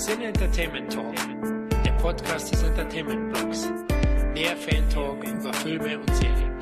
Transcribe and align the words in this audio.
Sin 0.00 0.22
Entertainment 0.22 0.90
Talk, 0.90 1.14
der 1.84 1.92
Podcast 2.00 2.50
des 2.50 2.62
Entertainment 2.62 3.34
Blogs. 3.34 3.68
Der 4.34 4.56
Fan 4.56 4.88
Talk 4.88 5.22
über 5.24 5.52
Filme 5.52 5.98
und 5.98 6.16
Serien. 6.16 6.58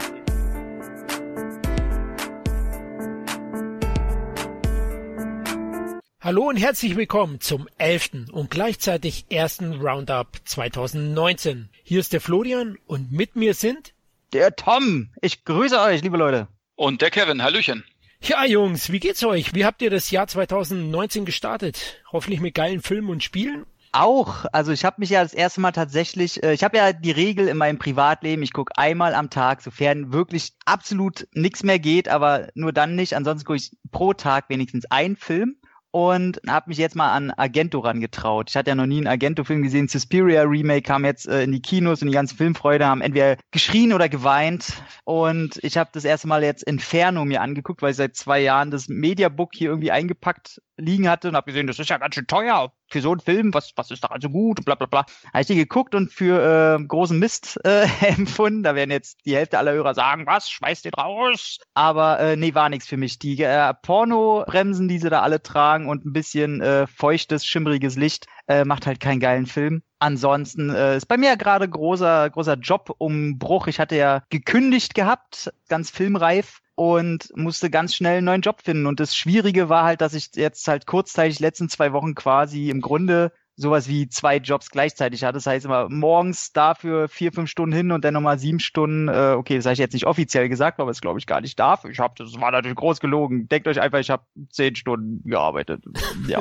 Hallo 6.20 6.48
und 6.48 6.56
herzlich 6.56 6.96
willkommen 6.96 7.40
zum 7.40 7.68
elften 7.78 8.28
und 8.28 8.50
gleichzeitig 8.50 9.26
ersten 9.30 9.74
Roundup 9.74 10.40
2019. 10.44 11.68
Hier 11.84 12.00
ist 12.00 12.12
der 12.12 12.20
Florian 12.20 12.76
und 12.88 13.12
mit 13.12 13.36
mir 13.36 13.54
sind 13.54 13.94
der 14.32 14.56
Tom. 14.56 15.10
Ich 15.22 15.44
grüße 15.44 15.80
euch, 15.80 16.02
liebe 16.02 16.16
Leute. 16.16 16.48
Und 16.74 17.02
der 17.02 17.12
Kevin. 17.12 17.40
Hallöchen. 17.40 17.84
Ja, 18.20 18.44
Jungs, 18.44 18.90
wie 18.90 18.98
geht's 18.98 19.22
euch? 19.24 19.54
Wie 19.54 19.64
habt 19.64 19.80
ihr 19.80 19.90
das 19.90 20.10
Jahr 20.10 20.26
2019 20.26 21.24
gestartet? 21.24 22.02
Hoffentlich 22.12 22.40
mit 22.40 22.54
geilen 22.54 22.82
Filmen 22.82 23.10
und 23.10 23.22
Spielen? 23.22 23.64
Auch, 23.92 24.44
also 24.52 24.70
ich 24.72 24.84
habe 24.84 24.96
mich 24.98 25.10
ja 25.10 25.22
das 25.22 25.32
erste 25.32 25.60
Mal 25.60 25.72
tatsächlich, 25.72 26.42
äh, 26.42 26.52
ich 26.52 26.62
habe 26.62 26.76
ja 26.76 26.92
die 26.92 27.10
Regel 27.10 27.48
in 27.48 27.56
meinem 27.56 27.78
Privatleben, 27.78 28.42
ich 28.42 28.52
gucke 28.52 28.76
einmal 28.76 29.14
am 29.14 29.30
Tag, 29.30 29.62
sofern 29.62 30.12
wirklich 30.12 30.52
absolut 30.66 31.26
nichts 31.32 31.62
mehr 31.62 31.78
geht, 31.78 32.08
aber 32.08 32.48
nur 32.54 32.72
dann 32.72 32.96
nicht. 32.96 33.14
Ansonsten 33.14 33.46
gucke 33.46 33.56
ich 33.56 33.70
pro 33.90 34.12
Tag 34.12 34.50
wenigstens 34.50 34.84
einen 34.90 35.16
Film 35.16 35.56
und 35.90 36.40
habe 36.46 36.68
mich 36.68 36.78
jetzt 36.78 36.96
mal 36.96 37.12
an 37.12 37.30
Argento 37.30 37.80
rangetraut. 37.80 38.50
Ich 38.50 38.56
hatte 38.56 38.70
ja 38.70 38.74
noch 38.74 38.86
nie 38.86 38.98
einen 38.98 39.06
Argento-Film 39.06 39.62
gesehen. 39.62 39.88
Suspiria 39.88 40.42
Remake 40.42 40.82
kam 40.82 41.04
jetzt 41.04 41.26
äh, 41.26 41.42
in 41.42 41.52
die 41.52 41.62
Kinos 41.62 42.02
und 42.02 42.08
die 42.08 42.14
ganzen 42.14 42.36
Filmfreude 42.36 42.86
haben 42.86 43.00
entweder 43.00 43.36
geschrien 43.50 43.92
oder 43.92 44.08
geweint. 44.08 44.82
Und 45.04 45.58
ich 45.62 45.76
habe 45.76 45.90
das 45.92 46.04
erste 46.04 46.28
Mal 46.28 46.42
jetzt 46.42 46.62
Inferno 46.62 47.24
mir 47.24 47.40
angeguckt, 47.40 47.82
weil 47.82 47.92
ich 47.92 47.96
seit 47.96 48.16
zwei 48.16 48.40
Jahren 48.40 48.70
das 48.70 48.88
Mediabook 48.88 49.54
hier 49.54 49.70
irgendwie 49.70 49.90
eingepackt 49.90 50.60
liegen 50.76 51.08
hatte 51.08 51.28
und 51.28 51.36
habe 51.36 51.46
gesehen, 51.46 51.66
das 51.66 51.78
ist 51.78 51.90
ja 51.90 51.98
ganz 51.98 52.14
schön 52.14 52.26
teuer 52.26 52.72
für 52.88 53.00
so 53.00 53.10
einen 53.10 53.20
Film, 53.20 53.54
was, 53.54 53.72
was 53.76 53.90
ist 53.90 54.04
da 54.04 54.08
also 54.08 54.30
gut, 54.30 54.64
bla 54.64 54.74
bla 54.74 54.86
bla. 54.86 55.04
Habe 55.32 55.40
ich 55.40 55.46
die 55.46 55.54
geguckt 55.54 55.94
und 55.94 56.12
für 56.12 56.78
äh, 56.78 56.82
großen 56.82 57.18
Mist 57.18 57.60
äh, 57.64 57.86
empfunden. 58.00 58.62
Da 58.62 58.74
werden 58.74 58.90
jetzt 58.90 59.24
die 59.24 59.36
Hälfte 59.36 59.58
aller 59.58 59.72
Hörer 59.72 59.94
sagen, 59.94 60.26
was, 60.26 60.50
schmeißt 60.50 60.84
den 60.84 60.94
raus. 60.94 61.58
Aber 61.74 62.18
äh, 62.20 62.36
nee, 62.36 62.54
war 62.54 62.68
nichts 62.68 62.86
für 62.86 62.96
mich. 62.96 63.18
Die 63.18 63.40
äh, 63.42 63.74
Porno-Bremsen, 63.82 64.88
die 64.88 64.98
sie 64.98 65.10
da 65.10 65.22
alle 65.22 65.42
tragen 65.42 65.88
und 65.88 66.04
ein 66.04 66.12
bisschen 66.12 66.60
äh, 66.60 66.86
feuchtes, 66.86 67.46
schimmeriges 67.46 67.96
Licht, 67.96 68.26
äh, 68.46 68.64
macht 68.64 68.86
halt 68.86 69.00
keinen 69.00 69.20
geilen 69.20 69.46
Film. 69.46 69.82
Ansonsten 69.98 70.70
äh, 70.70 70.96
ist 70.96 71.06
bei 71.06 71.16
mir 71.16 71.36
gerade 71.36 71.68
großer, 71.68 72.30
großer 72.30 72.54
Jobumbruch. 72.54 73.66
Ich 73.66 73.80
hatte 73.80 73.96
ja 73.96 74.22
gekündigt 74.30 74.94
gehabt, 74.94 75.52
ganz 75.68 75.90
filmreif 75.90 76.60
und 76.78 77.36
musste 77.36 77.70
ganz 77.70 77.96
schnell 77.96 78.18
einen 78.18 78.26
neuen 78.26 78.40
Job 78.40 78.62
finden. 78.62 78.86
Und 78.86 79.00
das 79.00 79.16
Schwierige 79.16 79.68
war 79.68 79.82
halt, 79.82 80.00
dass 80.00 80.14
ich 80.14 80.30
jetzt 80.36 80.68
halt 80.68 80.86
kurzzeitig 80.86 81.40
letzten 81.40 81.68
zwei 81.68 81.92
Wochen 81.92 82.14
quasi 82.14 82.70
im 82.70 82.80
Grunde 82.80 83.32
sowas 83.58 83.88
wie 83.88 84.08
zwei 84.08 84.36
Jobs 84.36 84.70
gleichzeitig 84.70 85.24
hat. 85.24 85.34
Das 85.34 85.46
heißt 85.46 85.66
immer 85.66 85.88
morgens 85.88 86.52
dafür 86.52 87.08
vier, 87.08 87.32
fünf 87.32 87.50
Stunden 87.50 87.74
hin 87.74 87.90
und 87.90 88.04
dann 88.04 88.14
nochmal 88.14 88.38
sieben 88.38 88.60
Stunden. 88.60 89.08
Äh, 89.08 89.34
okay, 89.36 89.56
das 89.56 89.66
habe 89.66 89.72
ich 89.72 89.80
jetzt 89.80 89.94
nicht 89.94 90.06
offiziell 90.06 90.48
gesagt, 90.48 90.78
aber 90.78 90.90
das 90.90 91.00
glaube 91.00 91.18
ich 91.18 91.26
gar 91.26 91.40
nicht 91.40 91.58
darf. 91.58 91.84
Ich 91.84 91.98
habe, 91.98 92.14
das 92.16 92.40
war 92.40 92.52
natürlich 92.52 92.76
groß 92.76 93.00
gelogen. 93.00 93.48
Denkt 93.48 93.66
euch 93.66 93.80
einfach, 93.80 93.98
ich 93.98 94.10
habe 94.10 94.22
zehn 94.50 94.76
Stunden 94.76 95.28
gearbeitet. 95.28 95.84
ja. 96.28 96.40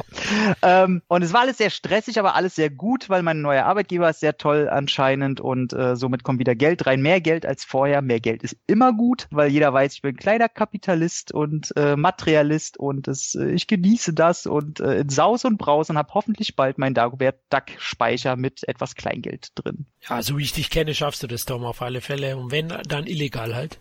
ähm, 0.61 1.01
und 1.07 1.23
es 1.23 1.33
war 1.33 1.41
alles 1.41 1.57
sehr 1.57 1.71
stressig, 1.71 2.19
aber 2.19 2.35
alles 2.35 2.53
sehr 2.53 2.69
gut, 2.69 3.09
weil 3.09 3.23
mein 3.23 3.41
neuer 3.41 3.65
Arbeitgeber 3.65 4.11
ist 4.11 4.19
sehr 4.19 4.37
toll 4.37 4.69
anscheinend 4.69 5.41
und 5.41 5.73
äh, 5.73 5.95
somit 5.95 6.23
kommt 6.23 6.39
wieder 6.39 6.53
Geld 6.55 6.85
rein. 6.85 7.01
Mehr 7.01 7.19
Geld 7.19 7.47
als 7.47 7.65
vorher. 7.65 8.03
Mehr 8.03 8.19
Geld 8.19 8.43
ist 8.43 8.55
immer 8.67 8.93
gut, 8.93 9.27
weil 9.31 9.49
jeder 9.49 9.73
weiß, 9.73 9.95
ich 9.95 10.01
bin 10.03 10.15
kleiner 10.15 10.49
Kapitalist 10.49 11.31
und 11.31 11.75
äh, 11.75 11.95
Materialist 11.95 12.77
und 12.77 13.07
das, 13.07 13.33
äh, 13.33 13.49
ich 13.49 13.65
genieße 13.65 14.13
das 14.13 14.45
und 14.45 14.79
äh, 14.79 14.99
in 14.99 15.09
Saus 15.09 15.45
und 15.45 15.57
Braus 15.57 15.89
und 15.89 15.97
habe 15.97 16.13
hoffentlich 16.13 16.55
bald 16.55 16.77
mein 16.77 16.93
Darm 16.93 17.06
Dagobert 17.07 17.39
Duck-Speicher 17.49 18.35
mit 18.35 18.67
etwas 18.67 18.95
Kleingeld 18.95 19.51
drin. 19.55 19.85
Ja, 20.09 20.21
so 20.21 20.37
wie 20.37 20.43
ich 20.43 20.51
dich 20.51 20.69
kenne, 20.69 20.93
schaffst 20.93 21.23
du 21.23 21.27
das, 21.27 21.45
Tom, 21.45 21.63
auf 21.63 21.81
alle 21.81 22.01
Fälle. 22.01 22.35
Und 22.35 22.51
wenn, 22.51 22.67
dann 22.67 23.07
illegal 23.07 23.55
halt. 23.55 23.79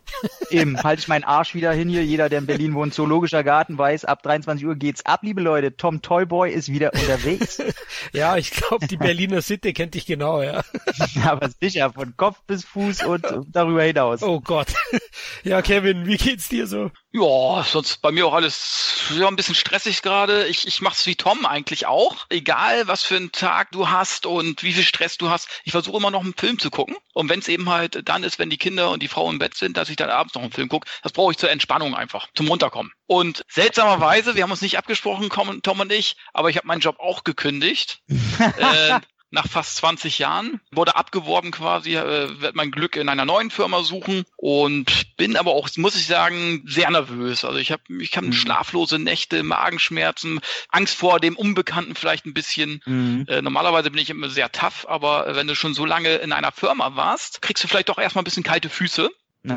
Eben, 0.51 0.81
halte 0.83 1.01
ich 1.01 1.09
meinen 1.09 1.25
Arsch 1.25 1.55
wieder 1.55 1.73
hin 1.73 1.89
hier. 1.89 2.05
Jeder, 2.05 2.29
der 2.29 2.39
in 2.39 2.47
Berlin 2.47 2.75
wohnt, 2.75 2.95
Zoologischer 2.95 3.43
Garten 3.43 3.77
weiß, 3.77 4.05
ab 4.05 4.23
23 4.23 4.65
Uhr 4.65 4.77
geht's 4.77 5.05
ab, 5.05 5.21
liebe 5.23 5.41
Leute. 5.41 5.77
Tom 5.77 6.03
Toyboy 6.03 6.53
ist 6.53 6.69
wieder 6.69 6.93
unterwegs. 6.95 7.61
ja, 8.13 8.37
ich 8.37 8.51
glaube, 8.53 8.87
die 8.87 8.97
Berliner 8.97 9.43
Sitte 9.43 9.73
kennt 9.73 9.95
dich 9.95 10.07
genau, 10.07 10.41
ja. 10.43 10.63
Aber 11.25 11.51
sicher, 11.61 11.93
von 11.93 12.17
Kopf 12.17 12.41
bis 12.47 12.65
Fuß 12.65 13.05
und 13.05 13.27
darüber 13.49 13.83
hinaus. 13.83 14.23
Oh 14.23 14.41
Gott. 14.41 14.69
Ja, 15.43 15.63
Kevin, 15.63 16.07
wie 16.07 16.17
geht's 16.17 16.49
dir 16.49 16.67
so? 16.67 16.91
Ja, 17.19 17.65
sonst 17.65 18.03
bei 18.03 18.13
mir 18.13 18.27
auch 18.27 18.35
alles 18.35 19.11
ja, 19.17 19.27
ein 19.27 19.37
bisschen 19.37 19.55
stressig 19.55 20.03
gerade. 20.03 20.47
Ich, 20.49 20.67
ich 20.67 20.83
mach's 20.83 21.07
wie 21.07 21.15
Tom 21.15 21.47
eigentlich 21.47 21.87
auch. 21.87 22.27
Egal, 22.29 22.89
was 22.89 23.05
für 23.05 23.17
einen 23.17 23.33
Tag 23.33 23.71
du 23.73 23.89
hast 23.89 24.27
und 24.27 24.63
wie 24.63 24.75
viel 24.75 24.83
Stress 24.83 25.17
du 25.17 25.31
hast. 25.31 25.49
Ich 25.65 25.73
versuche 25.73 25.97
immer 25.97 26.11
noch 26.11 26.23
einen 26.23 26.35
Film 26.35 26.59
zu 26.59 26.69
gucken. 26.71 26.95
Und 27.15 27.31
wenn 27.31 27.39
es 27.39 27.49
eben 27.49 27.71
halt 27.71 28.07
dann 28.07 28.23
ist, 28.23 28.39
wenn 28.39 28.51
die 28.51 28.59
Kinder 28.59 28.91
und 28.91 29.03
die 29.03 29.09
Frau 29.09 29.31
im 29.31 29.39
Bett 29.39 29.57
sind, 29.57 29.79
dass 29.79 29.89
ich 29.89 29.97
dann 29.97 30.11
abends 30.11 30.35
noch 30.35 30.43
einen 30.43 30.53
Film 30.53 30.69
gucke, 30.69 30.91
das 31.03 31.13
brauche 31.13 31.33
ich 31.33 31.39
zur 31.39 31.51
Entspannung 31.51 31.95
einfach, 31.95 32.29
zum 32.35 32.49
Runterkommen. 32.49 32.93
Und 33.07 33.45
seltsamerweise, 33.49 34.35
wir 34.35 34.43
haben 34.43 34.51
uns 34.51 34.61
nicht 34.61 34.77
abgesprochen, 34.77 35.31
Tom 35.31 35.81
und 35.81 35.93
ich, 35.93 36.17
aber 36.35 36.51
ich 36.51 36.59
habe 36.59 36.67
meinen 36.67 36.81
Job 36.81 37.01
auch 37.01 37.25
gekündigt. 37.25 38.01
äh, 38.09 39.01
nach 39.31 39.49
fast 39.49 39.77
20 39.77 40.19
Jahren. 40.19 40.61
Wurde 40.71 40.97
abgeworben 40.97 41.51
quasi, 41.51 41.97
äh, 41.97 42.41
werde 42.41 42.57
mein 42.57 42.71
Glück 42.71 42.97
in 42.97 43.09
einer 43.09 43.25
neuen 43.25 43.51
Firma 43.51 43.83
suchen 43.83 44.25
und 44.37 45.17
bin 45.17 45.37
aber 45.37 45.53
auch, 45.53 45.69
muss 45.77 45.97
ich 45.97 46.07
sagen, 46.07 46.63
sehr 46.67 46.91
nervös. 46.91 47.45
Also 47.45 47.59
ich 47.59 47.73
habe 47.73 47.83
ich 48.01 48.17
hab 48.17 48.25
mhm. 48.25 48.33
schlaflose 48.33 48.99
Nächte, 48.99 49.43
Magenschmerzen, 49.43 50.41
Angst 50.71 50.97
vor 50.97 51.21
dem 51.21 51.37
Unbekannten 51.37 51.95
vielleicht 51.95 52.27
ein 52.27 52.35
bisschen. 52.35 52.81
Mhm. 52.87 53.27
Äh, 53.29 53.43
normalerweise 53.43 53.91
bin 53.91 54.01
ich 54.01 54.11
immer 54.11 54.31
sehr 54.31 54.53
tough, 54.53 54.87
aber 54.89 55.37
wenn 55.37 55.47
du 55.47 55.55
schon 55.55 55.75
so 55.75 55.85
lange 55.85 56.17
in 56.17 56.33
einer 56.33 56.53
Firma 56.53 56.97
warst, 56.97 57.43
kriegst 57.43 57.65
du 57.65 57.69
vielleicht 57.69 57.89
doch 57.89 57.99
erstmal 57.99 58.23
ein 58.23 58.27
bisschen 58.27 58.43
kalte 58.43 58.69
Füße. 58.69 59.11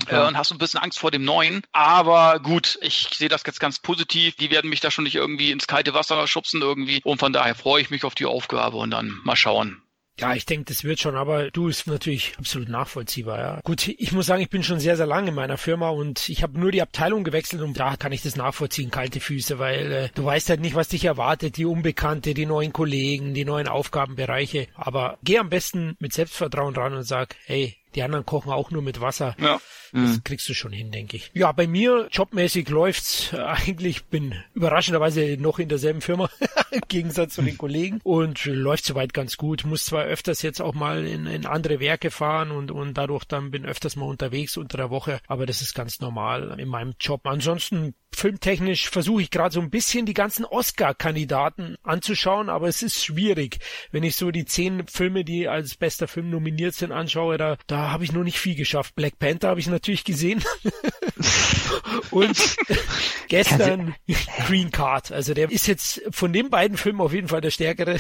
Äh, 0.08 0.28
und 0.28 0.38
hast 0.38 0.52
ein 0.52 0.58
bisschen 0.58 0.80
Angst 0.80 1.00
vor 1.00 1.12
dem 1.12 1.24
Neuen. 1.24 1.62
Aber 1.72 2.40
gut, 2.40 2.78
ich 2.82 3.10
sehe 3.14 3.30
das 3.30 3.44
jetzt 3.46 3.60
ganz 3.60 3.80
positiv. 3.80 4.36
Die 4.36 4.52
werden 4.52 4.70
mich 4.70 4.80
da 4.80 4.92
schon 4.92 5.04
nicht 5.04 5.16
irgendwie 5.16 5.52
ins 5.52 5.68
kalte 5.68 5.94
Wasser 5.94 6.28
schubsen 6.28 6.62
irgendwie. 6.62 7.02
Und 7.04 7.20
von 7.20 7.34
daher 7.34 7.56
freue 7.56 7.82
ich 7.82 7.90
mich 7.90 8.04
auf 8.04 8.16
die 8.16 8.26
Aufgabe 8.26 8.78
und 8.78 8.92
dann 8.92 9.20
mal 9.24 9.36
schauen. 9.36 9.82
Ja, 10.20 10.34
ich 10.36 10.46
denke, 10.46 10.66
das 10.66 10.84
wird 10.84 11.00
schon, 11.00 11.16
aber 11.16 11.50
du 11.50 11.70
ist 11.70 11.88
natürlich 11.88 12.34
absolut 12.38 12.68
nachvollziehbar, 12.68 13.40
ja. 13.40 13.60
Gut, 13.64 13.88
ich 13.88 14.12
muss 14.12 14.26
sagen, 14.26 14.42
ich 14.42 14.50
bin 14.50 14.64
schon 14.64 14.80
sehr, 14.80 14.98
sehr 14.98 15.06
lange 15.06 15.30
in 15.30 15.36
meiner 15.36 15.58
Firma 15.58 15.90
und 15.90 16.28
ich 16.28 16.44
habe 16.44 16.60
nur 16.60 16.74
die 16.74 16.82
Abteilung 16.82 17.24
gewechselt 17.24 17.62
und 17.62 17.80
da 17.80 17.96
kann 17.96 18.12
ich 18.12 18.22
das 18.22 18.36
nachvollziehen, 18.36 18.92
kalte 18.92 19.22
Füße, 19.22 19.60
weil 19.60 19.92
äh, 19.92 20.10
du 20.14 20.26
weißt 20.26 20.50
halt 20.50 20.60
nicht, 20.60 20.76
was 20.76 20.90
dich 20.90 21.06
erwartet, 21.06 21.56
die 21.56 21.66
Unbekannte, 21.66 22.34
die 22.34 22.46
neuen 22.46 22.74
Kollegen, 22.74 23.34
die 23.34 23.46
neuen 23.46 23.70
Aufgabenbereiche. 23.70 24.68
Aber 24.76 25.18
geh 25.24 25.38
am 25.38 25.50
besten 25.50 25.96
mit 26.00 26.12
Selbstvertrauen 26.12 26.76
ran 26.76 26.96
und 26.96 27.04
sag, 27.04 27.38
hey, 27.46 27.78
die 27.96 28.04
anderen 28.04 28.26
kochen 28.26 28.52
auch 28.52 28.72
nur 28.72 28.82
mit 28.82 29.02
Wasser. 29.02 29.36
Ja. 29.40 29.60
Das 29.92 30.18
mhm. 30.18 30.24
kriegst 30.24 30.48
du 30.48 30.54
schon 30.54 30.72
hin, 30.72 30.92
denke 30.92 31.18
ich. 31.18 31.32
Ja, 31.34 31.52
bei 31.52 31.66
mir 31.66 32.08
jobmäßig 32.12 32.70
läuft's 32.70 33.34
eigentlich. 33.34 34.06
Bin 34.06 34.36
überraschenderweise 34.54 35.38
noch 35.40 35.60
in 35.60 35.70
derselben 35.70 36.02
Firma 36.02 36.30
im 36.72 36.82
Gegensatz 36.88 37.36
zu 37.36 37.42
den 37.42 37.58
Kollegen 37.58 38.00
und 38.04 38.46
läuft 38.46 38.86
soweit 38.86 39.14
ganz 39.14 39.38
gut. 39.38 39.66
Muss 39.66 39.86
zwar 39.86 40.04
öfters 40.04 40.42
jetzt 40.42 40.62
auch 40.62 40.74
mal 40.74 41.06
in, 41.06 41.26
in 41.26 41.46
andere 41.46 41.80
Werke 41.80 42.12
fahren 42.12 42.52
und 42.52 42.72
und 42.72 42.98
dadurch 42.98 43.26
dann 43.26 43.52
bin 43.52 43.66
öfters 43.66 43.96
mal 43.96 44.06
unterwegs 44.06 44.58
unter 44.58 44.78
der 44.78 44.90
Woche, 44.90 45.20
aber 45.28 45.46
das 45.46 45.62
ist 45.62 45.74
ganz 45.74 46.00
normal 46.00 46.60
in 46.60 46.68
meinem 46.68 46.94
Job. 47.00 47.26
Ansonsten 47.26 47.96
filmtechnisch 48.12 48.90
versuche 48.90 49.22
ich 49.22 49.32
gerade 49.32 49.54
so 49.54 49.62
ein 49.62 49.70
bisschen 49.70 50.06
die 50.06 50.14
ganzen 50.14 50.46
Oscar-Kandidaten 50.46 51.78
anzuschauen, 51.84 52.50
aber 52.50 52.68
es 52.68 52.82
ist 52.82 53.04
schwierig. 53.04 53.60
Wenn 53.92 54.04
ich 54.04 54.16
so 54.16 54.32
die 54.32 54.46
zehn 54.46 54.88
Filme, 54.88 55.24
die 55.24 55.48
als 55.48 55.76
bester 55.76 56.08
Film 56.08 56.30
nominiert 56.30 56.74
sind, 56.74 56.92
anschaue, 56.92 57.38
da, 57.38 57.58
da 57.68 57.79
habe 57.92 58.04
ich 58.04 58.12
noch 58.12 58.24
nicht 58.24 58.40
viel 58.40 58.56
geschafft. 58.56 58.96
Black 58.96 59.20
Panther 59.20 59.50
habe 59.50 59.60
ich 59.60 59.68
natürlich 59.68 60.04
gesehen. 60.04 60.44
Und 62.12 62.58
gestern 63.28 63.96
Green 64.48 64.72
Card. 64.72 65.12
Also 65.12 65.34
der 65.34 65.52
ist 65.52 65.68
jetzt 65.68 66.02
von 66.12 66.34
den 66.34 66.50
beiden 66.50 66.78
Filmen 66.78 67.02
auf 67.02 67.14
jeden 67.14 67.28
Fall 67.28 67.42
der 67.42 67.52
stärkere. 67.52 68.00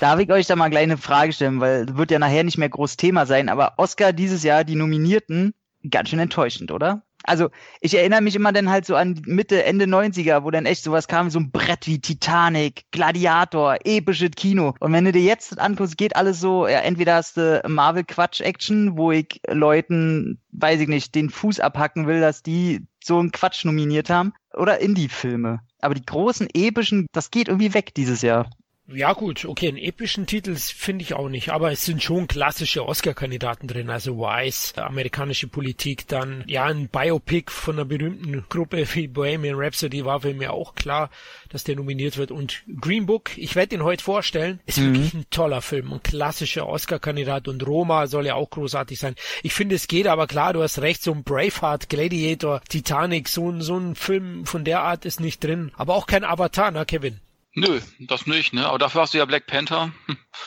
Darf 0.00 0.20
ich 0.20 0.30
euch 0.30 0.46
da 0.46 0.56
mal 0.56 0.68
gleich 0.68 0.84
eine 0.84 0.98
Frage 0.98 1.32
stellen, 1.32 1.60
weil 1.60 1.96
wird 1.96 2.10
ja 2.10 2.18
nachher 2.18 2.44
nicht 2.44 2.58
mehr 2.58 2.68
groß 2.68 2.96
Thema 2.96 3.26
sein, 3.26 3.48
aber 3.48 3.74
Oscar 3.78 4.12
dieses 4.12 4.42
Jahr, 4.42 4.64
die 4.64 4.74
Nominierten, 4.74 5.54
ganz 5.90 6.10
schön 6.10 6.18
enttäuschend, 6.18 6.70
oder? 6.72 7.05
Also 7.26 7.50
ich 7.80 7.94
erinnere 7.94 8.22
mich 8.22 8.34
immer 8.36 8.52
dann 8.52 8.70
halt 8.70 8.86
so 8.86 8.96
an 8.96 9.20
Mitte, 9.26 9.64
Ende 9.64 9.86
90er, 9.86 10.44
wo 10.44 10.50
dann 10.50 10.66
echt 10.66 10.82
sowas 10.82 11.08
kam, 11.08 11.30
so 11.30 11.38
ein 11.38 11.50
Brett 11.50 11.86
wie 11.86 12.00
Titanic, 12.00 12.84
Gladiator, 12.92 13.76
episches 13.84 14.30
Kino. 14.36 14.74
Und 14.80 14.92
wenn 14.92 15.04
du 15.04 15.12
dir 15.12 15.22
jetzt 15.22 15.58
anguckst, 15.58 15.98
geht 15.98 16.16
alles 16.16 16.40
so, 16.40 16.66
ja, 16.66 16.78
entweder 16.80 17.16
hast 17.16 17.36
du 17.36 17.62
Marvel-Quatsch-Action, 17.66 18.96
wo 18.96 19.12
ich 19.12 19.40
Leuten, 19.48 20.40
weiß 20.52 20.80
ich 20.80 20.88
nicht, 20.88 21.14
den 21.14 21.30
Fuß 21.30 21.60
abhacken 21.60 22.06
will, 22.06 22.20
dass 22.20 22.42
die 22.42 22.86
so 23.02 23.18
einen 23.18 23.32
Quatsch 23.32 23.64
nominiert 23.64 24.10
haben, 24.10 24.32
oder 24.54 24.80
Indie-Filme. 24.80 25.60
Aber 25.80 25.94
die 25.94 26.04
großen, 26.04 26.48
epischen, 26.52 27.06
das 27.12 27.30
geht 27.30 27.48
irgendwie 27.48 27.74
weg 27.74 27.94
dieses 27.94 28.22
Jahr. 28.22 28.50
Ja 28.88 29.14
gut, 29.14 29.44
okay, 29.44 29.66
einen 29.66 29.78
epischen 29.78 30.26
Titel 30.26 30.54
finde 30.54 31.02
ich 31.02 31.14
auch 31.14 31.28
nicht, 31.28 31.48
aber 31.48 31.72
es 31.72 31.84
sind 31.84 32.04
schon 32.04 32.28
klassische 32.28 32.86
Oscar-Kandidaten 32.86 33.66
drin, 33.66 33.90
also 33.90 34.18
Wise, 34.18 34.80
amerikanische 34.80 35.48
Politik, 35.48 36.06
dann 36.06 36.44
ja 36.46 36.66
ein 36.66 36.88
Biopic 36.88 37.50
von 37.50 37.74
einer 37.74 37.84
berühmten 37.84 38.44
Gruppe 38.48 38.86
wie 38.94 39.08
Bohemian 39.08 39.56
Rhapsody 39.58 40.04
war 40.04 40.20
für 40.20 40.34
mich 40.34 40.48
auch 40.48 40.76
klar, 40.76 41.10
dass 41.48 41.64
der 41.64 41.74
nominiert 41.74 42.16
wird 42.16 42.30
und 42.30 42.62
Green 42.80 43.06
Book, 43.06 43.36
ich 43.36 43.56
werde 43.56 43.74
ihn 43.74 43.82
heute 43.82 44.04
vorstellen, 44.04 44.60
ist 44.66 44.78
mhm. 44.78 44.94
wirklich 44.94 45.14
ein 45.14 45.26
toller 45.30 45.62
Film, 45.62 45.92
ein 45.92 46.02
klassischer 46.04 46.68
Oscar-Kandidat 46.68 47.48
und 47.48 47.66
Roma 47.66 48.06
soll 48.06 48.26
ja 48.26 48.36
auch 48.36 48.50
großartig 48.50 49.00
sein. 49.00 49.16
Ich 49.42 49.52
finde, 49.52 49.74
es 49.74 49.88
geht 49.88 50.06
aber 50.06 50.28
klar, 50.28 50.52
du 50.52 50.62
hast 50.62 50.80
recht, 50.80 51.02
so 51.02 51.10
ein 51.10 51.24
Braveheart, 51.24 51.88
Gladiator, 51.88 52.60
Titanic, 52.68 53.28
so 53.28 53.50
ein, 53.50 53.62
so 53.62 53.76
ein 53.76 53.96
Film 53.96 54.46
von 54.46 54.64
der 54.64 54.82
Art 54.82 55.06
ist 55.06 55.18
nicht 55.18 55.42
drin, 55.42 55.72
aber 55.76 55.96
auch 55.96 56.06
kein 56.06 56.22
Avatar, 56.22 56.70
na 56.70 56.84
Kevin? 56.84 57.20
Nö, 57.58 57.80
das 58.00 58.26
nicht, 58.26 58.52
ne? 58.52 58.66
Aber 58.66 58.78
dafür 58.78 59.00
hast 59.00 59.14
du 59.14 59.18
ja 59.18 59.24
Black 59.24 59.46
Panther. 59.46 59.90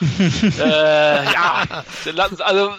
äh, 0.00 1.24
ja, 1.24 1.84
also 2.38 2.72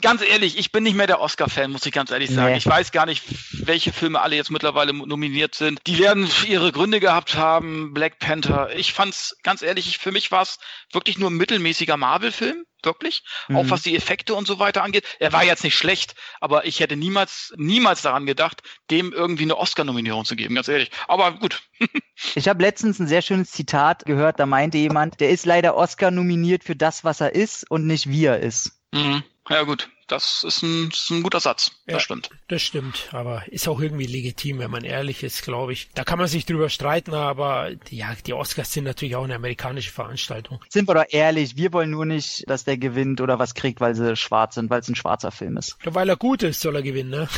ganz 0.00 0.22
ehrlich, 0.22 0.56
ich 0.56 0.70
bin 0.70 0.84
nicht 0.84 0.94
mehr 0.94 1.08
der 1.08 1.20
Oscar-Fan, 1.20 1.72
muss 1.72 1.84
ich 1.84 1.92
ganz 1.92 2.12
ehrlich 2.12 2.30
sagen. 2.30 2.52
Nee. 2.52 2.58
Ich 2.58 2.66
weiß 2.66 2.92
gar 2.92 3.04
nicht, 3.04 3.24
welche 3.66 3.92
Filme 3.92 4.20
alle 4.20 4.36
jetzt 4.36 4.52
mittlerweile 4.52 4.94
nominiert 4.94 5.56
sind. 5.56 5.80
Die 5.88 5.98
werden 5.98 6.30
ihre 6.46 6.70
Gründe 6.70 7.00
gehabt 7.00 7.34
haben. 7.34 7.92
Black 7.92 8.20
Panther. 8.20 8.70
Ich 8.76 8.92
fand's 8.92 9.36
ganz 9.42 9.62
ehrlich, 9.62 9.98
für 9.98 10.12
mich 10.12 10.30
war 10.30 10.42
es 10.42 10.60
wirklich 10.92 11.18
nur 11.18 11.28
ein 11.28 11.36
mittelmäßiger 11.36 11.96
Marvel-Film 11.96 12.64
wirklich, 12.86 13.22
mhm. 13.48 13.56
auch 13.56 13.64
was 13.68 13.82
die 13.82 13.94
Effekte 13.94 14.34
und 14.34 14.46
so 14.46 14.58
weiter 14.58 14.82
angeht. 14.82 15.04
Er 15.18 15.34
war 15.34 15.44
jetzt 15.44 15.62
nicht 15.62 15.76
schlecht, 15.76 16.14
aber 16.40 16.64
ich 16.64 16.80
hätte 16.80 16.96
niemals, 16.96 17.52
niemals 17.58 18.00
daran 18.00 18.24
gedacht, 18.24 18.62
dem 18.90 19.12
irgendwie 19.12 19.42
eine 19.42 19.58
Oscar-Nominierung 19.58 20.24
zu 20.24 20.36
geben, 20.36 20.54
ganz 20.54 20.68
ehrlich. 20.68 20.90
Aber 21.08 21.32
gut. 21.32 21.62
ich 22.34 22.48
habe 22.48 22.62
letztens 22.62 22.98
ein 22.98 23.06
sehr 23.06 23.20
schönes 23.20 23.50
Zitat 23.50 24.06
gehört, 24.06 24.40
da 24.40 24.46
meinte 24.46 24.78
jemand, 24.78 25.20
der 25.20 25.28
ist 25.28 25.44
leider 25.44 25.76
Oscar 25.76 26.10
nominiert 26.10 26.64
für 26.64 26.76
das, 26.76 27.04
was 27.04 27.20
er 27.20 27.34
ist 27.34 27.70
und 27.70 27.86
nicht 27.86 28.08
wie 28.08 28.24
er 28.24 28.40
ist. 28.40 28.80
Mhm. 28.92 29.22
Ja 29.48 29.62
gut, 29.62 29.90
das 30.06 30.44
ist 30.46 30.62
ein, 30.62 30.88
ist 30.88 31.10
ein 31.10 31.22
guter 31.22 31.40
Satz. 31.40 31.72
Das 31.86 31.94
ja, 31.94 32.00
stimmt. 32.00 32.30
Das 32.48 32.62
stimmt, 32.62 33.08
aber 33.12 33.42
ist 33.48 33.68
auch 33.68 33.80
irgendwie 33.80 34.06
legitim, 34.06 34.58
wenn 34.58 34.70
man 34.70 34.84
ehrlich 34.84 35.22
ist, 35.22 35.42
glaube 35.42 35.72
ich. 35.72 35.88
Da 35.94 36.04
kann 36.04 36.18
man 36.18 36.28
sich 36.28 36.46
drüber 36.46 36.68
streiten, 36.68 37.14
aber 37.14 37.70
ja, 37.90 38.14
die 38.26 38.32
Oscars 38.32 38.72
sind 38.72 38.84
natürlich 38.84 39.16
auch 39.16 39.24
eine 39.24 39.34
amerikanische 39.34 39.90
Veranstaltung. 39.90 40.60
Sind 40.68 40.88
wir 40.88 40.94
doch 40.94 41.06
ehrlich, 41.08 41.56
wir 41.56 41.72
wollen 41.72 41.90
nur 41.90 42.06
nicht, 42.06 42.48
dass 42.48 42.64
der 42.64 42.78
gewinnt 42.78 43.20
oder 43.20 43.38
was 43.38 43.54
kriegt, 43.54 43.80
weil 43.80 43.94
sie 43.94 44.16
schwarz 44.16 44.54
sind, 44.54 44.70
weil 44.70 44.80
es 44.80 44.88
ein 44.88 44.94
schwarzer 44.94 45.32
Film 45.32 45.56
ist. 45.56 45.76
Ja, 45.84 45.94
weil 45.94 46.08
er 46.08 46.16
gut 46.16 46.42
ist, 46.42 46.60
soll 46.60 46.76
er 46.76 46.82
gewinnen, 46.82 47.10
ne? 47.10 47.28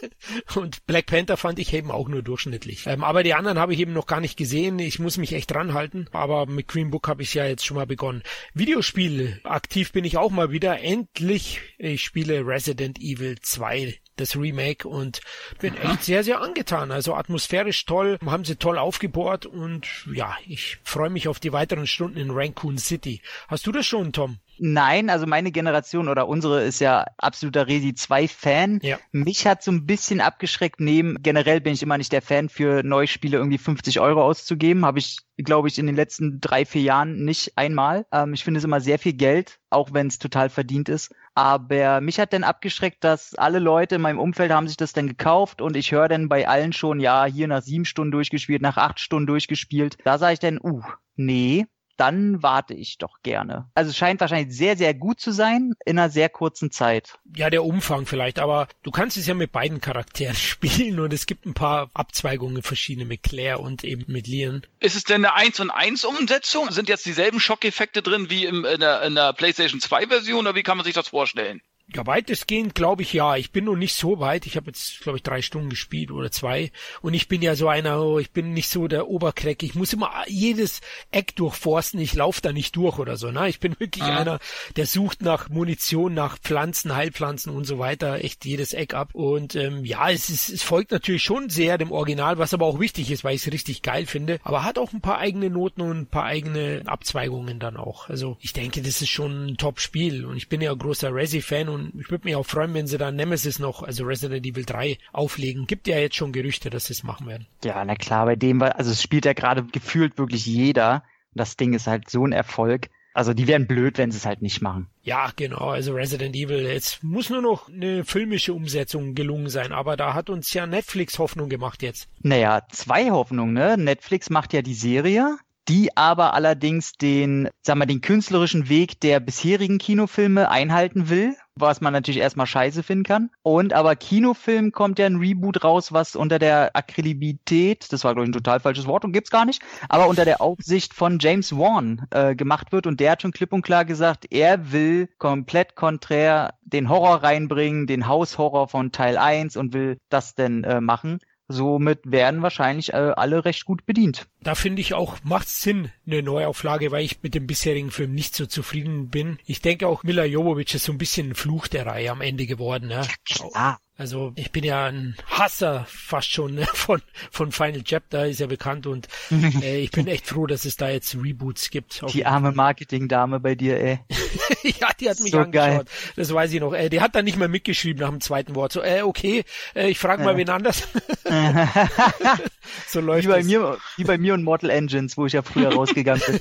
Und 0.54 0.86
Black 0.86 1.06
Panther 1.06 1.36
fand 1.36 1.58
ich 1.58 1.72
eben 1.72 1.90
auch 1.90 2.08
nur 2.08 2.22
durchschnittlich. 2.22 2.86
Ähm, 2.86 3.04
aber 3.04 3.22
die 3.22 3.34
anderen 3.34 3.58
habe 3.58 3.74
ich 3.74 3.80
eben 3.80 3.92
noch 3.92 4.06
gar 4.06 4.20
nicht 4.20 4.36
gesehen. 4.36 4.78
Ich 4.78 4.98
muss 4.98 5.18
mich 5.18 5.32
echt 5.32 5.50
dranhalten. 5.50 6.08
Aber 6.12 6.46
mit 6.46 6.68
Green 6.68 6.90
Book 6.90 7.08
habe 7.08 7.22
ich 7.22 7.34
ja 7.34 7.44
jetzt 7.46 7.64
schon 7.64 7.76
mal 7.76 7.86
begonnen. 7.86 8.22
Videospiele, 8.54 9.40
aktiv 9.44 9.92
bin 9.92 10.04
ich 10.04 10.16
auch 10.16 10.30
mal 10.30 10.50
wieder. 10.50 10.80
Endlich, 10.80 11.60
ich 11.78 12.13
spiele 12.14 12.46
Resident 12.46 13.00
Evil 13.00 13.40
2 13.40 13.98
das 14.14 14.36
Remake 14.36 14.86
und 14.86 15.20
bin 15.58 15.76
echt 15.76 16.04
sehr, 16.04 16.22
sehr 16.22 16.40
angetan. 16.40 16.92
Also 16.92 17.16
atmosphärisch 17.16 17.84
toll, 17.86 18.20
haben 18.24 18.44
sie 18.44 18.54
toll 18.54 18.78
aufgebohrt 18.78 19.46
und 19.46 20.06
ja, 20.14 20.36
ich 20.46 20.78
freue 20.84 21.10
mich 21.10 21.26
auf 21.26 21.40
die 21.40 21.52
weiteren 21.52 21.88
Stunden 21.88 22.18
in 22.18 22.30
Raccoon 22.30 22.78
City. 22.78 23.20
Hast 23.48 23.66
du 23.66 23.72
das 23.72 23.84
schon, 23.84 24.12
Tom? 24.12 24.38
Nein, 24.58 25.10
also 25.10 25.26
meine 25.26 25.50
Generation 25.50 26.08
oder 26.08 26.28
unsere 26.28 26.62
ist 26.62 26.80
ja 26.80 27.06
absoluter 27.18 27.66
Resi 27.66 27.94
2 27.94 28.28
Fan. 28.28 28.78
Ja. 28.82 28.98
Mich 29.12 29.46
hat 29.46 29.62
so 29.62 29.72
ein 29.72 29.86
bisschen 29.86 30.20
abgeschreckt 30.20 30.80
neben, 30.80 31.22
generell 31.22 31.60
bin 31.60 31.72
ich 31.72 31.82
immer 31.82 31.98
nicht 31.98 32.12
der 32.12 32.22
Fan 32.22 32.48
für 32.48 32.82
neue 32.82 33.06
Spiele 33.06 33.38
irgendwie 33.38 33.58
50 33.58 34.00
Euro 34.00 34.22
auszugeben. 34.22 34.84
Habe 34.84 34.98
ich, 34.98 35.18
glaube 35.38 35.68
ich, 35.68 35.78
in 35.78 35.86
den 35.86 35.96
letzten 35.96 36.40
drei, 36.40 36.64
vier 36.64 36.82
Jahren 36.82 37.24
nicht 37.24 37.56
einmal. 37.56 38.06
Ähm, 38.12 38.34
ich 38.34 38.44
finde 38.44 38.58
es 38.58 38.64
immer 38.64 38.80
sehr 38.80 38.98
viel 38.98 39.14
Geld, 39.14 39.58
auch 39.70 39.92
wenn 39.92 40.06
es 40.06 40.18
total 40.18 40.48
verdient 40.48 40.88
ist. 40.88 41.14
Aber 41.34 42.00
mich 42.00 42.20
hat 42.20 42.32
dann 42.32 42.44
abgeschreckt, 42.44 43.02
dass 43.02 43.34
alle 43.34 43.58
Leute 43.58 43.96
in 43.96 44.00
meinem 44.00 44.20
Umfeld 44.20 44.52
haben 44.52 44.68
sich 44.68 44.76
das 44.76 44.92
dann 44.92 45.08
gekauft 45.08 45.60
und 45.60 45.76
ich 45.76 45.90
höre 45.90 46.08
dann 46.08 46.28
bei 46.28 46.46
allen 46.46 46.72
schon, 46.72 47.00
ja, 47.00 47.24
hier 47.24 47.48
nach 47.48 47.62
sieben 47.62 47.84
Stunden 47.84 48.12
durchgespielt, 48.12 48.62
nach 48.62 48.76
acht 48.76 49.00
Stunden 49.00 49.26
durchgespielt. 49.26 49.98
Da 50.04 50.18
sage 50.18 50.34
ich 50.34 50.38
dann, 50.38 50.60
uh, 50.62 50.82
nee, 51.16 51.66
dann 51.96 52.42
warte 52.42 52.74
ich 52.74 52.98
doch 52.98 53.22
gerne. 53.22 53.70
Also 53.74 53.90
es 53.90 53.96
scheint 53.96 54.20
wahrscheinlich 54.20 54.56
sehr, 54.56 54.76
sehr 54.76 54.94
gut 54.94 55.20
zu 55.20 55.32
sein 55.32 55.74
in 55.84 55.98
einer 55.98 56.10
sehr 56.10 56.28
kurzen 56.28 56.70
Zeit. 56.70 57.18
Ja, 57.36 57.50
der 57.50 57.64
Umfang 57.64 58.06
vielleicht, 58.06 58.38
aber 58.38 58.68
du 58.82 58.90
kannst 58.90 59.16
es 59.16 59.26
ja 59.26 59.34
mit 59.34 59.52
beiden 59.52 59.80
Charakteren 59.80 60.34
spielen 60.36 61.00
und 61.00 61.12
es 61.12 61.26
gibt 61.26 61.46
ein 61.46 61.54
paar 61.54 61.90
Abzweigungen 61.94 62.62
verschiedene 62.62 63.06
mit 63.06 63.22
Claire 63.22 63.60
und 63.60 63.84
eben 63.84 64.04
mit 64.10 64.26
Leon. 64.26 64.66
Ist 64.80 64.96
es 64.96 65.04
denn 65.04 65.24
eine 65.24 65.34
1 65.34 65.60
und 65.60 65.70
1 65.70 66.04
Umsetzung? 66.04 66.70
Sind 66.70 66.88
jetzt 66.88 67.06
dieselben 67.06 67.40
Schockeffekte 67.40 68.02
drin 68.02 68.30
wie 68.30 68.46
im, 68.46 68.64
in, 68.64 68.80
der, 68.80 69.02
in 69.02 69.14
der 69.14 69.32
PlayStation 69.32 69.80
2 69.80 70.08
Version 70.08 70.46
oder 70.46 70.54
wie 70.54 70.62
kann 70.62 70.76
man 70.76 70.84
sich 70.84 70.94
das 70.94 71.08
vorstellen? 71.08 71.60
Ja, 71.92 72.06
weitestgehend 72.06 72.74
glaube 72.74 73.02
ich 73.02 73.12
ja. 73.12 73.36
Ich 73.36 73.52
bin 73.52 73.66
noch 73.66 73.76
nicht 73.76 73.94
so 73.94 74.18
weit. 74.18 74.46
Ich 74.46 74.56
habe 74.56 74.68
jetzt, 74.68 75.00
glaube 75.00 75.18
ich, 75.18 75.22
drei 75.22 75.42
Stunden 75.42 75.68
gespielt 75.68 76.10
oder 76.10 76.30
zwei. 76.30 76.72
Und 77.02 77.12
ich 77.12 77.28
bin 77.28 77.42
ja 77.42 77.54
so 77.54 77.68
einer, 77.68 78.02
oh, 78.02 78.18
ich 78.18 78.30
bin 78.30 78.54
nicht 78.54 78.70
so 78.70 78.88
der 78.88 79.08
Oberkreck. 79.08 79.62
Ich 79.62 79.74
muss 79.74 79.92
immer 79.92 80.10
jedes 80.26 80.80
Eck 81.10 81.36
durchforsten. 81.36 82.00
Ich 82.00 82.14
laufe 82.14 82.40
da 82.40 82.52
nicht 82.52 82.74
durch 82.76 82.98
oder 82.98 83.18
so. 83.18 83.30
Ne? 83.30 83.50
Ich 83.50 83.60
bin 83.60 83.78
wirklich 83.78 84.02
ah. 84.02 84.18
einer, 84.18 84.38
der 84.76 84.86
sucht 84.86 85.20
nach 85.20 85.50
Munition, 85.50 86.14
nach 86.14 86.38
Pflanzen, 86.38 86.96
Heilpflanzen 86.96 87.54
und 87.54 87.64
so 87.64 87.78
weiter. 87.78 88.24
Echt 88.24 88.46
jedes 88.46 88.72
Eck 88.72 88.94
ab. 88.94 89.10
Und 89.12 89.54
ähm, 89.54 89.84
ja, 89.84 90.10
es, 90.10 90.30
ist, 90.30 90.48
es 90.48 90.62
folgt 90.62 90.90
natürlich 90.90 91.22
schon 91.22 91.50
sehr 91.50 91.76
dem 91.76 91.92
Original, 91.92 92.38
was 92.38 92.54
aber 92.54 92.64
auch 92.64 92.80
wichtig 92.80 93.10
ist, 93.10 93.24
weil 93.24 93.34
ich 93.34 93.46
es 93.46 93.52
richtig 93.52 93.82
geil 93.82 94.06
finde. 94.06 94.40
Aber 94.42 94.64
hat 94.64 94.78
auch 94.78 94.94
ein 94.94 95.02
paar 95.02 95.18
eigene 95.18 95.50
Noten 95.50 95.82
und 95.82 95.98
ein 95.98 96.06
paar 96.06 96.24
eigene 96.24 96.82
Abzweigungen 96.86 97.60
dann 97.60 97.76
auch. 97.76 98.08
Also 98.08 98.38
ich 98.40 98.54
denke, 98.54 98.80
das 98.80 99.02
ist 99.02 99.10
schon 99.10 99.48
ein 99.48 99.56
Top-Spiel. 99.58 100.24
Und 100.24 100.38
ich 100.38 100.48
bin 100.48 100.62
ja 100.62 100.72
ein 100.72 100.78
großer 100.78 101.14
Resi-Fan 101.14 101.73
und 101.74 102.00
ich 102.00 102.10
würde 102.10 102.24
mich 102.26 102.36
auch 102.36 102.46
freuen, 102.46 102.72
wenn 102.74 102.86
sie 102.86 102.98
dann 102.98 103.16
Nemesis 103.16 103.58
noch, 103.58 103.82
also 103.82 104.04
Resident 104.04 104.46
Evil 104.46 104.64
3 104.64 104.98
auflegen. 105.12 105.66
Gibt 105.66 105.86
ja 105.88 105.98
jetzt 105.98 106.16
schon 106.16 106.32
Gerüchte, 106.32 106.70
dass 106.70 106.86
sie 106.86 106.94
es 106.94 107.02
machen 107.02 107.26
werden. 107.26 107.46
Ja, 107.64 107.84
na 107.84 107.94
klar, 107.94 108.26
bei 108.26 108.36
dem, 108.36 108.62
also 108.62 108.90
es 108.90 109.02
spielt 109.02 109.24
ja 109.24 109.32
gerade 109.32 109.64
gefühlt 109.64 110.18
wirklich 110.18 110.46
jeder. 110.46 111.04
Das 111.34 111.56
Ding 111.56 111.74
ist 111.74 111.86
halt 111.86 112.08
so 112.08 112.26
ein 112.26 112.32
Erfolg. 112.32 112.88
Also 113.14 113.32
die 113.32 113.46
wären 113.46 113.68
blöd, 113.68 113.96
wenn 113.96 114.10
sie 114.10 114.18
es 114.18 114.26
halt 114.26 114.42
nicht 114.42 114.60
machen. 114.60 114.88
Ja, 115.02 115.30
genau. 115.36 115.68
Also 115.68 115.94
Resident 115.94 116.34
Evil, 116.34 116.66
jetzt 116.66 117.04
muss 117.04 117.30
nur 117.30 117.42
noch 117.42 117.68
eine 117.68 118.04
filmische 118.04 118.52
Umsetzung 118.52 119.14
gelungen 119.14 119.48
sein, 119.48 119.72
aber 119.72 119.96
da 119.96 120.14
hat 120.14 120.30
uns 120.30 120.52
ja 120.52 120.66
Netflix 120.66 121.20
Hoffnung 121.20 121.48
gemacht 121.48 121.82
jetzt. 121.82 122.08
Naja, 122.22 122.62
zwei 122.72 123.10
Hoffnungen, 123.12 123.54
ne? 123.54 123.76
Netflix 123.78 124.30
macht 124.30 124.52
ja 124.52 124.62
die 124.62 124.74
Serie, 124.74 125.38
die 125.68 125.96
aber 125.96 126.34
allerdings 126.34 126.94
den, 126.94 127.48
sagen 127.62 127.78
wir, 127.78 127.86
den 127.86 128.00
künstlerischen 128.00 128.68
Weg 128.68 128.98
der 129.00 129.20
bisherigen 129.20 129.78
Kinofilme 129.78 130.50
einhalten 130.50 131.08
will 131.08 131.36
was 131.56 131.80
man 131.80 131.92
natürlich 131.92 132.20
erstmal 132.20 132.46
scheiße 132.46 132.82
finden 132.82 133.04
kann. 133.04 133.30
Und 133.42 133.72
aber 133.72 133.96
Kinofilm 133.96 134.72
kommt 134.72 134.98
ja 134.98 135.06
ein 135.06 135.16
Reboot 135.16 135.62
raus, 135.62 135.92
was 135.92 136.16
unter 136.16 136.38
der 136.38 136.74
Akribität, 136.74 137.92
das 137.92 138.04
war 138.04 138.14
glaube 138.14 138.24
ich 138.26 138.30
ein 138.30 138.32
total 138.32 138.60
falsches 138.60 138.86
Wort 138.86 139.04
und 139.04 139.12
gibt's 139.12 139.30
gar 139.30 139.44
nicht, 139.44 139.62
aber 139.88 140.08
unter 140.08 140.24
der 140.24 140.40
Aufsicht 140.40 140.94
von 140.94 141.18
James 141.20 141.56
Wan 141.56 142.06
äh, 142.10 142.34
gemacht 142.34 142.72
wird 142.72 142.86
und 142.86 143.00
der 143.00 143.12
hat 143.12 143.22
schon 143.22 143.32
klipp 143.32 143.52
und 143.52 143.62
klar 143.62 143.84
gesagt, 143.84 144.26
er 144.30 144.72
will 144.72 145.08
komplett 145.18 145.76
konträr 145.76 146.54
den 146.62 146.88
Horror 146.88 147.22
reinbringen, 147.22 147.86
den 147.86 148.08
Haushorror 148.08 148.68
von 148.68 148.90
Teil 148.90 149.16
1 149.16 149.56
und 149.56 149.72
will 149.72 149.98
das 150.08 150.34
denn 150.34 150.64
äh, 150.64 150.80
machen. 150.80 151.18
Somit 151.48 152.00
werden 152.04 152.42
wahrscheinlich 152.42 152.94
äh, 152.94 153.12
alle 153.16 153.44
recht 153.44 153.64
gut 153.64 153.84
bedient. 153.84 154.26
Da 154.40 154.54
finde 154.54 154.80
ich 154.80 154.94
auch, 154.94 155.18
macht 155.24 155.48
Sinn, 155.48 155.90
eine 156.06 156.22
Neuauflage, 156.22 156.90
weil 156.90 157.04
ich 157.04 157.22
mit 157.22 157.34
dem 157.34 157.46
bisherigen 157.46 157.90
Film 157.90 158.14
nicht 158.14 158.34
so 158.34 158.46
zufrieden 158.46 159.10
bin. 159.10 159.38
Ich 159.44 159.60
denke 159.60 159.86
auch, 159.86 160.02
Mila 160.02 160.24
Jovovich 160.24 160.74
ist 160.74 160.84
so 160.84 160.92
ein 160.92 160.98
bisschen 160.98 161.30
ein 161.30 161.34
Fluch 161.34 161.68
der 161.68 161.86
Reihe 161.86 162.10
am 162.10 162.22
Ende 162.22 162.46
geworden. 162.46 162.90
Ja, 162.90 163.06
klar. 163.24 163.78
Also 163.96 164.32
ich 164.34 164.50
bin 164.50 164.64
ja 164.64 164.86
ein 164.86 165.16
Hasser 165.26 165.86
fast 165.88 166.30
schon 166.30 166.54
ne, 166.54 166.66
von, 166.74 167.00
von 167.30 167.52
Final 167.52 167.82
Chapter, 167.82 168.26
ist 168.26 168.40
ja 168.40 168.46
bekannt 168.46 168.86
und 168.86 169.08
äh, 169.62 169.80
ich 169.80 169.92
bin 169.92 170.08
echt 170.08 170.26
froh, 170.26 170.46
dass 170.46 170.64
es 170.64 170.76
da 170.76 170.88
jetzt 170.88 171.14
Reboots 171.14 171.70
gibt. 171.70 172.02
Die 172.12 172.26
arme 172.26 172.52
Marketing-Dame 172.52 173.38
bei 173.38 173.54
dir, 173.54 173.78
ey. 173.80 174.00
ja, 174.62 174.88
die 174.98 175.10
hat 175.10 175.20
mich 175.20 175.32
so 175.32 175.38
angeschaut. 175.38 175.52
Geil. 175.52 175.84
Das 176.16 176.32
weiß 176.32 176.52
ich 176.52 176.60
noch. 176.60 176.72
Äh, 176.72 176.88
die 176.88 177.00
hat 177.00 177.14
dann 177.14 177.24
nicht 177.24 177.36
mehr 177.36 177.48
mitgeschrieben 177.48 178.00
nach 178.00 178.10
dem 178.10 178.20
zweiten 178.20 178.54
Wort. 178.54 178.72
So, 178.72 178.82
äh, 178.82 179.02
okay, 179.02 179.44
äh, 179.74 179.88
ich 179.88 179.98
frage 179.98 180.22
mal 180.22 180.32
ja. 180.32 180.36
wen 180.38 180.50
anders. 180.50 180.88
so 182.88 183.00
läuft 183.00 183.24
wie 183.24 183.28
bei 183.28 183.38
das. 183.38 183.46
mir, 183.46 183.78
wie 183.96 184.04
bei 184.04 184.18
mir 184.18 184.34
und 184.34 184.42
Mortal 184.44 184.70
Engines, 184.70 185.16
wo 185.16 185.26
ich 185.26 185.32
ja 185.34 185.42
früher 185.42 185.68
rausgegangen 185.74 186.22
bin. 186.26 186.40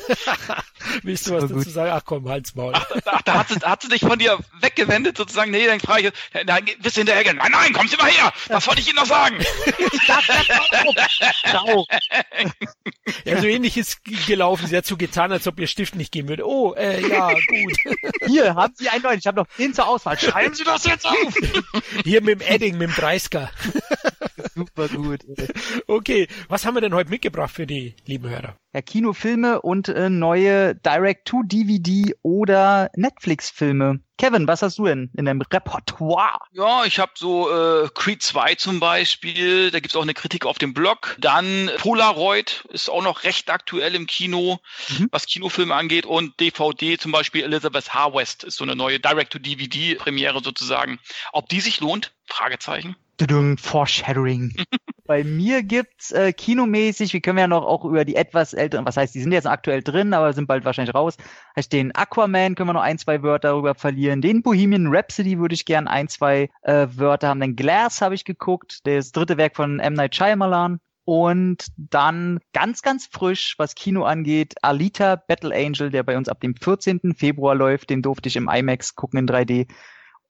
Willst 1.04 1.28
du 1.28 1.34
was 1.34 1.50
dazu 1.50 1.70
sagen? 1.70 1.92
Ach 1.94 2.04
komm, 2.06 2.30
halt's 2.30 2.56
Maul. 2.56 2.74
Ach, 2.76 2.86
ach, 3.06 3.22
da 3.24 3.34
hat 3.40 3.50
sie, 3.50 3.60
hat 3.60 3.82
sie 3.82 3.90
dich 3.90 4.02
von 4.02 4.20
dir 4.20 4.38
weggewendet 4.60 5.18
sozusagen. 5.18 5.52
Nee, 5.52 5.66
dann 5.66 5.80
frage 5.80 6.12
ich, 6.34 6.46
dann 6.46 6.66
bist 6.82 6.98
du 6.98 7.02
hinterher 7.02 7.24
Nein, 7.34 7.52
nein, 7.52 7.74
kommen 7.74 7.88
Sie 7.88 7.98
mal 7.98 8.10
her! 8.10 8.34
Was 8.48 8.68
wollte 8.68 8.82
ich 8.82 8.88
Ihnen 8.88 8.98
noch 8.98 9.06
sagen? 9.06 9.38
ja, 13.26 13.40
so 13.42 13.48
ähnlich 13.48 13.78
ist 13.78 14.04
gelaufen. 14.28 14.68
Sie 14.68 14.76
hat 14.76 14.86
so 14.86 14.98
getan, 14.98 15.32
als 15.32 15.48
ob 15.48 15.60
ihr 15.60 15.68
Stift 15.68 15.96
nicht 15.96 16.12
gehen 16.12 16.28
würde. 16.28 16.46
Oh, 16.48 16.74
äh, 16.74 17.08
ja, 17.08 17.30
gut. 17.30 17.78
Hier, 18.26 18.56
haben 18.56 18.74
Sie 18.78 18.90
einen 18.90 19.04
neuen. 19.04 19.20
Ich 19.20 19.28
habe 19.28 19.38
noch 19.42 19.48
den 19.58 19.74
zur 19.74 19.88
Auswahl. 19.88 20.18
Schreiben 20.18 20.54
Sie 20.54 20.64
das 20.64 20.86
jetzt 20.86 21.06
auf! 21.06 21.34
Hier 22.04 22.22
mit 22.22 22.42
dem 22.42 22.48
Edding, 22.48 22.78
mit 22.78 22.90
dem 22.90 22.96
30 22.96 23.30
Super 24.56 24.88
gut. 24.90 25.22
Okay, 25.88 26.28
was 26.48 26.66
haben 26.66 26.76
wir 26.76 26.82
denn 26.82 26.94
heute 26.94 27.10
mitgebracht 27.10 27.52
für 27.52 27.68
die 27.68 27.96
lieben 28.06 28.30
Hörer? 28.30 28.58
ja, 28.74 28.82
Kinofilme 28.82 29.62
und 29.62 29.88
äh, 29.88 30.10
neue 30.10 30.76
Direct-to-DVD 30.76 32.16
oder 32.24 32.90
Netflix-Filme. 32.96 34.00
Kevin, 34.18 34.48
was 34.48 34.62
hast 34.62 34.80
du 34.80 34.86
denn 34.86 35.12
in 35.16 35.26
deinem 35.26 35.42
Repertoire? 35.42 36.40
Ja, 36.52 36.84
ich 36.86 37.00
habe 37.00 37.12
so 37.16 37.52
äh, 37.52 37.90
Creed 37.94 38.24
2 38.24 38.56
zum 38.56 38.80
Beispiel, 38.80 39.70
da 39.70 39.80
gibt's 39.80 39.96
auch 39.96 40.02
eine 40.02 40.14
Kritik 40.14 40.46
auf 40.46 40.58
dem 40.58 40.74
Blog. 40.74 41.16
Dann 41.20 41.70
Polaroid 41.78 42.64
ist 42.70 42.90
auch 42.90 43.04
noch 43.04 43.24
recht 43.24 43.50
aktuell 43.50 43.96
im 43.96 44.08
Kino, 44.08 44.60
mhm. 44.98 45.10
was 45.12 45.26
Kinofilme 45.26 45.76
angeht. 45.76 46.06
Und 46.06 46.40
DVD 46.40 46.98
zum 46.98 47.12
Beispiel 47.12 47.44
Elizabeth 47.44 47.94
Harwest 47.94 48.44
ist 48.44 48.58
so 48.58 48.64
eine 48.64 48.76
neue 48.76 49.00
Direct-to-DVD-Premiere 49.00 50.42
sozusagen. 50.44 51.00
Ob 51.32 51.50
die 51.50 51.62
sich 51.62 51.80
lohnt? 51.80 52.14
Fragezeichen. 52.26 52.96
Foreshadowing. 53.58 54.54
Bei 55.06 55.24
mir 55.24 55.64
gibt's 55.64 56.12
äh, 56.12 56.32
kinomäßig, 56.32 57.12
wir 57.12 57.20
können 57.20 57.38
ja 57.38 57.48
noch 57.48 57.66
auch 57.66 57.84
über 57.84 58.06
die 58.06 58.16
etwas 58.16 58.54
älteren, 58.54 58.86
was 58.86 58.96
heißt, 58.96 59.14
die 59.14 59.22
sind 59.22 59.34
jetzt 59.34 59.48
aktuell 59.48 59.84
drin, 59.84 60.14
aber 60.14 60.32
sind 60.32 60.48
bald 60.48 60.64
wahrscheinlich 60.64 60.96
raus. 60.96 61.18
Heißt 61.58 61.74
den 61.74 61.94
Aquaman 61.94 62.56
können 62.56 62.70
wir 62.70 62.74
noch 62.74 62.82
ein, 62.82 62.98
zwei 62.98 63.22
Wörter 63.22 63.50
darüber 63.50 63.76
verlieren. 63.76 64.22
Den 64.22 64.42
Bohemian 64.42 64.88
Rhapsody 64.88 65.40
würde 65.40 65.56
ich 65.56 65.66
gern 65.66 65.90
ein, 65.90 66.08
zwei 66.08 66.50
äh, 66.62 66.88
Wörter 66.92 67.28
haben. 67.28 67.42
Den 67.42 67.58
Glass 67.58 68.02
habe 68.02 68.16
ich 68.16 68.24
geguckt, 68.24 68.88
das 68.88 69.12
dritte 69.12 69.38
Werk 69.38 69.58
von 69.58 69.80
M. 69.80 69.94
Night 69.94 70.16
Shyamalan. 70.16 70.80
Und 71.06 71.68
dann 71.76 72.40
ganz, 72.54 72.82
ganz 72.82 73.08
frisch, 73.08 73.56
was 73.58 73.76
Kino 73.76 74.06
angeht, 74.06 74.56
Alita 74.62 75.18
Battle 75.18 75.54
Angel, 75.54 75.90
der 75.90 76.04
bei 76.04 76.16
uns 76.16 76.30
ab 76.30 76.40
dem 76.40 76.56
14. 76.56 77.14
Februar 77.14 77.56
läuft. 77.56 77.90
Den 77.90 78.02
durfte 78.02 78.30
ich 78.30 78.38
im 78.38 78.48
IMAX 78.48 78.96
gucken 78.96 79.20
in 79.20 79.28
3D 79.28 79.68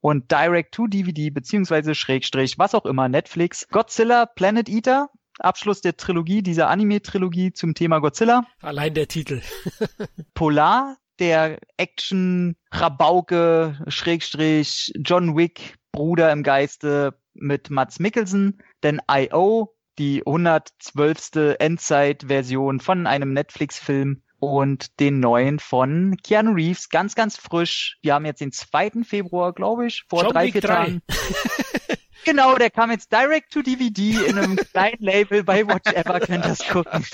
und 0.03 0.31
Direct-to-DVD 0.31 1.29
beziehungsweise 1.29 1.95
Schrägstrich, 1.95 2.60
was 2.60 2.75
auch 2.75 2.86
immer, 2.86 3.07
Netflix. 3.07 3.69
Godzilla 3.69 4.25
Planet 4.25 4.67
Eater, 4.67 5.10
Abschluss 5.39 5.79
der 5.79 5.95
Trilogie, 5.95 6.43
dieser 6.43 6.69
Anime-Trilogie 6.69 7.53
zum 7.53 7.74
Thema 7.74 8.00
Godzilla. 8.00 8.45
Allein 8.62 8.93
der 8.93 9.07
Titel. 9.07 9.41
Polar, 10.33 10.98
der 11.19 11.57
Action-Rabauke, 11.77 13.79
Schrägstrich, 13.88 14.91
John 14.98 15.38
Wick, 15.38 15.75
Bruder 15.93 16.33
im 16.33 16.43
Geiste 16.43 17.17
mit 17.33 17.69
Mats 17.69 18.00
Mikkelsen. 18.00 18.62
Denn 18.83 19.01
I.O., 19.10 19.74
die 20.00 20.22
112. 20.25 21.55
Endzeit-Version 21.60 22.81
von 22.81 23.07
einem 23.07 23.31
Netflix-Film 23.31 24.22
und 24.43 25.00
den 25.00 25.19
neuen 25.19 25.59
von 25.59 26.17
Keanu 26.23 26.53
Reeves, 26.53 26.89
ganz, 26.89 27.15
ganz 27.15 27.38
frisch. 27.38 27.97
Wir 28.01 28.13
haben 28.13 28.25
jetzt 28.25 28.41
den 28.41 28.51
2. 28.51 29.03
Februar, 29.03 29.53
glaube 29.53 29.88
ich, 29.88 30.03
vor 30.09 30.23
John 30.23 30.33
drei, 30.33 30.51
vier 30.51 30.62
Tagen. 30.62 31.01
genau, 32.25 32.55
der 32.55 32.69
kam 32.69 32.91
jetzt 32.91 33.12
direct 33.12 33.51
to 33.51 33.62
DVD 33.62 34.25
in 34.27 34.38
einem 34.38 34.55
kleinen 34.71 35.01
Label 35.01 35.43
bei 35.43 35.65
Watch 35.67 35.91
Ever, 35.91 36.19
könnt 36.19 36.45
ihr 36.45 36.50
das 36.50 36.67
gucken. 36.67 37.05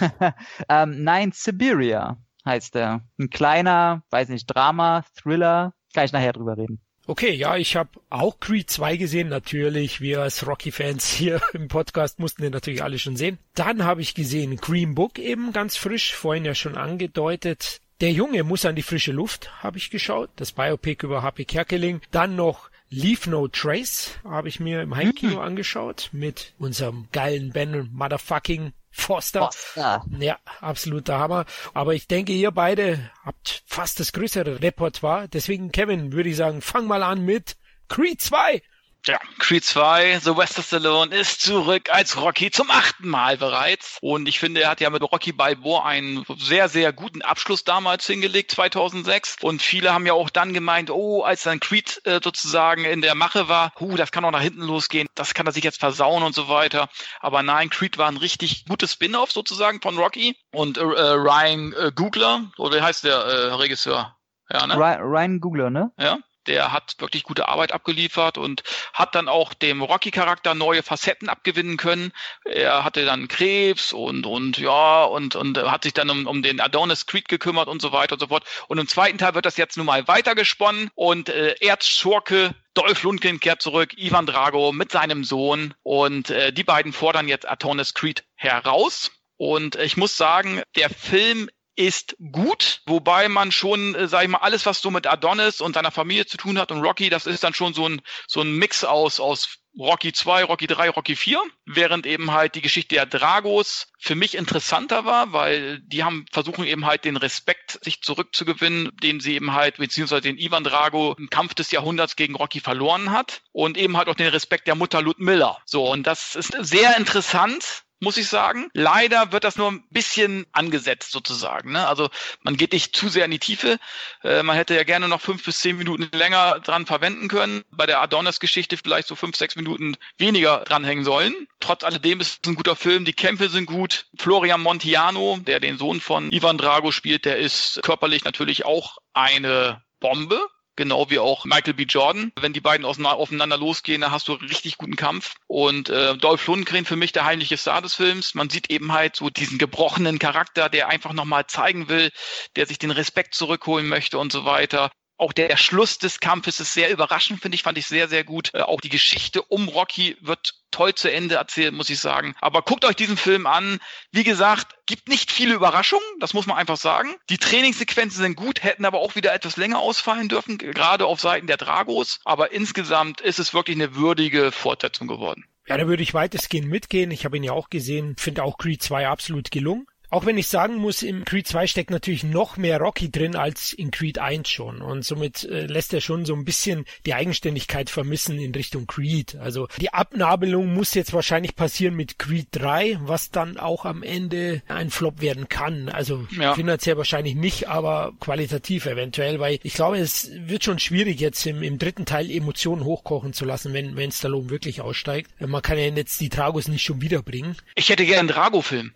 ähm, 0.68 1.02
nein, 1.02 1.32
Siberia 1.32 2.18
heißt 2.44 2.76
er. 2.76 3.02
Ein 3.18 3.30
kleiner, 3.30 4.02
weiß 4.10 4.28
nicht, 4.28 4.46
Drama, 4.46 5.04
Thriller, 5.14 5.74
kann 5.94 6.04
ich 6.04 6.12
nachher 6.12 6.32
drüber 6.32 6.56
reden. 6.56 6.80
Okay, 7.08 7.32
ja, 7.32 7.56
ich 7.56 7.74
habe 7.74 7.88
auch 8.10 8.38
Creed 8.38 8.68
2 8.68 8.98
gesehen, 8.98 9.30
natürlich. 9.30 10.02
Wir 10.02 10.20
als 10.20 10.46
Rocky-Fans 10.46 11.08
hier 11.08 11.40
im 11.54 11.68
Podcast 11.68 12.18
mussten 12.18 12.42
den 12.42 12.52
natürlich 12.52 12.82
alle 12.82 12.98
schon 12.98 13.16
sehen. 13.16 13.38
Dann 13.54 13.82
habe 13.82 14.02
ich 14.02 14.14
gesehen 14.14 14.56
Green 14.56 14.94
Book 14.94 15.18
eben 15.18 15.54
ganz 15.54 15.78
frisch, 15.78 16.14
vorhin 16.14 16.44
ja 16.44 16.54
schon 16.54 16.76
angedeutet. 16.76 17.80
Der 18.02 18.12
Junge 18.12 18.44
muss 18.44 18.66
an 18.66 18.76
die 18.76 18.82
frische 18.82 19.12
Luft, 19.12 19.62
habe 19.62 19.78
ich 19.78 19.88
geschaut. 19.88 20.28
Das 20.36 20.52
Biopic 20.52 21.02
über 21.02 21.22
Happy 21.22 21.46
Kerkeling. 21.46 22.02
Dann 22.10 22.36
noch 22.36 22.68
Leave 22.90 23.30
No 23.30 23.48
Trace 23.48 24.18
habe 24.22 24.48
ich 24.48 24.60
mir 24.60 24.82
im 24.82 24.94
Heimkino 24.94 25.36
mhm. 25.36 25.38
angeschaut 25.38 26.10
mit 26.12 26.52
unserem 26.58 27.08
geilen 27.12 27.52
Ben 27.52 27.88
Motherfucking 27.90 28.74
Foster. 28.90 29.50
Foster. 29.52 30.04
Ja, 30.18 30.38
absoluter 30.60 31.18
Hammer. 31.18 31.44
Aber 31.74 31.94
ich 31.94 32.08
denke, 32.08 32.32
ihr 32.32 32.50
beide 32.50 33.10
habt 33.24 33.62
fast 33.66 34.00
das 34.00 34.12
größere 34.12 34.62
Repertoire. 34.62 35.28
Deswegen, 35.28 35.72
Kevin, 35.72 36.12
würde 36.12 36.30
ich 36.30 36.36
sagen, 36.36 36.60
fang 36.60 36.86
mal 36.86 37.02
an 37.02 37.24
mit 37.24 37.56
Creed 37.88 38.20
2. 38.20 38.62
Ja, 39.08 39.18
Creed 39.38 39.64
2, 39.64 40.20
Sylvester 40.20 40.62
Stallone 40.62 41.16
ist 41.16 41.40
zurück 41.40 41.88
als 41.90 42.20
Rocky 42.20 42.50
zum 42.50 42.70
achten 42.70 43.08
Mal 43.08 43.38
bereits. 43.38 43.96
Und 44.02 44.28
ich 44.28 44.38
finde, 44.38 44.60
er 44.60 44.68
hat 44.68 44.82
ja 44.82 44.90
mit 44.90 45.00
Rocky 45.00 45.32
Balboa 45.32 45.86
einen 45.86 46.26
sehr, 46.36 46.68
sehr 46.68 46.92
guten 46.92 47.22
Abschluss 47.22 47.64
damals 47.64 48.06
hingelegt, 48.06 48.50
2006. 48.50 49.36
Und 49.40 49.62
viele 49.62 49.94
haben 49.94 50.04
ja 50.04 50.12
auch 50.12 50.28
dann 50.28 50.52
gemeint, 50.52 50.90
oh, 50.90 51.22
als 51.22 51.44
dann 51.44 51.58
Creed 51.58 52.02
äh, 52.04 52.20
sozusagen 52.22 52.84
in 52.84 53.00
der 53.00 53.14
Mache 53.14 53.48
war, 53.48 53.72
huh, 53.80 53.96
das 53.96 54.12
kann 54.12 54.26
auch 54.26 54.30
nach 54.30 54.42
hinten 54.42 54.60
losgehen, 54.60 55.08
das 55.14 55.32
kann 55.32 55.46
er 55.46 55.52
sich 55.52 55.64
jetzt 55.64 55.80
versauen 55.80 56.22
und 56.22 56.34
so 56.34 56.50
weiter. 56.50 56.90
Aber 57.20 57.42
nein, 57.42 57.70
Creed 57.70 57.96
war 57.96 58.08
ein 58.08 58.18
richtig 58.18 58.66
gutes 58.66 58.92
Spin-off 58.92 59.32
sozusagen 59.32 59.80
von 59.80 59.96
Rocky. 59.96 60.36
Und 60.52 60.76
äh, 60.76 60.82
Ryan 60.82 61.72
äh, 61.72 61.92
Googler, 61.94 62.50
oder 62.58 62.76
wie 62.76 62.82
heißt 62.82 63.04
der 63.04 63.16
äh, 63.16 63.54
Regisseur? 63.54 64.18
Ja, 64.50 64.66
ne? 64.66 64.76
Ryan 64.76 65.40
Googler, 65.40 65.70
ne? 65.70 65.92
Ja, 65.98 66.18
der 66.46 66.72
hat 66.72 66.94
wirklich 66.98 67.22
gute 67.22 67.48
Arbeit 67.48 67.72
abgeliefert 67.72 68.38
und 68.38 68.62
hat 68.92 69.14
dann 69.14 69.28
auch 69.28 69.54
dem 69.54 69.82
Rocky-Charakter 69.82 70.54
neue 70.54 70.82
Facetten 70.82 71.28
abgewinnen 71.28 71.76
können. 71.76 72.12
Er 72.44 72.84
hatte 72.84 73.04
dann 73.04 73.28
Krebs 73.28 73.92
und, 73.92 74.26
und 74.26 74.58
ja, 74.58 75.04
und, 75.04 75.36
und 75.36 75.58
hat 75.58 75.84
sich 75.84 75.94
dann 75.94 76.10
um, 76.10 76.26
um 76.26 76.42
den 76.42 76.60
Adonis 76.60 77.06
Creed 77.06 77.28
gekümmert 77.28 77.68
und 77.68 77.82
so 77.82 77.92
weiter 77.92 78.14
und 78.14 78.20
so 78.20 78.28
fort. 78.28 78.44
Und 78.68 78.78
im 78.78 78.88
zweiten 78.88 79.18
Teil 79.18 79.34
wird 79.34 79.46
das 79.46 79.56
jetzt 79.56 79.76
nun 79.76 79.86
mal 79.86 80.08
weitergesponnen 80.08 80.90
und 80.94 81.28
äh, 81.28 81.54
Erzschurke 81.60 82.54
Dolph 82.74 83.02
Lundgren 83.02 83.40
kehrt 83.40 83.60
zurück, 83.60 83.94
Ivan 83.96 84.26
Drago 84.26 84.70
mit 84.70 84.92
seinem 84.92 85.24
Sohn 85.24 85.74
und 85.82 86.30
äh, 86.30 86.52
die 86.52 86.62
beiden 86.62 86.92
fordern 86.92 87.26
jetzt 87.26 87.48
Adonis 87.48 87.92
Creed 87.92 88.24
heraus. 88.36 89.10
Und 89.36 89.76
ich 89.76 89.96
muss 89.96 90.16
sagen, 90.16 90.62
der 90.76 90.90
Film 90.90 91.48
ist 91.78 92.16
gut, 92.32 92.82
wobei 92.86 93.28
man 93.28 93.52
schon, 93.52 93.94
äh, 93.94 94.08
sag 94.08 94.24
ich 94.24 94.28
mal, 94.28 94.38
alles, 94.38 94.66
was 94.66 94.82
so 94.82 94.90
mit 94.90 95.06
Adonis 95.06 95.60
und 95.60 95.74
seiner 95.74 95.92
Familie 95.92 96.26
zu 96.26 96.36
tun 96.36 96.58
hat 96.58 96.72
und 96.72 96.82
Rocky, 96.82 97.08
das 97.08 97.26
ist 97.26 97.44
dann 97.44 97.54
schon 97.54 97.72
so 97.72 97.88
ein, 97.88 98.02
so 98.26 98.40
ein 98.40 98.56
Mix 98.56 98.82
aus, 98.82 99.20
aus 99.20 99.60
Rocky 99.78 100.12
2, 100.12 100.42
Rocky 100.44 100.66
3, 100.66 100.90
Rocky 100.90 101.14
4, 101.14 101.40
während 101.66 102.04
eben 102.04 102.32
halt 102.32 102.56
die 102.56 102.62
Geschichte 102.62 102.96
der 102.96 103.06
Dragos 103.06 103.86
für 104.00 104.16
mich 104.16 104.34
interessanter 104.34 105.04
war, 105.04 105.32
weil 105.32 105.78
die 105.80 106.02
haben 106.02 106.26
versuchen 106.32 106.64
eben 106.64 106.84
halt 106.84 107.04
den 107.04 107.16
Respekt 107.16 107.78
sich 107.84 108.02
zurückzugewinnen, 108.02 108.90
den 109.00 109.20
sie 109.20 109.34
eben 109.34 109.52
halt, 109.52 109.76
beziehungsweise 109.76 110.22
den 110.22 110.38
Ivan 110.38 110.64
Drago 110.64 111.14
im 111.16 111.30
Kampf 111.30 111.54
des 111.54 111.70
Jahrhunderts 111.70 112.16
gegen 112.16 112.34
Rocky 112.34 112.58
verloren 112.58 113.12
hat 113.12 113.42
und 113.52 113.78
eben 113.78 113.96
halt 113.96 114.08
auch 114.08 114.16
den 114.16 114.26
Respekt 114.26 114.66
der 114.66 114.74
Mutter 114.74 115.00
Ludmilla. 115.00 115.58
So, 115.64 115.88
und 115.88 116.08
das 116.08 116.34
ist 116.34 116.56
sehr 116.58 116.96
interessant, 116.96 117.84
muss 118.00 118.16
ich 118.16 118.28
sagen. 118.28 118.68
Leider 118.72 119.32
wird 119.32 119.44
das 119.44 119.56
nur 119.56 119.70
ein 119.70 119.84
bisschen 119.90 120.46
angesetzt 120.52 121.10
sozusagen. 121.10 121.72
Ne? 121.72 121.86
Also 121.86 122.08
man 122.42 122.56
geht 122.56 122.72
nicht 122.72 122.94
zu 122.94 123.08
sehr 123.08 123.24
in 123.24 123.30
die 123.30 123.38
Tiefe. 123.38 123.78
Äh, 124.22 124.42
man 124.42 124.56
hätte 124.56 124.74
ja 124.74 124.84
gerne 124.84 125.08
noch 125.08 125.20
fünf 125.20 125.44
bis 125.44 125.58
zehn 125.58 125.76
Minuten 125.76 126.08
länger 126.12 126.60
dran 126.60 126.86
verwenden 126.86 127.28
können. 127.28 127.64
Bei 127.70 127.86
der 127.86 128.00
Adonis-Geschichte 128.00 128.76
vielleicht 128.76 129.08
so 129.08 129.16
fünf, 129.16 129.36
sechs 129.36 129.56
Minuten 129.56 129.96
weniger 130.16 130.60
dranhängen 130.60 131.04
sollen. 131.04 131.34
Trotz 131.60 131.84
alledem 131.84 132.20
ist 132.20 132.40
es 132.42 132.50
ein 132.50 132.54
guter 132.54 132.76
Film. 132.76 133.04
Die 133.04 133.12
Kämpfe 133.12 133.48
sind 133.48 133.66
gut. 133.66 134.06
Florian 134.16 134.60
Montiano, 134.60 135.38
der 135.40 135.60
den 135.60 135.78
Sohn 135.78 136.00
von 136.00 136.30
Ivan 136.32 136.58
Drago 136.58 136.92
spielt, 136.92 137.24
der 137.24 137.38
ist 137.38 137.80
körperlich 137.82 138.24
natürlich 138.24 138.64
auch 138.64 138.98
eine 139.12 139.82
Bombe 140.00 140.40
genau 140.78 141.10
wie 141.10 141.18
auch 141.18 141.44
Michael 141.44 141.74
B. 141.74 141.82
Jordan. 141.82 142.32
Wenn 142.40 142.54
die 142.54 142.60
beiden 142.60 142.86
aufeinander 142.86 143.58
losgehen, 143.58 144.00
dann 144.00 144.12
hast 144.12 144.28
du 144.28 144.32
richtig 144.34 144.78
guten 144.78 144.96
Kampf. 144.96 145.34
Und 145.46 145.90
äh, 145.90 146.16
Dolph 146.16 146.46
Lundgren 146.46 146.86
für 146.86 146.96
mich 146.96 147.12
der 147.12 147.26
heimliche 147.26 147.58
Star 147.58 147.82
des 147.82 147.94
Films. 147.94 148.34
Man 148.34 148.48
sieht 148.48 148.70
eben 148.70 148.92
halt 148.92 149.16
so 149.16 149.28
diesen 149.28 149.58
gebrochenen 149.58 150.18
Charakter, 150.18 150.70
der 150.70 150.88
einfach 150.88 151.12
nochmal 151.12 151.46
zeigen 151.46 151.88
will, 151.88 152.10
der 152.56 152.66
sich 152.66 152.78
den 152.78 152.92
Respekt 152.92 153.34
zurückholen 153.34 153.88
möchte 153.88 154.18
und 154.18 154.32
so 154.32 154.44
weiter. 154.44 154.90
Auch 155.18 155.32
der 155.32 155.56
Schluss 155.56 155.98
des 155.98 156.20
Kampfes 156.20 156.60
ist 156.60 156.72
sehr 156.72 156.90
überraschend, 156.90 157.42
finde 157.42 157.56
ich, 157.56 157.64
fand 157.64 157.76
ich 157.76 157.86
sehr, 157.86 158.08
sehr 158.08 158.22
gut. 158.22 158.50
Äh, 158.54 158.60
auch 158.60 158.80
die 158.80 158.88
Geschichte 158.88 159.42
um 159.42 159.68
Rocky 159.68 160.16
wird 160.20 160.54
toll 160.70 160.94
zu 160.94 161.10
Ende 161.10 161.34
erzählt, 161.34 161.74
muss 161.74 161.90
ich 161.90 161.98
sagen. 161.98 162.36
Aber 162.40 162.62
guckt 162.62 162.84
euch 162.84 162.94
diesen 162.94 163.16
Film 163.16 163.46
an. 163.46 163.80
Wie 164.12 164.22
gesagt, 164.22 164.76
gibt 164.86 165.08
nicht 165.08 165.32
viele 165.32 165.54
Überraschungen, 165.54 166.06
das 166.20 166.34
muss 166.34 166.46
man 166.46 166.56
einfach 166.56 166.76
sagen. 166.76 167.16
Die 167.30 167.38
Trainingssequenzen 167.38 168.22
sind 168.22 168.36
gut, 168.36 168.62
hätten 168.62 168.84
aber 168.84 169.00
auch 169.00 169.16
wieder 169.16 169.34
etwas 169.34 169.56
länger 169.56 169.80
ausfallen 169.80 170.28
dürfen, 170.28 170.56
gerade 170.56 171.06
auf 171.06 171.20
Seiten 171.20 171.48
der 171.48 171.56
Dragos. 171.56 172.20
Aber 172.24 172.52
insgesamt 172.52 173.20
ist 173.20 173.40
es 173.40 173.52
wirklich 173.52 173.76
eine 173.76 173.96
würdige 173.96 174.52
Fortsetzung 174.52 175.08
geworden. 175.08 175.44
Ja, 175.66 175.76
da 175.76 175.86
würde 175.86 176.02
ich 176.02 176.14
weitestgehend 176.14 176.68
mitgehen. 176.68 177.10
Ich 177.10 177.24
habe 177.24 177.36
ihn 177.36 177.42
ja 177.42 177.52
auch 177.52 177.70
gesehen, 177.70 178.14
finde 178.16 178.44
auch 178.44 178.56
Creed 178.56 178.82
2 178.82 179.08
absolut 179.08 179.50
gelungen. 179.50 179.86
Auch 180.10 180.24
wenn 180.24 180.38
ich 180.38 180.48
sagen 180.48 180.76
muss, 180.76 181.02
im 181.02 181.24
Creed 181.24 181.46
2 181.46 181.66
steckt 181.66 181.90
natürlich 181.90 182.24
noch 182.24 182.56
mehr 182.56 182.78
Rocky 182.78 183.10
drin 183.10 183.36
als 183.36 183.72
in 183.72 183.90
Creed 183.90 184.18
1 184.18 184.48
schon. 184.48 184.80
Und 184.80 185.04
somit 185.04 185.44
äh, 185.44 185.66
lässt 185.66 185.92
er 185.92 186.00
schon 186.00 186.24
so 186.24 186.34
ein 186.34 186.44
bisschen 186.44 186.86
die 187.04 187.14
Eigenständigkeit 187.14 187.90
vermissen 187.90 188.38
in 188.38 188.54
Richtung 188.54 188.86
Creed. 188.86 189.36
Also 189.36 189.68
die 189.80 189.92
Abnabelung 189.92 190.72
muss 190.72 190.94
jetzt 190.94 191.12
wahrscheinlich 191.12 191.56
passieren 191.56 191.94
mit 191.94 192.18
Creed 192.18 192.48
3, 192.52 193.00
was 193.02 193.30
dann 193.30 193.58
auch 193.58 193.84
am 193.84 194.02
Ende 194.02 194.62
ein 194.68 194.90
Flop 194.90 195.20
werden 195.20 195.48
kann. 195.48 195.90
Also 195.90 196.26
ja. 196.30 196.54
finanziell 196.54 196.96
wahrscheinlich 196.96 197.34
nicht, 197.34 197.68
aber 197.68 198.12
qualitativ 198.20 198.86
eventuell, 198.86 199.40
weil 199.40 199.58
ich 199.62 199.74
glaube, 199.74 199.98
es 199.98 200.30
wird 200.34 200.64
schon 200.64 200.78
schwierig 200.78 201.20
jetzt 201.20 201.44
im, 201.46 201.62
im 201.62 201.78
dritten 201.78 202.06
Teil 202.06 202.30
Emotionen 202.30 202.84
hochkochen 202.84 203.34
zu 203.34 203.44
lassen, 203.44 203.74
wenn, 203.74 203.96
wenn 203.96 204.10
Stallone 204.10 204.48
wirklich 204.48 204.80
aussteigt. 204.80 205.30
Man 205.40 205.60
kann 205.60 205.78
ja 205.78 205.84
jetzt 205.84 206.20
die 206.20 206.30
Tragos 206.30 206.68
nicht 206.68 206.82
schon 206.82 207.02
wiederbringen. 207.02 207.56
Ich 207.74 207.90
hätte 207.90 208.06
gerne 208.06 208.20
einen 208.20 208.28
Drago-Film. 208.28 208.92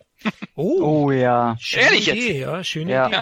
Oh, 0.55 1.05
oh 1.05 1.11
ja. 1.11 1.55
Schöne 1.59 1.85
Ehrlich 1.85 2.07
Idee, 2.09 2.27
jetzt? 2.27 2.39
ja, 2.41 2.63
schöne 2.63 2.91
ja. 2.91 3.07
Idee. 3.07 3.21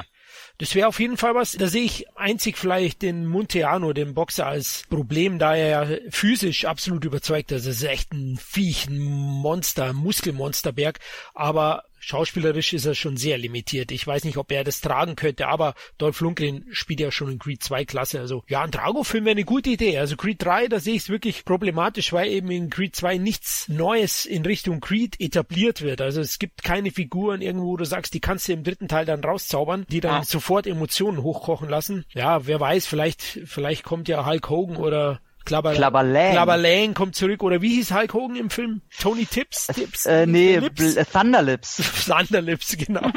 Das 0.57 0.75
wäre 0.75 0.87
auf 0.87 0.99
jeden 0.99 1.17
Fall 1.17 1.33
was. 1.33 1.53
Da 1.53 1.65
sehe 1.65 1.83
ich 1.83 2.05
einzig 2.15 2.55
vielleicht 2.55 3.01
den 3.01 3.25
Monteano, 3.25 3.93
den 3.93 4.13
Boxer, 4.13 4.45
als 4.45 4.83
Problem, 4.89 5.39
da 5.39 5.55
er 5.55 5.87
ja 5.87 5.97
physisch 6.11 6.65
absolut 6.65 7.03
überzeugt 7.03 7.51
ist. 7.51 7.65
Das 7.65 7.77
ist 7.77 7.83
echt 7.83 8.13
ein 8.13 8.37
Viech, 8.37 8.87
ein 8.87 8.99
Monster, 8.99 9.85
ein 9.85 9.95
Muskelmonsterberg. 9.95 10.99
Aber 11.33 11.85
Schauspielerisch 12.03 12.73
ist 12.73 12.85
er 12.85 12.95
schon 12.95 13.15
sehr 13.15 13.37
limitiert. 13.37 13.91
Ich 13.91 14.05
weiß 14.05 14.23
nicht, 14.23 14.37
ob 14.37 14.51
er 14.51 14.63
das 14.63 14.81
tragen 14.81 15.15
könnte, 15.15 15.47
aber 15.47 15.75
Dolph 15.99 16.19
Lundgren 16.19 16.65
spielt 16.71 16.99
ja 16.99 17.11
schon 17.11 17.31
in 17.31 17.39
Creed 17.39 17.61
2 17.61 17.85
Klasse. 17.85 18.19
Also 18.19 18.43
ja, 18.47 18.63
ein 18.63 18.71
Drago-Film 18.71 19.25
wäre 19.25 19.35
eine 19.35 19.45
gute 19.45 19.69
Idee. 19.69 19.99
Also 19.99 20.17
Creed 20.17 20.43
3, 20.43 20.67
da 20.67 20.79
sehe 20.79 20.95
ich 20.95 21.03
es 21.03 21.09
wirklich 21.09 21.45
problematisch, 21.45 22.11
weil 22.11 22.29
eben 22.29 22.49
in 22.49 22.71
Creed 22.71 22.95
2 22.95 23.19
nichts 23.19 23.69
Neues 23.69 24.25
in 24.25 24.43
Richtung 24.43 24.79
Creed 24.79 25.19
etabliert 25.19 25.83
wird. 25.83 26.01
Also 26.01 26.21
es 26.21 26.39
gibt 26.39 26.63
keine 26.63 26.89
Figuren 26.89 27.41
irgendwo, 27.41 27.67
wo 27.67 27.77
du 27.77 27.85
sagst, 27.85 28.15
die 28.15 28.19
kannst 28.19 28.47
du 28.47 28.53
im 28.53 28.63
dritten 28.63 28.87
Teil 28.87 29.05
dann 29.05 29.23
rauszaubern, 29.23 29.85
die 29.89 30.01
dann 30.01 30.21
ah. 30.21 30.23
sofort 30.23 30.65
Emotionen 30.65 31.21
hochkochen 31.21 31.69
lassen. 31.69 32.03
Ja, 32.13 32.47
wer 32.47 32.59
weiß, 32.59 32.87
vielleicht, 32.87 33.21
vielleicht 33.45 33.83
kommt 33.83 34.07
ja 34.07 34.25
Hulk 34.25 34.49
Hogan 34.49 34.77
oder 34.77 35.21
Klabber 35.45 35.73
Klabberlang. 35.73 36.31
Klabberlang 36.31 36.93
kommt 36.93 37.15
zurück. 37.15 37.43
Oder 37.43 37.61
wie 37.61 37.75
hieß 37.75 37.93
Hulk 37.93 38.13
Hogan 38.13 38.35
im 38.35 38.49
Film? 38.49 38.81
Tony 38.99 39.25
Tips? 39.25 39.67
Tips? 39.67 40.05
Äh, 40.05 40.25
nee, 40.25 40.57
Lips? 40.57 40.95
Thunderlips. 41.11 41.81
Thunderlips, 42.05 42.77
genau. 42.77 43.11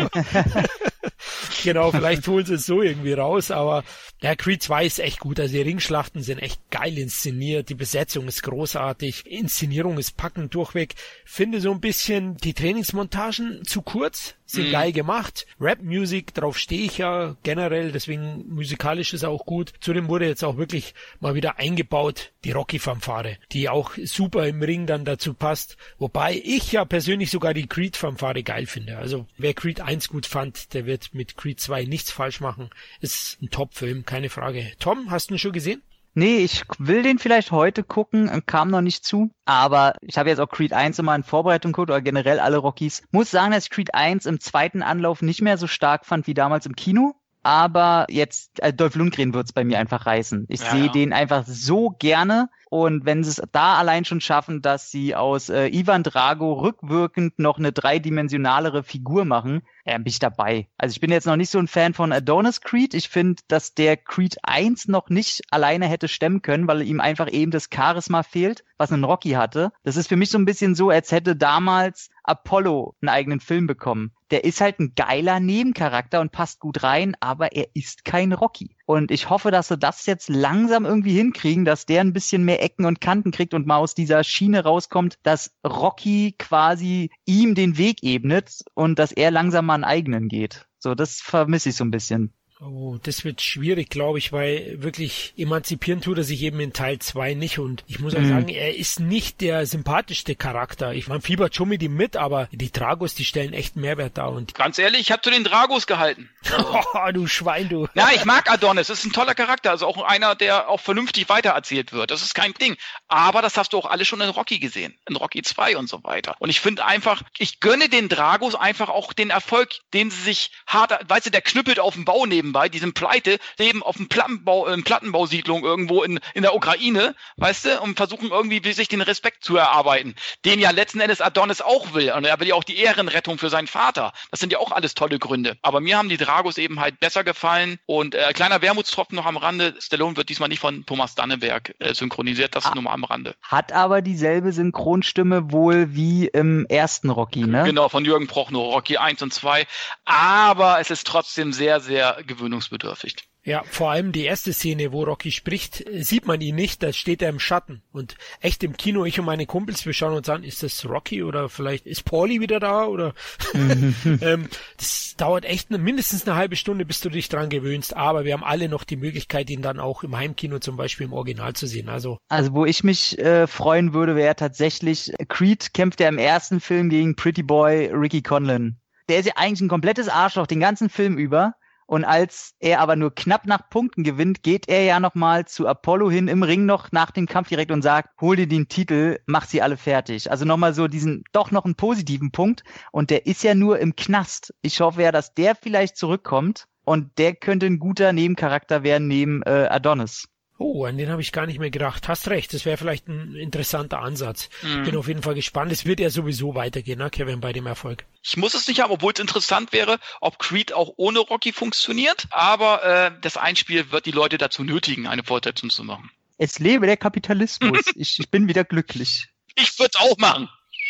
genau, 1.65 1.91
vielleicht 1.91 2.27
holen 2.27 2.47
sie 2.47 2.55
es 2.55 2.67
so 2.67 2.83
irgendwie 2.83 3.13
raus, 3.13 3.51
aber 3.51 3.85
ja, 4.21 4.35
Creed 4.35 4.63
2 4.63 4.87
ist 4.87 4.99
echt 5.01 5.21
gut. 5.21 5.39
Also 5.39 5.55
die 5.55 5.63
Ringschlachten 5.63 6.23
sind 6.23 6.39
echt 6.39 6.61
geil 6.71 6.97
inszeniert, 6.97 7.69
die 7.69 7.75
Besetzung 7.75 8.27
ist 8.27 8.43
großartig, 8.43 9.27
Inszenierung 9.27 9.99
ist 9.99 10.17
packend 10.17 10.55
durchweg. 10.55 10.95
Finde 11.25 11.61
so 11.61 11.71
ein 11.73 11.81
bisschen 11.81 12.37
die 12.39 12.55
Trainingsmontagen 12.55 13.65
zu 13.65 13.83
kurz, 13.83 14.35
sind 14.47 14.69
mhm. 14.69 14.73
geil 14.73 14.93
gemacht. 14.93 15.47
Rap-Music, 15.61 16.35
darauf 16.35 16.59
stehe 16.59 16.85
ich 16.85 16.99
ja 16.99 17.37
generell, 17.43 17.93
deswegen 17.93 18.45
musikalisch 18.49 19.15
ist 19.15 19.25
auch 19.25 19.47
gut. 19.47 19.73
Zudem 19.81 20.09
wurde 20.09 20.27
jetzt 20.27 20.45
auch 20.45 20.57
wirklich 20.57 20.95
mal 21.21 21.35
wieder 21.35 21.59
eingebaut 21.59 22.33
die 22.45 22.53
Rocky-Fanfare, 22.53 23.39
die 23.53 23.69
auch 23.69 23.93
super 24.05 24.47
im 24.47 24.63
Ring 24.63 24.87
dann 24.87 25.05
dazu 25.05 25.35
passt. 25.35 25.77
Wobei 25.99 26.41
ich 26.45 26.73
ja 26.73 26.85
persönlich 26.85 27.31
sogar 27.31 27.55
die 27.55 27.67
Creed-Fanfare 27.67 28.43
geil 28.43 28.67
finde. 28.67 28.99
Also 28.99 29.27
wer 29.39 29.55
Creed 29.55 29.81
1 29.81 30.09
gut 30.09 30.27
fand, 30.27 30.75
der 30.75 30.87
wird 30.87 31.15
mit 31.15 31.37
Creed 31.37 31.61
2 31.61 31.85
nichts 31.85 32.11
falsch 32.11 32.41
machen. 32.41 32.71
Ist 33.01 33.41
ein 33.43 33.51
Top-Film, 33.51 34.05
keine 34.05 34.29
Frage. 34.29 34.73
Tom, 34.79 35.11
hast 35.11 35.31
du 35.31 35.35
ihn 35.35 35.39
schon 35.39 35.53
gesehen? 35.53 35.83
Nee, 36.15 36.39
ich 36.39 36.63
will 36.79 37.03
den 37.03 37.19
vielleicht 37.19 37.51
heute 37.51 37.83
gucken, 37.83 38.31
kam 38.47 38.71
noch 38.71 38.81
nicht 38.81 39.05
zu. 39.05 39.31
Aber 39.45 39.95
ich 40.01 40.17
habe 40.17 40.29
jetzt 40.29 40.39
auch 40.39 40.49
Creed 40.49 40.73
1 40.73 40.99
immer 41.01 41.15
in 41.15 41.25
Vorbereitung 41.25 41.73
geguckt 41.73 41.91
oder 41.91 42.01
generell 42.01 42.39
alle 42.39 42.59
Rockies. 42.59 43.03
Muss 43.11 43.31
sagen, 43.31 43.53
dass 43.53 43.65
ich 43.65 43.71
Creed 43.71 43.95
1 43.95 44.27
im 44.27 44.41
zweiten 44.41 44.83
Anlauf 44.83 45.23
nicht 45.23 45.43
mehr 45.43 45.59
so 45.59 45.67
stark 45.67 46.07
fand 46.07 46.27
wie 46.27 46.35
damals 46.35 46.67
im 46.67 46.77
Kino. 46.77 47.15
Aber 47.43 48.07
jetzt, 48.09 48.63
äh, 48.63 48.73
Dolph 48.73 48.95
Lundgren 48.95 49.35
wird's 49.35 49.53
bei 49.53 49.65
mir 49.65 49.79
einfach 49.79 50.07
reißen. 50.07 50.47
Ich 50.49 50.61
ja, 50.61 50.71
sehe 50.71 50.87
ja. 50.87 50.93
den 50.93 51.13
einfach 51.13 51.45
so 51.47 51.91
gerne. 51.91 52.49
Und 52.75 53.05
wenn 53.05 53.23
sie 53.23 53.31
es 53.31 53.43
da 53.53 53.77
allein 53.77 54.05
schon 54.05 54.21
schaffen, 54.21 54.61
dass 54.61 54.91
sie 54.91 55.15
aus 55.15 55.49
äh, 55.49 55.69
Ivan 55.69 56.03
Drago 56.03 56.55
rückwirkend 56.55 57.39
noch 57.39 57.57
eine 57.57 57.71
dreidimensionalere 57.71 58.83
Figur 58.83 59.25
machen, 59.25 59.63
äh, 59.85 59.97
bin 59.97 60.09
ich 60.09 60.19
dabei. 60.19 60.67
Also 60.77 60.91
ich 60.95 61.01
bin 61.01 61.13
jetzt 61.13 61.29
noch 61.29 61.37
nicht 61.37 61.51
so 61.51 61.61
ein 61.61 61.69
Fan 61.69 61.95
von 61.95 62.11
Adonis 62.11 62.63
Creed. 62.63 62.95
Ich 62.95 63.09
finde, 63.09 63.41
dass 63.47 63.75
der 63.75 63.97
Creed 63.97 64.39
1 64.43 64.89
noch 64.89 65.09
nicht 65.09 65.43
alleine 65.53 65.87
hätte 65.87 66.09
stemmen 66.09 66.43
können, 66.43 66.67
weil 66.67 66.83
ihm 66.83 66.99
einfach 66.99 67.31
eben 67.31 67.53
das 67.53 67.69
Charisma 67.73 68.25
fehlt, 68.25 68.65
was 68.77 68.91
ein 68.91 69.05
Rocky 69.05 69.31
hatte. 69.31 69.71
Das 69.85 69.97
ist 69.97 70.09
für 70.09 70.17
mich 70.17 70.31
so 70.31 70.39
ein 70.39 70.45
bisschen 70.45 70.75
so, 70.75 70.91
als 70.91 71.13
hätte 71.13 71.37
damals 71.37 72.11
Apollo 72.25 72.97
einen 73.01 73.11
eigenen 73.11 73.39
Film 73.39 73.69
bekommen. 73.69 74.11
Der 74.33 74.43
ist 74.43 74.61
halt 74.61 74.81
ein 74.81 74.95
geiler 74.97 75.39
Nebencharakter 75.39 76.21
und 76.21 76.33
passt 76.33 76.59
gut 76.59 76.83
rein, 76.83 77.15
aber 77.21 77.53
er 77.53 77.69
ist 77.75 78.05
kein 78.05 78.33
Rocky. 78.33 78.75
Und 78.87 79.11
ich 79.11 79.31
hoffe, 79.31 79.51
dass 79.51 79.69
sie 79.69 79.79
das 79.79 80.05
jetzt 80.07 80.29
langsam 80.29 80.85
irgendwie 80.85 81.17
hinkriegen, 81.17 81.65
dass 81.65 81.87
der 81.87 82.03
ein 82.03 82.13
bisschen 82.13 82.45
mehr 82.45 82.63
Ecken 82.63 82.85
und 82.85 83.01
Kanten 83.01 83.31
kriegt 83.31 83.55
und 83.55 83.67
mal 83.67 83.79
aus 83.79 83.95
dieser 83.95 84.25
Schiene 84.25 84.63
rauskommt, 84.63 85.19
dass 85.23 85.55
Rocky 85.67 86.35
quasi 86.39 87.11
ihm 87.25 87.55
den 87.55 87.79
Weg 87.79 88.03
ebnet 88.03 88.63
und 88.75 88.99
dass 88.99 89.13
er 89.13 89.31
langsam 89.31 89.67
mal 89.67 89.75
einen 89.75 89.85
eigenen 89.85 90.29
geht. 90.29 90.67
So, 90.79 90.95
das 90.95 91.23
vermisse 91.23 91.71
ich 91.71 91.77
so 91.77 91.85
ein 91.85 91.91
bisschen. 91.91 92.35
Oh, 92.67 92.97
das 93.03 93.25
wird 93.25 93.43
schwierig, 93.43 93.91
glaube 93.91 94.19
ich, 94.19 94.33
weil 94.33 94.83
wirklich 94.83 95.35
emanzipieren 95.37 96.01
tut 96.01 96.17
er 96.17 96.25
sich 96.25 96.41
eben 96.43 96.61
in 96.61 96.73
Teil 96.73 96.99
2 96.99 97.35
nicht 97.35 97.59
und 97.59 97.85
ich 97.87 97.99
muss 97.99 98.15
auch 98.15 98.21
mhm. 98.21 98.29
sagen, 98.29 98.49
er 98.49 98.75
ist 98.75 99.01
nicht 99.01 99.43
der 99.43 99.67
sympathischste 99.67 100.35
Charakter. 100.35 100.95
Ich 100.95 101.07
meine, 101.07 101.21
fiebert 101.21 101.55
schon 101.55 101.69
mit 101.69 101.83
ihm 101.83 101.95
mit, 101.95 102.17
aber 102.17 102.49
die 102.53 102.73
Dragos, 102.73 103.15
die 103.15 103.27
stellen 103.27 103.53
echt 103.53 103.77
Mehrwert 103.77 104.17
dar 104.17 104.33
und 104.33 104.55
Ganz 104.55 104.79
ehrlich, 104.79 105.03
ich 105.03 105.13
habe 105.13 105.21
zu 105.21 105.31
den 105.31 105.45
Dragos 105.45 105.87
gehalten. 105.87 106.31
oh, 106.57 107.11
du 107.13 107.27
Schwein, 107.27 107.69
du. 107.69 107.87
Ja, 107.93 108.09
ich 108.15 108.25
mag 108.25 108.51
Adonis, 108.51 108.87
das 108.87 109.01
ist 109.01 109.05
ein 109.05 109.13
toller 109.13 109.35
Charakter, 109.35 109.71
also 109.71 109.87
auch 109.87 110.03
einer, 110.03 110.35
der 110.35 110.71
auch 110.71 110.81
vernünftig 110.81 111.29
weitererzählt 111.29 111.93
wird. 111.93 112.11
Das 112.11 112.23
ist 112.23 112.35
kein 112.35 112.55
Ding, 112.55 112.77
aber 113.09 113.43
das 113.43 113.59
hast 113.59 113.75
du 113.75 113.79
auch 113.79 113.87
alle 113.87 114.07
schon 114.07 114.23
in 114.23 114.31
Rocky 114.31 114.59
gesehen, 114.59 114.97
in 115.07 115.17
Rocky 115.17 115.43
2 115.43 115.77
und 115.77 115.89
so 115.89 116.03
weiter. 116.03 116.35
Und 116.39 116.49
ich 116.49 116.61
finde 116.61 116.87
einfach, 116.87 117.23
ich 117.37 117.61
gönne 117.61 117.91
den 117.91 118.09
Dragos 118.09 118.55
einfach 118.55 118.89
auch 118.89 119.13
den 119.13 119.29
Erfolg, 119.29 119.81
den 119.93 120.11
sie 120.11 120.23
sich 120.23 120.51
hart, 120.67 120.99
weißt 121.07 121.27
du, 121.27 121.31
der 121.31 121.43
knüppelt 121.43 121.79
auf 121.79 121.93
dem 121.93 122.07
Bau 122.07 122.25
neben 122.25 122.54
nebenbei, 122.55 122.69
die 122.69 122.79
sind 122.79 122.95
pleite, 122.95 123.39
leben 123.59 123.83
auf 123.83 123.97
einem 123.97 124.09
Plattenbau, 124.09 124.69
äh, 124.69 124.81
Plattenbausiedlung 124.81 125.65
irgendwo 125.65 126.03
in, 126.03 126.21
in 126.35 126.43
der 126.43 126.55
Ukraine, 126.55 127.15
weißt 127.37 127.65
du, 127.65 127.81
und 127.81 127.97
versuchen 127.97 128.31
irgendwie 128.31 128.73
sich 128.73 128.89
den 128.89 129.01
Respekt 129.01 129.45
zu 129.45 129.57
erarbeiten, 129.57 130.15
den 130.45 130.61
ja 130.61 130.71
letzten 130.71 131.01
Endes 131.01 131.21
Adonis 131.21 131.61
auch 131.61 131.95
will. 131.95 132.13
Und 132.13 132.25
er 132.25 132.39
will 132.41 132.49
ja 132.49 132.55
auch 132.55 132.65
die 132.65 132.79
Ehrenrettung 132.79 133.39
für 133.39 133.51
seinen 133.51 133.67
Vater. 133.67 134.13
Das 134.31 134.41
sind 134.41 134.53
ja 134.53 134.59
auch 134.59 134.73
alles 134.73 134.95
tolle 134.95 135.19
Gründe. 135.19 135.57
Aber 135.63 135.81
mir 135.81 135.99
haben 135.99 136.09
die 136.09 136.17
Dragos 136.17 136.59
eben 136.59 136.81
halt 136.81 137.01
besser 137.01 137.25
gefallen. 137.25 137.79
Und 137.87 138.15
äh, 138.15 138.33
kleiner 138.33 138.63
Wermutstropfen 138.63 139.17
noch 139.17 139.27
am 139.27 139.37
Rande, 139.37 139.75
Stallone 139.81 140.17
wird 140.17 140.29
diesmal 140.29 140.49
nicht 140.49 140.61
von 140.61 140.87
Thomas 140.87 141.15
Danneberg 141.15 141.75
äh, 141.79 141.95
synchronisiert, 141.95 142.55
das 142.55 142.67
ah, 142.67 142.75
nur 142.75 142.85
mal 142.85 142.93
am 142.93 143.05
Rande. 143.05 143.35
Hat 143.43 143.73
aber 143.73 144.03
dieselbe 144.03 144.53
Synchronstimme 144.53 145.51
wohl 145.51 145.95
wie 145.95 146.27
im 146.27 146.67
ersten 146.69 147.11
Rocky, 147.11 147.47
ne? 147.47 147.65
Genau, 147.65 147.89
von 147.89 148.05
Jürgen 148.05 148.27
Prochnow, 148.27 148.73
Rocky 148.73 148.97
1 148.97 149.23
und 149.23 149.33
2. 149.33 149.67
Aber 150.05 150.81
es 150.81 150.91
ist 150.91 151.07
trotzdem 151.07 151.53
sehr, 151.53 151.81
sehr 151.81 152.19
gewöhnlich 152.27 152.34
gewöhnungsbedürftig. 152.37 153.17
Ja, 153.47 153.63
vor 153.65 153.91
allem 153.91 154.13
die 154.13 154.25
erste 154.25 154.55
Szene, 154.55 154.91
wo 154.93 155.05
Rocky 155.05 155.31
spricht, 155.31 155.85
sieht 155.93 156.27
man 156.27 156.41
ihn 156.41 156.55
nicht, 156.55 156.83
da 156.83 156.95
steht 156.95 157.21
er 157.21 157.29
im 157.29 157.39
Schatten. 157.39 157.83
Und 157.93 158.17
echt 158.41 158.65
im 158.65 158.75
Kino, 158.75 159.05
ich 159.05 159.19
und 159.19 159.27
meine 159.27 159.45
Kumpels, 159.45 159.85
wir 159.85 159.93
schauen 159.93 160.15
uns 160.15 160.31
an, 160.31 160.45
ist 160.45 160.63
das 160.63 160.89
Rocky 160.89 161.23
oder 161.23 161.51
vielleicht 161.51 161.87
ist 161.87 162.07
Pauli 162.07 162.41
wieder 162.41 162.59
da 162.59 162.87
oder 162.87 163.13
ähm, 163.55 164.49
das 164.79 165.15
dauert 165.19 165.45
echt 165.45 165.71
mindestens 165.71 166.27
eine 166.27 166.37
halbe 166.37 166.57
Stunde, 166.57 166.87
bis 166.87 167.01
du 167.01 167.11
dich 167.11 167.29
dran 167.29 167.51
gewöhnst, 167.51 167.95
aber 167.95 168.25
wir 168.25 168.33
haben 168.33 168.45
alle 168.45 168.71
noch 168.71 168.85
die 168.85 168.97
Möglichkeit, 168.97 169.51
ihn 169.51 169.61
dann 169.61 169.79
auch 169.79 170.05
im 170.05 170.17
Heimkino 170.17 170.59
zum 170.59 170.79
Beispiel 170.79 171.07
im 171.07 171.13
Original 171.13 171.53
zu 171.53 171.67
sehen. 171.67 171.91
Also, 171.91 172.17
also 172.29 172.55
wo 172.55 172.65
ich 172.65 172.83
mich 172.83 173.19
äh, 173.19 173.47
freuen 173.47 173.93
würde, 173.93 174.17
wäre 174.17 174.37
tatsächlich, 174.37 175.13
Creed 175.29 175.75
kämpft 175.75 176.01
ja 176.01 176.09
im 176.09 176.19
ersten 176.19 176.61
Film 176.61 176.89
gegen 176.89 177.15
Pretty 177.15 177.43
Boy 177.43 177.91
Ricky 177.93 178.23
Conlon. 178.23 178.79
Der 179.11 179.19
ist 179.19 179.27
ja 179.27 179.35
eigentlich 179.37 179.61
ein 179.61 179.69
komplettes 179.69 180.09
Arschloch 180.09 180.47
den 180.47 180.61
ganzen 180.61 180.89
Film 180.89 181.19
über 181.19 181.53
und 181.87 182.05
als 182.05 182.55
er 182.61 182.81
aber 182.81 182.97
nur 182.97 183.15
knapp 183.15 183.47
nach 183.47 183.69
Punkten 183.69 184.05
gewinnt, 184.05 184.43
geht 184.43 184.69
er 184.69 184.85
ja 184.85 185.01
nochmal 185.01 185.47
zu 185.47 185.69
Apollo 185.69 186.11
hin 186.11 186.29
im 186.29 186.43
Ring 186.43 186.65
noch 186.67 186.93
nach 186.93 187.11
dem 187.11 187.27
Kampf 187.27 187.49
direkt 187.49 187.71
und 187.71 187.83
sagt, 187.83 188.21
hol 188.21 188.37
dir 188.37 188.47
den 188.47 188.69
Titel, 188.69 189.19
mach 189.27 189.45
sie 189.47 189.61
alle 189.61 189.77
fertig. 189.77 190.31
Also 190.31 190.45
nochmal 190.45 190.75
so 190.75 190.89
diesen, 190.89 191.25
doch 191.33 191.51
noch 191.51 191.65
einen 191.65 191.75
positiven 191.75 192.31
Punkt. 192.31 192.65
Und 192.91 193.11
der 193.11 193.27
ist 193.27 193.43
ja 193.43 193.55
nur 193.55 193.79
im 193.79 193.97
Knast. 193.97 194.55
Ich 194.63 194.81
hoffe 194.81 195.03
ja, 195.03 195.13
dass 195.13 195.35
der 195.35 195.55
vielleicht 195.55 195.97
zurückkommt. 195.97 196.67
Und 196.85 197.19
der 197.19 197.35
könnte 197.35 197.67
ein 197.67 197.79
guter 197.79 198.13
Nebencharakter 198.13 198.83
werden 198.83 199.09
neben 199.09 199.43
äh, 199.43 199.69
Adonis. 199.71 200.29
Oh, 200.67 200.87
an 200.87 200.97
den 200.97 201.11
habe 201.11 201.21
ich 201.21 201.31
gar 201.31 201.45
nicht 201.45 201.59
mehr 201.59 201.71
gedacht. 201.71 202.09
Hast 202.09 202.29
recht, 202.29 202.55
das 202.55 202.65
wäre 202.65 202.79
vielleicht 202.79 203.07
ein 203.07 203.35
interessanter 203.35 203.99
Ansatz. 203.99 204.49
Mhm. 204.63 204.85
Bin 204.85 204.97
auf 204.97 205.09
jeden 205.09 205.21
Fall 205.21 205.35
gespannt. 205.35 205.71
Es 205.71 205.85
wird 205.85 206.01
ja 206.01 206.09
sowieso 206.09 206.55
weitergehen, 206.55 207.01
ne, 207.01 207.11
Kevin, 207.11 207.43
bei 207.43 207.53
dem 207.53 207.67
Erfolg. 207.67 208.07
Ich 208.23 208.39
muss 208.39 208.55
es 208.55 208.67
nicht 208.67 208.81
haben, 208.81 208.91
obwohl 208.91 209.13
es 209.13 209.21
interessant 209.21 209.75
wäre, 209.75 209.99
ob 210.23 210.39
Creed 210.39 210.73
auch 210.73 210.95
ohne 210.97 211.19
Rocky 211.19 211.53
funktioniert. 211.53 212.29
Aber 212.31 212.83
äh, 212.83 213.11
das 213.21 213.37
Einspiel 213.37 213.93
wird 213.93 214.07
die 214.07 214.11
Leute 214.11 214.39
dazu 214.39 214.65
nötigen, 214.65 215.07
eine 215.07 215.23
Fortsetzung 215.23 215.69
zu 215.69 215.85
machen. 215.85 216.11
Es 216.39 216.59
lebe 216.59 216.87
der 216.87 216.97
Kapitalismus. 216.97 217.81
ich, 217.95 218.19
ich 218.19 218.31
bin 218.31 218.49
wieder 218.49 218.65
glücklich. 218.65 219.29
Ich 219.57 219.79
würde 219.79 219.91
es 219.93 220.01
auch 220.01 220.17
machen. 220.17 220.49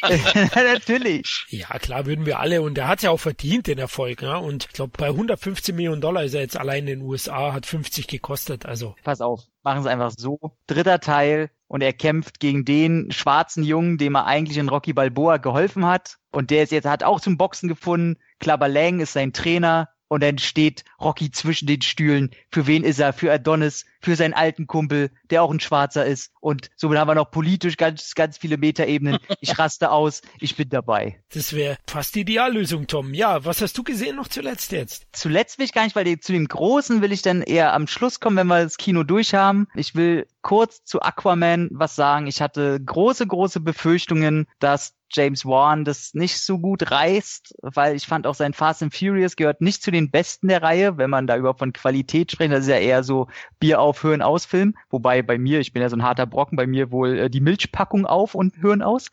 Natürlich. 0.54 1.46
Ja, 1.48 1.78
klar 1.78 2.06
würden 2.06 2.26
wir 2.26 2.40
alle. 2.40 2.62
Und 2.62 2.78
er 2.78 2.88
hat 2.88 3.02
ja 3.02 3.10
auch 3.10 3.20
verdient, 3.20 3.66
den 3.66 3.78
Erfolg. 3.78 4.22
Ne? 4.22 4.38
Und 4.38 4.66
ich 4.66 4.72
glaube, 4.72 4.92
bei 4.96 5.08
115 5.08 5.74
Millionen 5.74 6.00
Dollar 6.00 6.24
ist 6.24 6.34
er 6.34 6.40
jetzt 6.40 6.56
allein 6.56 6.86
in 6.86 7.00
den 7.00 7.02
USA, 7.02 7.52
hat 7.52 7.66
50 7.66 8.06
gekostet. 8.06 8.66
Also. 8.66 8.94
Pass 9.02 9.20
auf, 9.20 9.42
machen 9.62 9.80
es 9.80 9.86
einfach 9.86 10.12
so. 10.16 10.38
Dritter 10.66 11.00
Teil 11.00 11.50
und 11.68 11.82
er 11.82 11.92
kämpft 11.92 12.40
gegen 12.40 12.64
den 12.64 13.10
schwarzen 13.10 13.64
Jungen, 13.64 13.98
dem 13.98 14.14
er 14.14 14.26
eigentlich 14.26 14.58
in 14.58 14.68
Rocky 14.68 14.92
Balboa 14.92 15.38
geholfen 15.38 15.86
hat. 15.86 16.18
Und 16.30 16.50
der 16.50 16.64
ist 16.64 16.72
jetzt, 16.72 16.86
hat 16.86 17.02
auch 17.02 17.20
zum 17.20 17.36
Boxen 17.36 17.68
gefunden. 17.68 18.18
Klabber 18.38 18.68
Lang 18.68 19.00
ist 19.00 19.12
sein 19.12 19.32
Trainer. 19.32 19.88
Und 20.08 20.22
dann 20.22 20.38
steht 20.38 20.84
Rocky 21.00 21.30
zwischen 21.30 21.66
den 21.66 21.82
Stühlen. 21.82 22.30
Für 22.50 22.66
wen 22.66 22.84
ist 22.84 23.00
er? 23.00 23.12
Für 23.12 23.32
Adonis, 23.32 23.84
für 24.00 24.16
seinen 24.16 24.34
alten 24.34 24.66
Kumpel, 24.66 25.10
der 25.30 25.42
auch 25.42 25.50
ein 25.50 25.60
Schwarzer 25.60 26.04
ist. 26.04 26.30
Und 26.40 26.70
somit 26.76 26.98
haben 26.98 27.08
wir 27.08 27.14
noch 27.14 27.30
politisch 27.30 27.76
ganz, 27.76 28.14
ganz 28.14 28.38
viele 28.38 28.56
Metaebenen. 28.56 29.18
Ich 29.40 29.58
raste 29.58 29.90
aus, 29.90 30.22
ich 30.40 30.56
bin 30.56 30.68
dabei. 30.68 31.20
Das 31.32 31.52
wäre 31.52 31.76
fast 31.86 32.14
die 32.14 32.20
Ideallösung, 32.20 32.86
Tom. 32.86 33.14
Ja, 33.14 33.44
was 33.44 33.62
hast 33.62 33.76
du 33.78 33.82
gesehen 33.82 34.16
noch 34.16 34.28
zuletzt 34.28 34.72
jetzt? 34.72 35.06
Zuletzt 35.12 35.58
will 35.58 35.64
ich 35.64 35.72
gar 35.72 35.84
nicht, 35.84 35.96
weil 35.96 36.18
zu 36.20 36.32
dem 36.32 36.46
Großen 36.46 37.02
will 37.02 37.12
ich 37.12 37.22
dann 37.22 37.42
eher 37.42 37.72
am 37.72 37.86
Schluss 37.86 38.20
kommen, 38.20 38.36
wenn 38.36 38.46
wir 38.46 38.62
das 38.62 38.76
Kino 38.76 39.02
durch 39.02 39.34
haben. 39.34 39.68
Ich 39.74 39.94
will 39.94 40.26
kurz 40.42 40.84
zu 40.84 41.00
Aquaman 41.00 41.68
was 41.72 41.96
sagen. 41.96 42.26
Ich 42.26 42.40
hatte 42.40 42.78
große, 42.80 43.26
große 43.26 43.60
Befürchtungen, 43.60 44.46
dass 44.58 44.94
James 45.14 45.46
Wan 45.46 45.85
das 45.85 46.12
nicht 46.14 46.40
so 46.40 46.59
gut 46.59 46.90
reißt, 46.90 47.55
weil 47.62 47.94
ich 47.94 48.07
fand 48.07 48.27
auch 48.27 48.35
sein 48.35 48.53
Fast 48.53 48.83
and 48.83 48.94
Furious 48.94 49.37
gehört 49.37 49.61
nicht 49.61 49.83
zu 49.83 49.90
den 49.90 50.11
besten 50.11 50.48
der 50.48 50.62
Reihe, 50.62 50.98
wenn 50.98 51.11
man 51.11 51.27
da 51.27 51.37
überhaupt 51.37 51.61
von 51.61 51.72
Qualität 51.72 52.33
spricht. 52.33 52.53
Das 52.53 52.64
ist 52.64 52.68
ja 52.68 52.79
eher 52.79 53.05
so 53.05 53.29
Bier 53.61 53.81
auf, 53.81 54.03
Hören 54.03 54.22
aus 54.22 54.44
Film. 54.44 54.74
Wobei 54.90 55.22
bei 55.22 55.38
mir, 55.38 55.61
ich 55.61 55.72
bin 55.72 55.83
ja 55.83 55.88
so 55.88 55.96
ein 55.96 56.03
harter 56.03 56.27
Brocken, 56.27 56.57
bei 56.57 56.66
mir 56.66 56.90
wohl 56.90 57.18
äh, 57.18 57.31
die 57.31 57.40
Milchpackung 57.40 58.07
auf 58.07 58.35
und 58.35 58.61
Hören 58.61 58.83
aus 58.83 59.11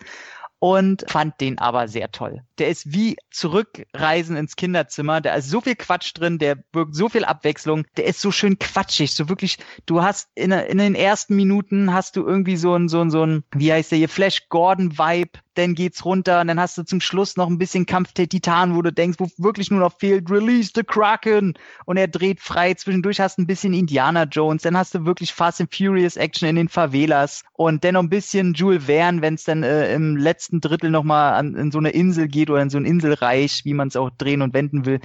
und 0.61 1.03
fand 1.07 1.41
den 1.41 1.57
aber 1.57 1.87
sehr 1.87 2.11
toll. 2.11 2.43
Der 2.59 2.69
ist 2.69 2.93
wie 2.93 3.17
Zurückreisen 3.31 4.37
ins 4.37 4.55
Kinderzimmer. 4.55 5.19
Da 5.19 5.33
ist 5.33 5.49
so 5.49 5.59
viel 5.59 5.75
Quatsch 5.75 6.11
drin, 6.13 6.37
der 6.37 6.63
wirkt 6.71 6.93
so 6.93 7.09
viel 7.09 7.25
Abwechslung. 7.25 7.85
Der 7.97 8.05
ist 8.05 8.21
so 8.21 8.31
schön 8.31 8.59
quatschig, 8.59 9.15
so 9.15 9.27
wirklich. 9.27 9.57
Du 9.87 10.03
hast 10.03 10.29
in, 10.35 10.51
in 10.51 10.77
den 10.77 10.93
ersten 10.93 11.35
Minuten 11.35 11.91
hast 11.91 12.15
du 12.15 12.23
irgendwie 12.23 12.57
so 12.57 12.75
ein, 12.75 12.89
so 12.89 13.01
ein, 13.01 13.09
so 13.09 13.25
ein, 13.25 13.43
wie 13.55 13.73
heißt 13.73 13.89
der 13.89 13.97
hier, 13.97 14.09
Flash 14.09 14.49
Gordon 14.49 14.99
Vibe 14.99 15.39
dann 15.55 15.75
geht's 15.75 16.05
runter 16.05 16.41
und 16.41 16.47
dann 16.47 16.59
hast 16.59 16.77
du 16.77 16.83
zum 16.83 17.01
Schluss 17.01 17.37
noch 17.37 17.47
ein 17.47 17.57
bisschen 17.57 17.85
Kampf 17.85 18.13
der 18.13 18.29
Titan, 18.29 18.75
wo 18.75 18.81
du 18.81 18.91
denkst, 18.91 19.19
wo 19.19 19.27
wirklich 19.37 19.71
nur 19.71 19.79
noch 19.79 19.97
fehlt, 19.97 20.29
release 20.29 20.71
the 20.73 20.83
Kraken! 20.83 21.53
Und 21.85 21.97
er 21.97 22.07
dreht 22.07 22.39
frei, 22.39 22.73
zwischendurch 22.73 23.19
hast 23.19 23.37
du 23.37 23.43
ein 23.43 23.47
bisschen 23.47 23.73
Indiana 23.73 24.23
Jones, 24.23 24.63
dann 24.63 24.77
hast 24.77 24.95
du 24.95 25.05
wirklich 25.05 25.33
Fast 25.33 25.61
and 25.61 25.73
Furious 25.73 26.15
Action 26.17 26.47
in 26.47 26.55
den 26.55 26.69
Favelas. 26.69 27.43
Und 27.53 27.83
dann 27.83 27.95
noch 27.95 28.03
ein 28.03 28.09
bisschen 28.09 28.53
Jules 28.53 28.85
Verne, 28.85 29.21
wenn 29.21 29.35
es 29.35 29.43
dann 29.43 29.63
äh, 29.63 29.93
im 29.93 30.17
letzten 30.17 30.61
Drittel 30.61 30.89
nochmal 30.89 31.33
an 31.33 31.55
in 31.55 31.71
so 31.71 31.79
eine 31.79 31.89
Insel 31.89 32.27
geht 32.27 32.49
oder 32.49 32.61
in 32.61 32.69
so 32.69 32.77
ein 32.77 32.85
Inselreich, 32.85 33.65
wie 33.65 33.73
man 33.73 33.87
es 33.87 33.95
auch 33.95 34.09
drehen 34.09 34.41
und 34.41 34.53
wenden 34.53 34.85
will. 34.85 34.99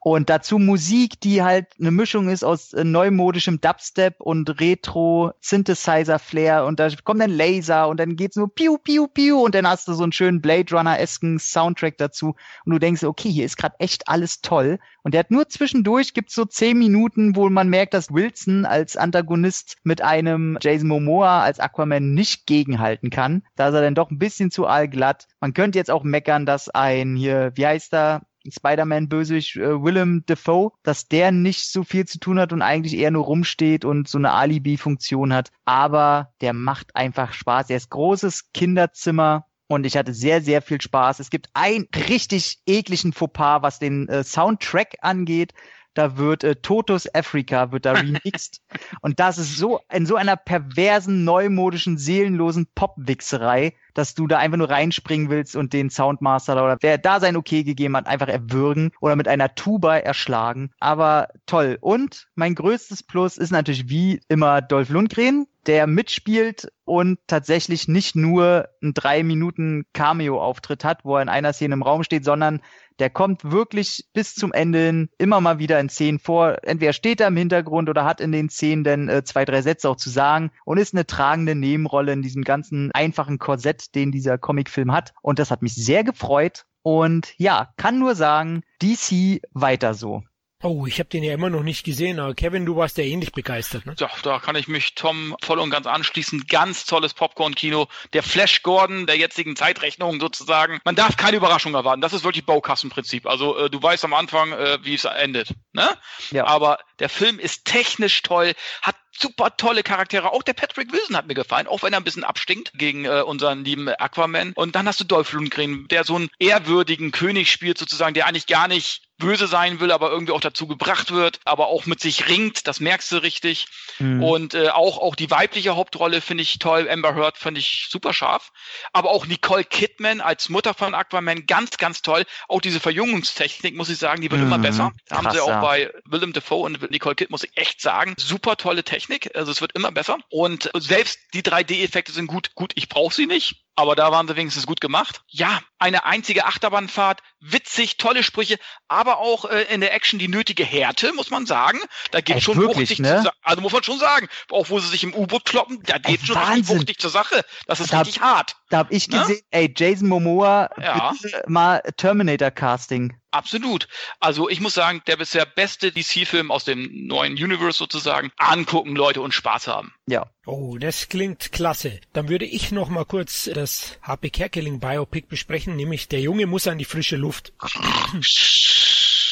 Und 0.00 0.30
dazu 0.30 0.58
Musik, 0.58 1.20
die 1.20 1.42
halt 1.42 1.66
eine 1.78 1.90
Mischung 1.90 2.28
ist 2.28 2.44
aus 2.44 2.72
äh, 2.72 2.84
neumodischem 2.84 3.60
Dubstep 3.60 4.20
und 4.20 4.60
Retro 4.60 5.32
Synthesizer 5.40 6.18
Flair. 6.18 6.64
Und 6.66 6.78
da 6.78 6.88
kommt 7.04 7.20
dann 7.20 7.30
Laser 7.30 7.88
und 7.88 7.98
dann 7.98 8.16
geht's 8.16 8.36
nur 8.36 8.54
piu 8.54 8.78
piu 8.78 9.08
piu. 9.08 9.40
Und 9.40 9.54
dann 9.54 9.66
hast 9.66 9.88
du 9.88 9.94
so 9.94 10.04
einen 10.04 10.12
schönen 10.12 10.40
Blade 10.40 10.74
Runner 10.74 10.98
esken 10.98 11.38
Soundtrack 11.38 11.98
dazu. 11.98 12.36
Und 12.64 12.72
du 12.72 12.78
denkst, 12.78 13.02
okay, 13.02 13.30
hier 13.30 13.44
ist 13.44 13.56
gerade 13.56 13.74
echt 13.80 14.08
alles 14.08 14.40
toll. 14.40 14.78
Und 15.02 15.14
der 15.14 15.20
hat 15.20 15.30
nur 15.30 15.48
zwischendurch 15.48 16.14
gibt's 16.14 16.34
so 16.34 16.44
zehn 16.44 16.78
Minuten, 16.78 17.34
wo 17.34 17.48
man 17.48 17.68
merkt, 17.68 17.94
dass 17.94 18.12
Wilson 18.12 18.66
als 18.66 18.96
Antagonist 18.96 19.76
mit 19.82 20.02
einem 20.02 20.58
Jason 20.60 20.88
Momoa 20.88 21.42
als 21.42 21.58
Aquaman 21.60 22.14
nicht 22.14 22.46
gegenhalten 22.46 23.10
kann. 23.10 23.42
Da 23.56 23.68
ist 23.68 23.74
er 23.74 23.82
dann 23.82 23.94
doch 23.94 24.10
ein 24.10 24.18
bisschen 24.18 24.50
zu 24.50 24.66
allglatt. 24.66 25.26
Man 25.40 25.54
könnte 25.54 25.78
jetzt 25.78 25.90
auch 25.90 26.04
meckern, 26.04 26.46
dass 26.46 26.68
ein 26.68 27.16
hier, 27.16 27.52
wie 27.54 27.66
heißt 27.66 27.94
er, 27.94 28.22
Spider-Man-Bösewicht 28.46 29.56
äh, 29.56 29.82
Willem 29.82 30.24
Dafoe, 30.26 30.72
dass 30.82 31.08
der 31.08 31.32
nicht 31.32 31.70
so 31.70 31.84
viel 31.84 32.06
zu 32.06 32.18
tun 32.18 32.38
hat 32.38 32.52
und 32.52 32.62
eigentlich 32.62 32.96
eher 32.96 33.10
nur 33.10 33.24
rumsteht 33.24 33.84
und 33.84 34.08
so 34.08 34.18
eine 34.18 34.32
Alibi-Funktion 34.32 35.32
hat. 35.32 35.50
Aber 35.64 36.32
der 36.40 36.52
macht 36.52 36.94
einfach 36.96 37.32
Spaß. 37.32 37.70
Er 37.70 37.76
ist 37.76 37.90
großes 37.90 38.52
Kinderzimmer. 38.52 39.46
Und 39.70 39.84
ich 39.84 39.98
hatte 39.98 40.14
sehr, 40.14 40.40
sehr 40.40 40.62
viel 40.62 40.80
Spaß. 40.80 41.20
Es 41.20 41.28
gibt 41.28 41.50
einen 41.52 41.88
richtig 42.08 42.60
ekligen 42.66 43.12
Fauxpas, 43.12 43.60
was 43.60 43.78
den 43.78 44.08
äh, 44.08 44.24
Soundtrack 44.24 44.96
angeht 45.02 45.52
da 45.98 46.16
wird 46.16 46.44
äh, 46.44 46.54
Totos 46.54 47.12
Africa 47.12 47.72
wird 47.72 47.84
da 47.84 47.92
remixed 47.92 48.62
und 49.00 49.18
das 49.18 49.36
ist 49.36 49.56
so 49.56 49.80
in 49.92 50.06
so 50.06 50.14
einer 50.14 50.36
perversen 50.36 51.24
neumodischen 51.24 51.98
seelenlosen 51.98 52.68
Popwichserei, 52.74 53.74
dass 53.94 54.14
du 54.14 54.28
da 54.28 54.38
einfach 54.38 54.58
nur 54.58 54.70
reinspringen 54.70 55.28
willst 55.28 55.56
und 55.56 55.72
den 55.72 55.90
Soundmaster 55.90 56.52
oder 56.52 56.78
wer 56.80 56.98
da 56.98 57.18
sein 57.18 57.36
Okay 57.36 57.64
gegeben 57.64 57.96
hat, 57.96 58.06
einfach 58.06 58.28
erwürgen 58.28 58.92
oder 59.00 59.16
mit 59.16 59.26
einer 59.26 59.56
Tuba 59.56 59.96
erschlagen. 59.96 60.70
Aber 60.78 61.28
toll. 61.46 61.78
Und 61.80 62.28
mein 62.36 62.54
größtes 62.54 63.02
Plus 63.02 63.36
ist 63.36 63.50
natürlich 63.50 63.88
wie 63.88 64.20
immer 64.28 64.62
Dolph 64.62 64.90
Lundgren, 64.90 65.46
der 65.66 65.88
mitspielt 65.88 66.72
und 66.84 67.18
tatsächlich 67.26 67.88
nicht 67.88 68.14
nur 68.14 68.68
einen 68.80 68.94
drei 68.94 69.24
Minuten 69.24 69.84
Cameo-Auftritt 69.92 70.84
hat, 70.84 71.04
wo 71.04 71.16
er 71.16 71.22
in 71.22 71.28
einer 71.28 71.52
Szene 71.52 71.74
im 71.74 71.82
Raum 71.82 72.04
steht, 72.04 72.24
sondern 72.24 72.60
der 72.98 73.10
kommt 73.10 73.50
wirklich 73.50 74.04
bis 74.12 74.34
zum 74.34 74.52
Ende 74.52 74.78
hin 74.78 75.08
immer 75.18 75.40
mal 75.40 75.58
wieder 75.58 75.78
in 75.80 75.88
Szenen 75.88 76.18
vor. 76.18 76.58
Entweder 76.62 76.92
steht 76.92 77.20
er 77.20 77.28
im 77.28 77.36
Hintergrund 77.36 77.88
oder 77.88 78.04
hat 78.04 78.20
in 78.20 78.32
den 78.32 78.48
Szenen 78.48 78.84
dann 78.84 79.08
äh, 79.08 79.24
zwei, 79.24 79.44
drei 79.44 79.62
Sätze 79.62 79.88
auch 79.88 79.96
zu 79.96 80.10
sagen 80.10 80.50
und 80.64 80.78
ist 80.78 80.94
eine 80.94 81.06
tragende 81.06 81.54
Nebenrolle 81.54 82.12
in 82.12 82.22
diesem 82.22 82.42
ganzen 82.42 82.90
einfachen 82.92 83.38
Korsett, 83.38 83.94
den 83.94 84.12
dieser 84.12 84.38
Comicfilm 84.38 84.92
hat. 84.92 85.12
Und 85.22 85.38
das 85.38 85.50
hat 85.50 85.62
mich 85.62 85.74
sehr 85.74 86.04
gefreut. 86.04 86.64
Und 86.82 87.34
ja, 87.36 87.68
kann 87.76 87.98
nur 87.98 88.14
sagen, 88.14 88.62
DC 88.80 89.42
weiter 89.52 89.94
so. 89.94 90.22
Oh, 90.60 90.86
ich 90.86 90.98
habe 90.98 91.08
den 91.08 91.22
ja 91.22 91.34
immer 91.34 91.50
noch 91.50 91.62
nicht 91.62 91.84
gesehen, 91.84 92.18
aber 92.18 92.34
Kevin, 92.34 92.66
du 92.66 92.74
warst 92.74 92.98
ja 92.98 93.04
ähnlich 93.04 93.30
begeistert, 93.30 93.86
ne? 93.86 93.94
Ja, 93.96 94.10
da 94.24 94.40
kann 94.40 94.56
ich 94.56 94.66
mich 94.66 94.96
Tom 94.96 95.36
voll 95.40 95.60
und 95.60 95.70
ganz 95.70 95.86
anschließen. 95.86 96.46
Ganz 96.48 96.84
tolles 96.84 97.14
Popcorn-Kino. 97.14 97.86
Der 98.12 98.24
Flash 98.24 98.64
Gordon 98.64 99.06
der 99.06 99.16
jetzigen 99.16 99.54
Zeitrechnung 99.54 100.18
sozusagen. 100.18 100.80
Man 100.84 100.96
darf 100.96 101.16
keine 101.16 101.36
Überraschung 101.36 101.74
erwarten. 101.74 102.00
Das 102.00 102.12
ist 102.12 102.24
wirklich 102.24 102.44
Baukassenprinzip. 102.44 103.26
Also 103.26 103.56
äh, 103.56 103.70
du 103.70 103.80
weißt 103.80 104.04
am 104.04 104.14
Anfang, 104.14 104.50
äh, 104.50 104.78
wie 104.82 104.94
es 104.94 105.04
endet. 105.04 105.54
Ne? 105.72 105.88
Ja. 106.32 106.46
Aber 106.46 106.78
der 106.98 107.08
Film 107.08 107.38
ist 107.38 107.64
technisch 107.64 108.22
toll, 108.22 108.54
hat 108.82 108.96
super 109.20 109.56
tolle 109.56 109.82
Charaktere. 109.82 110.32
Auch 110.32 110.42
der 110.42 110.52
Patrick 110.52 110.92
Wilson 110.92 111.16
hat 111.16 111.26
mir 111.26 111.34
gefallen, 111.34 111.66
auch 111.66 111.82
wenn 111.82 111.92
er 111.92 112.00
ein 112.00 112.04
bisschen 112.04 112.24
abstinkt 112.24 112.72
gegen 112.74 113.04
äh, 113.04 113.22
unseren 113.22 113.64
lieben 113.64 113.88
Aquaman. 113.88 114.52
Und 114.54 114.74
dann 114.74 114.86
hast 114.86 115.00
du 115.00 115.04
Dolph 115.04 115.32
Lundgren, 115.32 115.88
der 115.88 116.04
so 116.04 116.16
einen 116.16 116.30
ehrwürdigen 116.38 117.10
König 117.10 117.50
spielt 117.50 117.78
sozusagen, 117.78 118.14
der 118.14 118.26
eigentlich 118.26 118.46
gar 118.46 118.68
nicht 118.68 119.02
böse 119.18 119.48
sein 119.48 119.80
will, 119.80 119.90
aber 119.90 120.10
irgendwie 120.10 120.32
auch 120.32 120.40
dazu 120.40 120.66
gebracht 120.66 121.10
wird, 121.10 121.40
aber 121.44 121.66
auch 121.66 121.86
mit 121.86 122.00
sich 122.00 122.28
ringt, 122.28 122.66
das 122.68 122.78
merkst 122.78 123.10
du 123.10 123.16
richtig. 123.16 123.66
Mhm. 123.98 124.22
Und 124.22 124.54
äh, 124.54 124.68
auch, 124.68 124.98
auch 124.98 125.14
die 125.14 125.30
weibliche 125.30 125.76
Hauptrolle 125.76 126.20
finde 126.20 126.42
ich 126.42 126.58
toll, 126.58 126.88
Amber 126.90 127.14
Heard 127.14 127.36
finde 127.36 127.60
ich 127.60 127.88
super 127.90 128.12
scharf. 128.12 128.52
Aber 128.92 129.10
auch 129.10 129.26
Nicole 129.26 129.64
Kidman 129.64 130.20
als 130.20 130.48
Mutter 130.48 130.74
von 130.74 130.94
Aquaman, 130.94 131.46
ganz, 131.46 131.78
ganz 131.78 132.02
toll. 132.02 132.24
Auch 132.48 132.60
diese 132.60 132.80
Verjüngungstechnik, 132.80 133.74
muss 133.74 133.88
ich 133.88 133.98
sagen, 133.98 134.22
die 134.22 134.30
wird 134.30 134.40
mhm. 134.40 134.48
immer 134.48 134.58
besser. 134.58 134.92
Da 135.08 135.16
haben 135.16 135.30
sie 135.30 135.40
auch 135.40 135.60
bei 135.60 135.92
Willem 136.04 136.32
Dafoe 136.32 136.64
und 136.64 136.90
Nicole 136.90 137.14
Kidman, 137.14 137.32
muss 137.32 137.44
ich 137.44 137.56
echt 137.56 137.80
sagen, 137.80 138.14
super 138.16 138.56
tolle 138.56 138.84
Technik. 138.84 139.30
Also 139.34 139.52
es 139.52 139.60
wird 139.60 139.72
immer 139.72 139.92
besser. 139.92 140.18
Und 140.30 140.70
selbst 140.76 141.18
die 141.34 141.42
3D-Effekte 141.42 142.12
sind 142.12 142.26
gut. 142.26 142.54
Gut, 142.54 142.72
ich 142.74 142.88
brauche 142.88 143.14
sie 143.14 143.26
nicht 143.26 143.67
aber 143.78 143.94
da 143.94 144.10
waren 144.10 144.26
sie 144.26 144.34
wenigstens 144.34 144.66
gut 144.66 144.80
gemacht. 144.80 145.22
Ja, 145.28 145.60
eine 145.78 146.04
einzige 146.04 146.46
Achterbahnfahrt, 146.46 147.20
witzig, 147.38 147.96
tolle 147.96 148.24
Sprüche, 148.24 148.58
aber 148.88 149.18
auch 149.18 149.44
äh, 149.44 149.72
in 149.72 149.80
der 149.80 149.94
Action 149.94 150.18
die 150.18 150.26
nötige 150.26 150.64
Härte, 150.64 151.12
muss 151.12 151.30
man 151.30 151.46
sagen. 151.46 151.78
Da 152.10 152.20
geht 152.20 152.38
Echt, 152.38 152.44
schon 152.44 152.56
wirklich, 152.56 152.90
wuchtig 152.90 152.98
ne? 152.98 153.20
zur 153.22 153.32
Also 153.40 153.62
muss 153.62 153.72
man 153.72 153.84
schon 153.84 154.00
sagen, 154.00 154.28
auch 154.50 154.68
wo 154.68 154.80
sie 154.80 154.88
sich 154.88 155.04
im 155.04 155.14
U-Boot 155.14 155.44
kloppen, 155.44 155.80
da 155.84 155.98
geht 155.98 156.20
Ey, 156.22 156.26
schon 156.26 156.34
Wahnsinn. 156.34 156.76
wuchtig 156.76 156.98
zur 156.98 157.10
Sache. 157.10 157.44
Das 157.68 157.78
ist 157.78 157.92
da, 157.92 158.00
richtig 158.00 158.20
hart. 158.20 158.56
Da 158.68 158.78
hab 158.78 158.92
ich 158.92 159.08
ne? 159.08 159.20
gesehen, 159.20 159.40
ey, 159.50 159.72
Jason 159.74 160.08
Momoa, 160.08 160.68
ja. 160.80 161.12
mal 161.46 161.80
Terminator-Casting. 161.96 163.16
Absolut. 163.30 163.88
Also 164.20 164.48
ich 164.48 164.60
muss 164.60 164.74
sagen, 164.74 165.02
der 165.06 165.16
bisher 165.16 165.44
beste 165.44 165.92
DC-Film 165.92 166.50
aus 166.50 166.64
dem 166.64 167.06
neuen 167.06 167.32
Universe 167.32 167.78
sozusagen. 167.78 168.30
Angucken, 168.36 168.96
Leute, 168.96 169.20
und 169.20 169.32
Spaß 169.32 169.68
haben. 169.68 169.92
Ja. 170.06 170.30
Oh, 170.46 170.78
das 170.78 171.08
klingt 171.08 171.52
klasse. 171.52 172.00
Dann 172.12 172.28
würde 172.28 172.46
ich 172.46 172.72
noch 172.72 172.88
mal 172.88 173.04
kurz 173.04 173.50
das 173.52 173.98
HP 174.02 174.30
Kerkeling 174.30 174.80
Biopic 174.80 175.26
besprechen, 175.28 175.76
nämlich 175.76 176.08
der 176.08 176.20
Junge 176.20 176.46
muss 176.46 176.66
an 176.66 176.78
die 176.78 176.86
frische 176.86 177.16
Luft. 177.16 177.52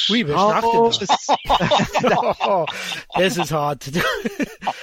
Ui, 0.09 0.27
wer 0.27 0.37
oh. 0.37 0.39
schnarcht 0.39 1.01
denn 1.01 1.07
das? 1.09 1.27
das 3.15 3.37
ist 3.37 3.53
hart. 3.53 3.91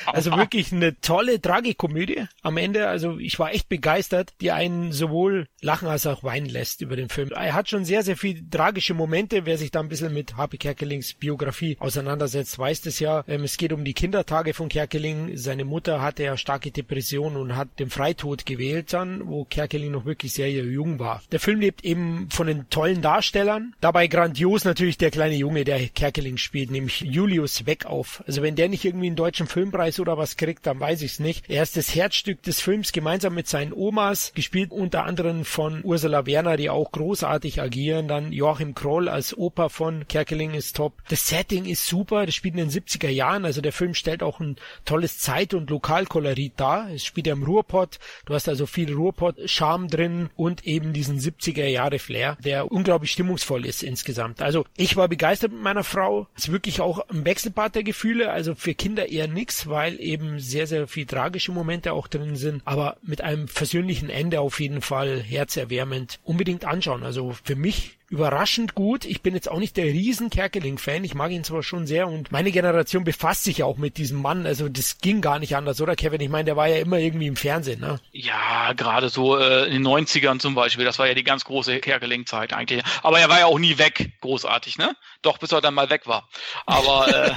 also 0.05 0.35
wirklich 0.35 0.71
eine 0.71 0.99
tolle 0.99 1.41
Tragikomödie 1.41 2.25
am 2.41 2.57
Ende. 2.57 2.87
Also 2.87 3.17
ich 3.19 3.39
war 3.39 3.53
echt 3.53 3.69
begeistert, 3.69 4.33
die 4.41 4.51
einen 4.51 4.91
sowohl 4.91 5.47
lachen 5.61 5.87
als 5.87 6.05
auch 6.05 6.23
weinen 6.23 6.47
lässt 6.47 6.81
über 6.81 6.95
den 6.95 7.09
Film. 7.09 7.31
Er 7.31 7.53
hat 7.53 7.69
schon 7.69 7.85
sehr, 7.85 8.03
sehr 8.03 8.17
viele 8.17 8.47
tragische 8.49 8.93
Momente. 8.93 9.45
Wer 9.45 9.57
sich 9.57 9.71
da 9.71 9.79
ein 9.79 9.89
bisschen 9.89 10.13
mit 10.13 10.35
Harpy 10.35 10.57
Kerkelings 10.57 11.13
Biografie 11.13 11.77
auseinandersetzt, 11.79 12.57
weiß 12.59 12.81
das 12.81 12.99
ja. 12.99 13.23
Ähm, 13.27 13.43
es 13.43 13.57
geht 13.57 13.73
um 13.73 13.85
die 13.85 13.93
Kindertage 13.93 14.53
von 14.53 14.69
Kerkeling. 14.69 15.37
Seine 15.37 15.65
Mutter 15.65 16.01
hatte 16.01 16.23
ja 16.23 16.37
starke 16.37 16.71
Depression 16.71 17.37
und 17.37 17.55
hat 17.55 17.79
den 17.79 17.89
Freitod 17.89 18.45
gewählt 18.45 18.93
dann, 18.93 19.27
wo 19.27 19.45
Kerkeling 19.45 19.91
noch 19.91 20.05
wirklich 20.05 20.33
sehr 20.33 20.49
jung 20.49 20.99
war. 20.99 21.21
Der 21.31 21.39
Film 21.39 21.59
lebt 21.59 21.85
eben 21.85 22.29
von 22.29 22.47
den 22.47 22.69
tollen 22.69 23.01
Darstellern. 23.01 23.73
Dabei 23.79 24.07
grandios 24.07 24.65
natürlich 24.65 24.97
der 24.97 25.12
kleine 25.13 25.35
Junge, 25.35 25.63
der 25.63 25.79
Kerkeling 25.89 26.37
spielt, 26.37 26.71
nämlich 26.71 27.01
Julius 27.01 27.67
Weg 27.67 27.85
auf. 27.85 28.23
Also 28.25 28.41
wenn 28.41 28.55
der 28.55 28.67
nicht 28.67 28.83
irgendwie 28.83 29.05
einen 29.05 29.15
deutschen 29.15 29.45
Filmpreis 29.45 29.99
oder 29.99 30.17
was 30.17 30.37
kriegt, 30.37 30.65
dann 30.65 30.79
weiß 30.79 31.03
ich's 31.03 31.19
nicht. 31.19 31.45
Er 31.49 31.61
ist 31.61 31.77
das 31.77 31.93
Herzstück 31.93 32.41
des 32.41 32.59
Films 32.59 32.91
gemeinsam 32.91 33.35
mit 33.35 33.47
seinen 33.47 33.73
Omas, 33.73 34.31
gespielt 34.33 34.71
unter 34.71 35.05
anderem 35.05 35.45
von 35.45 35.81
Ursula 35.83 36.25
Werner, 36.25 36.57
die 36.57 36.71
auch 36.71 36.91
großartig 36.91 37.61
agieren. 37.61 38.07
Dann 38.07 38.33
Joachim 38.33 38.73
Kroll 38.73 39.07
als 39.07 39.37
Opa 39.37 39.69
von 39.69 40.07
Kerkeling 40.07 40.55
ist 40.55 40.77
top. 40.77 40.93
Das 41.09 41.27
Setting 41.27 41.65
ist 41.65 41.85
super, 41.85 42.25
das 42.25 42.33
spielt 42.33 42.55
in 42.55 42.67
den 42.67 42.71
70er 42.71 43.09
Jahren, 43.09 43.45
also 43.45 43.61
der 43.61 43.71
Film 43.71 43.93
stellt 43.93 44.23
auch 44.23 44.39
ein 44.39 44.55
tolles 44.83 45.19
Zeit- 45.19 45.53
und 45.53 45.69
Lokalkolorit 45.69 46.53
dar. 46.57 46.89
Es 46.89 47.05
spielt 47.05 47.27
ja 47.27 47.33
im 47.33 47.43
Ruhrpott, 47.43 47.99
du 48.25 48.33
hast 48.33 48.49
also 48.49 48.65
viel 48.65 48.91
Ruhrpott-Charme 48.91 49.89
drin 49.89 50.31
und 50.35 50.65
eben 50.65 50.91
diesen 50.91 51.19
70er 51.19 51.67
Jahre 51.67 51.99
Flair, 51.99 52.35
der 52.43 52.71
unglaublich 52.71 53.11
stimmungsvoll 53.11 53.67
ist 53.67 53.83
insgesamt. 53.83 54.41
Also 54.41 54.65
ich 54.75 54.95
war 54.95 55.02
begeistert 55.07 55.51
mit 55.51 55.61
meiner 55.61 55.83
Frau. 55.83 56.27
Es 56.35 56.45
ist 56.45 56.51
wirklich 56.51 56.81
auch 56.81 57.07
ein 57.09 57.25
Wechselbad 57.25 57.75
der 57.75 57.83
Gefühle, 57.83 58.31
also 58.31 58.55
für 58.55 58.73
Kinder 58.73 59.09
eher 59.09 59.27
nix, 59.27 59.67
weil 59.67 59.99
eben 59.99 60.39
sehr, 60.39 60.67
sehr 60.67 60.87
viel 60.87 61.05
tragische 61.05 61.51
Momente 61.51 61.93
auch 61.93 62.07
drin 62.07 62.35
sind, 62.35 62.61
aber 62.65 62.97
mit 63.01 63.21
einem 63.21 63.47
versöhnlichen 63.47 64.09
Ende 64.09 64.39
auf 64.39 64.59
jeden 64.59 64.81
Fall 64.81 65.21
herzerwärmend 65.21 66.19
unbedingt 66.23 66.65
anschauen. 66.65 67.03
Also 67.03 67.35
für 67.43 67.55
mich 67.55 67.97
überraschend 68.13 68.75
gut. 68.75 69.05
Ich 69.05 69.23
bin 69.23 69.33
jetzt 69.33 69.49
auch 69.49 69.57
nicht 69.57 69.75
der 69.75 69.85
riesen 69.85 70.29
Kerkeling-Fan. 70.29 71.03
Ich 71.03 71.15
mag 71.15 71.31
ihn 71.31 71.43
zwar 71.43 71.63
schon 71.63 71.87
sehr 71.87 72.07
und 72.07 72.31
meine 72.31 72.51
Generation 72.51 73.03
befasst 73.03 73.43
sich 73.43 73.57
ja 73.57 73.65
auch 73.65 73.77
mit 73.77 73.97
diesem 73.97 74.21
Mann. 74.21 74.45
Also 74.45 74.69
das 74.69 74.99
ging 74.99 75.19
gar 75.19 75.39
nicht 75.39 75.55
anders, 75.55 75.81
oder 75.81 75.95
Kevin? 75.95 76.21
Ich 76.21 76.29
meine, 76.29 76.45
der 76.45 76.55
war 76.55 76.67
ja 76.67 76.77
immer 76.77 76.99
irgendwie 76.99 77.25
im 77.25 77.35
Fernsehen, 77.35 77.81
ne? 77.81 77.99
Ja, 78.11 78.73
gerade 78.73 79.09
so 79.09 79.35
äh, 79.35 79.65
in 79.65 79.71
den 79.71 79.87
90ern 79.87 80.37
zum 80.37 80.53
Beispiel. 80.53 80.85
Das 80.85 80.99
war 80.99 81.07
ja 81.07 81.15
die 81.15 81.23
ganz 81.23 81.43
große 81.43 81.79
Kerkeling-Zeit 81.79 82.53
eigentlich. 82.53 82.83
Aber 83.01 83.19
er 83.19 83.29
war 83.29 83.39
ja 83.39 83.47
auch 83.47 83.57
nie 83.57 83.79
weg, 83.79 84.11
großartig, 84.21 84.77
ne? 84.77 84.95
Doch, 85.23 85.39
bis 85.39 85.51
er 85.51 85.61
dann 85.61 85.73
mal 85.73 85.89
weg 85.89 86.05
war. 86.05 86.29
Aber 86.67 87.07
äh, 87.07 87.33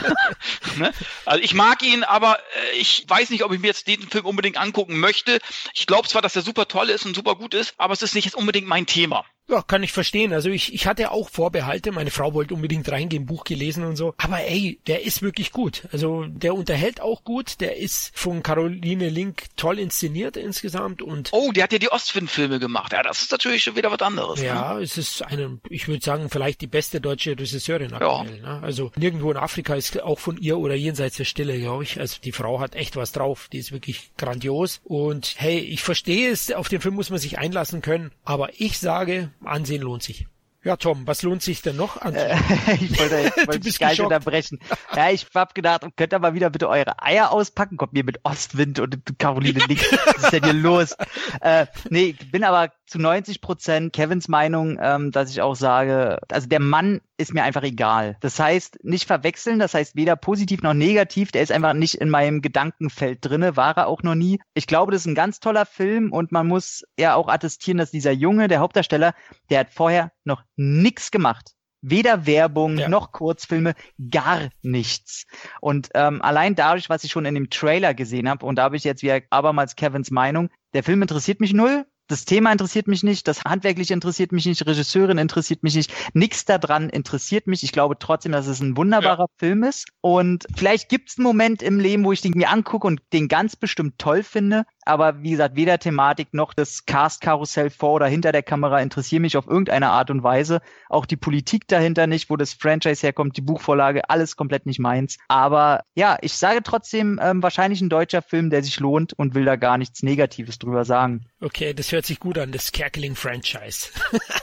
ne? 0.78 0.92
also 1.24 1.42
ich 1.42 1.54
mag 1.54 1.82
ihn, 1.82 2.04
aber 2.04 2.38
äh, 2.38 2.76
ich 2.76 3.06
weiß 3.08 3.30
nicht, 3.30 3.44
ob 3.44 3.52
ich 3.52 3.60
mir 3.60 3.68
jetzt 3.68 3.86
diesen 3.86 4.10
Film 4.10 4.26
unbedingt 4.26 4.58
angucken 4.58 5.00
möchte. 5.00 5.38
Ich 5.72 5.86
glaube 5.86 6.06
zwar, 6.06 6.20
dass 6.20 6.36
er 6.36 6.42
super 6.42 6.68
toll 6.68 6.90
ist 6.90 7.06
und 7.06 7.16
super 7.16 7.34
gut 7.34 7.54
ist, 7.54 7.72
aber 7.78 7.94
es 7.94 8.02
ist 8.02 8.14
nicht 8.14 8.26
jetzt 8.26 8.34
unbedingt 8.34 8.68
mein 8.68 8.84
Thema. 8.84 9.24
Ja, 9.48 9.62
kann 9.62 9.82
ich 9.84 9.92
verstehen. 9.92 10.32
Also 10.32 10.50
ich, 10.50 10.74
ich 10.74 10.86
hatte 10.86 11.12
auch 11.12 11.28
Vorbehalte. 11.28 11.92
Meine 11.92 12.10
Frau 12.10 12.34
wollte 12.34 12.54
unbedingt 12.54 12.90
reingehen, 12.90 13.26
Buch 13.26 13.44
gelesen 13.44 13.84
und 13.84 13.94
so. 13.96 14.14
Aber 14.18 14.40
ey, 14.40 14.80
der 14.88 15.04
ist 15.04 15.22
wirklich 15.22 15.52
gut. 15.52 15.84
Also 15.92 16.24
der 16.24 16.54
unterhält 16.54 17.00
auch 17.00 17.22
gut. 17.22 17.60
Der 17.60 17.76
ist 17.76 18.10
von 18.18 18.42
Caroline 18.42 19.08
Link 19.08 19.44
toll 19.56 19.78
inszeniert 19.78 20.36
insgesamt 20.36 21.00
und. 21.00 21.28
Oh, 21.32 21.52
der 21.52 21.64
hat 21.64 21.72
ja 21.72 21.78
die 21.78 21.92
Ostwind-Filme 21.92 22.58
gemacht. 22.58 22.92
Ja, 22.92 23.04
das 23.04 23.22
ist 23.22 23.30
natürlich 23.30 23.62
schon 23.62 23.76
wieder 23.76 23.92
was 23.92 24.02
anderes. 24.02 24.42
Ja, 24.42 24.74
ne? 24.74 24.82
es 24.82 24.98
ist 24.98 25.22
eine, 25.22 25.60
ich 25.70 25.86
würde 25.86 26.04
sagen, 26.04 26.28
vielleicht 26.28 26.60
die 26.60 26.66
beste 26.66 27.00
deutsche 27.00 27.38
Regisseurin 27.38 27.92
aktuell. 27.92 28.40
Ja. 28.42 28.54
Ne? 28.54 28.62
Also 28.62 28.90
nirgendwo 28.96 29.30
in 29.30 29.36
Afrika 29.36 29.76
ist 29.76 30.02
auch 30.02 30.18
von 30.18 30.38
ihr 30.38 30.58
oder 30.58 30.74
jenseits 30.74 31.18
der 31.18 31.24
Stille, 31.24 31.56
glaube 31.58 31.84
ich. 31.84 32.00
Also 32.00 32.16
die 32.22 32.32
Frau 32.32 32.58
hat 32.58 32.74
echt 32.74 32.96
was 32.96 33.12
drauf. 33.12 33.48
Die 33.52 33.58
ist 33.58 33.70
wirklich 33.70 34.10
grandios. 34.16 34.80
Und 34.82 35.34
hey, 35.36 35.60
ich 35.60 35.82
verstehe 35.82 36.30
es, 36.30 36.50
auf 36.50 36.68
den 36.68 36.80
Film 36.80 36.96
muss 36.96 37.10
man 37.10 37.20
sich 37.20 37.38
einlassen 37.38 37.80
können. 37.80 38.10
Aber 38.24 38.50
ich 38.58 38.78
sage, 38.78 39.30
Ansehen 39.44 39.82
lohnt 39.82 40.02
sich. 40.02 40.26
Ja, 40.66 40.76
Tom, 40.76 41.06
was 41.06 41.22
lohnt 41.22 41.42
sich 41.42 41.62
denn 41.62 41.76
noch 41.76 42.02
an? 42.02 42.12
Äh, 42.16 42.34
ich 42.80 42.98
wollte, 42.98 43.32
ich 43.36 43.36
wollte 43.46 43.60
dich 43.60 43.78
gar 43.78 43.90
nicht 43.90 44.00
unterbrechen. 44.00 44.58
Ja, 44.96 45.10
ich 45.10 45.24
hab 45.32 45.54
gedacht, 45.54 45.82
könnt 45.94 46.12
ihr 46.12 46.18
mal 46.18 46.34
wieder 46.34 46.50
bitte 46.50 46.68
eure 46.68 47.00
Eier 47.00 47.30
auspacken? 47.30 47.76
Kommt 47.76 47.92
mir 47.92 48.02
mit 48.02 48.18
Ostwind 48.24 48.80
und 48.80 49.00
Caroline 49.16 49.64
Nick. 49.68 49.80
Was 50.06 50.24
ist 50.24 50.32
denn 50.32 50.42
hier 50.42 50.52
los? 50.54 50.96
Äh, 51.40 51.66
nee, 51.88 52.16
bin 52.32 52.42
aber 52.42 52.72
zu 52.86 52.98
90 52.98 53.40
Prozent 53.40 53.92
Kevins 53.92 54.28
Meinung, 54.28 54.78
ähm, 54.80 55.10
dass 55.10 55.30
ich 55.30 55.40
auch 55.42 55.56
sage, 55.56 56.18
also 56.30 56.48
der 56.48 56.60
Mann 56.60 57.00
ist 57.16 57.34
mir 57.34 57.42
einfach 57.42 57.62
egal. 57.62 58.16
Das 58.20 58.38
heißt, 58.38 58.84
nicht 58.84 59.06
verwechseln, 59.06 59.58
das 59.58 59.74
heißt 59.74 59.96
weder 59.96 60.16
positiv 60.16 60.62
noch 60.62 60.74
negativ, 60.74 61.32
der 61.32 61.42
ist 61.42 61.52
einfach 61.52 61.74
nicht 61.74 61.96
in 61.96 62.10
meinem 62.10 62.42
Gedankenfeld 62.42 63.18
drinne, 63.22 63.56
war 63.56 63.76
er 63.76 63.88
auch 63.88 64.02
noch 64.02 64.14
nie. 64.14 64.40
Ich 64.54 64.66
glaube, 64.66 64.92
das 64.92 65.02
ist 65.02 65.06
ein 65.06 65.14
ganz 65.14 65.40
toller 65.40 65.66
Film 65.66 66.12
und 66.12 66.32
man 66.32 66.46
muss 66.46 66.84
ja 66.98 67.14
auch 67.14 67.28
attestieren, 67.28 67.78
dass 67.78 67.90
dieser 67.90 68.12
Junge, 68.12 68.48
der 68.48 68.60
Hauptdarsteller, 68.60 69.14
der 69.50 69.60
hat 69.60 69.70
vorher 69.70 70.12
noch 70.24 70.42
nichts 70.56 71.10
gemacht. 71.10 71.52
Weder 71.82 72.26
Werbung 72.26 72.78
ja. 72.78 72.88
noch 72.88 73.12
Kurzfilme, 73.12 73.74
gar 74.10 74.48
nichts. 74.62 75.26
Und 75.60 75.90
ähm, 75.94 76.22
allein 76.22 76.54
dadurch, 76.54 76.88
was 76.88 77.04
ich 77.04 77.12
schon 77.12 77.26
in 77.26 77.34
dem 77.34 77.50
Trailer 77.50 77.94
gesehen 77.94 78.28
habe, 78.28 78.44
und 78.46 78.56
da 78.56 78.64
habe 78.64 78.76
ich 78.76 78.84
jetzt 78.84 79.02
wieder 79.02 79.20
abermals 79.30 79.76
Kevins 79.76 80.10
Meinung, 80.10 80.48
der 80.74 80.82
Film 80.82 81.02
interessiert 81.02 81.38
mich 81.38 81.52
null, 81.52 81.86
das 82.08 82.24
Thema 82.24 82.52
interessiert 82.52 82.86
mich 82.86 83.02
nicht, 83.02 83.26
das 83.26 83.44
Handwerkliche 83.44 83.94
interessiert 83.94 84.32
mich 84.32 84.46
nicht, 84.46 84.66
Regisseurin 84.66 85.18
interessiert 85.18 85.62
mich 85.62 85.74
nicht, 85.74 85.92
nichts 86.14 86.44
daran 86.44 86.88
interessiert 86.88 87.46
mich. 87.46 87.62
Ich 87.62 87.72
glaube 87.72 87.98
trotzdem, 87.98 88.32
dass 88.32 88.46
es 88.46 88.60
ein 88.60 88.76
wunderbarer 88.76 89.24
ja. 89.24 89.38
Film 89.38 89.64
ist. 89.64 89.88
Und 90.00 90.46
vielleicht 90.56 90.88
gibt 90.88 91.10
es 91.10 91.18
einen 91.18 91.24
Moment 91.24 91.62
im 91.62 91.80
Leben, 91.80 92.04
wo 92.04 92.12
ich 92.12 92.20
den 92.20 92.32
mir 92.36 92.50
angucke 92.50 92.86
und 92.86 93.00
den 93.12 93.28
ganz 93.28 93.56
bestimmt 93.56 93.98
toll 93.98 94.22
finde 94.22 94.64
aber 94.86 95.22
wie 95.22 95.30
gesagt, 95.30 95.56
weder 95.56 95.78
Thematik 95.78 96.32
noch 96.32 96.54
das 96.54 96.86
Cast-Karussell 96.86 97.70
vor 97.70 97.92
oder 97.94 98.06
hinter 98.06 98.32
der 98.32 98.42
Kamera 98.42 98.80
interessieren 98.80 99.22
mich 99.22 99.36
auf 99.36 99.46
irgendeine 99.46 99.90
Art 99.90 100.10
und 100.10 100.22
Weise. 100.22 100.60
Auch 100.88 101.06
die 101.06 101.16
Politik 101.16 101.66
dahinter 101.68 102.06
nicht, 102.06 102.30
wo 102.30 102.36
das 102.36 102.52
Franchise 102.54 103.02
herkommt, 103.02 103.36
die 103.36 103.40
Buchvorlage, 103.42 104.08
alles 104.08 104.36
komplett 104.36 104.66
nicht 104.66 104.78
meins. 104.78 105.18
Aber 105.28 105.82
ja, 105.94 106.18
ich 106.20 106.34
sage 106.34 106.62
trotzdem, 106.62 107.18
ähm, 107.22 107.42
wahrscheinlich 107.42 107.80
ein 107.80 107.88
deutscher 107.88 108.22
Film, 108.22 108.50
der 108.50 108.62
sich 108.62 108.78
lohnt 108.80 109.12
und 109.12 109.34
will 109.34 109.44
da 109.44 109.56
gar 109.56 109.78
nichts 109.78 110.02
Negatives 110.02 110.58
drüber 110.58 110.84
sagen. 110.84 111.26
Okay, 111.40 111.74
das 111.74 111.92
hört 111.92 112.06
sich 112.06 112.20
gut 112.20 112.38
an, 112.38 112.52
das 112.52 112.72
Kerkeling-Franchise. 112.72 113.90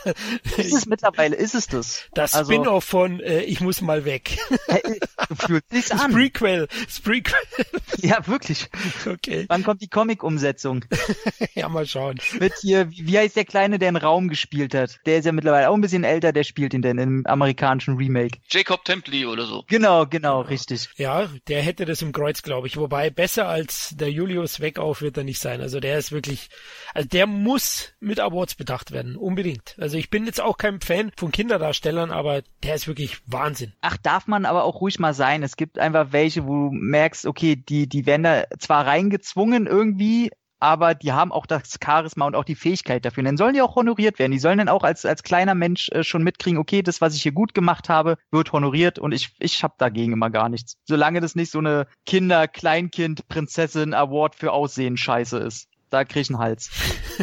ist 0.58 0.73
es 0.73 0.86
mittlerweile, 0.86 1.36
ist 1.36 1.56
es 1.56 1.67
das? 1.67 2.03
Das 2.13 2.34
also, 2.34 2.51
Spin-off 2.51 2.84
von 2.84 3.19
äh, 3.19 3.41
Ich 3.43 3.62
muss 3.62 3.82
mal 3.82 4.06
weg. 4.06 4.38
du 5.29 5.36
fühlst 5.36 5.71
dich 5.71 5.93
an. 5.99 6.12
Sprequel, 6.12 6.67
Sprequel. 6.89 7.39
ja, 7.97 8.25
wirklich. 8.27 8.69
Okay. 9.06 9.45
Wann 9.47 9.63
kommt 9.63 9.82
die 9.82 9.88
Comic- 9.88 10.23
Umsetzung. 10.34 10.86
ja, 11.54 11.69
mal 11.69 11.86
schauen. 11.86 12.19
Mit 12.39 12.54
hier, 12.62 12.89
wie 12.89 13.17
heißt 13.17 13.36
der 13.36 13.46
Kleine, 13.46 13.78
der 13.78 13.89
einen 13.89 13.98
Raum 13.98 14.30
gespielt 14.30 14.74
hat? 14.74 15.00
Der 15.06 15.19
ist 15.19 15.26
ja 15.26 15.32
mittlerweile 15.32 15.69
auch 15.69 15.76
ein 15.76 15.82
bisschen 15.82 16.04
älter, 16.04 16.34
der 16.34 16.43
spielt 16.43 16.74
ihn 16.74 16.82
denn 16.82 16.98
im 16.98 17.26
amerikanischen 17.26 17.98
Remake. 17.98 18.39
Jacob 18.50 18.84
Templey 18.84 19.26
oder 19.26 19.46
so. 19.46 19.63
Genau, 19.67 20.08
genau, 20.08 20.41
richtig. 20.41 20.89
Ja, 20.98 21.30
der 21.48 21.62
hätte 21.62 21.86
das 21.86 22.02
im 22.02 22.12
Kreuz, 22.12 22.41
glaube 22.41 22.67
ich. 22.67 22.78
Wobei 22.78 23.10
besser 23.12 23.48
als 23.48 23.96
der 23.96 24.12
Julius 24.12 24.60
Weckauf 24.60 25.02
wird 25.02 25.17
er 25.17 25.24
nicht 25.24 25.39
sein. 25.39 25.62
Also 25.62 25.80
der 25.80 26.00
ist 26.00 26.12
wirklich, 26.12 26.50
also 26.93 27.08
der 27.08 27.28
muss 27.28 27.93
mit 28.00 28.19
Awards 28.19 28.56
bedacht 28.56 28.91
werden. 28.91 29.15
Unbedingt. 29.15 29.76
Also 29.80 29.98
ich 29.98 30.10
bin 30.10 30.26
jetzt 30.26 30.41
auch 30.41 30.58
kein 30.58 30.82
Fan 30.82 31.12
von 31.15 31.32
Kinderdarstellern, 31.32 32.12
aber 32.12 32.41
der 32.63 32.76
ist 32.76 32.88
wirklich 32.88 33.19
Wahnsinn. 33.28 33.74
Ach, 33.82 33.98
darf 33.98 34.28
man 34.28 34.46
aber 34.46 34.63
auch 34.63 34.82
ruhig 34.82 34.98
mal 34.98 35.13
sein. 35.13 35.43
Es 35.43 35.58
gibt 35.58 35.78
einfach 35.78 36.08
welche, 36.12 36.46
wo 36.46 36.69
du 36.69 36.72
merkst, 36.72 37.28
okay, 37.28 37.56
die, 37.56 37.88
die 37.88 38.06
werden 38.06 38.24
da 38.24 38.46
zwar 38.58 38.88
reingezwungen 38.88 39.67
irgendwie, 39.67 40.23
aber 40.63 40.95
die 40.95 41.12
haben 41.12 41.34
auch 41.34 41.45
das 41.45 41.78
Charisma 41.84 42.26
und 42.26 42.36
auch 42.36 42.45
die 42.45 42.56
Fähigkeit 42.56 43.04
dafür. 43.04 43.19
Und 43.19 43.26
dann 43.26 43.38
sollen 43.38 43.54
die 43.54 43.62
auch 43.62 43.76
honoriert 43.76 44.17
werden. 44.17 44.32
Die 44.32 44.39
sollen 44.39 44.60
dann 44.60 44.69
auch 44.69 44.84
als, 44.84 45.06
als 45.06 45.21
kleiner 45.21 45.56
Mensch 45.56 45.89
äh, 45.89 46.06
schon 46.06 46.23
mitkriegen, 46.23 46.58
okay, 46.58 46.82
das, 46.82 47.02
was 47.02 47.15
ich 47.15 47.21
hier 47.21 47.34
gut 47.34 47.54
gemacht 47.54 47.89
habe, 47.89 48.17
wird 48.32 48.54
honoriert 48.54 48.97
und 48.97 49.12
ich, 49.12 49.32
ich 49.39 49.62
habe 49.62 49.73
dagegen 49.78 50.13
immer 50.13 50.30
gar 50.30 50.47
nichts. 50.47 50.78
Solange 50.86 51.19
das 51.19 51.36
nicht 51.36 51.52
so 51.52 51.60
eine 51.60 51.86
Kinder-, 52.06 52.47
Kleinkind-, 52.47 53.28
Prinzessin-Award 53.28 54.36
für 54.36 54.54
Aussehen 54.54 54.95
scheiße 54.95 55.38
ist 55.38 55.67
da 55.93 56.06
krieg 56.06 56.23
ich 56.23 56.30
einen 56.32 56.39
Hals. 56.39 56.71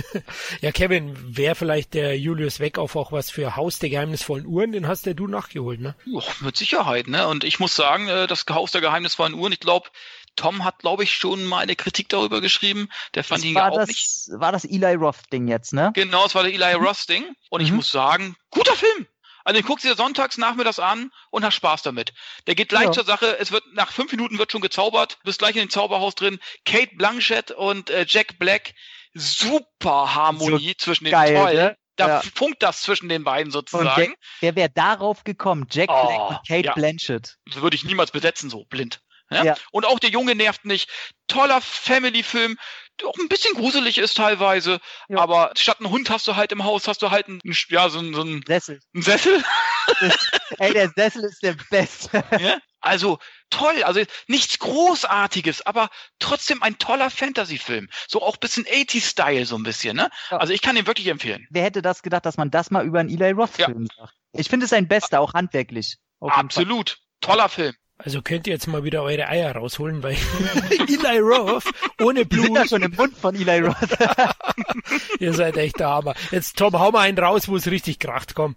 ja, 0.61 0.71
Kevin, 0.71 1.17
wäre 1.37 1.57
vielleicht 1.57 1.93
der 1.95 2.17
Julius 2.17 2.61
Weckauf 2.61 2.95
auch 2.95 3.11
was 3.11 3.29
für 3.29 3.57
Haus 3.57 3.81
der 3.81 3.91
geheimnisvollen 3.91 4.47
Uhren? 4.47 4.71
Den 4.71 4.87
hast 4.87 5.07
ja 5.07 5.13
du 5.13 5.27
nachgeholt, 5.27 5.81
ne? 5.81 5.97
Ja, 6.07 6.21
mit 6.41 6.57
Sicherheit, 6.57 7.09
ne? 7.09 7.27
Und 7.27 7.43
ich 7.43 7.59
muss 7.59 7.75
sagen, 7.75 8.07
äh, 8.07 8.29
das 8.29 8.45
Haus 8.49 8.71
der 8.71 8.81
geheimnisvollen 8.81 9.35
Uhren, 9.35 9.53
ich 9.53 9.59
glaube, 9.59 9.89
Tom 10.37 10.65
hat, 10.65 10.79
glaube 10.79 11.05
ich, 11.05 11.15
schon 11.15 11.45
mal 11.45 11.59
eine 11.59 11.77
Kritik 11.77 12.09
darüber 12.09 12.41
geschrieben. 12.41 12.89
Der 13.15 13.25
fand 13.25 13.43
das 13.43 13.45
ihn 13.47 13.57
ja 13.57 13.69
auch 13.69 13.77
das, 13.77 13.89
nicht. 13.89 14.29
War 14.33 14.53
das 14.53 14.65
Eli 14.65 14.95
Roth-Ding 14.95 15.49
jetzt, 15.49 15.73
ne? 15.73 15.93
Genau, 15.95 16.27
es 16.27 16.35
war 16.35 16.43
der 16.43 16.53
Eli 16.53 16.79
mhm. 16.79 16.85
Roth-Ding. 16.85 17.25
Und 17.51 17.61
mhm. 17.61 17.67
ich 17.67 17.73
muss 17.73 17.91
sagen, 17.91 18.37
guter 18.51 18.75
Film. 18.75 19.07
Also 19.45 19.61
den 19.61 19.67
guckst 19.67 19.85
du 19.85 19.89
dir 19.89 19.97
sonntags 19.97 20.39
nachmittags 20.39 20.79
an 20.79 21.11
und 21.31 21.45
hast 21.45 21.55
Spaß 21.55 21.83
damit. 21.83 22.13
Der 22.47 22.55
geht 22.55 22.69
gleich 22.69 22.85
ja. 22.85 22.93
zur 22.93 23.05
Sache. 23.05 23.39
Es 23.39 23.53
wird 23.53 23.65
nach 23.73 23.91
fünf 23.93 24.13
Minuten 24.13 24.39
wird 24.39 24.53
schon 24.53 24.61
gezaubert. 24.61 25.19
Du 25.23 25.25
bist 25.25 25.39
gleich 25.39 25.57
in 25.57 25.63
dem 25.63 25.71
Zauberhaus 25.71 26.15
drin. 26.15 26.39
Kate 26.65 26.95
Blanchett 26.97 27.51
und 27.51 27.91
äh, 27.91 28.05
Jack 28.09 28.39
Black. 28.39 28.75
Super 29.13 30.15
Harmonie 30.15 30.69
so 30.79 30.85
zwischen 30.85 31.05
den 31.05 31.13
geil, 31.13 31.35
toll. 31.35 31.55
Ne? 31.55 31.77
Da 31.97 32.09
ja. 32.09 32.23
funkt 32.35 32.63
das 32.63 32.83
zwischen 32.83 33.09
den 33.09 33.25
beiden 33.25 33.51
sozusagen. 33.51 34.15
wer 34.41 34.57
wäre 34.57 34.71
darauf 34.71 35.25
gekommen? 35.25 35.67
Jack 35.71 35.91
oh, 35.91 36.07
Black 36.07 36.31
und 36.31 36.49
Kate 36.49 36.67
ja. 36.67 36.75
Blanchett. 36.75 37.37
Das 37.47 37.61
würde 37.61 37.75
ich 37.75 37.85
niemals 37.85 38.11
besetzen, 38.11 38.51
so 38.51 38.65
blind. 38.67 39.01
Ja? 39.31 39.45
ja? 39.45 39.55
Und 39.73 39.87
auch 39.87 39.99
der 39.99 40.11
Junge 40.11 40.35
nervt 40.35 40.65
nicht. 40.65 40.91
Toller 41.29 41.61
Family-Film, 41.61 42.59
der 43.01 43.09
auch 43.09 43.17
ein 43.19 43.29
bisschen 43.29 43.55
gruselig 43.55 43.99
ist 43.99 44.17
teilweise. 44.17 44.81
Ja. 45.09 45.19
Aber 45.19 45.53
statt 45.57 45.79
einen 45.81 45.91
Hund 45.91 46.11
hast 46.11 46.27
du 46.29 46.37
halt 46.37 46.53
im 46.53 46.65
Haus, 46.65 46.89
hast 46.89 47.03
du 47.03 47.11
halt 47.11 47.29
einen, 47.29 47.41
ja, 47.69 47.89
so, 47.89 48.01
so 48.13 48.21
einen 48.21 48.43
Sessel. 48.47 48.81
Einen 48.95 49.03
Sessel. 49.03 49.43
ey, 50.59 50.73
der 50.73 50.91
Sessel 50.95 51.25
ist 51.25 51.43
der 51.43 51.57
Beste. 51.71 52.25
Ja? 52.41 52.59
Also 52.83 53.19
toll, 53.51 53.83
also 53.83 54.01
nichts 54.27 54.59
Großartiges, 54.59 55.67
aber 55.67 55.91
trotzdem 56.19 56.63
ein 56.63 56.79
toller 56.79 57.11
Fantasy-Film. 57.11 57.89
So 58.09 58.23
auch 58.23 58.39
bisschen 58.39 58.65
80s-Style 58.65 59.45
so 59.45 59.57
ein 59.57 59.63
bisschen, 59.63 59.97
ne? 59.97 60.09
Ja. 60.31 60.39
Also 60.39 60.55
ich 60.55 60.63
kann 60.63 60.77
den 60.77 60.87
wirklich 60.87 61.09
empfehlen. 61.09 61.47
Wer 61.51 61.65
hätte 61.65 61.83
das 61.83 62.03
gedacht, 62.03 62.25
dass 62.25 62.39
man 62.39 62.51
das 62.51 62.71
mal 62.71 62.87
über 62.87 63.01
einen 63.01 63.11
Eli 63.11 63.33
Roth-Film 63.33 63.87
sagt? 63.95 64.15
Ich 64.33 64.49
finde 64.49 64.65
es 64.65 64.73
ein 64.73 64.89
bester, 64.89 65.21
auch 65.21 65.35
handwerklich. 65.35 65.99
Absolut. 66.21 66.99
Toller 67.21 67.51
Film. 67.51 67.75
Also 68.03 68.23
könnt 68.23 68.47
ihr 68.47 68.55
jetzt 68.55 68.67
mal 68.67 68.83
wieder 68.83 69.03
eure 69.03 69.29
Eier 69.29 69.55
rausholen, 69.55 70.03
weil 70.03 70.17
Eli 70.71 71.19
Roth 71.19 71.65
ohne 72.01 72.25
Blut. 72.25 72.31
Die 72.41 72.47
sind 72.47 72.55
ja 72.55 72.67
schon 72.67 72.83
im 72.83 72.95
Mund 72.97 73.17
von 73.17 73.35
Eli 73.35 73.61
Roth. 73.61 73.77
ihr 75.21 75.35
seid 75.35 75.57
echt 75.59 75.79
der 75.79 75.91
Hammer. 75.91 76.15
Jetzt 76.31 76.57
Tom, 76.57 76.79
hau 76.79 76.91
mal 76.93 77.01
einen 77.01 77.19
raus, 77.19 77.49
wo 77.49 77.57
es 77.57 77.71
richtig 77.71 77.99
kracht, 77.99 78.35
komm. 78.35 78.57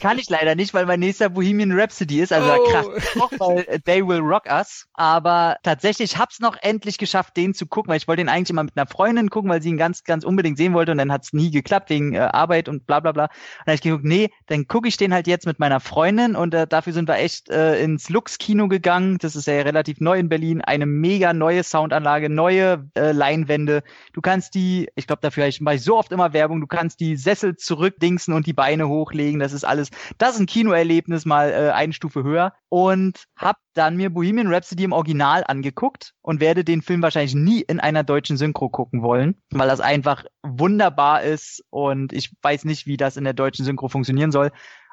Kann 0.00 0.18
ich 0.18 0.30
leider 0.30 0.54
nicht, 0.54 0.72
weil 0.72 0.86
mein 0.86 1.00
nächster 1.00 1.28
Bohemian 1.28 1.78
Rhapsody 1.78 2.20
ist, 2.20 2.32
also 2.32 2.50
oh. 2.50 2.64
kracht 2.70 3.20
auch, 3.20 3.32
weil 3.38 3.80
They 3.84 4.06
Will 4.06 4.20
Rock 4.20 4.46
Us. 4.50 4.86
Aber 4.94 5.56
tatsächlich 5.62 6.16
hab's 6.16 6.40
noch 6.40 6.56
endlich 6.62 6.96
geschafft, 6.96 7.36
den 7.36 7.52
zu 7.52 7.66
gucken, 7.66 7.90
weil 7.90 7.98
ich 7.98 8.08
wollte 8.08 8.22
den 8.22 8.30
eigentlich 8.30 8.50
immer 8.50 8.64
mit 8.64 8.76
einer 8.76 8.86
Freundin 8.86 9.28
gucken, 9.28 9.50
weil 9.50 9.60
sie 9.60 9.68
ihn 9.68 9.76
ganz, 9.76 10.04
ganz 10.04 10.24
unbedingt 10.24 10.56
sehen 10.56 10.72
wollte 10.72 10.92
und 10.92 10.98
dann 10.98 11.12
hat's 11.12 11.34
nie 11.34 11.50
geklappt 11.50 11.90
wegen 11.90 12.14
äh, 12.14 12.20
Arbeit 12.20 12.70
und 12.70 12.86
bla 12.86 13.00
bla 13.00 13.12
bla. 13.12 13.24
Und 13.24 13.30
dann 13.66 13.72
hab 13.72 13.74
ich 13.74 13.82
geguckt, 13.82 14.04
nee, 14.04 14.30
dann 14.46 14.66
gucke 14.66 14.88
ich 14.88 14.96
den 14.96 15.12
halt 15.12 15.26
jetzt 15.26 15.46
mit 15.46 15.58
meiner 15.58 15.80
Freundin 15.80 16.36
und 16.36 16.54
äh, 16.54 16.66
dafür 16.66 16.94
sind 16.94 17.06
wir 17.06 17.16
echt 17.16 17.50
äh, 17.50 17.82
ins 17.82 18.08
Lux-Kino 18.08 18.68
gegangen 18.68 18.77
gegangen. 18.78 19.18
Das 19.18 19.36
ist 19.36 19.46
ja 19.46 19.54
relativ 19.62 20.00
neu 20.00 20.18
in 20.18 20.28
Berlin. 20.28 20.62
Eine 20.62 20.86
mega 20.86 21.32
neue 21.32 21.62
Soundanlage, 21.62 22.30
neue 22.30 22.88
äh, 22.94 23.12
Leinwände. 23.12 23.82
Du 24.12 24.20
kannst 24.20 24.54
die, 24.54 24.88
ich 24.94 25.06
glaube, 25.06 25.20
dafür 25.20 25.48
mache 25.60 25.74
ich 25.74 25.82
so 25.82 25.98
oft 25.98 26.12
immer 26.12 26.32
Werbung, 26.32 26.60
du 26.60 26.66
kannst 26.66 27.00
die 27.00 27.16
Sessel 27.16 27.56
zurückdingsen 27.56 28.32
und 28.34 28.46
die 28.46 28.52
Beine 28.52 28.88
hochlegen. 28.88 29.40
Das 29.40 29.52
ist 29.52 29.64
alles, 29.64 29.90
das 30.18 30.34
ist 30.34 30.40
ein 30.40 30.46
Kinoerlebnis 30.46 31.24
mal 31.24 31.50
äh, 31.50 31.70
eine 31.72 31.92
Stufe 31.92 32.22
höher. 32.22 32.52
Und 32.70 33.24
hab 33.36 33.56
dann 33.72 33.96
mir 33.96 34.10
Bohemian 34.10 34.52
Rhapsody 34.52 34.84
im 34.84 34.92
Original 34.92 35.42
angeguckt 35.46 36.14
und 36.20 36.40
werde 36.40 36.64
den 36.64 36.82
Film 36.82 37.00
wahrscheinlich 37.00 37.34
nie 37.34 37.62
in 37.62 37.80
einer 37.80 38.04
deutschen 38.04 38.36
Synchro 38.36 38.68
gucken 38.68 39.02
wollen, 39.02 39.36
weil 39.50 39.68
das 39.68 39.80
einfach 39.80 40.24
wunderbar 40.42 41.22
ist 41.22 41.64
und 41.70 42.12
ich 42.12 42.30
weiß 42.42 42.64
nicht, 42.64 42.86
wie 42.86 42.98
das 42.98 43.16
in 43.16 43.24
der 43.24 43.32
deutschen 43.32 43.64
Synchro 43.64 43.88
funktionieren 43.88 44.32
soll. 44.32 44.52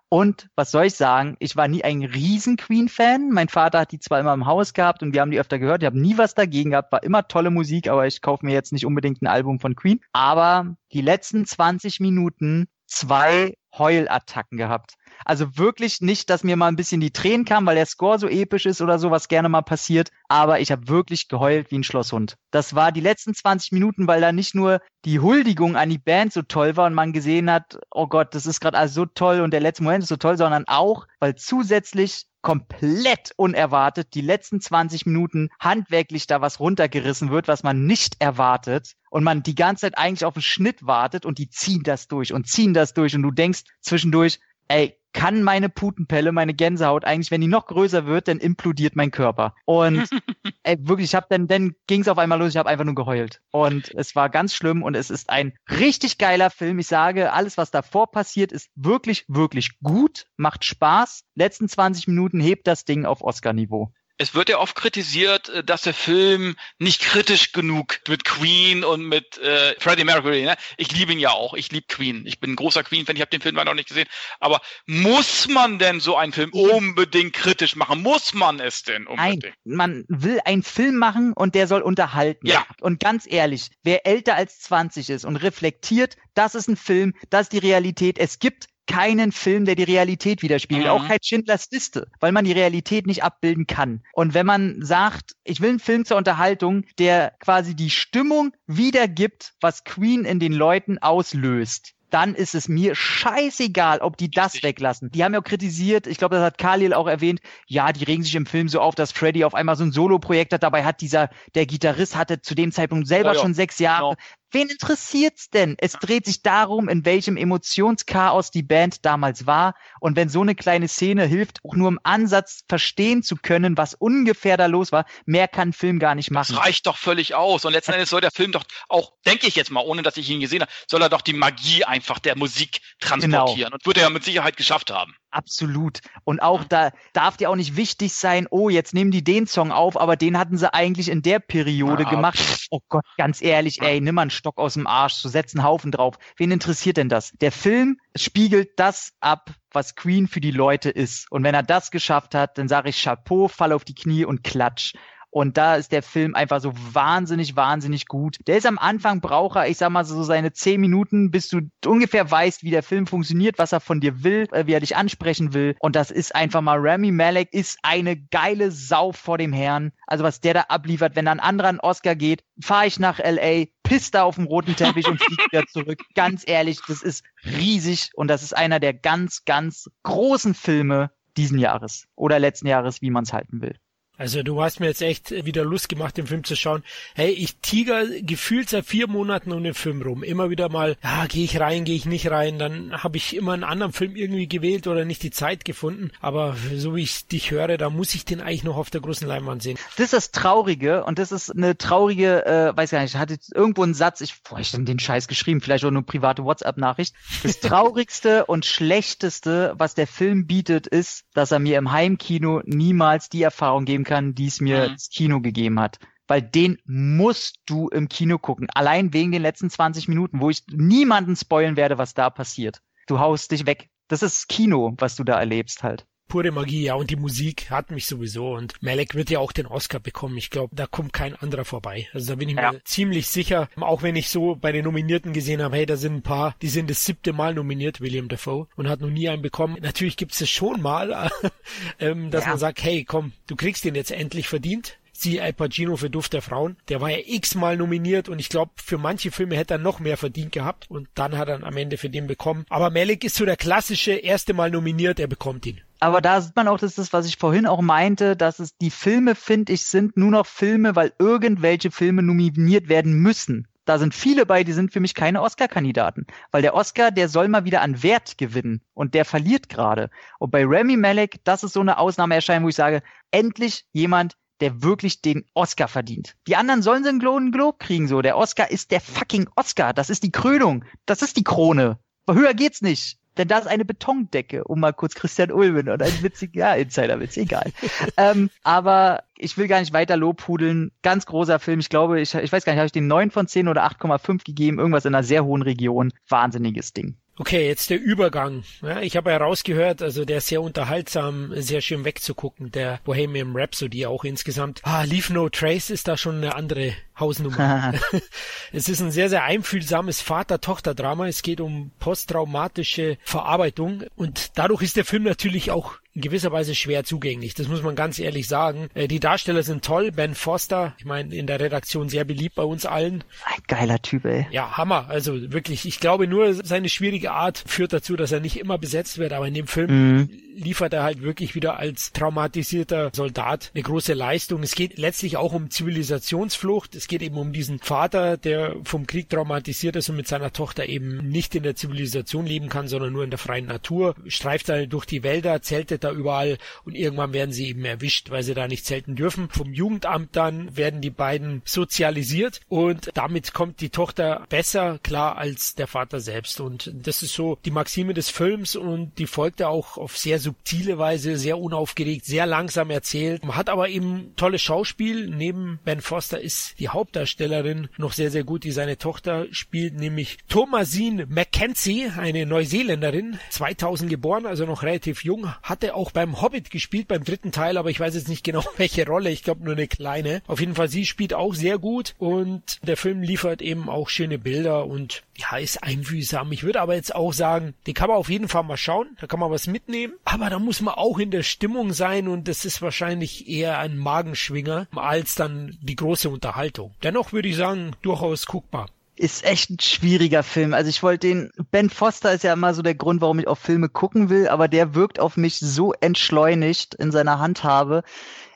Und 0.09 0.49
was 0.55 0.71
soll 0.71 0.85
ich 0.85 0.95
sagen? 0.95 1.35
Ich 1.39 1.55
war 1.55 1.67
nie 1.67 1.83
ein 1.83 2.03
riesen 2.03 2.57
Queen-Fan. 2.57 3.29
Mein 3.31 3.49
Vater 3.49 3.79
hat 3.79 3.91
die 3.91 3.99
zwar 3.99 4.19
immer 4.19 4.33
im 4.33 4.45
Haus 4.45 4.73
gehabt 4.73 5.01
und 5.01 5.13
wir 5.13 5.21
haben 5.21 5.31
die 5.31 5.39
öfter 5.39 5.59
gehört. 5.59 5.81
Ich 5.81 5.87
habe 5.87 5.99
nie 5.99 6.17
was 6.17 6.35
dagegen 6.35 6.71
gehabt. 6.71 6.91
War 6.91 7.03
immer 7.03 7.27
tolle 7.27 7.49
Musik, 7.49 7.89
aber 7.89 8.05
ich 8.05 8.21
kaufe 8.21 8.45
mir 8.45 8.53
jetzt 8.53 8.71
nicht 8.71 8.85
unbedingt 8.85 9.21
ein 9.21 9.27
Album 9.27 9.59
von 9.59 9.75
Queen. 9.75 9.99
Aber 10.13 10.75
die 10.93 11.01
letzten 11.01 11.45
20 11.45 11.99
Minuten 11.99 12.67
zwei 12.95 13.53
Heulattacken 13.77 14.57
gehabt. 14.57 14.93
Also 15.25 15.57
wirklich 15.57 16.01
nicht, 16.01 16.29
dass 16.29 16.43
mir 16.43 16.55
mal 16.55 16.67
ein 16.67 16.75
bisschen 16.75 17.01
die 17.01 17.11
Tränen 17.11 17.45
kamen, 17.45 17.65
weil 17.67 17.75
der 17.75 17.85
Score 17.85 18.19
so 18.19 18.27
episch 18.27 18.65
ist 18.65 18.81
oder 18.81 18.99
so, 18.99 19.11
was 19.11 19.27
gerne 19.27 19.49
mal 19.49 19.61
passiert. 19.61 20.11
Aber 20.27 20.59
ich 20.59 20.71
habe 20.71 20.87
wirklich 20.87 21.27
geheult 21.27 21.71
wie 21.71 21.79
ein 21.79 21.83
Schlosshund. 21.83 22.35
Das 22.51 22.75
war 22.75 22.91
die 22.91 23.01
letzten 23.01 23.33
20 23.33 23.71
Minuten, 23.71 24.07
weil 24.07 24.21
da 24.21 24.31
nicht 24.31 24.55
nur 24.55 24.81
die 25.03 25.19
Huldigung 25.19 25.75
an 25.75 25.89
die 25.89 25.97
Band 25.97 26.33
so 26.33 26.41
toll 26.41 26.77
war 26.77 26.85
und 26.87 26.93
man 26.93 27.13
gesehen 27.13 27.51
hat, 27.51 27.79
oh 27.91 28.07
Gott, 28.07 28.35
das 28.35 28.45
ist 28.45 28.59
gerade 28.59 28.77
alles 28.77 28.93
so 28.93 29.05
toll 29.05 29.41
und 29.41 29.51
der 29.51 29.61
letzte 29.61 29.83
Moment 29.83 30.03
ist 30.03 30.09
so 30.09 30.17
toll, 30.17 30.37
sondern 30.37 30.65
auch, 30.67 31.07
weil 31.19 31.35
zusätzlich 31.35 32.25
komplett 32.45 33.31
unerwartet 33.37 34.13
die 34.13 34.21
letzten 34.21 34.61
20 34.61 35.07
Minuten 35.07 35.49
handwerklich 35.59 36.27
da 36.27 36.41
was 36.41 36.59
runtergerissen 36.59 37.31
wird, 37.31 37.47
was 37.47 37.63
man 37.63 37.87
nicht 37.87 38.17
erwartet 38.21 38.93
und 39.09 39.23
man 39.23 39.41
die 39.41 39.55
ganze 39.55 39.81
Zeit 39.81 39.97
eigentlich 39.97 40.25
auf 40.25 40.35
einen 40.35 40.43
Schnitt 40.43 40.85
wartet 40.85 41.25
und 41.25 41.39
die 41.39 41.49
ziehen 41.49 41.81
das 41.81 42.07
durch 42.07 42.33
und 42.33 42.47
ziehen 42.47 42.75
das 42.75 42.93
durch 42.93 43.15
und 43.15 43.23
du 43.23 43.31
denkst 43.31 43.63
zwischendurch, 43.81 44.39
ey, 44.67 44.95
kann 45.15 45.43
meine 45.43 45.69
Putenpelle, 45.69 46.33
meine 46.33 46.53
Gänsehaut 46.53 47.05
eigentlich, 47.05 47.31
wenn 47.31 47.39
die 47.39 47.47
noch 47.47 47.67
größer 47.67 48.05
wird, 48.05 48.27
dann 48.27 48.37
implodiert 48.37 48.97
mein 48.97 49.11
Körper. 49.11 49.55
Und 49.63 50.09
ey, 50.63 50.77
wirklich, 50.81 51.05
ich 51.05 51.15
habe 51.15 51.27
dann, 51.29 51.47
dann 51.47 51.73
ging 51.87 52.01
es 52.01 52.09
auf 52.09 52.17
einmal 52.17 52.37
los, 52.37 52.49
ich 52.49 52.57
habe 52.57 52.69
einfach 52.69 52.83
nur 52.83 52.95
geheult. 52.95 53.41
Und 53.51 53.95
es 53.95 54.15
war 54.15 54.29
ganz 54.29 54.53
schlimm 54.53 54.83
und 54.83 54.93
es 54.93 55.09
ist 55.09 55.29
ein 55.29 55.53
richtig 55.69 56.17
geiler 56.17 56.49
Film. 56.49 56.79
Ich 56.79 56.87
sage, 56.87 57.31
alles, 57.31 57.57
was 57.57 57.71
davor 57.71 58.11
passiert, 58.11 58.51
ist 58.51 58.69
wirklich, 58.75 59.23
wirklich 59.29 59.79
gut, 59.79 60.25
macht 60.35 60.65
Spaß. 60.65 61.23
Letzten 61.33 61.69
20 61.69 62.09
Minuten 62.09 62.41
hebt 62.41 62.67
das 62.67 62.83
Ding 62.83 63.05
auf 63.05 63.21
Oscar-Niveau 63.21 63.93
es 64.17 64.33
wird 64.33 64.49
ja 64.49 64.59
oft 64.59 64.75
kritisiert, 64.75 65.49
äh, 65.49 65.63
dass 65.63 65.81
der 65.81 65.93
Film 65.93 66.55
nicht 66.79 67.01
kritisch 67.01 67.51
genug 67.51 67.99
mit 68.07 68.23
Queen 68.23 68.83
und 68.83 69.03
mit 69.05 69.37
äh, 69.39 69.75
Freddie 69.79 70.05
Mercury. 70.05 70.43
Ne? 70.43 70.55
Ich 70.77 70.91
liebe 70.91 71.11
ihn 71.11 71.19
ja 71.19 71.31
auch. 71.31 71.53
Ich 71.53 71.71
liebe 71.71 71.87
Queen. 71.87 72.25
Ich 72.25 72.39
bin 72.39 72.51
ein 72.51 72.55
großer 72.55 72.83
Queen-Fan. 72.83 73.15
Ich 73.15 73.21
habe 73.21 73.31
den 73.31 73.41
Film 73.41 73.55
noch 73.55 73.73
nicht 73.73 73.89
gesehen. 73.89 74.07
Aber 74.39 74.61
muss 74.85 75.47
man 75.47 75.79
denn 75.79 75.99
so 75.99 76.15
einen 76.15 76.33
Film 76.33 76.51
unbedingt 76.51 77.33
kritisch 77.33 77.75
machen? 77.75 78.01
Muss 78.01 78.33
man 78.33 78.59
es 78.59 78.83
denn 78.83 79.07
unbedingt? 79.07 79.43
Nein, 79.43 79.53
man 79.63 80.05
will 80.07 80.39
einen 80.45 80.63
Film 80.63 80.95
machen 80.97 81.33
und 81.33 81.55
der 81.55 81.67
soll 81.67 81.81
unterhalten. 81.81 82.47
Ja. 82.47 82.65
Und 82.81 82.99
ganz 82.99 83.25
ehrlich, 83.29 83.69
wer 83.83 84.05
älter 84.05 84.35
als 84.35 84.59
20 84.61 85.09
ist 85.09 85.25
und 85.25 85.35
reflektiert, 85.37 86.17
das 86.33 86.55
ist 86.55 86.67
ein 86.67 86.77
Film, 86.77 87.13
das 87.29 87.43
ist 87.43 87.53
die 87.53 87.59
Realität. 87.59 88.19
Es 88.19 88.39
gibt 88.39 88.67
keinen 88.87 89.31
Film, 89.31 89.65
der 89.65 89.75
die 89.75 89.83
Realität 89.83 90.41
widerspiegelt, 90.41 90.87
mhm. 90.87 90.91
auch 90.91 91.07
kein 91.07 91.19
Schindlers 91.21 91.69
Liste, 91.71 92.07
weil 92.19 92.31
man 92.31 92.45
die 92.45 92.51
Realität 92.51 93.07
nicht 93.07 93.23
abbilden 93.23 93.67
kann. 93.67 94.03
Und 94.13 94.33
wenn 94.33 94.45
man 94.45 94.81
sagt, 94.81 95.33
ich 95.43 95.61
will 95.61 95.69
einen 95.69 95.79
Film 95.79 96.05
zur 96.05 96.17
Unterhaltung, 96.17 96.85
der 96.99 97.33
quasi 97.39 97.75
die 97.75 97.89
Stimmung 97.89 98.53
wiedergibt, 98.67 99.53
was 99.61 99.83
Queen 99.83 100.25
in 100.25 100.39
den 100.39 100.53
Leuten 100.53 100.97
auslöst, 100.99 101.95
dann 102.15 102.35
ist 102.35 102.55
es 102.55 102.69
mir 102.69 102.95
scheißegal, 102.95 103.99
ob 103.99 104.15
die 104.15 104.29
das 104.29 104.63
weglassen. 104.63 105.11
Die 105.11 105.23
haben 105.23 105.33
ja 105.33 105.39
auch 105.39 105.43
kritisiert, 105.43 106.07
ich 106.07 106.17
glaube, 106.17 106.35
das 106.35 106.45
hat 106.45 106.57
Khalil 106.57 106.93
auch 106.93 107.07
erwähnt, 107.07 107.41
ja, 107.67 107.91
die 107.91 108.05
regen 108.05 108.23
sich 108.23 108.35
im 108.35 108.45
Film 108.45 108.69
so 108.69 108.79
auf, 108.79 108.95
dass 108.95 109.11
Freddy 109.11 109.43
auf 109.43 109.53
einmal 109.53 109.75
so 109.75 109.83
ein 109.83 109.91
Solo-Projekt 109.91 110.53
hat. 110.53 110.63
Dabei 110.63 110.85
hat 110.85 111.01
dieser, 111.01 111.29
der 111.55 111.65
Gitarrist 111.65 112.15
hatte 112.15 112.41
zu 112.41 112.55
dem 112.55 112.71
Zeitpunkt 112.71 113.07
selber 113.07 113.31
oh 113.31 113.33
ja. 113.33 113.39
schon 113.41 113.53
sechs 113.53 113.79
Jahre. 113.79 114.15
Genau. 114.15 114.27
Wen 114.55 114.69
interessiert's 114.69 115.49
denn? 115.49 115.75
Es 115.79 115.91
dreht 115.99 116.25
sich 116.25 116.41
darum, 116.41 116.87
in 116.87 117.03
welchem 117.03 117.35
Emotionschaos 117.35 118.51
die 118.51 118.63
Band 118.63 119.03
damals 119.03 119.45
war. 119.45 119.75
Und 119.99 120.15
wenn 120.15 120.29
so 120.29 120.43
eine 120.43 120.55
kleine 120.55 120.87
Szene 120.87 121.25
hilft, 121.25 121.59
auch 121.65 121.75
nur 121.75 121.89
im 121.89 121.99
Ansatz 122.03 122.63
verstehen 122.69 123.21
zu 123.21 123.35
können, 123.35 123.75
was 123.75 123.95
ungefähr 123.95 124.55
da 124.55 124.67
los 124.67 124.93
war, 124.93 125.03
mehr 125.25 125.49
kann 125.49 125.69
ein 125.69 125.73
Film 125.73 125.99
gar 125.99 126.15
nicht 126.15 126.31
machen. 126.31 126.55
Das 126.55 126.65
reicht 126.65 126.87
doch 126.87 126.95
völlig 126.95 127.35
aus. 127.35 127.65
Und 127.65 127.73
letzten 127.73 127.91
Endes 127.91 128.09
soll 128.09 128.21
der 128.21 128.31
Film 128.31 128.53
doch 128.53 128.63
auch, 128.87 129.11
denke 129.25 129.45
ich 129.45 129.57
jetzt 129.57 129.71
mal, 129.71 129.83
ohne 129.83 130.03
dass 130.03 130.15
ich 130.15 130.29
ihn 130.29 130.39
gesehen 130.39 130.61
habe, 130.61 130.71
soll 130.87 131.01
er 131.01 131.09
doch 131.09 131.21
die 131.21 131.33
Magie 131.33 131.83
einfach 131.83 132.19
der 132.19 132.37
Musik 132.37 132.79
transportieren. 133.01 133.55
Genau. 133.55 133.73
Und 133.73 133.85
würde 133.85 133.99
er 133.99 134.09
mit 134.09 134.23
Sicherheit 134.23 134.55
geschafft 134.55 134.89
haben. 134.89 135.17
Absolut. 135.35 135.99
Und 136.23 136.41
auch 136.41 136.63
da 136.63 136.91
darf 137.11 137.35
dir 137.35 137.49
auch 137.49 137.57
nicht 137.57 137.75
wichtig 137.75 138.13
sein, 138.13 138.47
oh, 138.51 138.69
jetzt 138.69 138.93
nehmen 138.93 139.11
die 139.11 139.21
den 139.21 139.47
Song 139.47 139.73
auf, 139.73 139.99
aber 139.99 140.15
den 140.15 140.39
hatten 140.39 140.57
sie 140.57 140.73
eigentlich 140.73 141.09
in 141.09 141.21
der 141.23 141.39
Periode 141.39 142.05
ah, 142.07 142.09
gemacht. 142.09 142.67
Oh 142.71 142.79
Gott, 142.87 143.03
ganz 143.17 143.41
ehrlich, 143.41 143.81
ey, 143.81 143.99
nimm 143.99 144.15
mal 144.15 144.21
einen 144.21 144.29
Stock 144.31 144.57
aus 144.57 144.75
dem 144.75 144.87
Arsch, 144.87 145.15
so 145.15 145.27
setz 145.27 145.53
einen 145.53 145.65
Haufen 145.65 145.91
drauf. 145.91 146.15
Wen 146.37 146.51
interessiert 146.51 146.95
denn 146.95 147.09
das? 147.09 147.31
Der 147.41 147.51
Film 147.51 147.97
spiegelt 148.15 148.69
das 148.77 149.11
ab, 149.19 149.49
was 149.73 149.95
Queen 149.95 150.29
für 150.29 150.39
die 150.39 150.51
Leute 150.51 150.89
ist. 150.89 151.29
Und 151.29 151.43
wenn 151.43 151.53
er 151.53 151.63
das 151.63 151.91
geschafft 151.91 152.33
hat, 152.33 152.57
dann 152.57 152.69
sage 152.69 152.87
ich 152.87 153.03
Chapeau, 153.03 153.49
fall 153.49 153.73
auf 153.73 153.83
die 153.83 153.93
Knie 153.93 154.23
und 154.23 154.41
klatsch. 154.41 154.93
Und 155.35 155.57
da 155.57 155.75
ist 155.75 155.91
der 155.91 156.01
Film 156.01 156.33
einfach 156.33 156.61
so 156.61 156.71
wahnsinnig, 156.93 157.57
wahnsinnig 157.57 158.07
gut. 158.07 158.37
Der 158.47 158.55
ist 158.55 158.65
am 158.65 158.77
Anfang, 158.77 159.19
braucht 159.19 159.57
er, 159.57 159.67
ich 159.67 159.75
sag 159.75 159.89
mal 159.89 160.05
so 160.05 160.23
seine 160.23 160.53
zehn 160.53 160.79
Minuten, 160.79 161.29
bis 161.29 161.49
du 161.49 161.59
ungefähr 161.85 162.31
weißt, 162.31 162.63
wie 162.63 162.69
der 162.69 162.83
Film 162.83 163.05
funktioniert, 163.05 163.59
was 163.59 163.73
er 163.73 163.81
von 163.81 163.99
dir 163.99 164.23
will, 164.23 164.47
äh, 164.53 164.65
wie 164.65 164.71
er 164.71 164.79
dich 164.79 164.95
ansprechen 164.95 165.53
will. 165.53 165.75
Und 165.81 165.97
das 165.97 166.09
ist 166.09 166.33
einfach 166.33 166.61
mal, 166.61 166.77
Rami 166.79 167.11
Malek 167.11 167.51
ist 167.51 167.77
eine 167.83 168.15
geile 168.15 168.71
Sau 168.71 169.11
vor 169.11 169.37
dem 169.37 169.51
Herrn. 169.51 169.91
Also 170.07 170.23
was 170.23 170.39
der 170.39 170.53
da 170.53 170.61
abliefert, 170.69 171.17
wenn 171.17 171.25
da 171.25 171.33
ein 171.33 171.41
anderer 171.41 171.67
einen 171.67 171.81
Oscar 171.81 172.15
geht, 172.15 172.45
fahre 172.61 172.87
ich 172.87 172.97
nach 172.97 173.19
L.A., 173.19 173.65
piss 173.83 174.11
da 174.11 174.23
auf 174.23 174.35
dem 174.35 174.45
roten 174.45 174.77
Teppich 174.77 175.05
und 175.05 175.21
fliege 175.21 175.43
wieder 175.51 175.67
zurück. 175.67 175.99
Ganz 176.15 176.43
ehrlich, 176.47 176.79
das 176.87 177.01
ist 177.01 177.25
riesig 177.43 178.11
und 178.15 178.29
das 178.29 178.41
ist 178.41 178.55
einer 178.55 178.79
der 178.79 178.93
ganz, 178.93 179.43
ganz 179.43 179.89
großen 180.03 180.53
Filme 180.53 181.11
diesen 181.35 181.59
Jahres 181.59 182.07
oder 182.15 182.39
letzten 182.39 182.67
Jahres, 182.67 183.01
wie 183.01 183.09
man 183.09 183.25
es 183.25 183.33
halten 183.33 183.61
will. 183.61 183.75
Also 184.17 184.43
du 184.43 184.61
hast 184.61 184.79
mir 184.79 184.87
jetzt 184.87 185.01
echt 185.01 185.31
wieder 185.45 185.65
Lust 185.65 185.89
gemacht, 185.89 186.17
den 186.17 186.27
Film 186.27 186.43
zu 186.43 186.55
schauen. 186.55 186.83
Hey, 187.15 187.31
ich 187.31 187.57
tiger 187.57 188.05
gefühlt 188.21 188.69
seit 188.69 188.85
vier 188.85 189.07
Monaten 189.07 189.51
um 189.51 189.63
den 189.63 189.73
Film 189.73 190.01
rum. 190.01 190.23
Immer 190.23 190.49
wieder 190.49 190.69
mal, 190.69 190.95
ja, 191.03 191.25
gehe 191.25 191.43
ich 191.43 191.59
rein, 191.59 191.83
gehe 191.83 191.95
ich 191.95 192.05
nicht 192.05 192.31
rein. 192.31 192.57
Dann 192.57 193.03
habe 193.03 193.17
ich 193.17 193.35
immer 193.35 193.53
einen 193.53 193.65
anderen 193.65 193.91
Film 193.91 194.15
irgendwie 194.15 194.47
gewählt 194.47 194.87
oder 194.87 195.03
nicht 195.03 195.21
die 195.23 195.31
Zeit 195.31 195.65
gefunden. 195.65 196.11
Aber 196.21 196.55
so 196.75 196.95
wie 196.95 197.03
ich 197.03 197.27
dich 197.27 197.51
höre, 197.51 197.77
da 197.77 197.89
muss 197.89 198.15
ich 198.15 198.23
den 198.23 198.39
eigentlich 198.39 198.63
noch 198.63 198.77
auf 198.77 198.89
der 198.89 199.01
großen 199.01 199.27
Leinwand 199.27 199.61
sehen. 199.61 199.77
Das 199.97 200.05
ist 200.05 200.13
das 200.13 200.31
Traurige 200.31 201.03
und 201.03 201.19
das 201.19 201.31
ist 201.31 201.51
eine 201.51 201.77
traurige, 201.77 202.45
äh, 202.45 202.75
weiß 202.75 202.91
gar 202.91 203.01
nicht, 203.01 203.13
ich 203.13 203.19
hatte 203.19 203.37
irgendwo 203.53 203.83
einen 203.83 203.93
Satz, 203.93 204.21
ich, 204.21 204.41
boah, 204.43 204.59
ich 204.59 204.71
den 204.71 204.99
Scheiß 204.99 205.27
geschrieben, 205.27 205.59
vielleicht 205.59 205.83
auch 205.83 205.89
eine 205.89 206.03
private 206.03 206.43
WhatsApp-Nachricht. 206.43 207.13
Das 207.43 207.59
traurigste 207.59 208.45
und 208.45 208.65
schlechteste, 208.65 209.73
was 209.77 209.93
der 209.93 210.07
Film 210.07 210.47
bietet, 210.47 210.87
ist, 210.87 211.25
dass 211.33 211.51
er 211.51 211.59
mir 211.59 211.77
im 211.77 211.91
Heimkino 211.91 212.61
niemals 212.65 213.29
die 213.29 213.43
Erfahrung 213.43 213.83
geben 213.83 214.04
kann, 214.05 214.33
die 214.33 214.47
es 214.47 214.61
mir 214.61 214.85
mhm. 214.85 214.91
ins 214.93 215.09
Kino 215.09 215.41
gegeben 215.41 215.79
hat. 215.79 215.99
Weil 216.27 216.41
den 216.41 216.77
musst 216.85 217.59
du 217.65 217.89
im 217.89 218.07
Kino 218.07 218.39
gucken. 218.39 218.67
Allein 218.73 219.13
wegen 219.13 219.31
den 219.31 219.41
letzten 219.41 219.69
20 219.69 220.07
Minuten, 220.07 220.39
wo 220.39 220.49
ich 220.49 220.63
niemanden 220.71 221.35
spoilen 221.35 221.75
werde, 221.75 221.97
was 221.97 222.13
da 222.13 222.29
passiert. 222.29 222.81
Du 223.07 223.19
haust 223.19 223.51
dich 223.51 223.65
weg. 223.65 223.89
Das 224.07 224.23
ist 224.23 224.47
Kino, 224.47 224.95
was 224.97 225.15
du 225.15 225.23
da 225.23 225.37
erlebst 225.37 225.83
halt. 225.83 226.07
Pure 226.27 226.51
Magie, 226.51 226.83
ja, 226.83 226.95
und 226.95 227.09
die 227.09 227.15
Musik 227.15 227.69
hat 227.69 227.91
mich 227.91 228.07
sowieso. 228.07 228.53
Und 228.53 228.81
Malek 228.81 229.15
wird 229.15 229.29
ja 229.29 229.39
auch 229.39 229.51
den 229.51 229.65
Oscar 229.67 229.99
bekommen. 229.99 230.37
Ich 230.37 230.49
glaube, 230.49 230.75
da 230.75 230.87
kommt 230.87 231.13
kein 231.13 231.35
anderer 231.35 231.65
vorbei. 231.65 232.07
Also 232.13 232.33
da 232.33 232.35
bin 232.35 232.49
ich 232.49 232.55
ja. 232.55 232.71
mir 232.71 232.83
ziemlich 232.83 233.27
sicher, 233.27 233.69
auch 233.79 234.01
wenn 234.01 234.15
ich 234.15 234.29
so 234.29 234.55
bei 234.55 234.71
den 234.71 234.85
Nominierten 234.85 235.33
gesehen 235.33 235.61
habe, 235.61 235.77
hey, 235.77 235.85
da 235.85 235.97
sind 235.97 236.15
ein 236.15 236.21
paar, 236.21 236.55
die 236.61 236.69
sind 236.69 236.89
das 236.89 237.05
siebte 237.05 237.33
Mal 237.33 237.53
nominiert, 237.53 238.01
William 238.01 238.27
Dafoe, 238.27 238.67
und 238.75 238.89
hat 238.89 239.01
noch 239.01 239.09
nie 239.09 239.29
einen 239.29 239.41
bekommen. 239.41 239.77
Natürlich 239.81 240.17
gibt 240.17 240.33
es 240.33 240.39
das 240.39 240.49
schon 240.49 240.81
mal, 240.81 241.29
ähm, 241.99 242.31
dass 242.31 242.45
ja. 242.45 242.51
man 242.51 242.59
sagt, 242.59 242.83
hey, 242.83 243.03
komm, 243.05 243.33
du 243.47 243.55
kriegst 243.55 243.85
den 243.85 243.95
jetzt 243.95 244.11
endlich 244.11 244.47
verdient. 244.47 244.97
Sie 245.17 245.39
Al 245.39 245.53
Pacino 245.53 245.95
für 245.95 246.09
Duft 246.09 246.33
der 246.33 246.41
Frauen. 246.41 246.75
Der 246.89 246.99
war 246.99 247.09
ja 247.09 247.19
x-mal 247.25 247.77
nominiert 247.77 248.27
und 248.27 248.39
ich 248.39 248.49
glaube, 248.49 248.71
für 248.75 248.97
manche 248.97 249.31
Filme 249.31 249.55
hätte 249.55 249.75
er 249.75 249.77
noch 249.77 249.99
mehr 249.99 250.17
verdient 250.17 250.51
gehabt 250.51 250.89
und 250.89 251.07
dann 251.15 251.37
hat 251.37 251.47
er 251.47 251.63
am 251.63 251.77
Ende 251.77 251.97
für 251.97 252.09
den 252.09 252.27
bekommen. 252.27 252.65
Aber 252.69 252.89
Malik 252.89 253.23
ist 253.23 253.35
so 253.35 253.45
der 253.45 253.57
klassische 253.57 254.11
erste 254.11 254.53
Mal 254.53 254.71
nominiert, 254.71 255.19
er 255.19 255.27
bekommt 255.27 255.65
ihn. 255.65 255.81
Aber 256.01 256.21
da 256.21 256.41
sieht 256.41 256.55
man 256.55 256.67
auch, 256.67 256.77
dass 256.77 256.95
das, 256.95 257.13
was 257.13 257.25
ich 257.25 257.37
vorhin 257.37 257.65
auch 257.65 257.81
meinte, 257.81 258.35
dass 258.35 258.59
es 258.59 258.77
die 258.77 258.91
Filme, 258.91 259.35
finde 259.35 259.71
ich, 259.73 259.85
sind 259.85 260.17
nur 260.17 260.31
noch 260.31 260.45
Filme, 260.45 260.95
weil 260.95 261.13
irgendwelche 261.17 261.91
Filme 261.91 262.21
nominiert 262.21 262.89
werden 262.89 263.13
müssen. 263.13 263.67
Da 263.85 263.99
sind 263.99 264.15
viele 264.15 264.45
bei, 264.45 264.63
die 264.63 264.73
sind 264.73 264.91
für 264.91 264.99
mich 264.99 265.13
keine 265.13 265.41
Oscar-Kandidaten. 265.41 266.25
Weil 266.51 266.63
der 266.63 266.73
Oscar, 266.73 267.11
der 267.11 267.29
soll 267.29 267.47
mal 267.47 267.65
wieder 267.65 267.81
an 267.81 268.01
Wert 268.03 268.37
gewinnen. 268.37 268.81
Und 268.93 269.13
der 269.13 269.25
verliert 269.25 269.69
gerade. 269.69 270.09
Und 270.39 270.51
bei 270.51 270.65
Remy 270.65 270.97
Malek, 270.97 271.43
das 271.43 271.63
ist 271.63 271.73
so 271.73 271.81
eine 271.81 271.99
Ausnahmeerscheinung, 271.99 272.65
wo 272.65 272.69
ich 272.69 272.75
sage, 272.75 273.03
endlich 273.31 273.85
jemand, 273.93 274.35
der 274.61 274.83
wirklich 274.83 275.21
den 275.21 275.45
Oscar 275.53 275.87
verdient. 275.87 276.35
Die 276.47 276.55
anderen 276.55 276.81
sollen 276.81 277.03
sie 277.03 277.09
einen 277.09 277.19
Golden 277.19 277.51
Globe 277.51 277.77
kriegen, 277.79 278.07
so. 278.07 278.21
Der 278.21 278.37
Oscar 278.37 278.71
ist 278.71 278.91
der 278.91 279.01
fucking 279.01 279.49
Oscar. 279.55 279.93
Das 279.93 280.09
ist 280.09 280.23
die 280.23 280.31
Krönung. 280.31 280.85
Das 281.05 281.21
ist 281.21 281.37
die 281.37 281.43
Krone. 281.43 281.99
Höher 282.27 282.53
geht's 282.53 282.81
nicht. 282.81 283.17
Denn 283.37 283.49
da 283.49 283.57
ist 283.57 283.67
eine 283.67 283.83
Betondecke, 283.83 284.63
um 284.63 284.79
mal 284.79 284.93
kurz 284.93 285.13
Christian 285.13 285.51
Ulmen 285.51 285.89
und 285.89 286.01
ein 286.01 286.23
witziger 286.23 286.59
ja, 286.59 286.75
Insiderwitz, 286.75 287.35
egal. 287.35 287.71
ähm, 288.17 288.49
aber 288.63 289.23
ich 289.37 289.57
will 289.57 289.67
gar 289.67 289.81
nicht 289.81 289.91
weiter 289.91 290.15
lobhudeln. 290.15 290.91
Ganz 291.01 291.25
großer 291.25 291.59
Film. 291.59 291.79
Ich 291.79 291.89
glaube, 291.89 292.21
ich, 292.21 292.33
ich 292.33 292.51
weiß 292.51 292.63
gar 292.63 292.71
nicht, 292.71 292.79
habe 292.79 292.85
ich 292.85 292.93
den 292.93 293.07
9 293.07 293.31
von 293.31 293.47
10 293.47 293.67
oder 293.67 293.85
8,5 293.85 294.45
gegeben? 294.45 294.79
Irgendwas 294.79 295.05
in 295.05 295.13
einer 295.13 295.23
sehr 295.23 295.43
hohen 295.43 295.61
Region. 295.61 296.13
Wahnsinniges 296.29 296.93
Ding. 296.93 297.17
Okay, 297.37 297.67
jetzt 297.67 297.89
der 297.89 298.01
Übergang. 298.01 298.63
Ja, 298.81 299.01
ich 299.01 299.17
habe 299.17 299.31
ja 299.31 299.37
rausgehört, 299.37 300.01
also 300.01 300.23
der 300.23 300.37
ist 300.37 300.47
sehr 300.47 300.61
unterhaltsam, 300.61 301.51
sehr 301.55 301.81
schön 301.81 302.05
wegzugucken, 302.05 302.71
der 302.71 302.99
Bohemian 303.03 303.51
Rhapsody 303.53 304.05
auch 304.05 304.23
insgesamt. 304.23 304.79
Ah, 304.83 305.03
Leave 305.03 305.33
No 305.33 305.49
Trace 305.49 305.89
ist 305.89 306.07
da 306.07 306.15
schon 306.15 306.37
eine 306.37 306.55
andere 306.55 306.93
Hausnummer. 307.19 307.93
es 308.71 308.87
ist 308.87 309.01
ein 309.01 309.11
sehr, 309.11 309.29
sehr 309.29 309.43
einfühlsames 309.43 310.21
Vater-Tochter-Drama. 310.21 311.27
Es 311.27 311.41
geht 311.41 311.59
um 311.59 311.91
posttraumatische 311.99 313.17
Verarbeitung 313.23 314.03
und 314.15 314.57
dadurch 314.57 314.81
ist 314.81 314.95
der 314.95 315.05
Film 315.05 315.23
natürlich 315.23 315.71
auch 315.71 315.95
in 316.15 316.21
gewisser 316.21 316.51
Weise 316.51 316.73
schwer 316.73 317.03
zugänglich. 317.03 317.53
Das 317.53 317.67
muss 317.67 317.83
man 317.83 317.95
ganz 317.95 318.19
ehrlich 318.19 318.47
sagen. 318.47 318.87
Äh, 318.93 319.07
die 319.07 319.19
Darsteller 319.19 319.63
sind 319.63 319.83
toll. 319.83 320.11
Ben 320.11 320.33
Foster, 320.33 320.95
ich 320.97 321.05
meine, 321.05 321.35
in 321.35 321.45
der 321.45 321.59
Redaktion 321.59 322.07
sehr 322.07 322.23
beliebt 322.23 322.55
bei 322.55 322.63
uns 322.63 322.85
allen. 322.85 323.23
Ein 323.43 323.61
geiler 323.67 324.01
Typ, 324.01 324.23
ey. 324.23 324.47
Ja, 324.51 324.77
Hammer. 324.77 325.09
Also 325.09 325.51
wirklich, 325.51 325.85
ich 325.85 325.99
glaube 325.99 326.27
nur, 326.27 326.53
seine 326.53 326.87
schwierige 326.87 327.31
Art 327.31 327.63
führt 327.67 327.91
dazu, 327.91 328.15
dass 328.15 328.31
er 328.31 328.39
nicht 328.39 328.57
immer 328.57 328.77
besetzt 328.77 329.17
wird, 329.17 329.33
aber 329.33 329.47
in 329.47 329.53
dem 329.53 329.67
Film 329.67 329.91
mhm. 329.91 330.29
liefert 330.55 330.93
er 330.93 331.03
halt 331.03 331.21
wirklich 331.21 331.53
wieder 331.53 331.77
als 331.77 332.13
traumatisierter 332.13 333.11
Soldat 333.13 333.71
eine 333.73 333.83
große 333.83 334.13
Leistung. 334.13 334.63
Es 334.63 334.75
geht 334.75 334.97
letztlich 334.97 335.35
auch 335.35 335.51
um 335.51 335.69
Zivilisationsflucht. 335.69 336.95
Es 336.95 337.09
geht 337.09 337.23
eben 337.23 337.37
um 337.37 337.51
diesen 337.51 337.79
Vater, 337.79 338.37
der 338.37 338.77
vom 338.85 339.05
Krieg 339.05 339.29
traumatisiert 339.29 339.97
ist 339.97 340.07
und 340.09 340.15
mit 340.15 340.29
seiner 340.29 340.53
Tochter 340.53 340.87
eben 340.87 341.27
nicht 341.27 341.55
in 341.55 341.63
der 341.63 341.75
Zivilisation 341.75 342.45
leben 342.45 342.69
kann, 342.69 342.87
sondern 342.87 343.11
nur 343.11 343.25
in 343.25 343.31
der 343.31 343.39
freien 343.39 343.65
Natur. 343.65 344.15
Streift 344.27 344.69
halt 344.69 344.93
durch 344.93 345.05
die 345.05 345.23
Wälder, 345.23 345.61
zeltet 345.61 346.04
da 346.05 346.11
überall 346.11 346.57
und 346.85 346.95
irgendwann 346.95 347.33
werden 347.33 347.51
sie 347.51 347.67
eben 347.67 347.83
erwischt, 347.85 348.29
weil 348.29 348.43
sie 348.43 348.53
da 348.53 348.67
nicht 348.67 348.85
zelten 348.85 349.15
dürfen. 349.15 349.49
Vom 349.49 349.73
Jugendamt 349.73 350.35
dann 350.35 350.75
werden 350.77 351.01
die 351.01 351.09
beiden 351.09 351.61
sozialisiert 351.65 352.61
und 352.69 353.09
damit 353.13 353.53
kommt 353.53 353.81
die 353.81 353.89
Tochter 353.89 354.45
besser 354.49 354.99
klar 355.03 355.37
als 355.37 355.75
der 355.75 355.87
Vater 355.87 356.19
selbst. 356.19 356.59
Und 356.61 356.91
das 356.93 357.23
ist 357.23 357.33
so 357.33 357.57
die 357.65 357.71
Maxime 357.71 358.13
des 358.13 358.29
Films 358.29 358.75
und 358.75 359.17
die 359.17 359.27
folgt 359.27 359.59
er 359.59 359.69
auch 359.69 359.97
auf 359.97 360.17
sehr 360.17 360.39
subtile 360.39 360.97
Weise, 360.97 361.37
sehr 361.37 361.57
unaufgeregt, 361.57 362.25
sehr 362.25 362.45
langsam 362.45 362.89
erzählt. 362.89 363.43
Hat 363.43 363.69
aber 363.69 363.89
eben 363.89 364.33
tolles 364.35 364.61
Schauspiel. 364.61 365.29
Neben 365.29 365.79
Ben 365.83 366.01
Foster 366.01 366.39
ist 366.39 366.79
die 366.79 366.89
Hauptdarstellerin 366.89 367.89
noch 367.97 368.13
sehr, 368.13 368.31
sehr 368.31 368.43
gut, 368.43 368.63
die 368.63 368.71
seine 368.71 368.97
Tochter 368.97 369.47
spielt, 369.51 369.95
nämlich 369.95 370.37
Thomasine 370.49 371.25
Mackenzie, 371.27 372.11
eine 372.17 372.45
Neuseeländerin, 372.45 373.39
2000 373.49 374.09
geboren, 374.09 374.45
also 374.45 374.65
noch 374.65 374.83
relativ 374.83 375.23
jung, 375.23 375.53
hatte 375.63 375.94
auch 375.95 376.11
beim 376.11 376.41
Hobbit 376.41 376.69
gespielt, 376.69 377.07
beim 377.07 377.23
dritten 377.23 377.51
Teil, 377.51 377.77
aber 377.77 377.89
ich 377.89 377.99
weiß 377.99 378.15
jetzt 378.15 378.29
nicht 378.29 378.43
genau 378.43 378.63
welche 378.77 379.05
Rolle, 379.05 379.29
ich 379.31 379.43
glaube 379.43 379.63
nur 379.63 379.73
eine 379.73 379.87
kleine. 379.87 380.41
Auf 380.47 380.59
jeden 380.59 380.75
Fall, 380.75 380.87
sie 380.87 381.05
spielt 381.05 381.33
auch 381.33 381.53
sehr 381.53 381.77
gut 381.77 382.15
und 382.17 382.79
der 382.83 382.97
Film 382.97 383.21
liefert 383.21 383.61
eben 383.61 383.89
auch 383.89 384.09
schöne 384.09 384.37
Bilder 384.37 384.85
und 384.85 385.23
ja, 385.37 385.57
ist 385.57 385.83
einfühlsam. 385.83 386.51
Ich 386.51 386.63
würde 386.63 386.81
aber 386.81 386.95
jetzt 386.95 387.13
auch 387.15 387.33
sagen, 387.33 387.73
den 387.87 387.93
kann 387.93 388.09
man 388.09 388.17
auf 388.17 388.29
jeden 388.29 388.47
Fall 388.47 388.63
mal 388.63 388.77
schauen, 388.77 389.17
da 389.19 389.27
kann 389.27 389.39
man 389.39 389.51
was 389.51 389.67
mitnehmen, 389.67 390.13
aber 390.23 390.49
da 390.49 390.59
muss 390.59 390.81
man 390.81 390.95
auch 390.95 391.19
in 391.19 391.31
der 391.31 391.43
Stimmung 391.43 391.93
sein 391.93 392.27
und 392.27 392.47
das 392.47 392.65
ist 392.65 392.81
wahrscheinlich 392.81 393.47
eher 393.47 393.79
ein 393.79 393.97
Magenschwinger 393.97 394.87
als 394.95 395.35
dann 395.35 395.77
die 395.81 395.95
große 395.95 396.29
Unterhaltung. 396.29 396.93
Dennoch 397.03 397.33
würde 397.33 397.49
ich 397.49 397.55
sagen, 397.55 397.95
durchaus 398.01 398.45
guckbar 398.45 398.87
ist 399.15 399.43
echt 399.45 399.69
ein 399.69 399.79
schwieriger 399.79 400.43
Film. 400.43 400.73
Also 400.73 400.89
ich 400.89 401.01
wollte 401.01 401.27
den, 401.27 401.51
Ben 401.71 401.89
Foster 401.89 402.33
ist 402.33 402.43
ja 402.43 402.53
immer 402.53 402.73
so 402.73 402.81
der 402.81 402.95
Grund, 402.95 403.21
warum 403.21 403.39
ich 403.39 403.47
auf 403.47 403.59
Filme 403.59 403.89
gucken 403.89 404.29
will, 404.29 404.47
aber 404.47 404.67
der 404.67 404.93
wirkt 404.95 405.19
auf 405.19 405.37
mich 405.37 405.59
so 405.59 405.93
entschleunigt 405.93 406.95
in 406.95 407.11
seiner 407.11 407.39
Handhabe. 407.39 408.03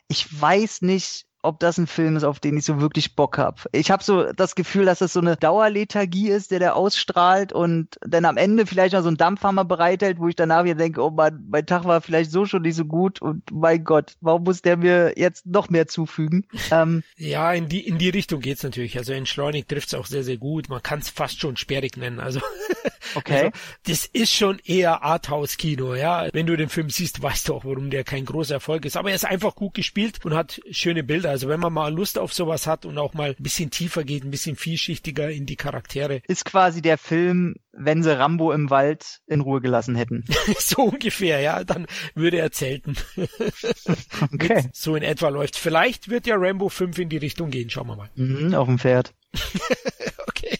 Ich 0.08 0.40
weiß 0.40 0.82
nicht, 0.82 1.26
ob 1.42 1.58
das 1.60 1.78
ein 1.78 1.86
Film 1.86 2.16
ist, 2.16 2.24
auf 2.24 2.40
den 2.40 2.56
ich 2.56 2.64
so 2.64 2.80
wirklich 2.80 3.16
Bock 3.16 3.38
habe. 3.38 3.62
Ich 3.72 3.90
habe 3.90 4.02
so 4.02 4.32
das 4.32 4.54
Gefühl, 4.54 4.84
dass 4.84 4.98
das 4.98 5.12
so 5.12 5.20
eine 5.20 5.36
Dauerlethargie 5.36 6.28
ist, 6.28 6.50
der 6.50 6.58
der 6.58 6.76
ausstrahlt 6.76 7.52
und 7.52 7.96
dann 8.02 8.24
am 8.24 8.36
Ende 8.36 8.66
vielleicht 8.66 8.94
noch 8.94 9.02
so 9.02 9.08
ein 9.08 9.16
Dampfhammer 9.16 9.64
bereithält, 9.64 10.18
wo 10.18 10.28
ich 10.28 10.36
danach 10.36 10.64
wieder 10.64 10.74
denke, 10.74 11.02
oh 11.02 11.10
mein, 11.10 11.44
mein 11.48 11.66
Tag 11.66 11.84
war 11.84 12.00
vielleicht 12.00 12.30
so 12.30 12.44
schon 12.44 12.62
nicht 12.62 12.76
so 12.76 12.84
gut 12.84 13.22
und 13.22 13.42
mein 13.52 13.84
Gott, 13.84 14.14
warum 14.20 14.44
muss 14.44 14.62
der 14.62 14.76
mir 14.76 15.14
jetzt 15.16 15.46
noch 15.46 15.70
mehr 15.70 15.86
zufügen? 15.86 16.46
Ähm, 16.72 17.02
ja, 17.16 17.52
in 17.52 17.68
die 17.68 17.84
in 17.84 17.98
die 17.98 18.10
Richtung 18.10 18.40
geht's 18.40 18.62
natürlich. 18.62 18.96
Also 18.96 19.12
entschleunigt 19.12 19.68
trifft's 19.68 19.94
auch 19.94 20.06
sehr 20.06 20.22
sehr 20.22 20.36
gut. 20.36 20.68
Man 20.68 20.82
kann 20.82 21.00
es 21.00 21.08
fast 21.08 21.40
schon 21.40 21.56
sperrig 21.56 21.96
nennen. 21.96 22.20
Also 22.20 22.40
okay, 23.14 23.46
also, 23.46 23.50
das 23.86 24.06
ist 24.06 24.32
schon 24.32 24.60
eher 24.64 25.02
Arthouse-Kino. 25.02 25.94
Ja, 25.94 26.28
wenn 26.32 26.46
du 26.46 26.56
den 26.56 26.68
Film 26.68 26.90
siehst, 26.90 27.22
weißt 27.22 27.48
du 27.48 27.54
auch, 27.54 27.64
warum 27.64 27.90
der 27.90 28.04
kein 28.04 28.24
großer 28.24 28.54
Erfolg 28.54 28.84
ist. 28.84 28.96
Aber 28.96 29.08
er 29.08 29.16
ist 29.16 29.24
einfach 29.24 29.56
gut 29.56 29.74
gespielt 29.74 30.24
und 30.24 30.34
hat 30.34 30.60
schöne 30.70 31.02
Bilder. 31.02 31.29
Also 31.30 31.48
wenn 31.48 31.60
man 31.60 31.72
mal 31.72 31.94
Lust 31.94 32.18
auf 32.18 32.34
sowas 32.34 32.66
hat 32.66 32.84
und 32.84 32.98
auch 32.98 33.14
mal 33.14 33.30
ein 33.30 33.42
bisschen 33.42 33.70
tiefer 33.70 34.04
geht, 34.04 34.24
ein 34.24 34.30
bisschen 34.30 34.56
vielschichtiger 34.56 35.30
in 35.30 35.46
die 35.46 35.56
Charaktere. 35.56 36.22
Ist 36.26 36.44
quasi 36.44 36.82
der 36.82 36.98
Film, 36.98 37.54
wenn 37.72 38.02
sie 38.02 38.18
Rambo 38.18 38.52
im 38.52 38.68
Wald 38.68 39.20
in 39.26 39.40
Ruhe 39.40 39.60
gelassen 39.60 39.94
hätten. 39.94 40.24
so 40.58 40.82
ungefähr, 40.82 41.40
ja, 41.40 41.62
dann 41.62 41.86
würde 42.14 42.38
er 42.38 42.50
zelten. 42.50 42.96
okay. 44.32 44.68
so 44.72 44.96
in 44.96 45.02
etwa 45.02 45.28
läuft. 45.28 45.56
Vielleicht 45.56 46.10
wird 46.10 46.26
ja 46.26 46.34
Rambo 46.36 46.68
5 46.68 46.98
in 46.98 47.08
die 47.08 47.18
Richtung 47.18 47.50
gehen, 47.50 47.70
schauen 47.70 47.86
wir 47.86 47.96
mal. 47.96 48.10
Mhm, 48.16 48.54
auf 48.54 48.66
dem 48.66 48.78
Pferd. 48.78 49.14
okay, 50.26 50.58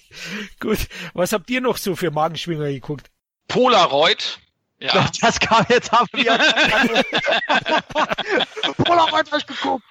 gut. 0.60 0.78
Was 1.14 1.32
habt 1.32 1.50
ihr 1.50 1.60
noch 1.60 1.76
so 1.76 1.96
für 1.96 2.12
Magenschwinger 2.12 2.68
geguckt? 2.70 3.10
Polaroid 3.48 4.38
ja. 4.80 5.06
Das 5.20 5.38
kam 5.38 5.64
jetzt 5.68 5.92
ab. 5.92 6.08
Polaroid 8.84 9.30
habe 9.30 9.38
ich 9.38 9.46
geguckt. 9.46 9.84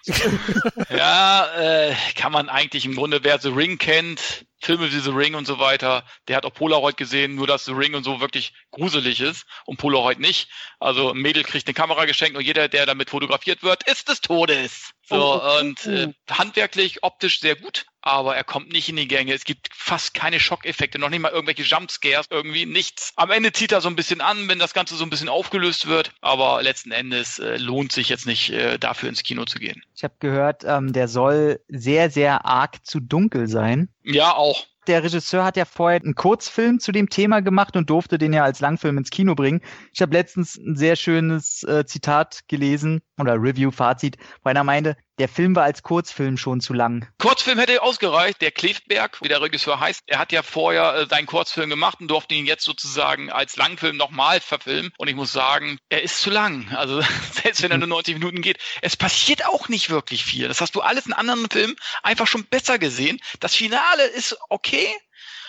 Ja, 0.89 1.47
äh, 1.57 1.95
kann 2.15 2.31
man 2.31 2.49
eigentlich 2.49 2.85
im 2.85 2.95
Grunde, 2.95 3.23
wer 3.23 3.39
The 3.39 3.49
Ring 3.49 3.77
kennt, 3.77 4.45
Filme 4.61 4.91
wie 4.91 4.99
The 4.99 5.11
Ring 5.11 5.35
und 5.35 5.45
so 5.45 5.59
weiter, 5.59 6.03
der 6.27 6.37
hat 6.37 6.45
auch 6.45 6.53
Polaroid 6.53 6.97
gesehen, 6.97 7.35
nur 7.35 7.47
dass 7.47 7.65
The 7.65 7.71
Ring 7.71 7.95
und 7.95 8.03
so 8.03 8.19
wirklich 8.19 8.53
gruselig 8.71 9.21
ist 9.21 9.45
und 9.65 9.77
Polaroid 9.77 10.19
nicht. 10.19 10.49
Also 10.79 11.11
ein 11.11 11.17
Mädel 11.17 11.43
kriegt 11.43 11.67
eine 11.67 11.73
Kamera 11.73 12.05
geschenkt 12.05 12.37
und 12.37 12.45
jeder, 12.45 12.67
der 12.67 12.85
damit 12.85 13.09
fotografiert 13.09 13.63
wird, 13.63 13.83
ist 13.89 14.09
des 14.09 14.21
Todes. 14.21 14.91
So, 15.09 15.15
oh, 15.15 15.41
oh, 15.41 15.41
oh. 15.43 15.59
und 15.59 15.85
äh, 15.87 16.13
handwerklich, 16.29 17.03
optisch 17.03 17.39
sehr 17.39 17.55
gut, 17.55 17.85
aber 18.01 18.35
er 18.35 18.43
kommt 18.43 18.71
nicht 18.71 18.89
in 18.89 18.95
die 18.95 19.07
Gänge. 19.07 19.33
Es 19.33 19.43
gibt 19.43 19.69
fast 19.73 20.13
keine 20.13 20.39
Schockeffekte, 20.39 20.99
noch 20.99 21.09
nicht 21.09 21.19
mal 21.19 21.31
irgendwelche 21.31 21.63
Jumpscares, 21.63 22.27
irgendwie 22.29 22.67
nichts. 22.67 23.13
Am 23.15 23.31
Ende 23.31 23.51
zieht 23.51 23.71
er 23.71 23.81
so 23.81 23.89
ein 23.89 23.95
bisschen 23.95 24.21
an, 24.21 24.47
wenn 24.47 24.59
das 24.59 24.75
Ganze 24.75 24.95
so 24.95 25.03
ein 25.03 25.09
bisschen 25.09 25.29
aufgelöst 25.29 25.87
wird, 25.87 26.11
aber 26.21 26.61
letzten 26.61 26.91
Endes 26.91 27.39
äh, 27.39 27.57
lohnt 27.57 27.91
sich 27.91 28.09
jetzt 28.09 28.27
nicht, 28.27 28.51
äh, 28.51 28.77
dafür 28.77 29.09
ins 29.09 29.23
Kino 29.23 29.45
zu 29.45 29.57
gehen. 29.57 29.81
Ich 29.95 30.03
habe 30.03 30.13
gehört, 30.19 30.63
ähm, 30.63 30.93
der 30.93 31.07
soll 31.07 31.59
sehr, 31.67 32.11
sehr 32.11 32.45
arg 32.45 32.85
zu 32.85 32.99
dunkel 32.99 33.47
sein. 33.47 33.89
Ja, 34.11 34.35
auch 34.35 34.65
der 34.89 35.03
Regisseur 35.03 35.43
hat 35.43 35.55
ja 35.55 35.65
vorher 35.65 36.01
einen 36.01 36.15
Kurzfilm 36.15 36.79
zu 36.79 36.91
dem 36.91 37.09
Thema 37.09 37.41
gemacht 37.41 37.77
und 37.77 37.91
durfte 37.91 38.17
den 38.17 38.33
ja 38.33 38.43
als 38.43 38.59
Langfilm 38.59 38.97
ins 38.97 39.11
Kino 39.11 39.35
bringen. 39.35 39.61
Ich 39.93 40.01
habe 40.01 40.13
letztens 40.13 40.57
ein 40.57 40.75
sehr 40.75 40.95
schönes 40.95 41.63
äh, 41.63 41.85
Zitat 41.85 42.41
gelesen, 42.47 43.01
oder 43.19 43.35
Review, 43.35 43.69
Fazit, 43.69 44.17
wo 44.43 44.49
einer 44.49 44.63
meinte, 44.63 44.97
der 45.19 45.27
Film 45.27 45.55
war 45.55 45.63
als 45.63 45.83
Kurzfilm 45.83 46.37
schon 46.37 46.61
zu 46.61 46.73
lang. 46.73 47.07
Kurzfilm 47.19 47.59
hätte 47.59 47.81
ausgereicht. 47.83 48.41
Der 48.41 48.51
Klefberg, 48.51 49.21
wie 49.21 49.27
der 49.27 49.41
Regisseur 49.41 49.79
heißt, 49.79 50.03
er 50.07 50.17
hat 50.17 50.31
ja 50.31 50.43
vorher 50.43 50.95
äh, 50.95 51.05
seinen 51.07 51.25
Kurzfilm 51.25 51.69
gemacht 51.69 51.99
und 51.99 52.07
durfte 52.07 52.35
ihn 52.35 52.45
jetzt 52.45 52.63
sozusagen 52.63 53.29
als 53.29 53.57
Langfilm 53.57 53.97
nochmal 53.97 54.39
verfilmen. 54.39 54.91
Und 54.97 55.09
ich 55.09 55.15
muss 55.15 55.31
sagen, 55.31 55.77
er 55.89 56.01
ist 56.01 56.21
zu 56.21 56.29
lang. 56.29 56.73
Also 56.73 57.01
selbst 57.31 57.61
wenn 57.61 57.71
er 57.71 57.77
nur 57.77 57.87
90 57.87 58.15
Minuten 58.15 58.41
geht, 58.41 58.57
es 58.81 58.95
passiert 58.95 59.45
auch 59.45 59.67
nicht 59.67 59.89
wirklich 59.89 60.23
viel. 60.23 60.47
Das 60.47 60.61
hast 60.61 60.75
du 60.75 60.81
alles 60.81 61.05
in 61.05 61.13
anderen 61.13 61.49
Filmen 61.49 61.75
einfach 62.01 62.27
schon 62.27 62.45
besser 62.45 62.79
gesehen. 62.79 63.19
Das 63.41 63.55
Finale 63.55 64.05
ist 64.05 64.37
okay, 64.47 64.87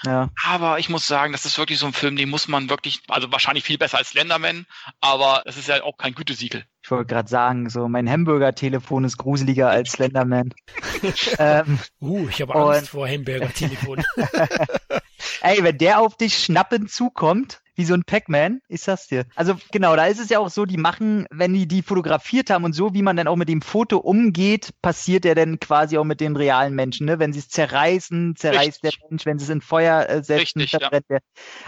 ja. 0.05 0.31
Aber 0.45 0.79
ich 0.79 0.89
muss 0.89 1.07
sagen, 1.07 1.33
das 1.33 1.45
ist 1.45 1.59
wirklich 1.59 1.79
so 1.79 1.87
ein 1.87 1.93
Film, 1.93 2.17
den 2.17 2.31
muss 2.31 2.49
man 2.49 2.71
wirklich, 2.71 3.01
also 3.09 3.31
wahrscheinlich 3.33 3.65
viel 3.65 3.77
besser 3.79 3.99
als 3.99 4.11
Slenderman, 4.11 4.67
aber 5.01 5.43
es 5.45 5.57
ist 5.57 5.69
ja 5.69 5.83
auch 5.83 5.99
kein 5.99 6.15
Gütesiegel. 6.15 6.65
Ich 6.83 6.91
wollte 6.91 7.07
gerade 7.07 7.29
sagen, 7.29 7.69
so 7.69 7.89
mein 7.89 8.09
Hamburger-Telefon 8.09 9.05
ist 9.05 9.19
gruseliger 9.19 9.69
als 9.69 9.93
Slenderman. 9.93 10.55
ähm, 11.39 11.79
uh, 12.01 12.27
ich 12.29 12.41
habe 12.41 12.55
Angst 12.55 12.89
vor 12.89 13.07
Hamburger-Telefon. 13.07 14.03
Ey, 15.43 15.63
wenn 15.63 15.79
der 15.79 16.01
auf 16.01 16.17
dich 16.17 16.39
schnappend 16.39 16.91
zukommt, 16.91 17.61
wie 17.75 17.85
so 17.85 17.95
ein 17.95 18.05
Pac-Man, 18.05 18.61
ist 18.69 18.89
das 18.89 19.07
dir. 19.07 19.25
Also 19.35 19.57
genau, 19.73 19.97
da 19.97 20.07
ist 20.07 20.21
es 20.21 20.29
ja 20.29 20.39
auch 20.39 20.51
so, 20.51 20.67
die 20.67 20.77
machen, 20.77 21.27
wenn 21.31 21.53
die 21.53 21.67
die 21.67 21.83
fotografiert 21.83 22.51
haben 22.51 22.65
und 22.65 22.73
so, 22.73 22.95
wie 22.95 23.03
man 23.03 23.17
dann 23.17 23.29
auch 23.29 23.37
mit 23.37 23.49
dem 23.49 23.63
Foto 23.63 23.99
umgeht, 23.99 24.71
passiert 24.83 25.25
ja 25.25 25.35
dann 25.35 25.61
quasi 25.61 25.99
auch 25.99 26.05
mit 26.05 26.21
den 26.21 26.37
realen 26.37 26.75
Menschen. 26.75 27.07
Ne? 27.07 27.19
Wenn 27.19 27.33
sie 27.33 27.39
es 27.39 27.49
zerreißen, 27.49 28.37
zerreißt 28.37 28.85
Richtig. 28.85 28.99
der 29.01 29.11
Mensch, 29.11 29.27
wenn 29.27 29.39
sie 29.39 29.45
es 29.45 29.51
in 29.51 29.61
Feuer 29.61 30.09
äh, 30.09 30.23
setzen, 30.23 30.61
Richtig, 30.61 30.71
verbrennt 30.71 31.07
ja. 31.09 31.19
der. 31.19 31.21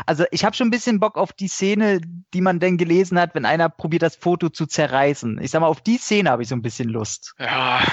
Also 0.07 0.24
ich 0.30 0.44
habe 0.44 0.57
schon 0.57 0.68
ein 0.68 0.70
bisschen 0.70 1.00
Bock 1.00 1.16
auf 1.16 1.32
die 1.32 1.48
Szene, 1.48 2.00
die 2.34 2.40
man 2.40 2.61
denn 2.61 2.76
gelesen 2.76 3.18
hat, 3.18 3.34
wenn 3.34 3.44
einer 3.44 3.68
probiert, 3.68 4.03
das 4.03 4.16
Foto 4.16 4.48
zu 4.48 4.66
zerreißen. 4.66 5.40
Ich 5.42 5.50
sag 5.50 5.61
mal, 5.61 5.68
auf 5.68 5.80
die 5.80 5.98
Szene 5.98 6.30
habe 6.30 6.42
ich 6.42 6.48
so 6.48 6.55
ein 6.55 6.62
bisschen 6.62 6.88
Lust. 6.88 7.34
Ja. 7.38 7.82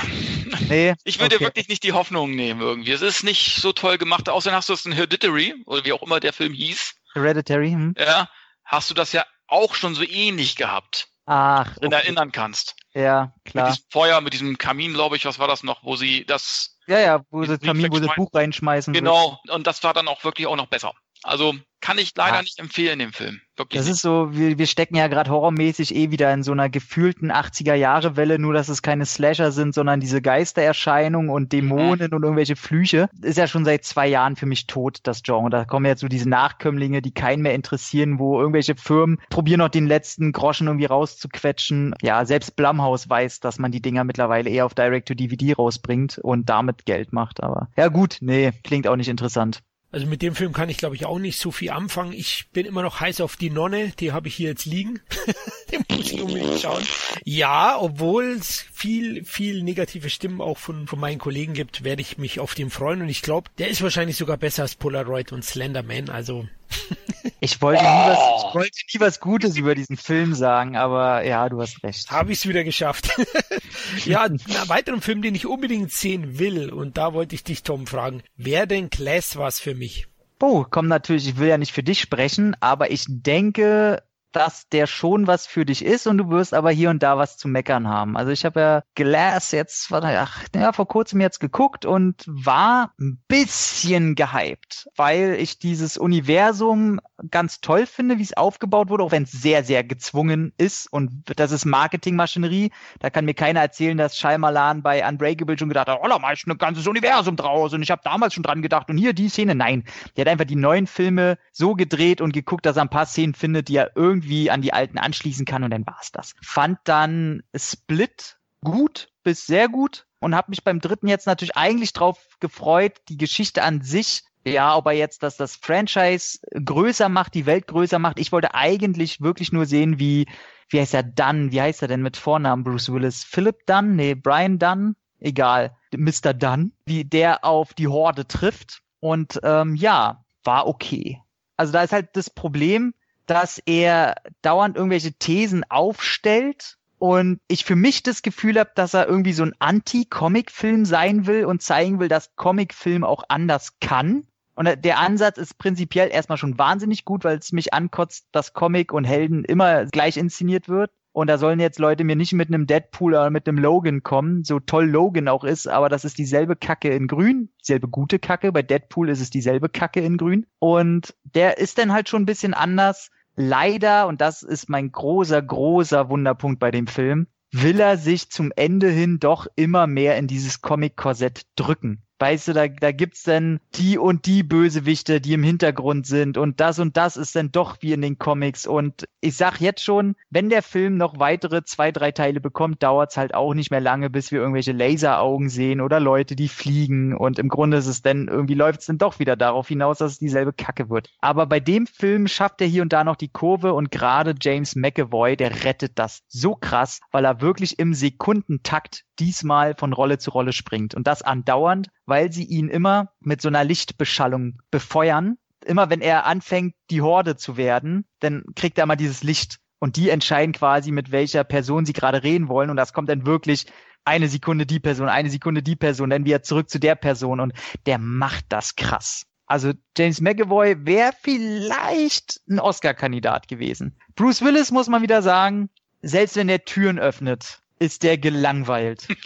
Nee. 0.67 0.93
Ich 1.03 1.19
würde 1.19 1.35
okay. 1.35 1.45
wirklich 1.45 1.67
nicht 1.67 1.83
die 1.83 1.93
Hoffnung 1.93 2.35
nehmen 2.35 2.61
irgendwie. 2.61 2.91
Es 2.91 3.01
ist 3.01 3.23
nicht 3.23 3.55
so 3.55 3.71
toll 3.71 3.97
gemacht. 3.97 4.29
Außerdem 4.29 4.55
hast 4.55 4.69
du 4.69 4.73
es 4.73 4.85
in 4.85 4.91
Hereditary, 4.91 5.55
oder 5.65 5.83
wie 5.85 5.93
auch 5.93 6.03
immer 6.03 6.19
der 6.19 6.33
Film 6.33 6.53
hieß. 6.53 6.95
Hereditary, 7.13 7.71
hm? 7.71 7.95
Ja, 7.97 8.29
hast 8.63 8.89
du 8.89 8.93
das 8.93 9.11
ja 9.11 9.25
auch 9.47 9.75
schon 9.75 9.95
so 9.95 10.03
ähnlich 10.03 10.55
gehabt. 10.55 11.07
Ach. 11.25 11.67
Wenn 11.79 11.87
okay. 11.87 11.89
du 11.89 12.03
erinnern 12.03 12.31
kannst. 12.31 12.75
Ja, 12.93 13.33
klar. 13.45 13.67
Mit 13.67 13.75
diesem 13.75 13.85
Feuer, 13.91 14.21
mit 14.21 14.33
diesem 14.33 14.57
Kamin, 14.57 14.93
glaube 14.93 15.15
ich, 15.15 15.25
was 15.25 15.37
war 15.37 15.47
das 15.47 15.63
noch, 15.63 15.83
wo 15.83 15.95
sie 15.95 16.25
das. 16.25 16.77
Ja, 16.87 16.99
ja, 16.99 17.23
wo 17.29 17.43
sie 17.43 17.57
Kamin, 17.59 17.91
wo 17.91 17.97
sie 17.97 18.07
das 18.07 18.15
Buch 18.15 18.29
reinschmeißen. 18.33 18.93
Genau, 18.93 19.39
wird. 19.43 19.55
und 19.55 19.67
das 19.67 19.83
war 19.83 19.93
dann 19.93 20.07
auch 20.07 20.23
wirklich 20.23 20.47
auch 20.47 20.55
noch 20.55 20.67
besser. 20.67 20.93
Also 21.21 21.53
kann 21.81 21.97
ich 21.97 22.13
leider 22.15 22.37
ja. 22.37 22.41
nicht 22.41 22.59
empfehlen, 22.59 22.99
den 22.99 23.11
Film. 23.11 23.41
Wirklich 23.55 23.79
das 23.79 23.87
nicht. 23.87 23.95
ist 23.95 24.01
so, 24.01 24.29
wir, 24.31 24.57
wir 24.57 24.67
stecken 24.67 24.95
ja 24.95 25.07
gerade 25.07 25.29
horrormäßig 25.29 25.93
eh 25.95 26.11
wieder 26.11 26.33
in 26.33 26.43
so 26.43 26.51
einer 26.51 26.69
gefühlten 26.69 27.31
80er-Jahre-Welle, 27.31 28.39
nur 28.39 28.53
dass 28.53 28.69
es 28.69 28.81
keine 28.81 29.05
Slasher 29.05 29.51
sind, 29.51 29.73
sondern 29.73 29.99
diese 29.99 30.21
Geistererscheinungen 30.21 31.29
und 31.29 31.51
Dämonen 31.51 32.09
mhm. 32.09 32.15
und 32.15 32.23
irgendwelche 32.23 32.55
Flüche. 32.55 33.09
Ist 33.21 33.37
ja 33.37 33.47
schon 33.47 33.65
seit 33.65 33.83
zwei 33.83 34.07
Jahren 34.07 34.35
für 34.35 34.45
mich 34.45 34.67
tot, 34.67 34.99
das 35.03 35.23
Genre. 35.23 35.49
Da 35.49 35.65
kommen 35.65 35.85
jetzt 35.85 36.01
so 36.01 36.07
diese 36.07 36.29
Nachkömmlinge, 36.29 37.01
die 37.01 37.13
keinen 37.13 37.41
mehr 37.41 37.53
interessieren, 37.53 38.19
wo 38.19 38.39
irgendwelche 38.39 38.75
Firmen 38.75 39.19
probieren 39.29 39.59
noch 39.59 39.69
den 39.69 39.87
letzten 39.87 40.31
Groschen 40.31 40.67
irgendwie 40.67 40.85
rauszuquetschen. 40.85 41.95
Ja, 42.01 42.25
selbst 42.25 42.55
Blumhouse 42.55 43.09
weiß, 43.09 43.39
dass 43.39 43.59
man 43.59 43.71
die 43.71 43.81
Dinger 43.81 44.03
mittlerweile 44.03 44.49
eher 44.49 44.65
auf 44.65 44.73
Direct-to-DVD 44.73 45.53
rausbringt 45.53 46.17
und 46.19 46.49
damit 46.49 46.85
Geld 46.85 47.13
macht. 47.13 47.43
Aber 47.43 47.69
ja 47.75 47.87
gut, 47.87 48.17
nee, 48.21 48.51
klingt 48.63 48.87
auch 48.87 48.95
nicht 48.95 49.09
interessant. 49.09 49.61
Also 49.91 50.05
mit 50.05 50.21
dem 50.21 50.35
Film 50.35 50.53
kann 50.53 50.69
ich 50.69 50.77
glaube 50.77 50.95
ich 50.95 51.05
auch 51.05 51.17
nicht 51.17 51.39
so 51.39 51.51
viel 51.51 51.71
anfangen. 51.71 52.13
Ich 52.13 52.47
bin 52.53 52.65
immer 52.65 52.83
noch 52.83 52.99
heiß 52.99 53.21
auf 53.21 53.35
die 53.37 53.49
Nonne, 53.49 53.91
die 53.99 54.11
habe 54.11 54.27
ich 54.27 54.35
hier 54.35 54.49
jetzt 54.49 54.65
liegen. 54.65 54.99
den 55.71 55.83
muss 55.89 56.11
ich 56.11 56.21
unbedingt 56.21 56.59
schauen. 56.59 56.83
Ja, 57.23 57.77
obwohl 57.79 58.25
es 58.39 58.65
viel, 58.71 59.25
viel 59.25 59.63
negative 59.63 60.09
Stimmen 60.09 60.41
auch 60.41 60.57
von, 60.57 60.87
von 60.87 60.99
meinen 60.99 61.17
Kollegen 61.17 61.53
gibt, 61.53 61.83
werde 61.83 62.01
ich 62.01 62.17
mich 62.17 62.39
auf 62.39 62.53
den 62.53 62.69
freuen 62.69 63.01
und 63.01 63.09
ich 63.09 63.21
glaube, 63.21 63.49
der 63.57 63.69
ist 63.69 63.81
wahrscheinlich 63.81 64.17
sogar 64.17 64.37
besser 64.37 64.63
als 64.63 64.75
Polaroid 64.75 65.31
und 65.31 65.43
Slenderman. 65.43 66.09
Also 66.09 66.47
ich 67.39 67.61
wollte, 67.61 67.83
nie 67.83 67.87
was, 67.87 68.17
ich 68.17 68.55
wollte 68.55 68.77
nie 68.93 68.99
was 68.99 69.19
Gutes 69.19 69.57
über 69.57 69.75
diesen 69.75 69.97
Film 69.97 70.33
sagen, 70.33 70.77
aber 70.77 71.23
ja, 71.23 71.49
du 71.49 71.61
hast 71.61 71.83
recht. 71.83 72.09
Habe 72.11 72.31
ich 72.31 72.39
es 72.39 72.47
wieder 72.47 72.63
geschafft. 72.63 73.09
ja, 74.05 74.23
einen 74.23 74.39
weiteren 74.67 75.01
Film, 75.01 75.21
den 75.21 75.35
ich 75.35 75.45
unbedingt 75.45 75.91
sehen 75.91 76.39
will, 76.39 76.71
und 76.71 76.97
da 76.97 77.13
wollte 77.13 77.35
ich 77.35 77.43
dich, 77.43 77.63
Tom, 77.63 77.87
fragen, 77.87 78.23
wer 78.37 78.65
denn 78.65 78.89
Class 78.89 79.37
was 79.37 79.59
für 79.59 79.75
mich? 79.75 80.07
Oh, 80.41 80.65
komm 80.69 80.87
natürlich, 80.87 81.27
ich 81.27 81.37
will 81.37 81.49
ja 81.49 81.57
nicht 81.57 81.73
für 81.73 81.83
dich 81.83 81.99
sprechen, 81.99 82.55
aber 82.61 82.91
ich 82.91 83.05
denke, 83.07 84.01
dass 84.31 84.67
der 84.69 84.87
schon 84.87 85.27
was 85.27 85.47
für 85.47 85.65
dich 85.65 85.83
ist 85.83 86.07
und 86.07 86.17
du 86.17 86.29
wirst 86.29 86.53
aber 86.53 86.71
hier 86.71 86.89
und 86.89 87.01
da 87.01 87.17
was 87.17 87.37
zu 87.37 87.47
meckern 87.47 87.87
haben. 87.87 88.15
Also 88.15 88.31
ich 88.31 88.45
habe 88.45 88.59
ja 88.59 88.83
Glass 88.95 89.51
jetzt, 89.51 89.91
ach, 89.91 90.43
ja, 90.55 90.71
vor 90.71 90.87
kurzem 90.87 91.21
jetzt 91.21 91.39
geguckt 91.39 91.85
und 91.85 92.23
war 92.27 92.93
ein 92.99 93.21
bisschen 93.27 94.15
gehypt, 94.15 94.89
weil 94.95 95.35
ich 95.39 95.59
dieses 95.59 95.97
Universum 95.97 96.99
ganz 97.31 97.61
toll 97.61 97.85
finde, 97.85 98.17
wie 98.19 98.23
es 98.23 98.37
aufgebaut 98.37 98.89
wurde, 98.89 99.03
auch 99.03 99.11
wenn 99.11 99.23
es 99.23 99.31
sehr, 99.31 99.63
sehr 99.63 99.83
gezwungen 99.83 100.53
ist 100.57 100.91
und 100.91 101.11
das 101.35 101.51
ist 101.51 101.65
Marketingmaschinerie. 101.65 102.71
Da 102.99 103.09
kann 103.09 103.25
mir 103.25 103.33
keiner 103.33 103.61
erzählen, 103.61 103.97
dass 103.97 104.17
Shyamalan 104.17 104.83
bei 104.83 105.07
Unbreakable 105.07 105.57
schon 105.57 105.69
gedacht 105.69 105.87
hat, 105.87 105.99
oh, 106.03 106.07
da 106.07 106.19
mach 106.19 106.33
ich 106.33 106.45
ein 106.45 106.57
ganzes 106.57 106.87
Universum 106.87 107.35
draus 107.35 107.73
und 107.73 107.81
ich 107.81 107.91
habe 107.91 108.01
damals 108.03 108.33
schon 108.33 108.43
dran 108.43 108.61
gedacht 108.61 108.89
und 108.89 108.97
hier 108.97 109.13
die 109.13 109.29
Szene. 109.29 109.55
Nein, 109.55 109.83
der 110.15 110.25
hat 110.25 110.31
einfach 110.31 110.45
die 110.45 110.55
neuen 110.55 110.87
Filme 110.87 111.37
so 111.51 111.73
gedreht 111.73 112.21
und 112.21 112.33
geguckt, 112.33 112.65
dass 112.65 112.77
er 112.77 112.83
ein 112.83 112.89
paar 112.89 113.05
Szenen 113.05 113.33
findet, 113.33 113.67
die 113.67 113.77
er 113.77 113.91
irgendwie 113.95 114.18
an 114.49 114.61
die 114.61 114.73
alten 114.73 114.97
anschließen 114.97 115.45
kann 115.45 115.63
und 115.63 115.71
dann 115.71 115.85
war's 115.85 116.11
das. 116.11 116.35
Fand 116.41 116.79
dann 116.83 117.43
Split 117.55 118.37
gut 118.63 119.09
bis 119.23 119.45
sehr 119.45 119.69
gut 119.69 120.05
und 120.19 120.35
habe 120.35 120.49
mich 120.49 120.63
beim 120.63 120.79
dritten 120.79 121.07
jetzt 121.07 121.27
natürlich 121.27 121.55
eigentlich 121.55 121.93
drauf 121.93 122.17
gefreut, 122.39 122.97
die 123.07 123.17
Geschichte 123.17 123.63
an 123.63 123.81
sich 123.81 124.23
ja, 124.45 124.75
ob 124.75 124.85
er 124.87 124.93
jetzt 124.93 125.23
dass 125.23 125.37
das 125.37 125.55
Franchise 125.55 126.39
größer 126.53 127.09
macht, 127.09 127.33
die 127.33 127.45
Welt 127.45 127.67
größer 127.67 127.99
macht. 127.99 128.19
Ich 128.19 128.31
wollte 128.31 128.53
eigentlich 128.53 129.21
wirklich 129.21 129.51
nur 129.51 129.65
sehen, 129.65 129.99
wie, 129.99 130.27
wie 130.69 130.79
heißt 130.79 130.93
er 130.93 131.03
Dunn? 131.03 131.51
Wie 131.51 131.61
heißt 131.61 131.81
er 131.81 131.87
denn 131.87 132.01
mit 132.01 132.17
Vornamen 132.17 132.63
Bruce 132.63 132.91
Willis? 132.91 133.23
Philip 133.23 133.65
Dunn? 133.65 133.95
Nee, 133.95 134.15
Brian 134.15 134.59
Dunn? 134.59 134.95
Egal. 135.19 135.75
Mr. 135.95 136.33
Dunn. 136.33 136.71
Wie 136.85 137.03
der 137.03 137.43
auf 137.43 137.73
die 137.73 137.87
Horde 137.87 138.27
trifft. 138.27 138.81
Und 138.99 139.39
ähm, 139.43 139.75
ja, 139.75 140.23
war 140.43 140.67
okay. 140.67 141.21
Also 141.57 141.73
da 141.73 141.83
ist 141.83 141.91
halt 141.91 142.09
das 142.13 142.29
Problem, 142.29 142.93
dass 143.29 143.59
er 143.65 144.15
dauernd 144.41 144.75
irgendwelche 144.75 145.13
Thesen 145.13 145.63
aufstellt 145.69 146.77
und 146.97 147.39
ich 147.47 147.63
für 147.63 147.75
mich 147.75 148.01
das 148.01 148.23
Gefühl 148.23 148.59
habe, 148.59 148.71
dass 148.75 148.93
er 148.93 149.07
irgendwie 149.07 149.33
so 149.33 149.43
ein 149.43 149.53
Anti-Comic-Film 149.59 150.83
sein 150.83 151.27
will 151.27 151.45
und 151.45 151.61
zeigen 151.61 151.99
will, 151.99 152.07
dass 152.07 152.35
Comic-Film 152.35 153.03
auch 153.03 153.23
anders 153.29 153.79
kann. 153.79 154.25
Und 154.55 154.67
der 154.83 154.99
Ansatz 154.99 155.37
ist 155.37 155.57
prinzipiell 155.57 156.09
erstmal 156.11 156.37
schon 156.37 156.57
wahnsinnig 156.57 157.05
gut, 157.05 157.23
weil 157.23 157.37
es 157.37 157.53
mich 157.53 157.73
ankotzt, 157.73 158.27
dass 158.33 158.53
Comic 158.53 158.91
und 158.91 159.05
Helden 159.05 159.45
immer 159.45 159.85
gleich 159.85 160.17
inszeniert 160.17 160.67
wird. 160.67 160.91
Und 161.11 161.27
da 161.27 161.37
sollen 161.37 161.59
jetzt 161.59 161.79
Leute 161.79 162.03
mir 162.03 162.15
nicht 162.15 162.33
mit 162.33 162.49
einem 162.49 162.67
Deadpool 162.67 163.13
oder 163.13 163.29
mit 163.29 163.47
einem 163.47 163.57
Logan 163.57 164.03
kommen, 164.03 164.43
so 164.43 164.59
toll 164.59 164.85
Logan 164.85 165.27
auch 165.27 165.43
ist, 165.43 165.67
aber 165.67 165.89
das 165.89 166.05
ist 166.05 166.17
dieselbe 166.17 166.55
Kacke 166.55 166.89
in 166.89 167.07
grün, 167.07 167.49
dieselbe 167.61 167.87
gute 167.87 168.19
Kacke. 168.19 168.51
Bei 168.51 168.61
Deadpool 168.61 169.09
ist 169.09 169.21
es 169.21 169.29
dieselbe 169.29 169.69
Kacke 169.69 170.01
in 170.01 170.17
grün. 170.17 170.45
Und 170.59 171.15
der 171.23 171.57
ist 171.57 171.77
dann 171.77 171.93
halt 171.93 172.09
schon 172.09 172.23
ein 172.23 172.27
bisschen 172.27 172.53
anders. 172.53 173.09
Leider, 173.35 174.07
und 174.07 174.21
das 174.21 174.43
ist 174.43 174.69
mein 174.69 174.91
großer, 174.91 175.41
großer 175.41 176.09
Wunderpunkt 176.09 176.59
bei 176.59 176.71
dem 176.71 176.87
Film, 176.87 177.27
will 177.51 177.79
er 177.79 177.97
sich 177.97 178.29
zum 178.29 178.51
Ende 178.55 178.89
hin 178.89 179.19
doch 179.19 179.47
immer 179.55 179.87
mehr 179.87 180.17
in 180.17 180.27
dieses 180.27 180.61
Comic-Korsett 180.61 181.47
drücken 181.55 182.03
weißt 182.19 182.49
du, 182.49 182.53
da, 182.53 182.67
da 182.67 182.91
gibt's 182.91 183.23
dann 183.23 183.59
die 183.75 183.97
und 183.97 184.25
die 184.25 184.43
Bösewichte, 184.43 185.21
die 185.21 185.33
im 185.33 185.43
Hintergrund 185.43 186.05
sind 186.05 186.37
und 186.37 186.59
das 186.59 186.79
und 186.79 186.97
das 186.97 187.17
ist 187.17 187.35
dann 187.35 187.51
doch 187.51 187.77
wie 187.81 187.93
in 187.93 188.01
den 188.01 188.19
Comics. 188.19 188.67
Und 188.67 189.07
ich 189.21 189.35
sag 189.35 189.59
jetzt 189.61 189.83
schon, 189.83 190.15
wenn 190.29 190.49
der 190.49 190.61
Film 190.61 190.97
noch 190.97 191.19
weitere 191.19 191.63
zwei, 191.63 191.91
drei 191.91 192.11
Teile 192.11 192.41
bekommt, 192.41 192.83
dauert's 192.83 193.17
halt 193.17 193.33
auch 193.33 193.53
nicht 193.53 193.71
mehr 193.71 193.81
lange, 193.81 194.09
bis 194.09 194.31
wir 194.31 194.39
irgendwelche 194.39 194.71
Laseraugen 194.71 195.49
sehen 195.49 195.81
oder 195.81 195.99
Leute, 195.99 196.35
die 196.35 196.49
fliegen. 196.49 197.15
Und 197.15 197.39
im 197.39 197.49
Grunde 197.49 197.77
ist 197.77 197.87
es 197.87 198.01
dann, 198.01 198.27
irgendwie 198.27 198.55
läuft's 198.55 198.85
dann 198.85 198.97
doch 198.97 199.19
wieder 199.19 199.35
darauf 199.35 199.67
hinaus, 199.67 199.99
dass 199.99 200.13
es 200.13 200.19
dieselbe 200.19 200.53
Kacke 200.53 200.89
wird. 200.89 201.09
Aber 201.21 201.45
bei 201.45 201.59
dem 201.59 201.87
Film 201.87 202.27
schafft 202.27 202.61
er 202.61 202.67
hier 202.67 202.81
und 202.81 202.93
da 202.93 203.03
noch 203.03 203.15
die 203.15 203.29
Kurve 203.29 203.73
und 203.73 203.91
gerade 203.91 204.35
James 204.39 204.75
McAvoy, 204.75 205.37
der 205.37 205.63
rettet 205.63 205.97
das 205.97 206.23
so 206.27 206.55
krass, 206.55 206.99
weil 207.11 207.25
er 207.25 207.41
wirklich 207.41 207.79
im 207.79 207.93
Sekundentakt 207.93 209.05
diesmal 209.19 209.75
von 209.75 209.93
Rolle 209.93 210.17
zu 210.17 210.31
Rolle 210.31 210.53
springt. 210.53 210.95
Und 210.95 211.07
das 211.07 211.21
andauernd, 211.21 211.89
weil 212.09 212.31
sie 212.31 212.43
ihn 212.43 212.69
immer 212.69 213.11
mit 213.19 213.41
so 213.41 213.47
einer 213.47 213.63
Lichtbeschallung 213.63 214.59
befeuern. 214.71 215.37
Immer 215.65 215.89
wenn 215.89 216.01
er 216.01 216.25
anfängt, 216.25 216.75
die 216.89 217.01
Horde 217.01 217.35
zu 217.35 217.57
werden, 217.57 218.05
dann 218.19 218.43
kriegt 218.55 218.77
er 218.77 218.85
mal 218.85 218.95
dieses 218.95 219.23
Licht 219.23 219.59
und 219.79 219.95
die 219.95 220.09
entscheiden 220.09 220.53
quasi, 220.53 220.91
mit 220.91 221.11
welcher 221.11 221.43
Person 221.43 221.85
sie 221.85 221.93
gerade 221.93 222.23
reden 222.23 222.47
wollen 222.47 222.69
und 222.69 222.77
das 222.77 222.93
kommt 222.93 223.09
dann 223.09 223.25
wirklich 223.25 223.65
eine 224.05 224.27
Sekunde 224.27 224.65
die 224.65 224.79
Person, 224.79 225.09
eine 225.09 225.29
Sekunde 225.29 225.61
die 225.61 225.75
Person, 225.75 226.09
dann 226.09 226.25
wieder 226.25 226.41
zurück 226.43 226.69
zu 226.69 226.79
der 226.79 226.95
Person 226.95 227.39
und 227.39 227.53
der 227.85 227.97
macht 227.97 228.45
das 228.49 228.75
krass. 228.75 229.25
Also 229.45 229.73
James 229.97 230.21
McAvoy 230.21 230.85
wäre 230.85 231.11
vielleicht 231.21 232.41
ein 232.47 232.59
Oscar-Kandidat 232.59 233.47
gewesen. 233.47 233.97
Bruce 234.15 234.41
Willis 234.43 234.71
muss 234.71 234.87
man 234.89 235.01
wieder 235.01 235.21
sagen, 235.21 235.69
selbst 236.01 236.35
wenn 236.35 236.49
er 236.49 236.65
Türen 236.65 236.99
öffnet, 236.99 237.61
ist 237.79 238.03
der 238.03 238.17
gelangweilt. 238.17 239.07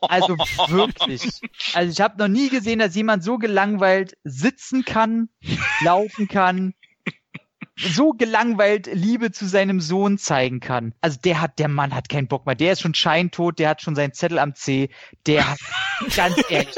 Also 0.00 0.36
wirklich. 0.68 1.22
Also 1.72 1.90
ich 1.90 2.00
habe 2.00 2.18
noch 2.18 2.28
nie 2.28 2.48
gesehen, 2.48 2.78
dass 2.78 2.94
jemand 2.94 3.24
so 3.24 3.38
gelangweilt 3.38 4.16
sitzen 4.22 4.84
kann, 4.84 5.28
laufen 5.80 6.28
kann, 6.28 6.74
so 7.76 8.12
gelangweilt 8.12 8.88
Liebe 8.92 9.32
zu 9.32 9.46
seinem 9.46 9.80
Sohn 9.80 10.18
zeigen 10.18 10.60
kann. 10.60 10.94
Also 11.00 11.18
der 11.22 11.40
hat, 11.40 11.58
der 11.58 11.68
Mann 11.68 11.94
hat 11.94 12.08
keinen 12.08 12.28
Bock 12.28 12.46
mehr. 12.46 12.54
Der 12.54 12.72
ist 12.72 12.80
schon 12.80 12.94
scheintot, 12.94 13.58
der 13.58 13.70
hat 13.70 13.82
schon 13.82 13.96
seinen 13.96 14.12
Zettel 14.12 14.38
am 14.38 14.54
C. 14.54 14.90
Der 15.26 15.50
hat, 15.50 15.58
ganz 16.16 16.40
ehrlich. 16.48 16.74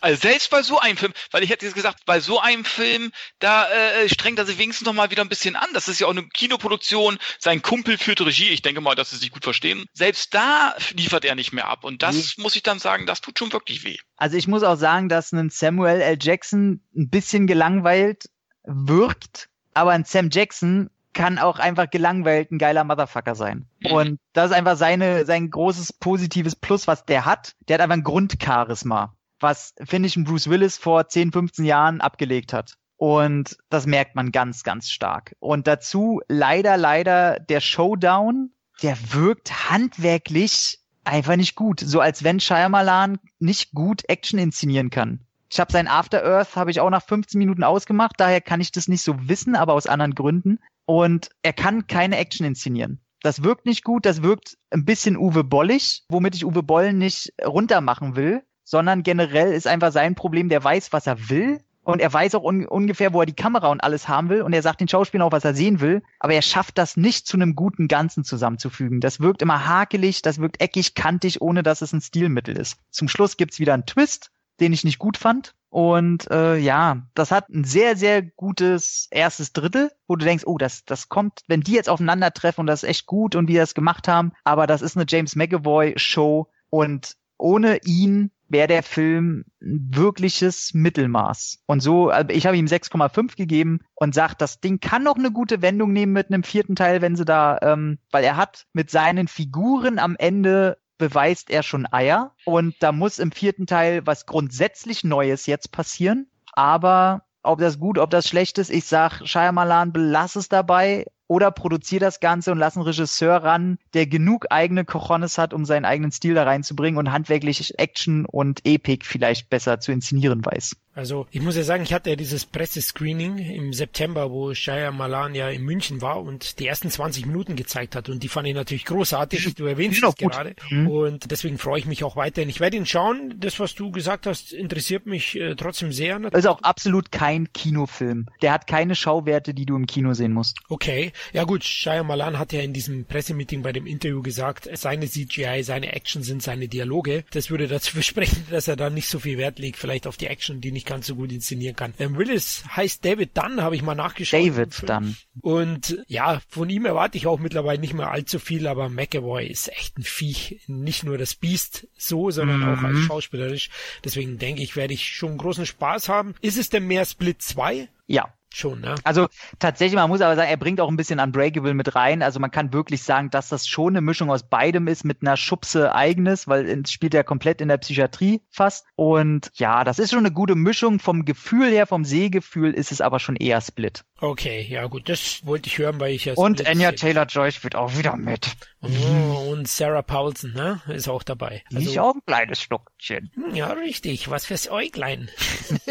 Also 0.00 0.20
selbst 0.20 0.50
bei 0.50 0.62
so 0.62 0.78
einem 0.78 0.96
Film, 0.96 1.12
weil 1.32 1.42
ich 1.42 1.50
hätte 1.50 1.66
jetzt 1.66 1.74
gesagt, 1.74 2.06
bei 2.06 2.20
so 2.20 2.40
einem 2.40 2.64
Film, 2.64 3.12
da 3.40 3.68
äh, 3.68 4.08
strengt 4.08 4.38
er 4.38 4.46
sich 4.46 4.58
wenigstens 4.58 4.86
noch 4.86 4.94
mal 4.94 5.10
wieder 5.10 5.22
ein 5.22 5.28
bisschen 5.28 5.56
an. 5.56 5.68
Das 5.74 5.88
ist 5.88 6.00
ja 6.00 6.06
auch 6.06 6.12
eine 6.12 6.26
Kinoproduktion. 6.28 7.18
Sein 7.38 7.62
Kumpel 7.62 7.98
führt 7.98 8.20
Regie. 8.20 8.48
Ich 8.48 8.62
denke 8.62 8.80
mal, 8.80 8.94
dass 8.94 9.10
sie 9.10 9.16
sich 9.16 9.30
gut 9.30 9.44
verstehen. 9.44 9.84
Selbst 9.92 10.32
da 10.32 10.74
liefert 10.94 11.24
er 11.24 11.34
nicht 11.34 11.52
mehr 11.52 11.68
ab. 11.68 11.84
Und 11.84 12.02
das 12.02 12.36
nee. 12.36 12.42
muss 12.42 12.56
ich 12.56 12.62
dann 12.62 12.78
sagen, 12.78 13.06
das 13.06 13.20
tut 13.20 13.38
schon 13.38 13.52
wirklich 13.52 13.84
weh. 13.84 13.98
Also 14.16 14.36
ich 14.36 14.48
muss 14.48 14.62
auch 14.62 14.76
sagen, 14.76 15.08
dass 15.08 15.32
ein 15.32 15.50
Samuel 15.50 16.00
L. 16.00 16.18
Jackson 16.20 16.80
ein 16.96 17.10
bisschen 17.10 17.46
gelangweilt 17.46 18.30
wirkt 18.64 19.48
aber 19.76 19.90
ein 19.90 20.04
Sam 20.04 20.30
Jackson 20.32 20.88
kann 21.12 21.38
auch 21.38 21.58
einfach 21.58 21.90
gelangweilt 21.90 22.50
ein 22.50 22.58
geiler 22.58 22.84
Motherfucker 22.84 23.34
sein. 23.34 23.66
Und 23.90 24.18
das 24.32 24.50
ist 24.50 24.56
einfach 24.56 24.76
seine, 24.76 25.24
sein 25.26 25.50
großes 25.50 25.94
positives 25.94 26.56
Plus, 26.56 26.86
was 26.86 27.04
der 27.04 27.24
hat. 27.26 27.54
Der 27.68 27.74
hat 27.74 27.82
einfach 27.82 27.96
ein 27.96 28.02
Grundcharisma, 28.02 29.14
was, 29.38 29.74
finde 29.84 30.08
ich, 30.08 30.16
ein 30.16 30.24
Bruce 30.24 30.48
Willis 30.48 30.78
vor 30.78 31.08
10, 31.08 31.32
15 31.32 31.64
Jahren 31.64 32.00
abgelegt 32.00 32.52
hat. 32.52 32.74
Und 32.96 33.58
das 33.68 33.86
merkt 33.86 34.14
man 34.14 34.32
ganz, 34.32 34.62
ganz 34.62 34.90
stark. 34.90 35.36
Und 35.40 35.66
dazu 35.66 36.20
leider, 36.28 36.78
leider 36.78 37.38
der 37.38 37.60
Showdown, 37.60 38.52
der 38.82 38.96
wirkt 39.12 39.70
handwerklich 39.70 40.78
einfach 41.04 41.36
nicht 41.36 41.54
gut. 41.54 41.80
So 41.80 42.00
als 42.00 42.24
wenn 42.24 42.40
Shyamalan 42.40 43.18
nicht 43.38 43.72
gut 43.72 44.08
Action 44.08 44.38
inszenieren 44.38 44.88
kann. 44.88 45.25
Ich 45.50 45.60
habe 45.60 45.72
sein 45.72 45.88
After 45.88 46.24
Earth 46.24 46.56
habe 46.56 46.70
ich 46.70 46.80
auch 46.80 46.90
nach 46.90 47.02
15 47.02 47.38
Minuten 47.38 47.64
ausgemacht, 47.64 48.14
daher 48.18 48.40
kann 48.40 48.60
ich 48.60 48.72
das 48.72 48.88
nicht 48.88 49.02
so 49.02 49.28
wissen, 49.28 49.54
aber 49.56 49.74
aus 49.74 49.86
anderen 49.86 50.14
Gründen. 50.14 50.58
Und 50.84 51.30
er 51.42 51.52
kann 51.52 51.86
keine 51.86 52.16
Action 52.16 52.46
inszenieren. 52.46 53.00
Das 53.22 53.42
wirkt 53.42 53.66
nicht 53.66 53.82
gut, 53.82 54.06
das 54.06 54.22
wirkt 54.22 54.56
ein 54.70 54.84
bisschen 54.84 55.16
Uwe 55.16 55.42
Bollig, 55.42 56.04
womit 56.08 56.34
ich 56.34 56.44
Uwe 56.44 56.62
Boll 56.62 56.92
nicht 56.92 57.32
runtermachen 57.44 58.14
will, 58.14 58.42
sondern 58.62 59.02
generell 59.02 59.52
ist 59.52 59.66
einfach 59.66 59.92
sein 59.92 60.14
Problem, 60.14 60.48
der 60.48 60.62
weiß, 60.62 60.92
was 60.92 61.06
er 61.06 61.28
will 61.28 61.60
und 61.82 62.00
er 62.00 62.12
weiß 62.12 62.34
auch 62.34 62.42
un 62.42 62.66
ungefähr, 62.66 63.12
wo 63.12 63.20
er 63.20 63.26
die 63.26 63.32
Kamera 63.32 63.68
und 63.68 63.80
alles 63.80 64.08
haben 64.08 64.28
will 64.28 64.42
und 64.42 64.52
er 64.52 64.62
sagt 64.62 64.80
den 64.80 64.88
Schauspielern 64.88 65.26
auch, 65.26 65.32
was 65.32 65.44
er 65.44 65.54
sehen 65.54 65.80
will, 65.80 66.02
aber 66.18 66.34
er 66.34 66.42
schafft 66.42 66.78
das 66.78 66.96
nicht 66.96 67.26
zu 67.26 67.36
einem 67.36 67.54
guten 67.54 67.86
Ganzen 67.88 68.24
zusammenzufügen. 68.24 69.00
Das 69.00 69.20
wirkt 69.20 69.40
immer 69.40 69.66
hakelig, 69.66 70.20
das 70.22 70.40
wirkt 70.40 70.60
eckig, 70.60 70.94
kantig, 70.94 71.40
ohne 71.40 71.62
dass 71.62 71.82
es 71.82 71.92
ein 71.92 72.00
Stilmittel 72.00 72.56
ist. 72.56 72.78
Zum 72.90 73.08
Schluss 73.08 73.36
gibt's 73.36 73.60
wieder 73.60 73.74
einen 73.74 73.86
Twist, 73.86 74.32
den 74.60 74.72
ich 74.72 74.84
nicht 74.84 74.98
gut 74.98 75.16
fand. 75.16 75.54
Und 75.68 76.30
äh, 76.30 76.56
ja, 76.56 77.02
das 77.14 77.30
hat 77.30 77.50
ein 77.50 77.64
sehr, 77.64 77.96
sehr 77.96 78.22
gutes 78.22 79.08
erstes 79.10 79.52
Drittel, 79.52 79.90
wo 80.06 80.16
du 80.16 80.24
denkst, 80.24 80.44
oh, 80.46 80.58
das, 80.58 80.84
das 80.84 81.08
kommt, 81.08 81.40
wenn 81.48 81.60
die 81.60 81.72
jetzt 81.72 81.90
aufeinandertreffen 81.90 82.62
und 82.62 82.66
das 82.66 82.82
ist 82.82 82.88
echt 82.88 83.06
gut 83.06 83.34
und 83.34 83.48
wie 83.48 83.56
das 83.56 83.74
gemacht 83.74 84.08
haben. 84.08 84.32
Aber 84.44 84.66
das 84.66 84.80
ist 84.80 84.96
eine 84.96 85.06
James 85.06 85.36
McAvoy-Show 85.36 86.48
und 86.70 87.16
ohne 87.38 87.78
ihn 87.84 88.30
wäre 88.48 88.68
der 88.68 88.82
Film 88.82 89.44
ein 89.60 89.90
wirkliches 89.92 90.72
Mittelmaß. 90.72 91.58
Und 91.66 91.80
so, 91.80 92.10
also 92.10 92.30
ich 92.30 92.46
habe 92.46 92.56
ihm 92.56 92.66
6,5 92.66 93.36
gegeben 93.36 93.80
und 93.94 94.14
sagt, 94.14 94.40
das 94.40 94.60
Ding 94.60 94.80
kann 94.80 95.02
noch 95.02 95.16
eine 95.16 95.32
gute 95.32 95.62
Wendung 95.62 95.92
nehmen 95.92 96.12
mit 96.12 96.28
einem 96.30 96.44
vierten 96.44 96.76
Teil, 96.76 97.02
wenn 97.02 97.16
sie 97.16 97.24
da, 97.24 97.58
ähm, 97.62 97.98
weil 98.10 98.24
er 98.24 98.36
hat 98.36 98.66
mit 98.72 98.90
seinen 98.90 99.28
Figuren 99.28 99.98
am 99.98 100.16
Ende 100.16 100.78
beweist 100.98 101.50
er 101.50 101.62
schon 101.62 101.86
Eier. 101.90 102.34
Und 102.44 102.74
da 102.80 102.92
muss 102.92 103.18
im 103.18 103.32
vierten 103.32 103.66
Teil 103.66 104.06
was 104.06 104.26
grundsätzlich 104.26 105.04
Neues 105.04 105.46
jetzt 105.46 105.72
passieren. 105.72 106.28
Aber 106.52 107.22
ob 107.42 107.60
das 107.60 107.78
gut, 107.78 107.98
ob 107.98 108.10
das 108.10 108.28
schlecht 108.28 108.58
ist, 108.58 108.70
ich 108.70 108.84
sag, 108.84 109.22
Shyamalan, 109.24 109.92
belass 109.92 110.36
es 110.36 110.48
dabei 110.48 111.06
oder 111.28 111.50
produzier 111.50 112.00
das 112.00 112.20
Ganze 112.20 112.52
und 112.52 112.58
lass 112.58 112.76
einen 112.76 112.86
Regisseur 112.86 113.36
ran, 113.36 113.78
der 113.94 114.06
genug 114.06 114.46
eigene 114.50 114.84
Cojones 114.84 115.38
hat, 115.38 115.52
um 115.52 115.64
seinen 115.64 115.84
eigenen 115.84 116.12
Stil 116.12 116.34
da 116.34 116.44
reinzubringen 116.44 116.98
und 116.98 117.12
handwerklich 117.12 117.78
Action 117.78 118.26
und 118.26 118.64
Epic 118.64 119.04
vielleicht 119.04 119.50
besser 119.50 119.80
zu 119.80 119.92
inszenieren 119.92 120.44
weiß. 120.44 120.76
Also 120.96 121.26
ich 121.30 121.42
muss 121.42 121.56
ja 121.56 121.62
sagen, 121.62 121.82
ich 121.82 121.92
hatte 121.92 122.08
ja 122.08 122.16
dieses 122.16 122.46
Pressescreening 122.46 123.36
im 123.36 123.74
September, 123.74 124.30
wo 124.30 124.54
Shia 124.54 124.90
Malan 124.90 125.34
ja 125.34 125.50
in 125.50 125.62
München 125.62 126.00
war 126.00 126.22
und 126.22 126.58
die 126.58 126.66
ersten 126.66 126.90
20 126.90 127.26
Minuten 127.26 127.54
gezeigt 127.54 127.94
hat 127.94 128.08
und 128.08 128.22
die 128.22 128.28
fand 128.28 128.48
ich 128.48 128.54
natürlich 128.54 128.86
großartig. 128.86 129.54
Du 129.56 129.66
erwähnst 129.66 130.02
es 130.02 130.14
gerade 130.14 130.56
mhm. 130.70 130.88
und 130.88 131.30
deswegen 131.30 131.58
freue 131.58 131.80
ich 131.80 131.86
mich 131.86 132.02
auch 132.02 132.16
weiterhin. 132.16 132.48
Ich 132.48 132.60
werde 132.60 132.78
ihn 132.78 132.86
schauen. 132.86 133.34
Das, 133.38 133.60
was 133.60 133.74
du 133.74 133.90
gesagt 133.90 134.26
hast, 134.26 134.54
interessiert 134.54 135.04
mich 135.04 135.38
äh, 135.38 135.54
trotzdem 135.54 135.92
sehr. 135.92 136.18
Das 136.18 136.40
ist 136.40 136.46
auch 136.46 136.62
absolut 136.62 137.12
kein 137.12 137.52
Kinofilm. 137.52 138.28
Der 138.40 138.52
hat 138.52 138.66
keine 138.66 138.94
Schauwerte, 138.94 139.52
die 139.52 139.66
du 139.66 139.76
im 139.76 139.86
Kino 139.86 140.14
sehen 140.14 140.32
musst. 140.32 140.56
Okay. 140.70 141.12
Ja 141.34 141.44
gut, 141.44 141.62
Shia 141.62 142.04
Malan 142.04 142.38
hat 142.38 142.54
ja 142.54 142.62
in 142.62 142.72
diesem 142.72 143.04
Pressemeeting 143.04 143.60
bei 143.60 143.72
dem 143.72 143.86
Interview 143.86 144.22
gesagt, 144.22 144.66
seine 144.72 145.06
CGI, 145.06 145.62
seine 145.62 145.92
Action 145.92 146.22
sind 146.22 146.42
seine 146.42 146.68
Dialoge. 146.68 147.24
Das 147.32 147.50
würde 147.50 147.68
dazu 147.68 147.92
versprechen, 147.92 148.46
dass 148.48 148.66
er 148.66 148.76
dann 148.76 148.94
nicht 148.94 149.10
so 149.10 149.18
viel 149.18 149.36
Wert 149.36 149.58
legt, 149.58 149.76
vielleicht 149.76 150.06
auf 150.06 150.16
die 150.16 150.28
Action, 150.28 150.62
die 150.62 150.72
nicht 150.72 150.85
nicht 150.86 150.88
ganz 150.88 151.06
so 151.06 151.16
gut 151.16 151.32
inszenieren 151.32 151.76
kann. 151.76 151.94
Ähm, 151.98 152.16
Willis 152.16 152.64
heißt 152.74 153.04
David 153.04 153.36
Dunn, 153.36 153.60
habe 153.60 153.74
ich 153.74 153.82
mal 153.82 153.94
nachgeschaut. 153.94 154.40
David 154.40 154.88
Dunn. 154.88 155.16
Und 155.40 156.02
ja, 156.06 156.40
von 156.48 156.70
ihm 156.70 156.86
erwarte 156.86 157.18
ich 157.18 157.26
auch 157.26 157.38
mittlerweile 157.38 157.80
nicht 157.80 157.94
mehr 157.94 158.10
allzu 158.10 158.38
viel, 158.38 158.66
aber 158.66 158.88
McAvoy 158.88 159.46
ist 159.46 159.68
echt 159.68 159.98
ein 159.98 160.04
Viech. 160.04 160.60
Nicht 160.66 161.04
nur 161.04 161.18
das 161.18 161.34
Biest 161.34 161.88
so, 161.96 162.30
sondern 162.30 162.60
mhm. 162.60 162.68
auch 162.68 162.82
als 162.82 162.98
schauspielerisch. 163.00 163.70
Deswegen 164.04 164.38
denke 164.38 164.62
ich, 164.62 164.76
werde 164.76 164.94
ich 164.94 165.08
schon 165.08 165.36
großen 165.36 165.66
Spaß 165.66 166.08
haben. 166.08 166.34
Ist 166.40 166.58
es 166.58 166.70
denn 166.70 166.86
mehr 166.86 167.04
Split 167.04 167.42
2? 167.42 167.88
Ja, 168.06 168.32
Schon, 168.54 168.80
ne? 168.80 168.94
Also 169.04 169.28
tatsächlich, 169.58 169.96
man 169.96 170.08
muss 170.08 170.20
aber 170.20 170.34
sagen, 170.34 170.48
er 170.48 170.56
bringt 170.56 170.80
auch 170.80 170.88
ein 170.88 170.96
bisschen 170.96 171.20
Unbreakable 171.20 171.74
mit 171.74 171.94
rein. 171.94 172.22
Also 172.22 172.40
man 172.40 172.50
kann 172.50 172.72
wirklich 172.72 173.02
sagen, 173.02 173.30
dass 173.30 173.50
das 173.50 173.68
schon 173.68 173.92
eine 173.92 174.00
Mischung 174.00 174.30
aus 174.30 174.48
beidem 174.48 174.88
ist 174.88 175.04
mit 175.04 175.18
einer 175.20 175.36
Schubse 175.36 175.94
eigenes, 175.94 176.48
weil 176.48 176.66
es 176.66 176.90
spielt 176.90 177.12
ja 177.12 177.22
komplett 177.22 177.60
in 177.60 177.68
der 177.68 177.76
Psychiatrie 177.76 178.40
fast. 178.50 178.86
Und 178.94 179.50
ja, 179.54 179.84
das 179.84 179.98
ist 179.98 180.10
schon 180.10 180.20
eine 180.20 180.32
gute 180.32 180.54
Mischung. 180.54 181.00
Vom 181.00 181.24
Gefühl 181.24 181.70
her, 181.70 181.86
vom 181.86 182.04
Sehgefühl 182.04 182.72
ist 182.72 182.92
es 182.92 183.00
aber 183.00 183.20
schon 183.20 183.36
eher 183.36 183.60
Split. 183.60 184.04
Okay, 184.18 184.66
ja 184.66 184.86
gut, 184.86 185.10
das 185.10 185.44
wollte 185.44 185.68
ich 185.68 185.76
hören, 185.76 186.00
weil 186.00 186.14
ich 186.14 186.24
ja. 186.24 186.32
Und 186.34 186.66
Anya 186.66 186.92
Taylor-Joy 186.92 187.52
spielt 187.52 187.76
auch 187.76 187.98
wieder 187.98 188.16
mit. 188.16 188.56
Oh, 188.86 189.50
und 189.50 189.68
Sarah 189.68 190.02
Paulson, 190.02 190.52
ne, 190.52 190.80
ist 190.88 191.08
auch 191.08 191.22
dabei. 191.22 191.62
Also, 191.74 191.90
ich 191.90 192.00
auch 192.00 192.14
ein 192.14 192.22
kleines 192.26 192.60
Schluckchen. 192.60 193.30
Hm, 193.34 193.54
ja, 193.54 193.72
richtig, 193.72 194.30
was 194.30 194.46
fürs 194.46 194.70
Äuglein. 194.70 195.30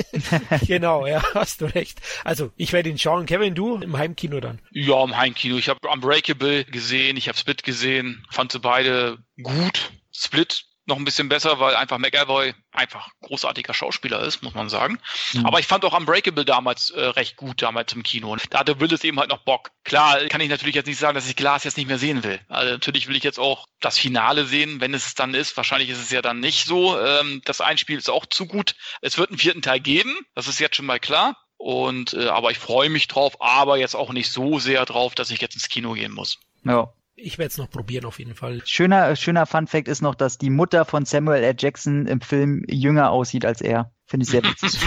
genau, 0.68 1.06
ja, 1.06 1.24
hast 1.34 1.62
du 1.62 1.66
recht. 1.66 2.02
Also, 2.24 2.52
ich 2.56 2.74
werde 2.74 2.90
ihn 2.90 2.98
schauen. 2.98 3.26
Kevin, 3.26 3.56
du 3.56 3.78
im 3.78 3.98
Heimkino 3.98 4.40
dann? 4.40 4.60
Ja, 4.72 5.04
im 5.04 5.16
Heimkino. 5.16 5.58
Ich 5.58 5.70
habe 5.70 5.88
Unbreakable 5.88 6.66
gesehen, 6.66 7.18
ich 7.18 7.28
habe 7.28 7.38
Split 7.38 7.64
gesehen, 7.64 8.26
fand 8.30 8.52
sie 8.52 8.60
beide 8.60 9.18
gut. 9.42 9.92
Split 10.12 10.66
noch 10.86 10.98
ein 10.98 11.06
bisschen 11.06 11.30
besser, 11.30 11.60
weil 11.60 11.76
einfach 11.76 11.98
McAvoy 11.98 12.54
einfach 12.72 13.10
großartiger 13.22 13.74
Schauspieler 13.74 14.22
ist, 14.22 14.44
muss 14.44 14.54
man 14.54 14.70
sagen. 14.70 15.00
Mhm. 15.34 15.46
Aber 15.46 15.60
ich 15.60 15.68
fand 15.68 15.84
auch 15.86 15.98
Unbreakable 15.98 16.46
damals 16.46 16.92
äh, 16.92 17.02
recht 17.02 17.36
gut, 17.38 17.62
damals 17.62 17.94
im 17.94 18.04
Kino. 18.04 18.32
Und 18.32 18.54
da 18.54 18.60
hatte 18.60 18.80
Willis 18.80 19.04
eben 19.04 19.20
halt 19.20 19.30
noch 19.30 19.44
Bock. 19.44 19.72
Klar, 19.84 20.26
kann 20.26 20.42
ich 20.42 20.50
natürlich 20.50 20.76
jetzt 20.76 20.88
nicht 20.88 21.00
sagen, 21.00 21.16
dass 21.16 21.30
ich 21.30 21.36
Glas 21.36 21.64
jetzt 21.64 21.78
nicht 21.78 21.88
mehr 21.88 21.98
sehen 21.98 22.24
will. 22.24 22.40
Also 22.50 22.74
natürlich 22.74 23.08
will 23.08 23.16
ich 23.16 23.24
jetzt 23.24 23.40
auch 23.40 23.68
das 23.80 23.98
Finale 23.98 24.46
sehen, 24.46 24.80
wenn 24.80 24.94
es 24.94 25.16
dann 25.16 25.34
ist. 25.34 25.58
Wahrscheinlich 25.58 25.90
ist 25.90 26.02
es 26.02 26.12
ja 26.12 26.22
dann 26.22 26.40
nicht 26.40 26.66
so. 26.66 27.00
Ähm, 27.00 27.42
das 27.46 27.62
Einspiel 27.62 27.98
ist 27.98 28.10
auch 28.10 28.26
zu 28.26 28.46
gut. 28.46 28.76
Es 29.02 29.18
wird 29.18 29.30
einen 29.30 29.40
vierten 29.40 29.62
Teil 29.62 29.80
geben, 29.80 30.16
das 30.36 30.48
ist 30.48 30.60
jetzt 30.60 30.76
schon 30.76 30.86
mal 30.86 31.00
klar. 31.00 31.38
Und 31.58 32.14
äh, 32.14 32.28
aber 32.28 32.52
ich 32.52 32.60
freue 32.60 32.90
mich 32.90 33.08
drauf, 33.08 33.42
aber 33.42 33.78
jetzt 33.78 33.96
auch 33.96 34.12
nicht 34.12 34.32
so 34.32 34.60
sehr 34.60 34.86
drauf, 34.86 35.16
dass 35.16 35.32
ich 35.32 35.42
jetzt 35.42 35.56
ins 35.56 35.70
Kino 35.70 35.94
gehen 35.94 36.12
muss. 36.12 36.40
Ja. 36.64 36.94
Ich 37.18 37.38
werde 37.38 37.48
es 37.48 37.58
noch 37.58 37.70
probieren 37.70 38.06
auf 38.06 38.20
jeden 38.20 38.36
Fall. 38.36 38.62
Schöner, 38.66 39.16
schöner 39.16 39.46
Fun 39.46 39.68
Fact 39.68 39.88
ist 39.88 40.02
noch, 40.02 40.16
dass 40.16 40.38
die 40.38 40.50
Mutter 40.50 40.84
von 40.84 41.06
Samuel 41.06 41.44
L. 41.44 41.56
Jackson 41.58 42.08
im 42.08 42.20
Film 42.20 42.64
jünger 42.68 43.12
aussieht 43.12 43.46
als 43.46 43.62
er. 43.62 43.92
Finde 44.08 44.26
ich 44.26 44.30
sehr 44.30 44.44
witzig. 44.44 44.80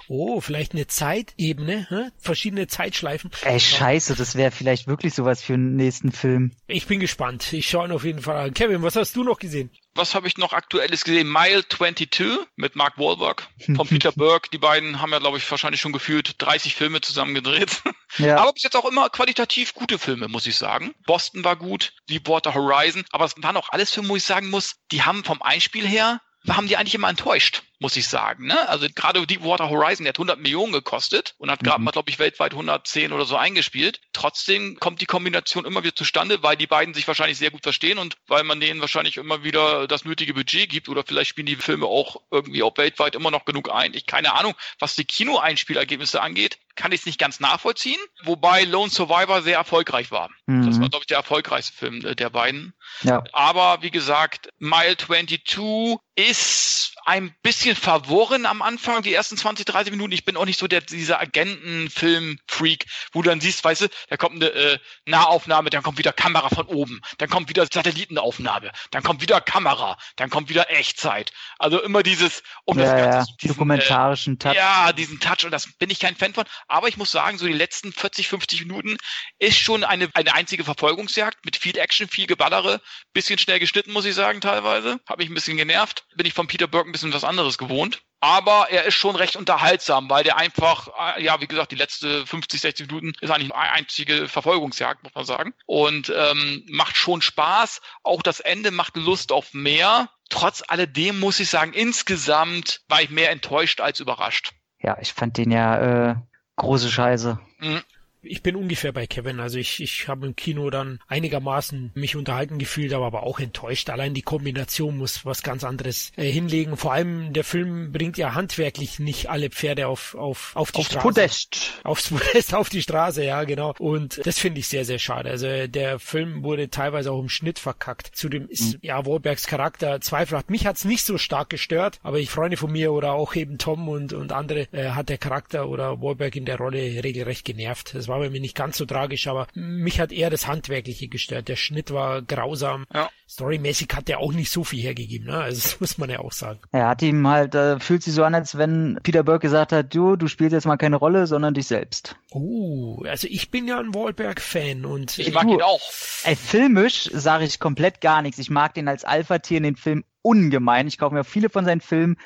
oh, 0.08 0.40
vielleicht 0.40 0.74
eine 0.74 0.86
Zeitebene, 0.86 1.88
hä? 1.90 2.10
verschiedene 2.20 2.68
Zeitschleifen. 2.68 3.32
Ey, 3.42 3.60
scheiße, 3.60 4.16
das 4.16 4.36
wäre 4.36 4.52
vielleicht 4.52 4.88
wirklich 4.88 5.16
sowas 5.16 5.42
für 5.42 5.56
einen 5.56 5.76
nächsten 5.76 6.12
Film. 6.12 6.52
Ich 6.68 6.86
bin 6.86 7.00
gespannt. 7.00 7.54
Ich 7.54 7.68
schaue 7.68 7.88
ihn 7.88 7.92
auf 7.92 8.04
jeden 8.04 8.22
Fall 8.22 8.36
an. 8.36 8.54
Kevin, 8.54 8.84
was 8.84 8.96
hast 8.96 9.16
du 9.16 9.24
noch 9.24 9.40
gesehen? 9.40 9.72
Was 9.96 10.14
habe 10.14 10.28
ich 10.28 10.38
noch 10.38 10.54
aktuelles 10.54 11.06
gesehen? 11.06 11.28
Mile 11.32 11.68
22 11.68 12.38
mit 12.56 12.76
Mark 12.76 13.00
Wahlberg 13.00 13.48
von 13.76 13.88
Peter 13.88 14.12
Burke. 14.16 14.50
Die 14.52 14.60
beiden 14.60 15.02
haben 15.02 15.12
ja, 15.12 15.18
glaube 15.18 15.40
ich, 15.40 15.50
wahrscheinlich 15.50 15.82
schon 15.82 15.94
gefühlt 15.94 16.36
30 16.38 16.76
Filme 16.76 17.02
zusammen 17.02 17.34
gedreht. 17.34 17.82
Ja. 18.18 18.38
Aber 18.38 18.54
bis 18.54 18.64
jetzt 18.64 18.76
auch 18.76 18.86
immer 18.86 19.10
qualitativ 19.10 19.74
gute 19.74 20.00
Filme, 20.00 20.28
muss 20.28 20.48
ich 20.48 20.58
sagen. 20.58 20.94
Boston 21.06 21.44
war 21.44 21.56
gut, 21.56 21.94
Deepwater 22.10 22.54
Horizon. 22.54 23.06
Aber 23.12 23.26
es 23.26 23.36
waren 23.38 23.58
auch 23.58 23.70
alles 23.70 23.92
Filme, 23.92 24.10
wo 24.10 24.16
ich 24.16 24.24
sagen 24.24 24.50
muss, 24.50 24.76
die 24.92 25.04
haben 25.04 25.24
vom 25.24 25.42
Einspiel 25.42 25.88
her 25.88 26.20
haben 26.56 26.68
die 26.68 26.78
eigentlich 26.78 26.96
immer 26.96 27.10
enttäuscht, 27.10 27.64
muss 27.80 27.98
ich 27.98 28.08
sagen. 28.08 28.48
Ne? 28.48 28.70
Also 28.70 28.88
gerade 28.94 29.26
Deepwater 29.26 29.70
Horizon, 29.70 30.06
der 30.06 30.10
hat 30.12 30.18
100 30.18 30.40
Millionen 30.40 30.72
gekostet 30.72 31.36
und 31.38 31.52
hat 31.52 31.62
gerade 31.62 31.80
mhm. 31.80 31.86
mal, 31.86 31.92
glaube 31.92 32.10
ich, 32.10 32.20
weltweit 32.20 32.54
110 32.54 33.12
oder 33.12 33.26
so 33.26 33.36
eingespielt. 33.36 34.00
Trotzdem 34.14 34.78
kommt 34.80 35.02
die 35.02 35.06
Kombination 35.06 35.66
immer 35.66 35.84
wieder 35.84 35.96
zustande, 35.96 36.44
weil 36.44 36.56
die 36.56 36.68
beiden 36.68 36.94
sich 36.94 37.08
wahrscheinlich 37.08 37.38
sehr 37.38 37.52
gut 37.52 37.64
verstehen 37.64 37.98
und 37.98 38.18
weil 38.28 38.44
man 38.44 38.60
denen 38.60 38.82
wahrscheinlich 38.82 39.18
immer 39.18 39.44
wieder 39.44 39.88
das 39.88 40.06
nötige 40.06 40.34
Budget 40.34 40.70
gibt 40.70 40.90
oder 40.90 41.04
vielleicht 41.04 41.30
spielen 41.30 41.48
die 41.48 41.56
Filme 41.56 41.86
auch 41.86 42.18
irgendwie 42.32 42.64
auch 42.64 42.78
weltweit 42.78 43.16
immer 43.16 43.32
noch 43.32 43.46
genug 43.46 43.72
ein. 43.72 43.94
Ich 43.94 44.06
keine 44.06 44.34
Ahnung, 44.34 44.54
was 44.80 44.96
die 44.96 45.06
Kinoeinspielergebnisse 45.06 46.22
angeht 46.22 46.60
kann 46.78 46.94
ich 46.94 47.02
es 47.02 47.06
nicht 47.06 47.20
ganz 47.20 47.42
nachvollziehen, 47.42 48.00
wobei 48.24 48.64
Lone 48.64 48.90
Survivor 48.90 49.42
sehr 49.42 49.58
erfolgreich 49.58 50.12
war. 50.12 50.30
Mhm. 50.46 50.66
Das 50.66 50.80
war, 50.80 50.90
glaube 50.90 51.04
ich, 51.04 51.08
der 51.08 51.18
erfolgreichste 51.18 51.76
Film 51.76 52.06
äh, 52.06 52.16
der 52.16 52.30
beiden. 52.30 52.74
Ja. 53.02 53.24
Aber 53.34 53.82
wie 53.82 53.92
gesagt, 53.92 54.50
Mile 54.60 54.96
22 54.96 55.98
ist 56.16 56.96
ein 57.06 57.34
bisschen 57.44 57.76
verworren 57.76 58.46
am 58.46 58.62
Anfang, 58.62 59.02
die 59.04 59.14
ersten 59.14 59.38
20, 59.38 59.66
30 59.66 59.92
Minuten. 59.92 60.12
Ich 60.12 60.26
bin 60.26 60.36
auch 60.36 60.46
nicht 60.46 60.60
so 60.60 60.68
der, 60.68 60.82
dieser 60.82 61.22
Agentenfilm-Freak, 61.22 62.86
wo 63.14 63.22
du 63.22 63.30
dann 63.30 63.40
siehst, 63.40 63.64
weißt 63.64 63.82
du, 63.82 63.88
da 64.10 64.18
kommt 64.18 64.36
eine 64.36 64.48
äh, 64.48 64.80
Nahaufnahme, 65.06 65.70
dann 65.70 65.84
kommt 65.84 66.00
wieder 66.00 66.12
Kamera 66.12 66.50
von 66.50 66.66
oben, 66.66 67.02
dann 67.20 67.30
kommt 67.30 67.50
wieder 67.50 67.66
Satellitenaufnahme, 67.72 68.72
dann 68.92 69.04
kommt 69.04 69.22
wieder 69.22 69.40
Kamera, 69.40 69.98
dann 70.16 70.30
kommt 70.30 70.50
wieder 70.50 70.70
Echtzeit. 70.72 71.32
Also 71.60 71.82
immer 71.82 72.04
dieses, 72.04 72.44
um 72.66 72.78
ja, 72.78 72.86
das 72.86 72.94
Ganze, 72.94 73.18
ja. 73.18 73.36
Diesen, 73.42 73.54
dokumentarischen 73.54 74.34
äh, 74.34 74.38
Touch. 74.38 74.56
Ja, 74.56 74.92
diesen 74.92 75.20
Touch 75.20 75.46
und 75.46 75.52
das 75.52 75.72
bin 75.78 75.90
ich 75.90 76.00
kein 76.00 76.16
Fan 76.16 76.34
von. 76.34 76.46
Aber 76.68 76.88
ich 76.88 76.98
muss 76.98 77.12
sagen, 77.12 77.38
so 77.38 77.46
die 77.46 77.54
letzten 77.54 77.94
40, 77.94 78.28
50 78.28 78.62
Minuten 78.62 78.98
ist 79.40 79.58
schon 79.58 79.84
eine, 79.84 80.10
eine 80.14 80.34
einzige 80.34 80.64
Verfolgungsjagd 80.64 81.46
mit 81.46 81.56
viel 81.56 81.78
Action, 81.78 82.08
viel 82.08 82.28
Geballere, 82.28 82.82
bisschen 83.14 83.40
schnell 83.40 83.60
geschnitten, 83.60 83.94
muss 83.94 84.06
ich 84.06 84.16
sagen, 84.16 84.42
teilweise. 84.42 85.00
Habe 85.08 85.24
ich 85.24 85.30
ein 85.30 85.34
bisschen 85.34 85.58
genervt. 85.58 86.06
Bin 86.16 86.26
ich 86.26 86.34
von 86.34 86.48
Peter 86.48 86.68
Burke 86.68 86.90
ein 86.90 86.92
bisschen 86.92 87.14
was 87.14 87.24
anderes 87.24 87.58
gewohnt. 87.58 88.02
Aber 88.20 88.68
er 88.72 88.86
ist 88.86 88.96
schon 88.96 89.16
recht 89.16 89.36
unterhaltsam, 89.36 90.10
weil 90.10 90.24
der 90.24 90.38
einfach, 90.38 90.90
äh, 91.18 91.24
ja, 91.24 91.40
wie 91.40 91.48
gesagt, 91.48 91.72
die 91.72 91.76
letzte 91.76 92.26
50, 92.26 92.62
60 92.62 92.88
Minuten 92.88 93.14
ist 93.22 93.30
eigentlich 93.30 93.54
eine 93.54 93.72
einzige 93.72 94.28
Verfolgungsjagd, 94.28 95.04
muss 95.04 95.14
man 95.14 95.26
sagen. 95.26 95.54
Und 95.68 96.12
ähm, 96.16 96.66
macht 96.68 96.98
schon 96.98 97.22
Spaß. 97.22 97.80
Auch 98.04 98.24
das 98.24 98.40
Ende 98.40 98.72
macht 98.72 98.98
Lust 98.98 99.32
auf 99.32 99.54
mehr. 99.54 100.10
Trotz 100.30 100.64
alledem 100.68 101.20
muss 101.20 101.40
ich 101.40 101.50
sagen, 101.50 101.74
insgesamt 101.74 102.82
war 102.88 103.02
ich 103.02 103.12
mehr 103.12 103.30
enttäuscht 103.30 103.82
als 103.82 104.00
überrascht. 104.00 104.52
Ja, 104.80 104.98
ich 105.00 105.14
fand 105.14 105.38
den 105.38 105.52
ja 105.52 106.12
äh, 106.12 106.16
große 106.58 106.90
Scheiße. 106.90 107.40
Mhm 107.60 107.82
ich 108.22 108.44
bin 108.44 108.56
ungefähr 108.56 108.92
bei 108.92 109.08
Kevin. 109.08 109.40
Also 109.40 109.58
ich, 109.58 109.82
ich 109.82 110.08
habe 110.08 110.26
im 110.28 110.36
Kino 110.36 110.70
dann 110.70 111.00
einigermaßen 111.08 111.92
mich 111.96 112.16
unterhalten 112.16 112.58
gefühlt, 112.58 112.94
aber, 112.94 113.08
aber 113.08 113.24
auch 113.24 113.40
enttäuscht. 113.40 113.90
Allein 113.90 114.14
die 114.14 114.22
Kombination 114.22 114.98
muss 114.98 115.26
was 115.26 115.44
ganz 115.44 115.64
anderes 115.64 116.12
äh, 116.16 116.30
hinlegen. 116.30 116.78
Vor 116.78 116.94
allem 116.94 117.34
der 117.34 117.44
Film 117.44 117.92
bringt 117.92 118.18
ja 118.18 118.34
handwerklich 118.34 119.00
nicht 119.00 119.30
alle 119.30 119.50
Pferde 119.50 119.88
auf, 119.88 120.16
auf, 120.16 120.56
auf 120.56 120.72
die 120.72 120.80
Aufs 120.80 120.90
Straße. 120.90 121.04
Podest. 121.04 121.82
Aufs 121.84 122.10
Podest, 122.10 122.54
auf 122.54 122.70
die 122.70 122.82
Straße, 122.82 123.24
ja, 123.24 123.44
genau. 123.44 123.74
Und 123.80 124.26
das 124.26 124.40
finde 124.40 124.60
ich 124.60 124.68
sehr, 124.68 124.86
sehr 124.86 125.00
schade. 125.00 125.30
Also 125.30 125.68
der 125.68 126.00
Film 126.00 126.44
wurde 126.44 126.70
teilweise 126.70 127.12
auch 127.12 127.20
im 127.20 127.30
Schnitt 127.30 127.60
verkackt. 127.60 128.12
Zudem 128.14 128.48
ist, 128.50 128.74
mhm. 128.74 128.80
ja, 128.82 129.06
Wahlbergs 129.06 129.48
Charakter 129.48 130.02
zweifelhaft. 130.02 130.50
Mich 130.50 130.66
hat's 130.66 130.86
nicht 130.86 131.04
so 131.04 131.18
stark 131.18 131.50
gestört, 131.50 132.00
aber 132.04 132.20
ich 132.20 132.30
Freunde 132.30 132.58
von 132.58 132.72
mir 132.72 132.92
oder 132.92 133.14
auch 133.14 133.36
eben 133.36 133.58
Tom 133.58 133.88
und, 133.90 134.14
und 134.14 134.32
andere 134.32 134.68
äh, 134.72 134.92
hat 134.92 135.10
der 135.10 135.18
Charakter 135.18 135.68
oder 135.70 136.02
Wahlberg 136.02 136.36
in 136.36 136.46
der 136.46 136.58
Rolle 136.58 137.04
regelrecht 137.04 137.46
genervt. 137.46 137.94
Das 137.94 138.07
war 138.08 138.20
bei 138.20 138.30
mir 138.30 138.40
nicht 138.40 138.56
ganz 138.56 138.78
so 138.78 138.86
tragisch, 138.86 139.28
aber 139.28 139.48
mich 139.54 140.00
hat 140.00 140.12
eher 140.12 140.30
das 140.30 140.48
Handwerkliche 140.48 141.08
gestört. 141.08 141.48
Der 141.48 141.56
Schnitt 141.56 141.92
war 141.92 142.22
grausam. 142.22 142.86
Ja. 142.94 143.10
Storymäßig 143.30 143.90
hat 143.94 144.10
er 144.10 144.20
auch 144.20 144.34
nicht 144.34 144.52
so 144.52 144.64
viel 144.64 144.82
hergegeben, 144.82 145.28
ne? 145.28 145.38
Also 145.38 145.62
das 145.62 145.80
muss 145.80 145.98
man 145.98 146.10
ja 146.10 146.20
auch 146.20 146.32
sagen. 146.32 146.60
Er 146.72 146.88
hat 146.88 147.02
ihm 147.02 147.28
halt, 147.28 147.56
äh, 147.56 147.80
fühlt 147.80 148.04
sich 148.04 148.14
so 148.14 148.24
an, 148.24 148.36
als 148.36 148.58
wenn 148.58 149.00
Peter 149.04 149.24
Burke 149.24 149.48
gesagt 149.48 149.72
hat, 149.72 149.94
du, 149.94 150.16
du 150.16 150.28
spielst 150.28 150.54
jetzt 150.54 150.66
mal 150.66 150.78
keine 150.78 150.96
Rolle, 150.96 151.28
sondern 151.28 151.54
dich 151.54 151.68
selbst. 151.68 152.16
Oh, 152.32 153.04
also 153.06 153.28
ich 153.30 153.52
bin 153.52 153.68
ja 153.68 153.80
ein 153.80 153.94
Wahlberg-Fan 153.94 154.86
und 154.86 155.18
ich 155.18 155.34
mag 155.34 155.44
du, 155.44 155.56
ihn 155.56 155.62
auch. 155.62 155.82
Ey, 156.24 156.36
filmisch 156.36 157.10
sage 157.14 157.46
ich 157.46 157.60
komplett 157.60 158.02
gar 158.02 158.22
nichts. 158.22 158.40
Ich 158.40 158.50
mag 158.50 158.74
den 158.74 158.88
als 158.88 159.04
Alpha-Tier 159.04 159.58
in 159.58 159.64
den 159.64 159.76
Film 159.76 160.04
ungemein. 160.22 160.88
Ich 160.88 160.98
kaufe 160.98 161.16
mir 161.16 161.24
viele 161.24 161.50
von 161.50 161.66
seinen 161.66 161.82
Filmen. 161.82 162.18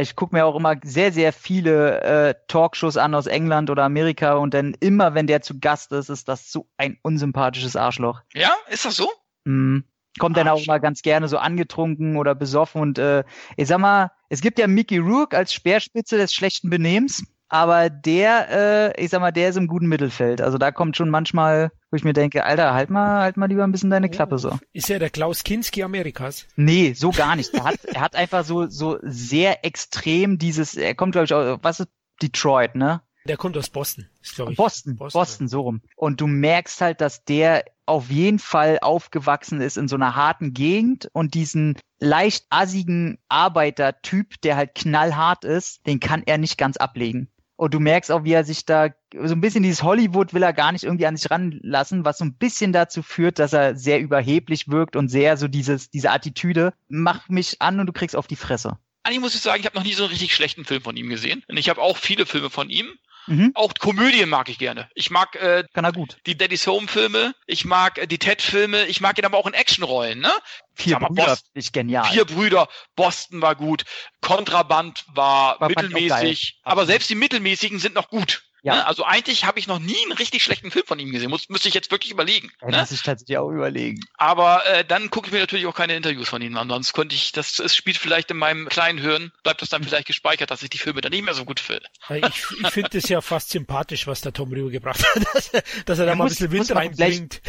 Ich 0.00 0.16
gucke 0.16 0.34
mir 0.34 0.44
auch 0.44 0.56
immer 0.56 0.76
sehr, 0.84 1.12
sehr 1.12 1.32
viele 1.32 2.00
äh, 2.02 2.34
Talkshows 2.46 2.98
an 2.98 3.14
aus 3.14 3.26
England 3.26 3.70
oder 3.70 3.84
Amerika 3.84 4.34
und 4.34 4.52
dann 4.52 4.74
immer, 4.80 5.14
wenn 5.14 5.26
der 5.26 5.40
zu 5.40 5.58
Gast 5.58 5.92
ist, 5.92 6.10
ist 6.10 6.28
das 6.28 6.52
so 6.52 6.68
ein 6.76 6.98
unsympathisches 7.02 7.74
Arschloch. 7.74 8.20
Ja, 8.34 8.52
ist 8.68 8.84
das 8.84 8.96
so? 8.96 9.10
Mm. 9.44 9.78
Kommt 10.18 10.36
dann 10.36 10.48
auch 10.48 10.60
immer 10.60 10.80
ganz 10.80 11.02
gerne 11.02 11.28
so 11.28 11.38
angetrunken 11.38 12.16
oder 12.16 12.34
besoffen 12.34 12.80
und 12.82 12.98
äh, 12.98 13.24
ich 13.56 13.68
sag 13.68 13.78
mal, 13.78 14.10
es 14.28 14.40
gibt 14.40 14.58
ja 14.58 14.66
Mickey 14.66 14.98
Rourke 14.98 15.36
als 15.36 15.52
Speerspitze 15.52 16.16
des 16.18 16.34
schlechten 16.34 16.70
Benehmens 16.70 17.24
aber 17.48 17.90
der, 17.90 18.94
äh, 18.96 19.02
ich 19.02 19.10
sag 19.10 19.20
mal, 19.20 19.32
der 19.32 19.48
ist 19.48 19.56
im 19.56 19.68
guten 19.68 19.86
Mittelfeld. 19.86 20.40
Also 20.40 20.58
da 20.58 20.70
kommt 20.70 20.96
schon 20.96 21.10
manchmal, 21.10 21.70
wo 21.90 21.96
ich 21.96 22.04
mir 22.04 22.12
denke, 22.12 22.44
Alter, 22.44 22.74
halt 22.74 22.90
mal, 22.90 23.22
halt 23.22 23.36
mal 23.36 23.46
lieber 23.46 23.64
ein 23.64 23.72
bisschen 23.72 23.90
deine 23.90 24.10
Klappe 24.10 24.38
so. 24.38 24.58
Ist 24.72 24.90
er 24.90 24.98
der 24.98 25.10
Klaus 25.10 25.44
Kinski 25.44 25.82
Amerikas? 25.82 26.46
Nee, 26.56 26.92
so 26.92 27.10
gar 27.10 27.36
nicht. 27.36 27.54
Er 27.54 27.64
hat, 27.64 27.84
er 27.84 28.00
hat 28.00 28.16
einfach 28.16 28.44
so, 28.44 28.66
so 28.66 28.98
sehr 29.02 29.64
extrem 29.64 30.38
dieses, 30.38 30.76
er 30.76 30.94
kommt, 30.94 31.12
glaube 31.12 31.24
ich, 31.24 31.34
aus, 31.34 31.58
was 31.62 31.80
ist 31.80 31.88
Detroit, 32.22 32.74
ne? 32.74 33.00
Der 33.26 33.36
kommt 33.36 33.56
aus 33.58 33.68
Boston, 33.68 34.08
glaube 34.34 34.52
ich. 34.52 34.56
Boston, 34.56 34.96
Boston, 34.96 35.20
Boston, 35.20 35.48
so 35.48 35.60
rum. 35.62 35.82
Und 35.96 36.20
du 36.20 36.26
merkst 36.26 36.80
halt, 36.80 37.00
dass 37.00 37.24
der 37.24 37.64
auf 37.84 38.10
jeden 38.10 38.38
Fall 38.38 38.78
aufgewachsen 38.80 39.60
ist 39.60 39.76
in 39.76 39.88
so 39.88 39.96
einer 39.96 40.14
harten 40.14 40.54
Gegend 40.54 41.08
und 41.12 41.34
diesen 41.34 41.78
leicht 41.98 42.46
assigen 42.50 43.18
Arbeitertyp, 43.28 44.40
der 44.42 44.56
halt 44.56 44.74
knallhart 44.74 45.44
ist, 45.44 45.86
den 45.86 46.00
kann 46.00 46.22
er 46.24 46.38
nicht 46.38 46.58
ganz 46.58 46.76
ablegen. 46.76 47.30
Und 47.58 47.74
du 47.74 47.80
merkst 47.80 48.12
auch, 48.12 48.22
wie 48.22 48.34
er 48.34 48.44
sich 48.44 48.66
da, 48.66 48.90
so 49.12 49.34
ein 49.34 49.40
bisschen 49.40 49.64
dieses 49.64 49.82
Hollywood 49.82 50.32
will 50.32 50.44
er 50.44 50.52
gar 50.52 50.70
nicht 50.70 50.84
irgendwie 50.84 51.06
an 51.06 51.16
sich 51.16 51.28
ranlassen, 51.28 52.04
was 52.04 52.18
so 52.18 52.24
ein 52.24 52.34
bisschen 52.34 52.72
dazu 52.72 53.02
führt, 53.02 53.40
dass 53.40 53.52
er 53.52 53.74
sehr 53.74 53.98
überheblich 53.98 54.68
wirkt 54.68 54.94
und 54.94 55.08
sehr 55.08 55.36
so 55.36 55.48
dieses, 55.48 55.90
diese 55.90 56.12
Attitüde, 56.12 56.72
mach 56.88 57.28
mich 57.28 57.60
an 57.60 57.80
und 57.80 57.86
du 57.86 57.92
kriegst 57.92 58.14
auf 58.14 58.28
die 58.28 58.36
Fresse. 58.36 58.78
Eigentlich 59.02 59.20
muss 59.20 59.34
ich 59.34 59.40
sagen, 59.40 59.58
ich 59.58 59.66
habe 59.66 59.76
noch 59.76 59.82
nie 59.82 59.92
so 59.92 60.04
einen 60.04 60.12
richtig 60.12 60.36
schlechten 60.36 60.64
Film 60.64 60.82
von 60.82 60.96
ihm 60.96 61.08
gesehen. 61.08 61.42
Und 61.48 61.56
ich 61.56 61.68
habe 61.68 61.82
auch 61.82 61.96
viele 61.96 62.26
Filme 62.26 62.48
von 62.48 62.70
ihm. 62.70 62.86
Mhm. 63.28 63.52
Auch 63.54 63.74
Komödien 63.74 64.28
mag 64.28 64.48
ich 64.48 64.58
gerne. 64.58 64.88
Ich 64.94 65.10
mag 65.10 65.36
äh, 65.36 65.64
Kann 65.74 65.84
er 65.84 65.92
gut. 65.92 66.16
die 66.26 66.36
Daddy's 66.36 66.66
Home 66.66 66.88
Filme, 66.88 67.34
ich 67.46 67.64
mag 67.64 67.98
äh, 67.98 68.06
die 68.06 68.18
Ted 68.18 68.40
Filme, 68.40 68.86
ich 68.86 69.00
mag 69.00 69.18
ihn 69.18 69.24
aber 69.24 69.36
auch 69.36 69.46
in 69.46 69.54
Actionrollen, 69.54 70.18
ne? 70.18 70.32
Vier 70.74 70.98
mal, 70.98 71.08
Brüder 71.08 71.38
ist 71.54 71.72
genial. 71.72 72.04
Vier 72.04 72.24
Brüder, 72.24 72.68
Boston 72.96 73.42
war 73.42 73.54
gut, 73.54 73.84
Kontraband 74.20 75.04
war, 75.08 75.60
war 75.60 75.68
mittelmäßig, 75.68 76.60
aber 76.62 76.86
selbst 76.86 77.10
die 77.10 77.14
mittelmäßigen 77.14 77.78
sind 77.78 77.94
noch 77.94 78.08
gut. 78.08 78.47
Ja. 78.62 78.76
Ne? 78.76 78.86
Also 78.86 79.04
eigentlich 79.04 79.44
habe 79.44 79.58
ich 79.58 79.66
noch 79.66 79.78
nie 79.78 79.96
einen 80.02 80.12
richtig 80.12 80.42
schlechten 80.42 80.70
Film 80.70 80.84
von 80.86 80.98
ihm 80.98 81.12
gesehen. 81.12 81.30
Muss, 81.30 81.48
müsste 81.48 81.68
ich 81.68 81.74
jetzt 81.74 81.90
wirklich 81.90 82.10
überlegen. 82.10 82.50
Ja, 82.60 82.68
ne? 82.68 82.78
Muss 82.78 82.92
ich 82.92 83.02
tatsächlich 83.02 83.38
auch 83.38 83.50
überlegen. 83.50 84.00
Aber 84.16 84.66
äh, 84.66 84.84
dann 84.84 85.10
gucke 85.10 85.28
ich 85.28 85.32
mir 85.32 85.40
natürlich 85.40 85.66
auch 85.66 85.74
keine 85.74 85.94
Interviews 85.94 86.28
von 86.28 86.42
ihm 86.42 86.56
an. 86.56 86.68
Sonst 86.68 86.92
könnte 86.92 87.14
ich, 87.14 87.32
das 87.32 87.58
es 87.58 87.74
spielt 87.74 87.96
vielleicht 87.96 88.30
in 88.30 88.36
meinem 88.36 88.68
kleinen 88.68 88.98
Hirn, 88.98 89.32
bleibt 89.42 89.62
das 89.62 89.68
dann 89.68 89.84
vielleicht 89.84 90.06
gespeichert, 90.06 90.50
dass 90.50 90.62
ich 90.62 90.70
die 90.70 90.78
Filme 90.78 91.00
dann 91.00 91.12
nicht 91.12 91.24
mehr 91.24 91.34
so 91.34 91.44
gut 91.44 91.60
finde. 91.60 91.84
Ich, 92.10 92.24
ich 92.60 92.68
finde 92.68 92.98
es 92.98 93.08
ja 93.08 93.20
fast 93.20 93.50
sympathisch, 93.50 94.06
was 94.06 94.20
der 94.20 94.32
Tom 94.32 94.52
Rüber 94.52 94.70
gebracht 94.70 95.04
hat, 95.14 95.22
dass, 95.34 95.48
er, 95.48 95.62
dass 95.86 95.98
er 95.98 96.06
da 96.06 96.14
mal 96.14 96.24
muss, 96.24 96.40
ein 96.40 96.50
bisschen 96.50 96.52
Wind 96.52 96.74
reinbringt. 96.74 97.40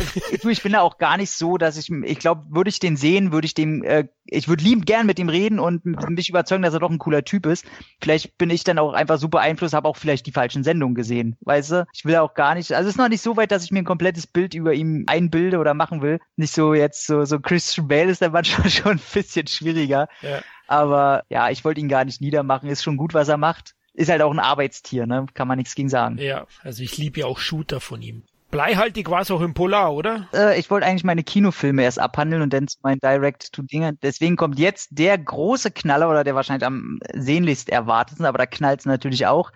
Ich 0.48 0.62
bin 0.62 0.74
da 0.74 0.82
auch 0.82 0.98
gar 0.98 1.18
nicht 1.18 1.32
so, 1.32 1.58
dass 1.58 1.78
ich, 1.78 1.90
ich 1.90 2.20
glaube, 2.20 2.46
würde 2.50 2.70
ich 2.70 2.80
den 2.80 2.98
sehen, 2.98 3.32
würde 3.32 3.46
ich 3.46 3.54
dem 3.54 3.84
äh, 3.84 4.06
ich 4.32 4.48
würde 4.48 4.64
liebend 4.64 4.86
gern 4.86 5.06
mit 5.06 5.20
ihm 5.20 5.30
reden 5.30 5.60
und 5.60 5.86
mich 5.86 6.30
überzeugen, 6.30 6.64
dass 6.64 6.74
er 6.74 6.80
doch 6.80 6.90
ein 6.90 7.00
cooler 7.00 7.24
Typ 7.24 7.46
ist. 7.46 7.66
Vielleicht 8.02 8.38
bin 8.38 8.50
ich 8.50 8.64
dann 8.64 8.78
auch 8.78 8.94
einfach 8.94 9.18
super 9.18 9.40
Einfluss, 9.40 9.74
habe 9.74 9.88
auch 9.88 9.98
vielleicht 9.98 10.26
die 10.26 10.32
falschen 10.32 10.64
Sendungen 10.64 10.96
gesehen, 11.00 11.38
weißt 11.42 11.72
du? 11.72 11.88
Ich 11.94 12.04
will 12.04 12.18
auch 12.18 12.34
gar 12.34 12.56
nicht, 12.56 12.74
also 12.74 12.90
es 12.90 12.96
ist 12.96 13.00
noch 13.00 13.08
nicht 13.08 13.22
so 13.22 13.38
weit, 13.38 13.52
dass 13.52 13.64
ich 13.64 13.72
mir 13.72 13.80
ein 13.80 13.86
komplettes 13.86 14.28
Bild 14.28 14.54
über 14.54 14.74
ihn 14.74 15.06
einbilde 15.08 15.58
oder 15.58 15.74
machen 15.74 16.02
will. 16.02 16.20
Nicht 16.36 16.54
so 16.54 16.74
jetzt 16.74 17.08
so, 17.08 17.24
so 17.24 17.40
Christian 17.40 17.88
Bale 17.88 18.12
ist 18.12 18.22
dann 18.22 18.34
manchmal 18.34 18.70
schon 18.70 18.94
ein 18.94 19.02
bisschen 19.14 19.48
schwieriger. 19.48 20.10
Ja. 20.22 20.42
Aber 20.68 21.24
ja, 21.30 21.50
ich 21.50 21.64
wollte 21.64 21.80
ihn 21.80 21.88
gar 21.88 22.04
nicht 22.04 22.22
niedermachen. 22.22 22.70
Ist 22.70 22.84
schon 22.84 22.98
gut, 22.98 23.14
was 23.14 23.30
er 23.30 23.38
macht. 23.38 23.76
Ist 23.94 24.10
halt 24.10 24.22
auch 24.22 24.32
ein 24.32 24.40
Arbeitstier, 24.40 25.08
ne? 25.08 25.26
Kann 25.34 25.48
man 25.48 25.58
nichts 25.58 25.74
gegen 25.74 25.90
sagen. 25.90 26.18
Ja, 26.20 26.46
also 26.64 26.84
ich 26.84 26.98
liebe 26.98 27.22
ja 27.22 27.26
auch 27.26 27.40
Shooter 27.40 27.80
von 27.80 28.02
ihm. 28.02 28.24
Bleihaltig 28.52 29.10
war 29.12 29.22
es 29.22 29.30
auch 29.30 29.42
im 29.42 29.54
Polar, 29.54 29.94
oder? 29.94 30.28
Äh, 30.34 30.60
ich 30.60 30.72
wollte 30.72 30.88
eigentlich 30.88 31.04
meine 31.04 31.24
Kinofilme 31.24 31.84
erst 31.84 32.00
abhandeln 32.00 32.42
und 32.42 32.52
dann 32.52 32.68
zu 32.68 32.80
meinen 32.82 33.00
Direct-to-Dinger. 33.00 33.94
Deswegen 34.02 34.38
kommt 34.38 34.58
jetzt 34.58 34.90
der 34.92 35.18
große 35.18 35.70
Knaller, 35.70 36.10
oder 36.10 36.24
der 36.24 36.34
wahrscheinlich 36.34 36.66
am 36.66 37.00
sehnlichst 37.14 37.70
erwartetsten, 37.70 38.26
aber 38.26 38.40
da 38.40 38.48
knallt 38.48 38.80
es 38.80 38.86
natürlich 38.88 39.28
auch. 39.28 39.52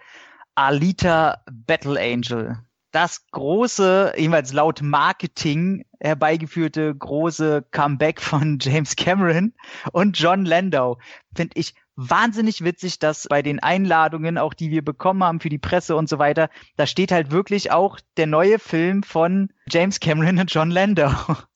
Alita 0.55 1.41
Battle 1.51 1.99
Angel. 1.99 2.57
Das 2.91 3.25
große, 3.31 4.13
jeweils 4.17 4.53
laut 4.53 4.81
Marketing 4.83 5.83
herbeigeführte 5.99 6.93
große 6.93 7.65
Comeback 7.71 8.21
von 8.21 8.59
James 8.61 8.95
Cameron 8.95 9.53
und 9.93 10.19
John 10.19 10.45
Landau. 10.45 10.99
Finde 11.35 11.53
ich 11.55 11.73
wahnsinnig 11.95 12.63
witzig, 12.63 12.99
dass 12.99 13.27
bei 13.29 13.41
den 13.41 13.59
Einladungen, 13.59 14.37
auch 14.37 14.53
die 14.53 14.69
wir 14.69 14.83
bekommen 14.83 15.23
haben 15.23 15.39
für 15.39 15.49
die 15.49 15.57
Presse 15.57 15.95
und 15.95 16.07
so 16.07 16.19
weiter, 16.19 16.49
da 16.75 16.85
steht 16.85 17.11
halt 17.11 17.31
wirklich 17.31 17.71
auch 17.71 17.99
der 18.17 18.27
neue 18.27 18.59
Film 18.59 19.01
von 19.03 19.49
James 19.69 19.99
Cameron 19.99 20.39
und 20.39 20.53
John 20.53 20.69
Landau. 20.69 21.11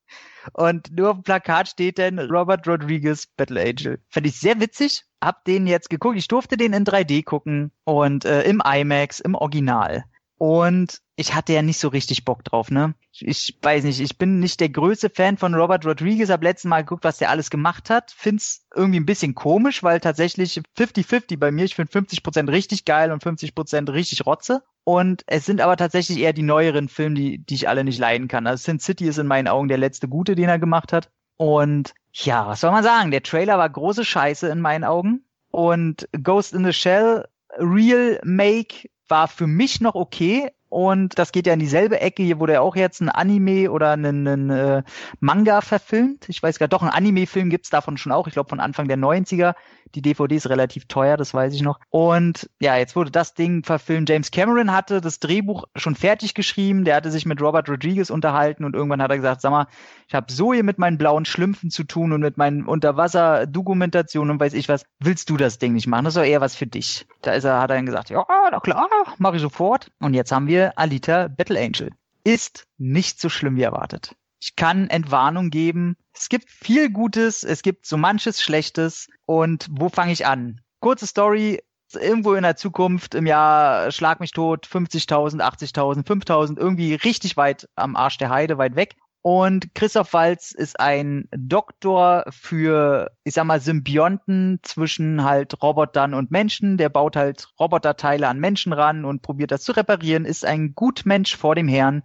Und 0.53 0.91
nur 0.95 1.11
auf 1.11 1.17
dem 1.17 1.23
Plakat 1.23 1.69
steht 1.69 1.99
dann 1.99 2.19
Robert 2.19 2.67
Rodriguez 2.67 3.27
Battle 3.27 3.61
Angel. 3.61 3.99
Fand 4.09 4.27
ich 4.27 4.39
sehr 4.39 4.59
witzig. 4.59 5.03
Hab 5.21 5.45
den 5.45 5.67
jetzt 5.67 5.89
geguckt. 5.89 6.17
Ich 6.17 6.27
durfte 6.27 6.57
den 6.57 6.73
in 6.73 6.85
3D 6.85 7.23
gucken 7.23 7.71
und 7.83 8.25
äh, 8.25 8.43
im 8.43 8.61
IMAX, 8.65 9.19
im 9.19 9.35
Original. 9.35 10.05
Und 10.37 11.01
ich 11.15 11.33
hatte 11.33 11.53
ja 11.53 11.63
nicht 11.63 11.79
so 11.79 11.87
richtig 11.87 12.23
Bock 12.23 12.43
drauf, 12.43 12.69
ne? 12.69 12.93
Ich, 13.11 13.57
weiß 13.59 13.83
nicht, 13.85 13.99
ich 13.99 14.19
bin 14.19 14.39
nicht 14.39 14.59
der 14.59 14.69
größte 14.69 15.09
Fan 15.09 15.37
von 15.37 15.55
Robert 15.55 15.83
Rodriguez, 15.83 16.29
hab 16.29 16.43
letzten 16.43 16.69
Mal 16.69 16.81
geguckt, 16.81 17.03
was 17.03 17.17
der 17.17 17.31
alles 17.31 17.49
gemacht 17.49 17.89
hat. 17.89 18.13
Find's 18.15 18.67
irgendwie 18.75 18.99
ein 18.99 19.07
bisschen 19.07 19.33
komisch, 19.33 19.81
weil 19.81 19.99
tatsächlich 19.99 20.61
50-50 20.77 21.39
bei 21.39 21.49
mir. 21.49 21.65
Ich 21.65 21.73
finde 21.73 21.91
50% 21.91 22.51
richtig 22.51 22.85
geil 22.85 23.11
und 23.11 23.23
50% 23.23 23.91
richtig 23.91 24.27
Rotze. 24.27 24.61
Und 24.87 25.23
es 25.27 25.45
sind 25.45 25.59
aber 25.59 25.75
tatsächlich 25.75 26.17
eher 26.17 26.31
die 26.31 26.43
neueren 26.43 26.87
Filme, 26.87 27.15
die, 27.15 27.39
die 27.39 27.55
ich 27.55 27.67
alle 27.67 27.83
nicht 27.83 27.99
leiden 27.99 28.29
kann. 28.29 28.47
Also 28.47 28.63
Sin 28.63 28.79
City 28.79 29.05
ist 29.05 29.17
in 29.17 29.27
meinen 29.27 29.49
Augen 29.49 29.67
der 29.67 29.77
letzte 29.77 30.07
gute, 30.07 30.33
den 30.33 30.47
er 30.47 30.59
gemacht 30.59 30.93
hat. 30.93 31.09
Und 31.35 31.93
ja, 32.13 32.47
was 32.47 32.61
soll 32.61 32.71
man 32.71 32.85
sagen? 32.85 33.11
Der 33.11 33.21
Trailer 33.21 33.57
war 33.57 33.69
große 33.69 34.05
Scheiße 34.05 34.47
in 34.47 34.61
meinen 34.61 34.85
Augen. 34.85 35.25
Und 35.51 36.07
Ghost 36.23 36.53
in 36.53 36.63
the 36.63 36.71
Shell 36.71 37.27
Real 37.57 38.21
Make 38.23 38.87
war 39.09 39.27
für 39.27 39.45
mich 39.45 39.81
noch 39.81 39.95
okay, 39.95 40.51
und 40.69 41.17
das 41.17 41.31
geht 41.31 41.47
ja 41.47 41.53
in 41.53 41.59
dieselbe 41.59 42.01
Ecke. 42.01 42.23
Hier 42.23 42.39
wurde 42.39 42.53
ja 42.53 42.61
auch 42.61 42.75
jetzt 42.75 42.99
ein 42.99 43.09
Anime 43.09 43.71
oder 43.71 43.91
ein, 43.91 44.27
ein 44.27 44.49
äh, 44.49 44.83
Manga 45.19 45.61
verfilmt. 45.61 46.27
Ich 46.27 46.43
weiß 46.43 46.59
gar 46.59 46.67
doch, 46.67 46.83
ein 46.83 46.89
Anime-Film 46.89 47.49
gibt's 47.49 47.69
davon 47.69 47.97
schon 47.97 48.11
auch. 48.11 48.27
Ich 48.27 48.33
glaube 48.33 48.49
von 48.49 48.59
Anfang 48.59 48.87
der 48.87 48.97
90er. 48.97 49.55
Die 49.95 50.01
DVD 50.01 50.35
ist 50.35 50.49
relativ 50.49 50.87
teuer, 50.87 51.15
das 51.15 51.33
weiß 51.33 51.53
ich 51.53 51.61
noch. 51.61 51.79
Und 51.89 52.49
ja, 52.59 52.75
jetzt 52.75 52.95
wurde 52.95 53.11
das 53.11 53.33
Ding 53.33 53.63
verfilmt. 53.63 54.09
James 54.09 54.31
Cameron 54.31 54.73
hatte 54.73 54.99
das 54.99 55.19
Drehbuch 55.19 55.65
schon 55.75 55.95
fertig 55.95 56.33
geschrieben. 56.33 56.83
Der 56.83 56.95
hatte 56.95 57.11
sich 57.11 57.25
mit 57.25 57.41
Robert 57.41 57.69
Rodriguez 57.69 58.09
unterhalten 58.09 58.65
und 58.65 58.75
irgendwann 58.75 59.01
hat 59.01 59.11
er 59.11 59.17
gesagt, 59.17 59.41
sag 59.41 59.51
mal, 59.51 59.67
ich 60.07 60.13
habe 60.13 60.31
so 60.31 60.53
hier 60.53 60.63
mit 60.63 60.79
meinen 60.79 60.97
blauen 60.97 61.25
Schlümpfen 61.25 61.69
zu 61.69 61.83
tun 61.85 62.11
und 62.11 62.21
mit 62.21 62.37
meinen 62.37 62.65
Unterwasser-Dokumentationen 62.65 64.31
und 64.31 64.39
weiß 64.39 64.53
ich 64.53 64.67
was. 64.67 64.83
Willst 64.99 65.29
du 65.29 65.37
das 65.37 65.59
Ding 65.59 65.73
nicht 65.73 65.87
machen? 65.87 66.05
Das 66.05 66.15
ist 66.15 66.19
doch 66.19 66.27
eher 66.27 66.41
was 66.41 66.55
für 66.55 66.67
dich. 66.67 67.07
Da 67.21 67.31
ist 67.31 67.45
er, 67.45 67.61
hat 67.61 67.69
er 67.69 67.77
dann 67.77 67.85
gesagt, 67.85 68.09
ja, 68.09 68.25
na 68.51 68.59
klar, 68.59 68.87
mache 69.17 69.37
ich 69.37 69.41
sofort. 69.41 69.91
Und 69.99 70.13
jetzt 70.13 70.31
haben 70.31 70.47
wir 70.47 70.57
wir 70.57 70.77
Alita 70.79 71.27
Battle 71.27 71.59
Angel. 71.59 71.91
Ist 72.23 72.67
nicht 72.77 73.21
so 73.21 73.29
schlimm 73.29 73.55
wie 73.57 73.61
erwartet. 73.61 74.15
Ich 74.39 74.55
kann 74.55 74.89
Entwarnung 74.89 75.49
geben. 75.49 75.97
Es 76.13 76.29
gibt 76.29 76.49
viel 76.49 76.89
Gutes, 76.89 77.43
es 77.43 77.61
gibt 77.61 77.85
so 77.85 77.97
manches 77.97 78.41
Schlechtes. 78.41 79.07
Und 79.25 79.67
wo 79.71 79.89
fange 79.89 80.11
ich 80.11 80.25
an? 80.25 80.61
Kurze 80.79 81.07
Story. 81.07 81.61
Irgendwo 81.93 82.33
in 82.33 82.43
der 82.43 82.57
Zukunft 82.57 83.15
im 83.15 83.25
Jahr 83.25 83.91
Schlag 83.91 84.19
mich 84.19 84.31
tot, 84.31 84.67
50.000, 84.67 85.39
80.000, 85.39 86.05
5.000, 86.05 86.57
irgendwie 86.57 86.95
richtig 86.95 87.37
weit 87.37 87.69
am 87.75 87.95
Arsch 87.95 88.17
der 88.17 88.29
Heide, 88.29 88.57
weit 88.57 88.75
weg. 88.75 88.97
Und 89.21 89.73
Christoph 89.73 90.13
Walz 90.13 90.51
ist 90.51 90.79
ein 90.79 91.27
Doktor 91.31 92.23
für, 92.29 93.11
ich 93.23 93.33
sag 93.33 93.45
mal, 93.45 93.59
Symbionten 93.59 94.59
zwischen 94.63 95.23
halt 95.23 95.61
Robotern 95.61 96.13
und 96.13 96.31
Menschen. 96.31 96.77
Der 96.77 96.89
baut 96.89 97.15
halt 97.15 97.49
Roboterteile 97.59 98.27
an 98.27 98.39
Menschen 98.39 98.73
ran 98.73 99.03
und 99.03 99.21
probiert 99.21 99.51
das 99.51 99.63
zu 99.63 99.73
reparieren, 99.73 100.25
ist 100.25 100.45
ein 100.45 100.75
Gutmensch 100.75 101.35
vor 101.35 101.55
dem 101.55 101.67
Herrn. 101.67 102.03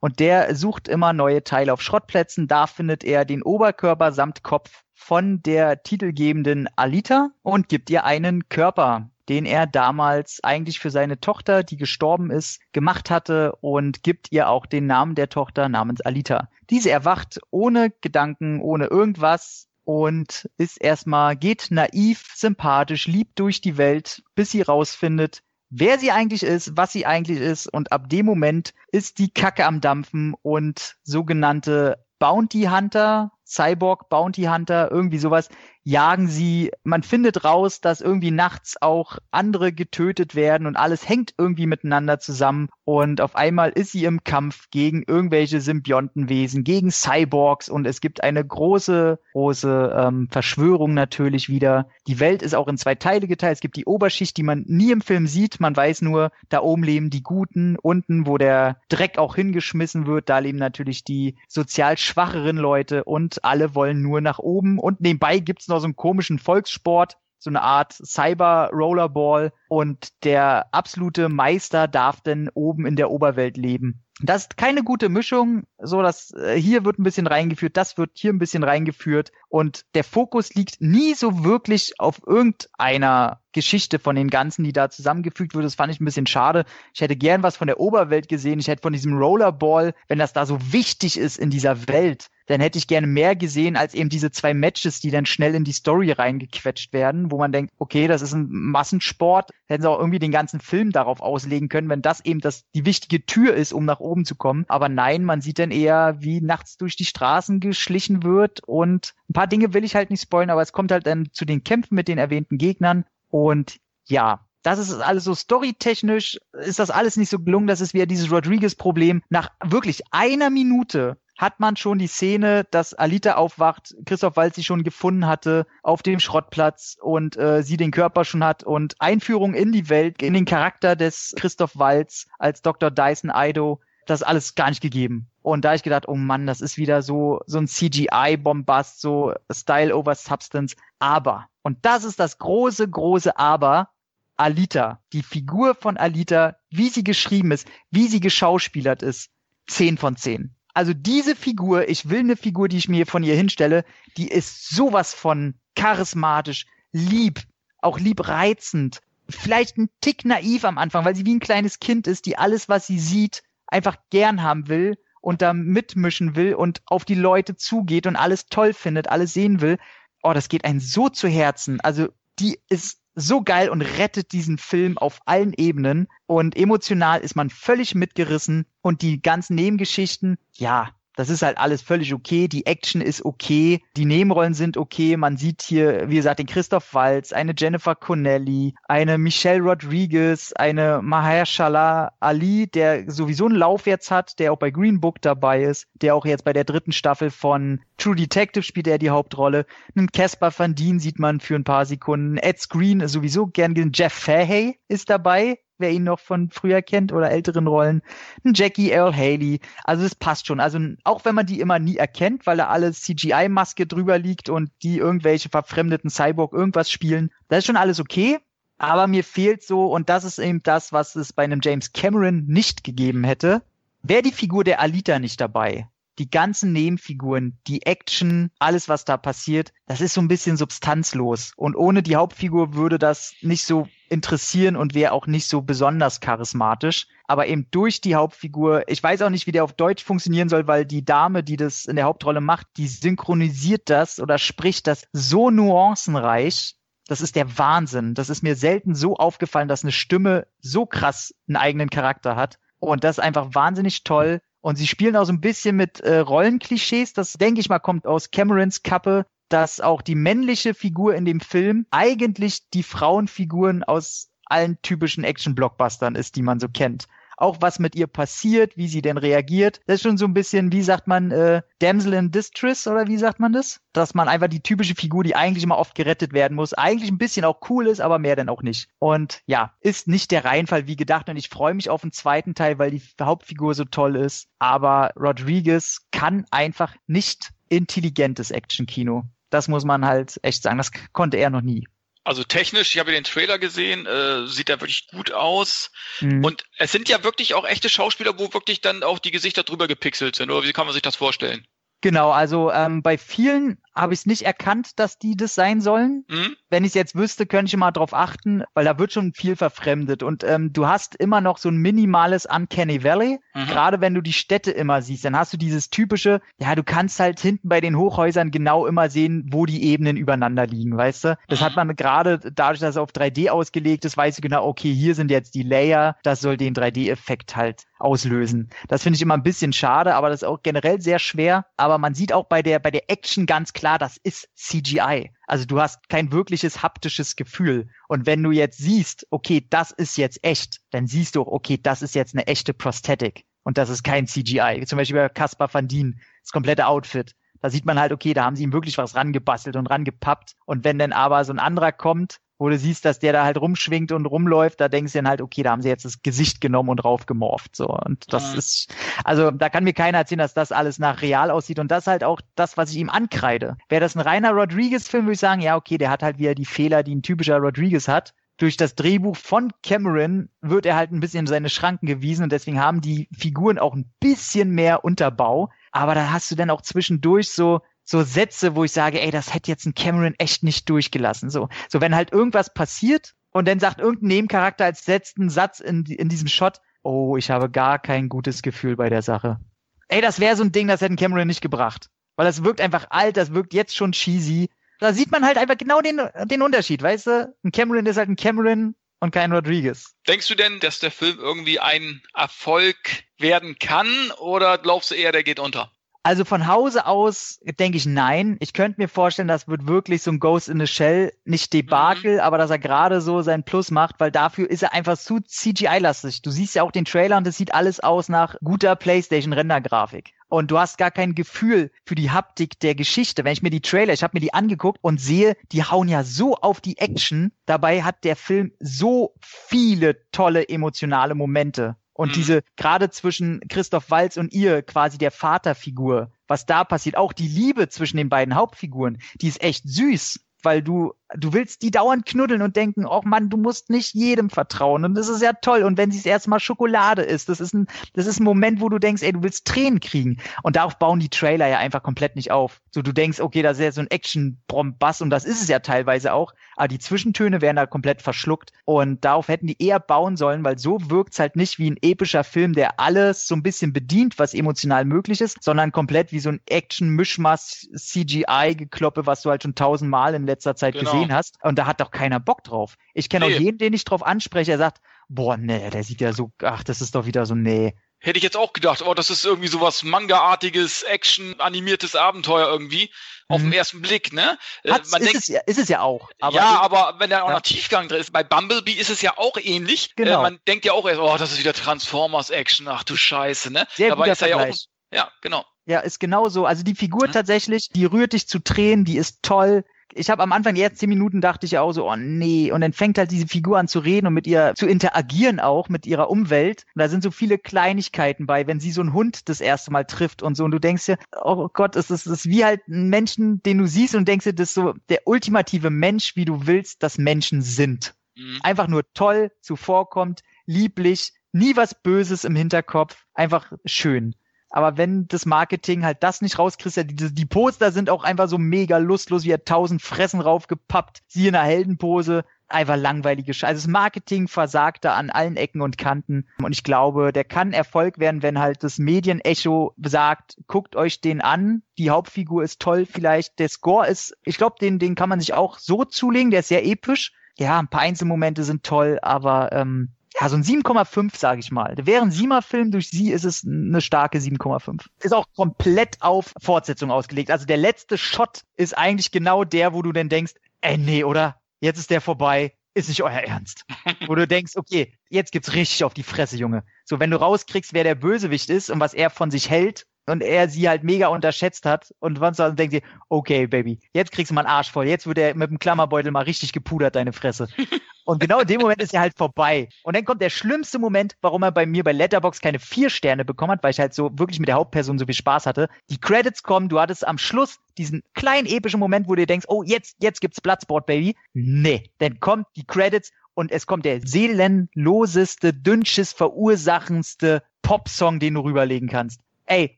Und 0.00 0.20
der 0.20 0.54
sucht 0.54 0.88
immer 0.88 1.12
neue 1.12 1.44
Teile 1.44 1.72
auf 1.72 1.82
Schrottplätzen. 1.82 2.48
Da 2.48 2.66
findet 2.66 3.04
er 3.04 3.24
den 3.24 3.42
Oberkörper 3.42 4.12
samt 4.12 4.42
Kopf 4.42 4.84
von 4.94 5.42
der 5.42 5.82
titelgebenden 5.82 6.68
Alita 6.76 7.30
und 7.42 7.68
gibt 7.68 7.90
ihr 7.90 8.04
einen 8.04 8.48
Körper 8.48 9.10
den 9.28 9.44
er 9.44 9.66
damals 9.66 10.42
eigentlich 10.42 10.80
für 10.80 10.90
seine 10.90 11.20
Tochter, 11.20 11.62
die 11.62 11.76
gestorben 11.76 12.30
ist, 12.30 12.60
gemacht 12.72 13.10
hatte 13.10 13.52
und 13.60 14.02
gibt 14.02 14.32
ihr 14.32 14.48
auch 14.48 14.66
den 14.66 14.86
Namen 14.86 15.14
der 15.14 15.28
Tochter 15.28 15.68
namens 15.68 16.00
Alita. 16.00 16.48
Diese 16.70 16.90
erwacht 16.90 17.40
ohne 17.50 17.90
Gedanken, 18.00 18.60
ohne 18.60 18.86
irgendwas 18.86 19.68
und 19.84 20.48
ist 20.56 20.80
erstmal, 20.80 21.36
geht 21.36 21.68
naiv, 21.70 22.32
sympathisch, 22.34 23.06
lieb 23.06 23.36
durch 23.36 23.60
die 23.60 23.76
Welt, 23.76 24.22
bis 24.34 24.50
sie 24.50 24.62
rausfindet, 24.62 25.42
wer 25.70 25.98
sie 25.98 26.10
eigentlich 26.10 26.42
ist, 26.42 26.76
was 26.76 26.92
sie 26.92 27.06
eigentlich 27.06 27.40
ist 27.40 27.66
und 27.66 27.92
ab 27.92 28.08
dem 28.08 28.26
Moment 28.26 28.74
ist 28.92 29.18
die 29.18 29.30
Kacke 29.30 29.66
am 29.66 29.80
Dampfen 29.80 30.34
und 30.42 30.96
sogenannte 31.02 32.04
Bounty 32.18 32.64
Hunter, 32.64 33.32
Cyborg 33.46 34.08
Bounty 34.08 34.44
Hunter, 34.44 34.90
irgendwie 34.90 35.18
sowas, 35.18 35.48
jagen 35.88 36.28
sie, 36.28 36.70
man 36.84 37.02
findet 37.02 37.44
raus, 37.44 37.80
dass 37.80 38.02
irgendwie 38.02 38.30
nachts 38.30 38.76
auch 38.82 39.16
andere 39.30 39.72
getötet 39.72 40.34
werden 40.34 40.66
und 40.66 40.76
alles 40.76 41.08
hängt 41.08 41.32
irgendwie 41.38 41.66
miteinander 41.66 42.20
zusammen 42.20 42.68
und 42.84 43.20
auf 43.20 43.36
einmal 43.36 43.70
ist 43.70 43.92
sie 43.92 44.04
im 44.04 44.24
Kampf 44.24 44.70
gegen 44.70 45.02
irgendwelche 45.06 45.60
Symbiontenwesen, 45.60 46.64
gegen 46.64 46.90
Cyborgs 46.90 47.70
und 47.70 47.86
es 47.86 48.00
gibt 48.02 48.22
eine 48.22 48.42
große, 48.42 49.18
große 49.32 49.94
ähm, 49.94 50.28
Verschwörung 50.30 50.92
natürlich 50.94 51.50
wieder. 51.50 51.88
Die 52.06 52.18
Welt 52.20 52.42
ist 52.42 52.54
auch 52.54 52.66
in 52.66 52.78
zwei 52.78 52.94
Teile 52.94 53.26
geteilt. 53.26 53.56
Es 53.56 53.60
gibt 53.60 53.76
die 53.76 53.84
Oberschicht, 53.84 54.38
die 54.38 54.42
man 54.42 54.64
nie 54.66 54.90
im 54.90 55.02
Film 55.02 55.26
sieht. 55.26 55.60
Man 55.60 55.76
weiß 55.76 56.00
nur, 56.00 56.32
da 56.48 56.60
oben 56.60 56.82
leben 56.82 57.10
die 57.10 57.22
Guten, 57.22 57.76
unten, 57.76 58.26
wo 58.26 58.38
der 58.38 58.78
Dreck 58.88 59.18
auch 59.18 59.34
hingeschmissen 59.36 60.06
wird, 60.06 60.30
da 60.30 60.38
leben 60.38 60.58
natürlich 60.58 61.04
die 61.04 61.36
sozial 61.46 61.98
schwacheren 61.98 62.56
Leute 62.56 63.04
und 63.04 63.44
alle 63.44 63.74
wollen 63.74 64.00
nur 64.00 64.22
nach 64.22 64.38
oben 64.38 64.78
und 64.78 65.02
nebenbei 65.02 65.40
gibt's 65.40 65.68
noch 65.68 65.77
so 65.80 65.86
einen 65.86 65.96
komischen 65.96 66.38
Volkssport, 66.38 67.18
so 67.38 67.50
eine 67.50 67.62
Art 67.62 67.92
Cyber-Rollerball 67.92 69.52
und 69.68 70.24
der 70.24 70.66
absolute 70.72 71.28
Meister 71.28 71.88
darf 71.88 72.20
denn 72.20 72.50
oben 72.54 72.86
in 72.86 72.96
der 72.96 73.10
Oberwelt 73.10 73.56
leben. 73.56 74.02
Das 74.20 74.42
ist 74.42 74.56
keine 74.56 74.82
gute 74.82 75.08
Mischung, 75.08 75.62
so 75.80 76.02
dass 76.02 76.32
äh, 76.32 76.60
hier 76.60 76.84
wird 76.84 76.98
ein 76.98 77.04
bisschen 77.04 77.28
reingeführt, 77.28 77.76
das 77.76 77.96
wird 77.96 78.10
hier 78.14 78.32
ein 78.32 78.40
bisschen 78.40 78.64
reingeführt 78.64 79.30
und 79.48 79.84
der 79.94 80.02
Fokus 80.02 80.54
liegt 80.54 80.80
nie 80.80 81.14
so 81.14 81.44
wirklich 81.44 82.00
auf 82.00 82.20
irgendeiner 82.26 83.40
Geschichte 83.52 83.98
von 83.98 84.16
den 84.16 84.28
ganzen, 84.28 84.64
die 84.64 84.72
da 84.72 84.90
zusammengefügt 84.90 85.54
wird. 85.54 85.64
Das 85.64 85.74
fand 85.74 85.92
ich 85.92 86.00
ein 86.00 86.04
bisschen 86.04 86.26
schade. 86.26 86.64
Ich 86.94 87.00
hätte 87.00 87.16
gern 87.16 87.42
was 87.42 87.56
von 87.56 87.66
der 87.66 87.80
Oberwelt 87.80 88.28
gesehen. 88.28 88.58
Ich 88.58 88.68
hätte 88.68 88.82
von 88.82 88.92
diesem 88.92 89.16
Rollerball, 89.16 89.94
wenn 90.08 90.18
das 90.18 90.32
da 90.32 90.46
so 90.46 90.58
wichtig 90.72 91.18
ist 91.18 91.38
in 91.38 91.50
dieser 91.50 91.88
Welt, 91.88 92.30
dann 92.48 92.60
hätte 92.60 92.78
ich 92.78 92.86
gerne 92.86 93.06
mehr 93.06 93.36
gesehen 93.36 93.76
als 93.76 93.94
eben 93.94 94.08
diese 94.08 94.30
zwei 94.30 94.54
Matches, 94.54 95.00
die 95.00 95.10
dann 95.10 95.26
schnell 95.26 95.54
in 95.54 95.64
die 95.64 95.72
Story 95.72 96.12
reingequetscht 96.12 96.92
werden, 96.92 97.30
wo 97.30 97.38
man 97.38 97.52
denkt, 97.52 97.72
okay, 97.78 98.08
das 98.08 98.22
ist 98.22 98.32
ein 98.32 98.48
Massensport, 98.48 99.50
hätten 99.66 99.82
sie 99.82 99.90
auch 99.90 99.98
irgendwie 99.98 100.18
den 100.18 100.30
ganzen 100.30 100.60
Film 100.60 100.90
darauf 100.90 101.20
auslegen 101.20 101.68
können, 101.68 101.90
wenn 101.90 102.02
das 102.02 102.24
eben 102.24 102.40
das 102.40 102.64
die 102.74 102.86
wichtige 102.86 103.24
Tür 103.26 103.54
ist, 103.54 103.72
um 103.72 103.84
nach 103.84 104.00
oben 104.00 104.24
zu 104.24 104.34
kommen. 104.34 104.64
Aber 104.68 104.88
nein, 104.88 105.24
man 105.24 105.42
sieht 105.42 105.58
dann 105.58 105.70
eher, 105.70 106.16
wie 106.20 106.40
nachts 106.40 106.78
durch 106.78 106.96
die 106.96 107.04
Straßen 107.04 107.60
geschlichen 107.60 108.22
wird 108.22 108.60
und 108.64 109.14
ein 109.28 109.34
paar 109.34 109.46
Dinge 109.46 109.74
will 109.74 109.84
ich 109.84 109.94
halt 109.94 110.10
nicht 110.10 110.22
spoilen, 110.22 110.50
aber 110.50 110.62
es 110.62 110.72
kommt 110.72 110.90
halt 110.90 111.06
dann 111.06 111.28
zu 111.32 111.44
den 111.44 111.64
Kämpfen 111.64 111.94
mit 111.94 112.08
den 112.08 112.18
erwähnten 112.18 112.56
Gegnern 112.56 113.04
und 113.30 113.78
ja, 114.04 114.40
das 114.62 114.78
ist 114.78 115.00
alles 115.00 115.24
so 115.24 115.34
storytechnisch, 115.34 116.38
ist 116.52 116.78
das 116.78 116.90
alles 116.90 117.16
nicht 117.16 117.30
so 117.30 117.38
gelungen. 117.38 117.68
Das 117.68 117.80
ist 117.80 117.94
wieder 117.94 118.06
dieses 118.06 118.30
Rodriguez-Problem. 118.30 119.22
Nach 119.28 119.50
wirklich 119.64 120.02
einer 120.10 120.50
Minute 120.50 121.16
hat 121.38 121.60
man 121.60 121.76
schon 121.76 121.98
die 121.98 122.08
Szene, 122.08 122.66
dass 122.72 122.94
Alita 122.94 123.36
aufwacht, 123.36 123.94
Christoph 124.04 124.36
Waltz 124.36 124.56
sie 124.56 124.64
schon 124.64 124.82
gefunden 124.82 125.26
hatte 125.26 125.66
auf 125.84 126.02
dem 126.02 126.18
Schrottplatz 126.18 126.96
und 127.00 127.36
äh, 127.36 127.62
sie 127.62 127.76
den 127.76 127.92
Körper 127.92 128.24
schon 128.24 128.42
hat 128.42 128.64
und 128.64 128.96
Einführung 128.98 129.54
in 129.54 129.70
die 129.70 129.88
Welt, 129.88 130.20
in 130.20 130.34
den 130.34 130.44
Charakter 130.44 130.96
des 130.96 131.34
Christoph 131.36 131.78
Waltz 131.78 132.26
als 132.40 132.60
Dr. 132.60 132.90
Dyson 132.90 133.30
Ido, 133.32 133.80
das 134.10 134.22
alles 134.22 134.54
gar 134.54 134.68
nicht 134.68 134.80
gegeben. 134.80 135.28
Und 135.42 135.64
da 135.64 135.74
ich 135.74 135.82
gedacht, 135.82 136.08
oh 136.08 136.16
Mann, 136.16 136.46
das 136.46 136.60
ist 136.60 136.76
wieder 136.76 137.02
so, 137.02 137.40
so 137.46 137.58
ein 137.58 137.68
CGI-Bombast, 137.68 139.00
so 139.00 139.34
Style 139.50 139.94
over 139.94 140.14
Substance. 140.14 140.76
Aber, 140.98 141.46
und 141.62 141.78
das 141.82 142.04
ist 142.04 142.20
das 142.20 142.38
große, 142.38 142.88
große 142.88 143.38
Aber, 143.38 143.90
Alita, 144.36 145.00
die 145.12 145.22
Figur 145.22 145.74
von 145.74 145.96
Alita, 145.96 146.56
wie 146.70 146.88
sie 146.90 147.02
geschrieben 147.02 147.50
ist, 147.50 147.66
wie 147.90 148.06
sie 148.06 148.20
geschauspielert 148.20 149.02
ist, 149.02 149.30
10 149.66 149.98
von 149.98 150.16
10 150.16 150.54
also 150.78 150.94
diese 150.94 151.34
Figur, 151.34 151.88
ich 151.88 152.08
will 152.08 152.20
eine 152.20 152.36
Figur, 152.36 152.68
die 152.68 152.76
ich 152.76 152.88
mir 152.88 153.04
von 153.04 153.24
ihr 153.24 153.34
hinstelle, 153.34 153.84
die 154.16 154.28
ist 154.28 154.68
sowas 154.68 155.12
von 155.12 155.56
charismatisch, 155.74 156.66
lieb, 156.92 157.40
auch 157.80 157.98
liebreizend, 157.98 159.00
vielleicht 159.28 159.76
ein 159.76 159.90
Tick 160.00 160.24
naiv 160.24 160.64
am 160.64 160.78
Anfang, 160.78 161.04
weil 161.04 161.16
sie 161.16 161.26
wie 161.26 161.34
ein 161.34 161.40
kleines 161.40 161.80
Kind 161.80 162.06
ist, 162.06 162.26
die 162.26 162.38
alles, 162.38 162.68
was 162.68 162.86
sie 162.86 163.00
sieht, 163.00 163.42
einfach 163.68 163.96
gern 164.10 164.42
haben 164.42 164.68
will 164.68 164.98
und 165.20 165.42
da 165.42 165.52
mitmischen 165.52 166.36
will 166.36 166.54
und 166.54 166.82
auf 166.86 167.04
die 167.04 167.14
Leute 167.14 167.56
zugeht 167.56 168.06
und 168.06 168.16
alles 168.16 168.46
toll 168.46 168.72
findet, 168.72 169.08
alles 169.08 169.34
sehen 169.34 169.60
will. 169.60 169.78
Oh, 170.22 170.32
das 170.32 170.48
geht 170.48 170.64
einen 170.64 170.80
so 170.80 171.08
zu 171.08 171.28
Herzen. 171.28 171.80
Also 171.80 172.08
die 172.38 172.58
ist 172.68 173.00
so 173.14 173.42
geil 173.42 173.68
und 173.68 173.82
rettet 173.82 174.32
diesen 174.32 174.58
Film 174.58 174.96
auf 174.96 175.20
allen 175.26 175.52
Ebenen. 175.52 176.08
Und 176.26 176.56
emotional 176.56 177.20
ist 177.20 177.36
man 177.36 177.50
völlig 177.50 177.94
mitgerissen. 177.94 178.66
Und 178.80 179.02
die 179.02 179.20
ganzen 179.20 179.56
Nebengeschichten, 179.56 180.38
ja, 180.52 180.90
Das 181.18 181.30
ist 181.30 181.42
halt 181.42 181.58
alles 181.58 181.82
völlig 181.82 182.14
okay. 182.14 182.46
Die 182.46 182.64
Action 182.64 183.00
ist 183.00 183.24
okay. 183.24 183.82
Die 183.96 184.04
Nebenrollen 184.04 184.54
sind 184.54 184.76
okay. 184.76 185.16
Man 185.16 185.36
sieht 185.36 185.62
hier, 185.62 186.08
wie 186.08 186.14
gesagt, 186.14 186.38
den 186.38 186.46
Christoph 186.46 186.94
Waltz, 186.94 187.32
eine 187.32 187.54
Jennifer 187.58 187.96
Connelly, 187.96 188.74
eine 188.84 189.18
Michelle 189.18 189.60
Rodriguez, 189.60 190.52
eine 190.52 191.00
Mahershala 191.02 192.12
Ali, 192.20 192.68
der 192.68 193.10
sowieso 193.10 193.46
einen 193.46 193.56
Lauf 193.56 193.88
jetzt 193.88 194.12
hat, 194.12 194.38
der 194.38 194.52
auch 194.52 194.58
bei 194.58 194.70
Green 194.70 195.00
Book 195.00 195.20
dabei 195.20 195.64
ist, 195.64 195.88
der 195.94 196.14
auch 196.14 196.24
jetzt 196.24 196.44
bei 196.44 196.52
der 196.52 196.62
dritten 196.62 196.92
Staffel 196.92 197.30
von 197.32 197.80
True 197.96 198.14
Detective 198.14 198.62
spielt 198.62 198.86
er 198.86 198.98
die 198.98 199.10
Hauptrolle. 199.10 199.66
Einen 199.96 200.12
Casper 200.12 200.52
Van 200.56 200.76
Dien 200.76 201.00
sieht 201.00 201.18
man 201.18 201.40
für 201.40 201.56
ein 201.56 201.64
paar 201.64 201.84
Sekunden. 201.84 202.36
Ed 202.36 202.60
Screen 202.60 203.00
ist 203.00 203.10
sowieso 203.10 203.48
gern 203.48 203.74
gesehen. 203.74 203.90
Jeff 203.92 204.12
Fahey 204.12 204.78
ist 204.86 205.10
dabei, 205.10 205.58
wer 205.78 205.90
ihn 205.90 206.04
noch 206.04 206.20
von 206.20 206.50
früher 206.50 206.82
kennt 206.82 207.12
oder 207.12 207.30
älteren 207.30 207.66
Rollen. 207.66 208.02
Ein 208.44 208.54
Jackie 208.54 208.90
Earl 208.90 209.14
Haley. 209.14 209.60
Also 209.84 210.02
das 210.02 210.14
passt 210.14 210.46
schon. 210.46 210.60
Also 210.60 210.78
auch 211.04 211.24
wenn 211.24 211.34
man 211.34 211.46
die 211.46 211.60
immer 211.60 211.78
nie 211.78 211.96
erkennt, 211.96 212.46
weil 212.46 212.56
da 212.56 212.68
alles 212.68 213.02
CGI-Maske 213.02 213.86
drüber 213.86 214.18
liegt 214.18 214.48
und 214.48 214.70
die 214.82 214.98
irgendwelche 214.98 215.48
verfremdeten 215.48 216.10
Cyborg 216.10 216.52
irgendwas 216.52 216.90
spielen, 216.90 217.30
das 217.48 217.60
ist 217.60 217.66
schon 217.66 217.76
alles 217.76 218.00
okay. 218.00 218.38
Aber 218.78 219.06
mir 219.08 219.24
fehlt 219.24 219.62
so, 219.64 219.86
und 219.86 220.08
das 220.08 220.24
ist 220.24 220.38
eben 220.38 220.62
das, 220.62 220.92
was 220.92 221.16
es 221.16 221.32
bei 221.32 221.42
einem 221.42 221.60
James 221.62 221.92
Cameron 221.92 222.44
nicht 222.46 222.84
gegeben 222.84 223.24
hätte, 223.24 223.62
wäre 224.02 224.22
die 224.22 224.32
Figur 224.32 224.62
der 224.62 224.80
Alita 224.80 225.18
nicht 225.18 225.40
dabei 225.40 225.88
die 226.18 226.30
ganzen 226.30 226.72
Nebenfiguren, 226.72 227.58
die 227.66 227.86
Action, 227.86 228.50
alles, 228.58 228.88
was 228.88 229.04
da 229.04 229.16
passiert, 229.16 229.72
das 229.86 230.00
ist 230.00 230.14
so 230.14 230.20
ein 230.20 230.28
bisschen 230.28 230.56
substanzlos. 230.56 231.52
Und 231.56 231.76
ohne 231.76 232.02
die 232.02 232.16
Hauptfigur 232.16 232.74
würde 232.74 232.98
das 232.98 233.34
nicht 233.40 233.64
so 233.64 233.88
interessieren 234.08 234.76
und 234.76 234.94
wäre 234.94 235.12
auch 235.12 235.26
nicht 235.26 235.48
so 235.48 235.62
besonders 235.62 236.20
charismatisch. 236.20 237.06
Aber 237.26 237.46
eben 237.46 237.68
durch 237.70 238.00
die 238.00 238.14
Hauptfigur, 238.14 238.88
ich 238.88 239.02
weiß 239.02 239.22
auch 239.22 239.30
nicht, 239.30 239.46
wie 239.46 239.52
der 239.52 239.64
auf 239.64 239.74
Deutsch 239.74 240.02
funktionieren 240.02 240.48
soll, 240.48 240.66
weil 240.66 240.86
die 240.86 241.04
Dame, 241.04 241.44
die 241.44 241.56
das 241.56 241.84
in 241.84 241.96
der 241.96 242.06
Hauptrolle 242.06 242.40
macht, 242.40 242.66
die 242.76 242.88
synchronisiert 242.88 243.90
das 243.90 244.18
oder 244.18 244.38
spricht 244.38 244.86
das 244.86 245.06
so 245.12 245.50
nuancenreich. 245.50 246.74
Das 247.06 247.20
ist 247.20 247.36
der 247.36 247.58
Wahnsinn. 247.58 248.14
Das 248.14 248.28
ist 248.28 248.42
mir 248.42 248.56
selten 248.56 248.94
so 248.94 249.16
aufgefallen, 249.16 249.68
dass 249.68 249.82
eine 249.82 249.92
Stimme 249.92 250.46
so 250.60 250.84
krass 250.84 251.34
einen 251.48 251.56
eigenen 251.56 251.90
Charakter 251.90 252.36
hat. 252.36 252.58
Und 252.80 253.04
das 253.04 253.18
ist 253.18 253.24
einfach 253.24 253.54
wahnsinnig 253.54 254.04
toll. 254.04 254.40
Und 254.60 254.76
sie 254.76 254.86
spielen 254.86 255.16
auch 255.16 255.24
so 255.24 255.32
ein 255.32 255.40
bisschen 255.40 255.76
mit 255.76 256.00
äh, 256.00 256.18
Rollenklischees. 256.18 257.12
Das, 257.12 257.34
denke 257.34 257.60
ich 257.60 257.68
mal, 257.68 257.78
kommt 257.78 258.06
aus 258.06 258.30
Camerons 258.30 258.82
Kappe, 258.82 259.26
dass 259.48 259.80
auch 259.80 260.02
die 260.02 260.14
männliche 260.14 260.74
Figur 260.74 261.14
in 261.14 261.24
dem 261.24 261.40
Film 261.40 261.86
eigentlich 261.90 262.68
die 262.70 262.82
Frauenfiguren 262.82 263.84
aus 263.84 264.30
allen 264.46 264.80
typischen 264.82 265.24
Action-Blockbustern 265.24 266.14
ist, 266.14 266.36
die 266.36 266.42
man 266.42 266.58
so 266.58 266.68
kennt 266.68 267.06
auch 267.40 267.58
was 267.60 267.78
mit 267.78 267.94
ihr 267.94 268.06
passiert, 268.06 268.76
wie 268.76 268.88
sie 268.88 269.02
denn 269.02 269.16
reagiert. 269.16 269.80
Das 269.86 269.96
ist 269.96 270.02
schon 270.02 270.18
so 270.18 270.26
ein 270.26 270.34
bisschen, 270.34 270.72
wie 270.72 270.82
sagt 270.82 271.06
man, 271.06 271.30
äh, 271.30 271.62
Damsel 271.78 272.14
in 272.14 272.30
Distress 272.30 272.86
oder 272.86 273.06
wie 273.06 273.16
sagt 273.16 273.40
man 273.40 273.52
das? 273.52 273.80
Dass 273.92 274.14
man 274.14 274.28
einfach 274.28 274.48
die 274.48 274.62
typische 274.62 274.94
Figur, 274.94 275.24
die 275.24 275.36
eigentlich 275.36 275.64
immer 275.64 275.78
oft 275.78 275.94
gerettet 275.94 276.32
werden 276.32 276.54
muss, 276.54 276.74
eigentlich 276.74 277.10
ein 277.10 277.18
bisschen 277.18 277.44
auch 277.44 277.60
cool 277.70 277.86
ist, 277.86 278.00
aber 278.00 278.18
mehr 278.18 278.36
denn 278.36 278.48
auch 278.48 278.62
nicht. 278.62 278.88
Und 278.98 279.42
ja, 279.46 279.72
ist 279.80 280.08
nicht 280.08 280.30
der 280.30 280.44
Reihenfall 280.44 280.86
wie 280.86 280.96
gedacht 280.96 281.28
und 281.28 281.36
ich 281.36 281.48
freue 281.48 281.74
mich 281.74 281.90
auf 281.90 282.02
den 282.02 282.12
zweiten 282.12 282.54
Teil, 282.54 282.78
weil 282.78 282.90
die 282.90 283.02
Hauptfigur 283.20 283.74
so 283.74 283.84
toll 283.84 284.16
ist. 284.16 284.48
Aber 284.58 285.10
Rodriguez 285.16 286.06
kann 286.10 286.44
einfach 286.50 286.94
nicht 287.06 287.50
intelligentes 287.68 288.50
Actionkino. 288.50 289.24
Das 289.50 289.68
muss 289.68 289.84
man 289.84 290.04
halt 290.04 290.38
echt 290.42 290.62
sagen. 290.62 290.78
Das 290.78 290.90
konnte 291.12 291.36
er 291.36 291.50
noch 291.50 291.62
nie. 291.62 291.86
Also 292.24 292.44
technisch, 292.44 292.94
ich 292.94 292.98
habe 292.98 293.12
den 293.12 293.24
Trailer 293.24 293.58
gesehen, 293.58 294.06
äh, 294.06 294.46
sieht 294.46 294.68
er 294.68 294.80
wirklich 294.80 295.08
gut 295.08 295.32
aus. 295.32 295.90
Mhm. 296.20 296.44
Und 296.44 296.64
es 296.76 296.92
sind 296.92 297.08
ja 297.08 297.24
wirklich 297.24 297.54
auch 297.54 297.64
echte 297.64 297.88
Schauspieler, 297.88 298.38
wo 298.38 298.52
wirklich 298.52 298.80
dann 298.80 299.02
auch 299.02 299.18
die 299.18 299.30
Gesichter 299.30 299.62
drüber 299.62 299.88
gepixelt 299.88 300.36
sind. 300.36 300.50
Oder 300.50 300.66
wie 300.66 300.72
kann 300.72 300.86
man 300.86 300.92
sich 300.92 301.02
das 301.02 301.16
vorstellen? 301.16 301.66
Genau, 302.00 302.30
also 302.30 302.70
ähm, 302.70 303.02
bei 303.02 303.18
vielen 303.18 303.78
habe 303.98 304.14
ich 304.14 304.20
es 304.20 304.26
nicht 304.26 304.42
erkannt, 304.42 304.98
dass 304.98 305.18
die 305.18 305.36
das 305.36 305.54
sein 305.54 305.80
sollen. 305.80 306.24
Mhm. 306.28 306.56
Wenn 306.70 306.84
ich 306.84 306.90
es 306.90 306.94
jetzt 306.94 307.16
wüsste, 307.16 307.46
könnte 307.46 307.70
ich 307.70 307.76
mal 307.76 307.90
drauf 307.90 308.14
achten, 308.14 308.62
weil 308.74 308.84
da 308.84 308.98
wird 308.98 309.12
schon 309.12 309.32
viel 309.32 309.56
verfremdet. 309.56 310.22
Und 310.22 310.44
ähm, 310.44 310.72
du 310.72 310.86
hast 310.86 311.16
immer 311.16 311.40
noch 311.40 311.58
so 311.58 311.68
ein 311.68 311.76
minimales 311.76 312.46
Uncanny 312.46 313.02
Valley. 313.02 313.40
Mhm. 313.54 313.66
Gerade 313.66 314.00
wenn 314.00 314.14
du 314.14 314.20
die 314.20 314.32
Städte 314.32 314.70
immer 314.70 315.02
siehst, 315.02 315.24
dann 315.24 315.36
hast 315.36 315.52
du 315.52 315.56
dieses 315.56 315.90
typische, 315.90 316.40
ja, 316.58 316.74
du 316.74 316.84
kannst 316.84 317.18
halt 317.18 317.40
hinten 317.40 317.68
bei 317.68 317.80
den 317.80 317.96
Hochhäusern 317.96 318.50
genau 318.50 318.86
immer 318.86 319.10
sehen, 319.10 319.48
wo 319.50 319.66
die 319.66 319.82
Ebenen 319.84 320.16
übereinander 320.16 320.66
liegen, 320.66 320.96
weißt 320.96 321.24
du? 321.24 321.38
Das 321.48 321.60
mhm. 321.60 321.64
hat 321.64 321.76
man 321.76 321.96
gerade 321.96 322.38
dadurch, 322.38 322.80
dass 322.80 322.90
es 322.90 322.96
auf 322.96 323.10
3D 323.10 323.48
ausgelegt 323.50 324.04
ist, 324.04 324.16
weißt 324.16 324.38
du 324.38 324.42
genau, 324.42 324.66
okay, 324.66 324.92
hier 324.92 325.14
sind 325.14 325.30
jetzt 325.30 325.54
die 325.54 325.62
Layer, 325.62 326.16
das 326.22 326.40
soll 326.40 326.56
den 326.56 326.74
3D-Effekt 326.74 327.56
halt 327.56 327.84
auslösen. 327.98 328.70
Das 328.86 329.02
finde 329.02 329.16
ich 329.16 329.22
immer 329.22 329.34
ein 329.34 329.42
bisschen 329.42 329.72
schade, 329.72 330.14
aber 330.14 330.28
das 330.28 330.42
ist 330.42 330.48
auch 330.48 330.62
generell 330.62 331.00
sehr 331.00 331.18
schwer. 331.18 331.66
Aber 331.76 331.98
man 331.98 332.14
sieht 332.14 332.32
auch 332.32 332.46
bei 332.46 332.62
der, 332.62 332.78
bei 332.78 332.90
der 332.90 333.10
Action 333.10 333.46
ganz 333.46 333.72
klar, 333.72 333.87
klar, 333.88 333.98
das 333.98 334.18
ist 334.18 334.48
CGI. 334.54 335.30
Also 335.46 335.64
du 335.64 335.80
hast 335.80 336.10
kein 336.10 336.30
wirkliches 336.30 336.82
haptisches 336.82 337.36
Gefühl. 337.36 337.88
Und 338.08 338.26
wenn 338.26 338.42
du 338.42 338.50
jetzt 338.50 338.76
siehst, 338.76 339.26
okay, 339.30 339.66
das 339.70 339.92
ist 339.92 340.18
jetzt 340.18 340.44
echt, 340.44 340.80
dann 340.90 341.06
siehst 341.06 341.36
du, 341.36 341.42
okay, 341.42 341.78
das 341.82 342.02
ist 342.02 342.14
jetzt 342.14 342.34
eine 342.34 342.46
echte 342.46 342.74
Prosthetic. 342.74 343.44
Und 343.62 343.78
das 343.78 343.88
ist 343.88 344.02
kein 344.02 344.26
CGI. 344.26 344.84
Zum 344.86 344.98
Beispiel 344.98 345.16
bei 345.16 345.28
Caspar 345.30 345.72
Van 345.72 345.88
Dien, 345.88 346.20
das 346.42 346.52
komplette 346.52 346.86
Outfit. 346.86 347.34
Da 347.60 347.70
sieht 347.70 347.86
man 347.86 347.98
halt, 347.98 348.12
okay, 348.12 348.34
da 348.34 348.44
haben 348.44 348.56
sie 348.56 348.62
ihm 348.62 348.74
wirklich 348.74 348.98
was 348.98 349.14
rangebastelt 349.14 349.76
und 349.76 349.86
rangepappt. 349.86 350.54
Und 350.66 350.84
wenn 350.84 350.98
dann 350.98 351.12
aber 351.12 351.42
so 351.46 351.52
ein 351.54 351.58
anderer 351.58 351.92
kommt 351.92 352.40
wo 352.58 352.68
du 352.68 352.76
siehst, 352.76 353.04
dass 353.04 353.18
der 353.20 353.32
da 353.32 353.44
halt 353.44 353.56
rumschwingt 353.56 354.10
und 354.12 354.26
rumläuft, 354.26 354.80
da 354.80 354.88
denkst 354.88 355.12
du 355.12 355.18
dann 355.18 355.28
halt, 355.28 355.40
okay, 355.40 355.62
da 355.62 355.70
haben 355.70 355.82
sie 355.82 355.88
jetzt 355.88 356.04
das 356.04 356.22
Gesicht 356.22 356.60
genommen 356.60 356.88
und 356.88 357.04
raufgemorft, 357.04 357.76
so. 357.76 357.88
Und 357.88 358.32
das 358.32 358.52
mhm. 358.52 358.58
ist, 358.58 358.94
also 359.24 359.50
da 359.50 359.68
kann 359.68 359.84
mir 359.84 359.92
keiner 359.92 360.18
erzählen, 360.18 360.40
dass 360.40 360.54
das 360.54 360.72
alles 360.72 360.98
nach 360.98 361.22
real 361.22 361.50
aussieht 361.50 361.78
und 361.78 361.90
das 361.90 362.06
halt 362.06 362.24
auch 362.24 362.40
das, 362.56 362.76
was 362.76 362.90
ich 362.90 362.98
ihm 362.98 363.10
ankreide. 363.10 363.76
Wäre 363.88 364.00
das 364.00 364.16
ein 364.16 364.20
reiner 364.20 364.52
Rodriguez-Film, 364.52 365.24
würde 365.26 365.34
ich 365.34 365.40
sagen, 365.40 365.60
ja, 365.60 365.76
okay, 365.76 365.98
der 365.98 366.10
hat 366.10 366.22
halt 366.22 366.38
wieder 366.38 366.54
die 366.54 366.64
Fehler, 366.64 367.02
die 367.02 367.14
ein 367.14 367.22
typischer 367.22 367.58
Rodriguez 367.58 368.08
hat. 368.08 368.34
Durch 368.56 368.76
das 368.76 368.96
Drehbuch 368.96 369.36
von 369.36 369.72
Cameron 369.84 370.48
wird 370.60 370.84
er 370.84 370.96
halt 370.96 371.12
ein 371.12 371.20
bisschen 371.20 371.46
seine 371.46 371.68
Schranken 371.68 372.06
gewiesen 372.06 372.42
und 372.42 372.50
deswegen 372.50 372.80
haben 372.80 373.00
die 373.00 373.28
Figuren 373.32 373.78
auch 373.78 373.94
ein 373.94 374.10
bisschen 374.18 374.70
mehr 374.72 375.04
Unterbau. 375.04 375.70
Aber 375.92 376.16
da 376.16 376.32
hast 376.32 376.50
du 376.50 376.56
dann 376.56 376.70
auch 376.70 376.82
zwischendurch 376.82 377.50
so, 377.50 377.82
so 378.08 378.22
Sätze, 378.22 378.74
wo 378.74 378.84
ich 378.84 378.92
sage, 378.92 379.20
ey, 379.20 379.30
das 379.30 379.52
hätte 379.52 379.70
jetzt 379.70 379.84
ein 379.84 379.94
Cameron 379.94 380.34
echt 380.38 380.62
nicht 380.62 380.88
durchgelassen. 380.88 381.50
So, 381.50 381.68
so 381.90 382.00
wenn 382.00 382.14
halt 382.14 382.32
irgendwas 382.32 382.72
passiert 382.72 383.34
und 383.50 383.68
dann 383.68 383.80
sagt 383.80 384.00
irgendein 384.00 384.28
Nebencharakter 384.28 384.86
als 384.86 385.06
letzten 385.06 385.50
Satz 385.50 385.80
in, 385.80 386.06
in 386.06 386.30
diesem 386.30 386.48
Shot, 386.48 386.80
oh, 387.02 387.36
ich 387.36 387.50
habe 387.50 387.68
gar 387.68 387.98
kein 387.98 388.30
gutes 388.30 388.62
Gefühl 388.62 388.96
bei 388.96 389.10
der 389.10 389.20
Sache. 389.20 389.60
Ey, 390.08 390.22
das 390.22 390.40
wäre 390.40 390.56
so 390.56 390.64
ein 390.64 390.72
Ding, 390.72 390.88
das 390.88 391.02
hätte 391.02 391.12
ein 391.12 391.18
Cameron 391.18 391.46
nicht 391.46 391.60
gebracht. 391.60 392.08
Weil 392.36 392.46
das 392.46 392.64
wirkt 392.64 392.80
einfach 392.80 393.08
alt, 393.10 393.36
das 393.36 393.52
wirkt 393.52 393.74
jetzt 393.74 393.94
schon 393.94 394.12
cheesy. 394.12 394.70
Da 395.00 395.12
sieht 395.12 395.30
man 395.30 395.44
halt 395.44 395.58
einfach 395.58 395.76
genau 395.76 396.00
den, 396.00 396.18
den 396.46 396.62
Unterschied, 396.62 397.02
weißt 397.02 397.26
du? 397.26 397.54
Ein 397.62 397.72
Cameron 397.72 398.06
ist 398.06 398.16
halt 398.16 398.30
ein 398.30 398.36
Cameron 398.36 398.94
und 399.20 399.32
kein 399.32 399.52
Rodriguez. 399.52 400.14
Denkst 400.26 400.48
du 400.48 400.54
denn, 400.54 400.80
dass 400.80 400.98
der 400.98 401.10
Film 401.10 401.38
irgendwie 401.38 401.78
ein 401.78 402.22
Erfolg 402.32 402.96
werden 403.36 403.78
kann 403.78 404.30
oder 404.38 404.78
glaubst 404.78 405.10
du 405.10 405.14
eher, 405.14 405.32
der 405.32 405.44
geht 405.44 405.60
unter? 405.60 405.92
Also 406.28 406.44
von 406.44 406.66
Hause 406.66 407.06
aus 407.06 407.58
denke 407.78 407.96
ich 407.96 408.04
nein. 408.04 408.58
Ich 408.60 408.74
könnte 408.74 409.00
mir 409.00 409.08
vorstellen, 409.08 409.48
das 409.48 409.66
wird 409.66 409.86
wirklich 409.86 410.20
so 410.20 410.30
ein 410.30 410.40
Ghost 410.40 410.68
in 410.68 410.78
the 410.78 410.86
Shell, 410.86 411.32
nicht 411.46 411.72
Debakel, 411.72 412.34
mhm. 412.34 412.40
aber 412.40 412.58
dass 412.58 412.68
er 412.68 412.78
gerade 412.78 413.22
so 413.22 413.40
sein 413.40 413.64
Plus 413.64 413.90
macht, 413.90 414.16
weil 414.20 414.30
dafür 414.30 414.68
ist 414.68 414.82
er 414.82 414.92
einfach 414.92 415.16
zu 415.16 415.40
CGI-lastig. 415.40 416.42
Du 416.42 416.50
siehst 416.50 416.74
ja 416.74 416.82
auch 416.82 416.92
den 416.92 417.06
Trailer 417.06 417.38
und 417.38 417.46
es 417.46 417.56
sieht 417.56 417.72
alles 417.72 418.00
aus 418.00 418.28
nach 418.28 418.56
guter 418.62 418.94
PlayStation-Rendergrafik. 418.94 420.34
Und 420.48 420.70
du 420.70 420.78
hast 420.78 420.98
gar 420.98 421.10
kein 421.10 421.34
Gefühl 421.34 421.90
für 422.04 422.14
die 422.14 422.30
Haptik 422.30 422.78
der 422.80 422.94
Geschichte. 422.94 423.44
Wenn 423.44 423.54
ich 423.54 423.62
mir 423.62 423.70
die 423.70 423.80
Trailer, 423.80 424.12
ich 424.12 424.22
habe 424.22 424.36
mir 424.36 424.40
die 424.40 424.52
angeguckt 424.52 424.98
und 425.00 425.22
sehe, 425.22 425.56
die 425.72 425.84
hauen 425.84 426.08
ja 426.08 426.24
so 426.24 426.56
auf 426.56 426.82
die 426.82 426.98
Action. 426.98 427.52
Dabei 427.64 428.02
hat 428.02 428.24
der 428.24 428.36
Film 428.36 428.72
so 428.80 429.32
viele 429.40 430.28
tolle 430.30 430.68
emotionale 430.68 431.34
Momente. 431.34 431.96
Und 432.18 432.30
mhm. 432.30 432.34
diese, 432.34 432.62
gerade 432.74 433.10
zwischen 433.10 433.60
Christoph 433.68 434.10
Walz 434.10 434.36
und 434.36 434.52
ihr, 434.52 434.82
quasi 434.82 435.18
der 435.18 435.30
Vaterfigur, 435.30 436.32
was 436.48 436.66
da 436.66 436.82
passiert, 436.82 437.16
auch 437.16 437.32
die 437.32 437.46
Liebe 437.46 437.88
zwischen 437.88 438.16
den 438.16 438.28
beiden 438.28 438.56
Hauptfiguren, 438.56 439.18
die 439.40 439.46
ist 439.46 439.62
echt 439.62 439.88
süß, 439.88 440.40
weil 440.64 440.82
du 440.82 441.14
du 441.36 441.52
willst 441.52 441.82
die 441.82 441.90
dauernd 441.90 442.24
knuddeln 442.24 442.62
und 442.62 442.76
denken, 442.76 443.04
oh 443.04 443.20
Mann, 443.24 443.50
du 443.50 443.56
musst 443.56 443.90
nicht 443.90 444.14
jedem 444.14 444.48
vertrauen. 444.48 445.04
Und 445.04 445.14
das 445.14 445.28
ist 445.28 445.42
ja 445.42 445.52
toll. 445.52 445.82
Und 445.82 445.98
wenn 445.98 446.10
sie 446.10 446.18
es 446.18 446.26
erstmal 446.26 446.60
Schokolade 446.60 447.22
ist, 447.22 447.48
das 447.48 447.60
ist 447.60 447.74
ein, 447.74 447.86
das 448.14 448.26
ist 448.26 448.40
ein 448.40 448.44
Moment, 448.44 448.80
wo 448.80 448.88
du 448.88 448.98
denkst, 448.98 449.22
ey, 449.22 449.32
du 449.32 449.42
willst 449.42 449.66
Tränen 449.66 450.00
kriegen. 450.00 450.38
Und 450.62 450.76
darauf 450.76 450.98
bauen 450.98 451.20
die 451.20 451.28
Trailer 451.28 451.66
ja 451.66 451.78
einfach 451.78 452.02
komplett 452.02 452.34
nicht 452.36 452.50
auf. 452.50 452.80
So, 452.90 453.02
du 453.02 453.12
denkst, 453.12 453.40
okay, 453.40 453.62
das 453.62 453.78
ist 453.78 453.84
ja 453.84 453.92
so 453.92 454.00
ein 454.00 454.10
Action-Bombass 454.10 455.20
und 455.20 455.30
das 455.30 455.44
ist 455.44 455.62
es 455.62 455.68
ja 455.68 455.80
teilweise 455.80 456.32
auch. 456.32 456.54
Aber 456.76 456.88
die 456.88 456.98
Zwischentöne 456.98 457.60
werden 457.60 457.76
da 457.76 457.86
komplett 457.86 458.22
verschluckt. 458.22 458.72
Und 458.84 459.24
darauf 459.24 459.48
hätten 459.48 459.66
die 459.66 459.82
eher 459.82 460.00
bauen 460.00 460.36
sollen, 460.36 460.64
weil 460.64 460.78
so 460.78 460.98
wirkt's 461.10 461.38
halt 461.38 461.56
nicht 461.56 461.78
wie 461.78 461.90
ein 461.90 461.98
epischer 462.00 462.44
Film, 462.44 462.72
der 462.72 462.98
alles 463.00 463.46
so 463.46 463.54
ein 463.54 463.62
bisschen 463.62 463.92
bedient, 463.92 464.38
was 464.38 464.54
emotional 464.54 465.04
möglich 465.04 465.42
ist, 465.42 465.62
sondern 465.62 465.92
komplett 465.92 466.32
wie 466.32 466.40
so 466.40 466.48
ein 466.48 466.60
Action-Mischmaß 466.66 467.88
CGI-Gekloppe, 467.94 469.26
was 469.26 469.42
du 469.42 469.50
halt 469.50 469.62
schon 469.62 469.74
tausendmal 469.74 470.34
in 470.34 470.46
letzter 470.46 470.74
Zeit 470.74 470.94
genau. 470.94 471.04
gesehen 471.04 471.17
gesehen 471.18 471.28
genau. 471.28 471.38
hast. 471.38 471.58
Und 471.62 471.78
da 471.78 471.86
hat 471.86 472.00
doch 472.00 472.10
keiner 472.10 472.40
Bock 472.40 472.64
drauf. 472.64 472.96
Ich 473.14 473.28
kenne 473.28 473.46
nee. 473.46 473.56
auch 473.56 473.60
jeden, 473.60 473.78
den 473.78 473.92
ich 473.92 474.04
drauf 474.04 474.22
anspreche, 474.22 474.72
der 474.72 474.78
sagt, 474.78 475.00
boah, 475.28 475.56
nee, 475.56 475.90
der 475.90 476.04
sieht 476.04 476.20
ja 476.20 476.32
so, 476.32 476.50
ach, 476.62 476.84
das 476.84 477.00
ist 477.00 477.14
doch 477.14 477.26
wieder 477.26 477.46
so, 477.46 477.54
nee. 477.54 477.94
Hätte 478.20 478.38
ich 478.38 478.42
jetzt 478.42 478.56
auch 478.56 478.72
gedacht, 478.72 479.02
oh, 479.02 479.14
das 479.14 479.30
ist 479.30 479.44
irgendwie 479.44 479.68
sowas 479.68 480.02
Manga-artiges, 480.02 481.04
Action-animiertes 481.04 482.16
Abenteuer 482.16 482.66
irgendwie. 482.66 483.12
Auf 483.46 483.60
den 483.60 483.68
mhm. 483.68 483.74
ersten 483.74 484.02
Blick, 484.02 484.32
ne? 484.32 484.58
Äh, 484.82 484.90
Hat's, 484.90 485.10
man 485.10 485.22
ist, 485.22 485.26
denkt, 485.26 485.42
es 485.42 485.48
ja, 485.48 485.60
ist 485.66 485.78
es 485.78 485.88
ja 485.88 486.00
auch. 486.00 486.28
Aber 486.40 486.56
ja, 486.56 486.80
aber 486.82 487.14
wenn 487.18 487.30
er 487.30 487.44
auch 487.44 487.48
ja. 487.48 487.54
noch 487.54 487.62
Tiefgang 487.62 488.08
drin 488.08 488.20
ist, 488.20 488.32
bei 488.32 488.42
Bumblebee 488.42 488.92
ist 488.92 489.08
es 489.08 489.22
ja 489.22 489.38
auch 489.38 489.56
ähnlich. 489.56 490.10
Äh, 490.10 490.24
genau. 490.24 490.40
Äh, 490.40 490.42
man 490.42 490.58
denkt 490.66 490.84
ja 490.84 490.92
auch 490.92 491.08
erst, 491.08 491.20
oh, 491.20 491.36
das 491.38 491.52
ist 491.52 491.60
wieder 491.60 491.72
Transformers-Action, 491.72 492.88
ach 492.88 493.04
du 493.04 493.16
Scheiße, 493.16 493.72
ne? 493.72 493.86
Sehr 493.94 494.10
Dabei 494.10 494.28
ist 494.30 494.42
er 494.42 494.48
ja 494.48 494.56
auch. 494.56 494.76
Ja, 495.12 495.30
genau. 495.40 495.64
Ja, 495.86 496.00
ist 496.00 496.20
genau 496.20 496.48
so. 496.50 496.66
Also 496.66 496.82
die 496.82 496.94
Figur 496.94 497.28
mhm. 497.28 497.32
tatsächlich, 497.32 497.88
die 497.88 498.04
rührt 498.04 498.34
dich 498.34 498.48
zu 498.48 498.58
Tränen, 498.58 499.06
die 499.06 499.16
ist 499.16 499.42
toll 499.42 499.84
ich 500.14 500.30
habe 500.30 500.42
am 500.42 500.52
Anfang 500.52 500.74
die 500.74 500.82
ersten 500.82 500.98
zehn 500.98 501.08
Minuten 501.08 501.40
dachte 501.40 501.66
ich 501.66 501.78
auch 501.78 501.92
so, 501.92 502.10
oh 502.10 502.16
nee. 502.16 502.72
Und 502.72 502.80
dann 502.80 502.92
fängt 502.92 503.18
halt 503.18 503.30
diese 503.30 503.46
Figur 503.46 503.78
an 503.78 503.88
zu 503.88 503.98
reden 503.98 504.26
und 504.26 504.34
mit 504.34 504.46
ihr 504.46 504.72
zu 504.76 504.86
interagieren 504.86 505.60
auch, 505.60 505.88
mit 505.88 506.06
ihrer 506.06 506.30
Umwelt. 506.30 506.84
Und 506.94 507.00
da 507.00 507.08
sind 507.08 507.22
so 507.22 507.30
viele 507.30 507.58
Kleinigkeiten 507.58 508.46
bei, 508.46 508.66
wenn 508.66 508.80
sie 508.80 508.92
so 508.92 509.00
einen 509.00 509.12
Hund 509.12 509.48
das 509.48 509.60
erste 509.60 509.90
Mal 509.90 510.04
trifft 510.04 510.42
und 510.42 510.56
so. 510.56 510.64
Und 510.64 510.70
du 510.70 510.78
denkst 510.78 511.06
dir, 511.06 511.18
oh 511.42 511.68
Gott, 511.72 511.96
es 511.96 512.10
ist, 512.10 512.26
es 512.26 512.44
ist 512.44 512.48
wie 512.48 512.64
halt 512.64 512.86
ein 512.88 513.08
Menschen, 513.08 513.62
den 513.62 513.78
du 513.78 513.86
siehst 513.86 514.14
und 514.14 514.26
denkst 514.26 514.44
dir, 514.44 514.54
das 514.54 514.68
ist 514.68 514.74
so 514.74 514.94
der 515.08 515.26
ultimative 515.26 515.90
Mensch, 515.90 516.36
wie 516.36 516.44
du 516.44 516.66
willst, 516.66 517.02
dass 517.02 517.18
Menschen 517.18 517.62
sind. 517.62 518.14
Mhm. 518.36 518.60
Einfach 518.62 518.88
nur 518.88 519.02
toll, 519.14 519.50
zuvorkommt, 519.60 520.42
lieblich, 520.66 521.32
nie 521.52 521.76
was 521.76 521.94
Böses 522.02 522.44
im 522.44 522.56
Hinterkopf, 522.56 523.24
einfach 523.34 523.72
schön. 523.84 524.34
Aber 524.70 524.96
wenn 524.96 525.26
das 525.28 525.46
Marketing 525.46 526.04
halt 526.04 526.22
das 526.22 526.42
nicht 526.42 526.58
rauskristallisiert, 526.58 527.20
die, 527.20 527.34
die 527.34 527.46
Poster 527.46 527.90
sind 527.90 528.10
auch 528.10 528.24
einfach 528.24 528.48
so 528.48 528.58
mega 528.58 528.98
lustlos, 528.98 529.44
wie 529.44 529.50
er 529.50 529.64
tausend 529.64 530.02
Fressen 530.02 530.40
raufgepappt, 530.40 531.22
sie 531.26 531.48
in 531.48 531.54
einer 531.54 531.66
Heldenpose, 531.66 532.44
einfach 532.68 532.96
langweilige 532.96 533.54
Scheiße. 533.54 533.68
Also 533.68 533.86
das 533.86 533.92
Marketing 533.92 534.46
versagt 534.46 535.04
da 535.04 535.14
an 535.14 535.30
allen 535.30 535.56
Ecken 535.56 535.80
und 535.80 535.98
Kanten. 535.98 536.46
Und 536.62 536.72
ich 536.72 536.84
glaube, 536.84 537.32
der 537.32 537.44
kann 537.44 537.72
Erfolg 537.72 538.18
werden, 538.18 538.42
wenn 538.42 538.58
halt 538.58 538.84
das 538.84 538.98
Medienecho 538.98 539.94
sagt, 540.02 540.58
guckt 540.66 540.94
euch 540.94 541.20
den 541.20 541.40
an. 541.40 541.82
Die 541.96 542.10
Hauptfigur 542.10 542.62
ist 542.62 542.80
toll 542.80 543.06
vielleicht. 543.06 543.58
Der 543.58 543.68
Score 543.68 544.06
ist, 544.06 544.36
ich 544.44 544.58
glaube, 544.58 544.76
den, 544.80 544.98
den 544.98 545.14
kann 545.14 545.28
man 545.28 545.40
sich 545.40 545.54
auch 545.54 545.78
so 545.78 546.04
zulegen. 546.04 546.50
Der 546.50 546.60
ist 546.60 546.68
sehr 546.68 546.84
episch. 546.84 547.32
Ja, 547.56 547.78
ein 547.78 547.88
paar 547.88 548.02
Einzelmomente 548.02 548.62
sind 548.62 548.84
toll, 548.84 549.18
aber 549.20 549.72
ähm, 549.72 550.10
ja, 550.40 550.48
so 550.48 550.56
ein 550.56 550.62
7,5, 550.62 551.36
sage 551.36 551.60
ich 551.60 551.70
mal. 551.70 551.94
Wäre 552.00 552.22
ein 552.22 552.30
Siemer-Film, 552.30 552.92
durch 552.92 553.08
sie 553.10 553.32
ist 553.32 553.44
es 553.44 553.64
eine 553.66 554.00
starke 554.00 554.38
7,5. 554.38 555.06
Ist 555.22 555.34
auch 555.34 555.46
komplett 555.56 556.20
auf 556.20 556.54
Fortsetzung 556.60 557.10
ausgelegt. 557.10 557.50
Also 557.50 557.66
der 557.66 557.76
letzte 557.76 558.16
Shot 558.16 558.62
ist 558.76 558.96
eigentlich 558.96 559.32
genau 559.32 559.64
der, 559.64 559.92
wo 559.92 560.02
du 560.02 560.12
dann 560.12 560.28
denkst, 560.28 560.52
ey, 560.80 560.96
nee, 560.96 561.24
oder? 561.24 561.60
Jetzt 561.80 561.98
ist 561.98 562.10
der 562.10 562.20
vorbei. 562.20 562.74
Ist 562.94 563.08
nicht 563.08 563.22
euer 563.22 563.32
Ernst. 563.32 563.84
wo 564.26 564.34
du 564.34 564.46
denkst, 564.46 564.76
okay, 564.76 565.12
jetzt 565.28 565.52
gibt's 565.52 565.74
richtig 565.74 566.04
auf 566.04 566.14
die 566.14 566.22
Fresse, 566.22 566.56
Junge. 566.56 566.84
So, 567.04 567.20
wenn 567.20 567.30
du 567.30 567.40
rauskriegst, 567.40 567.92
wer 567.92 568.04
der 568.04 568.14
Bösewicht 568.14 568.70
ist 568.70 568.90
und 568.90 569.00
was 569.00 569.14
er 569.14 569.30
von 569.30 569.50
sich 569.50 569.70
hält 569.70 570.06
und 570.28 570.42
er 570.42 570.68
sie 570.68 570.88
halt 570.88 571.04
mega 571.04 571.28
unterschätzt 571.28 571.86
hat 571.86 572.14
und 572.20 572.40
was 572.40 572.56
dann 572.56 572.76
denkt 572.76 572.94
sie, 572.94 573.02
okay, 573.28 573.66
Baby, 573.66 574.00
jetzt 574.12 574.32
kriegst 574.32 574.50
du 574.50 574.54
mal 574.54 574.62
einen 574.62 574.70
Arsch 574.70 574.90
voll. 574.90 575.06
Jetzt 575.06 575.26
wird 575.26 575.38
er 575.38 575.54
mit 575.54 575.70
dem 575.70 575.78
Klammerbeutel 575.78 576.30
mal 576.30 576.44
richtig 576.44 576.72
gepudert, 576.72 577.16
deine 577.16 577.32
Fresse. 577.32 577.68
Und 578.28 578.40
genau 578.40 578.60
in 578.60 578.66
dem 578.66 578.82
Moment 578.82 579.00
ist 579.00 579.14
er 579.14 579.22
halt 579.22 579.38
vorbei. 579.38 579.88
Und 580.02 580.14
dann 580.14 580.26
kommt 580.26 580.42
der 580.42 580.50
schlimmste 580.50 580.98
Moment, 580.98 581.36
warum 581.40 581.62
er 581.62 581.72
bei 581.72 581.86
mir 581.86 582.04
bei 582.04 582.12
Letterbox 582.12 582.60
keine 582.60 582.78
vier 582.78 583.08
Sterne 583.08 583.42
bekommen 583.42 583.72
hat, 583.72 583.82
weil 583.82 583.92
ich 583.92 584.00
halt 584.00 584.12
so 584.12 584.30
wirklich 584.38 584.60
mit 584.60 584.68
der 584.68 584.74
Hauptperson 584.74 585.18
so 585.18 585.24
viel 585.24 585.34
Spaß 585.34 585.64
hatte. 585.64 585.88
Die 586.10 586.20
Credits 586.20 586.62
kommen, 586.62 586.90
du 586.90 587.00
hattest 587.00 587.26
am 587.26 587.38
Schluss 587.38 587.78
diesen 587.96 588.22
kleinen 588.34 588.66
epischen 588.66 589.00
Moment, 589.00 589.30
wo 589.30 589.34
du 589.34 589.46
denkst, 589.46 589.64
oh, 589.70 589.82
jetzt, 589.82 590.16
jetzt 590.20 590.42
gibt's 590.42 590.60
Bloodsport, 590.60 591.06
Baby. 591.06 591.36
Nee, 591.54 592.10
dann 592.18 592.38
kommt 592.38 592.66
die 592.76 592.84
Credits 592.84 593.32
und 593.54 593.72
es 593.72 593.86
kommt 593.86 594.04
der 594.04 594.20
seelenloseste, 594.20 595.72
dünnsches, 595.72 596.34
verursachendste 596.34 597.62
Popsong, 597.80 598.40
den 598.40 598.54
du 598.54 598.60
rüberlegen 598.60 599.08
kannst. 599.08 599.40
Ey, 599.68 599.96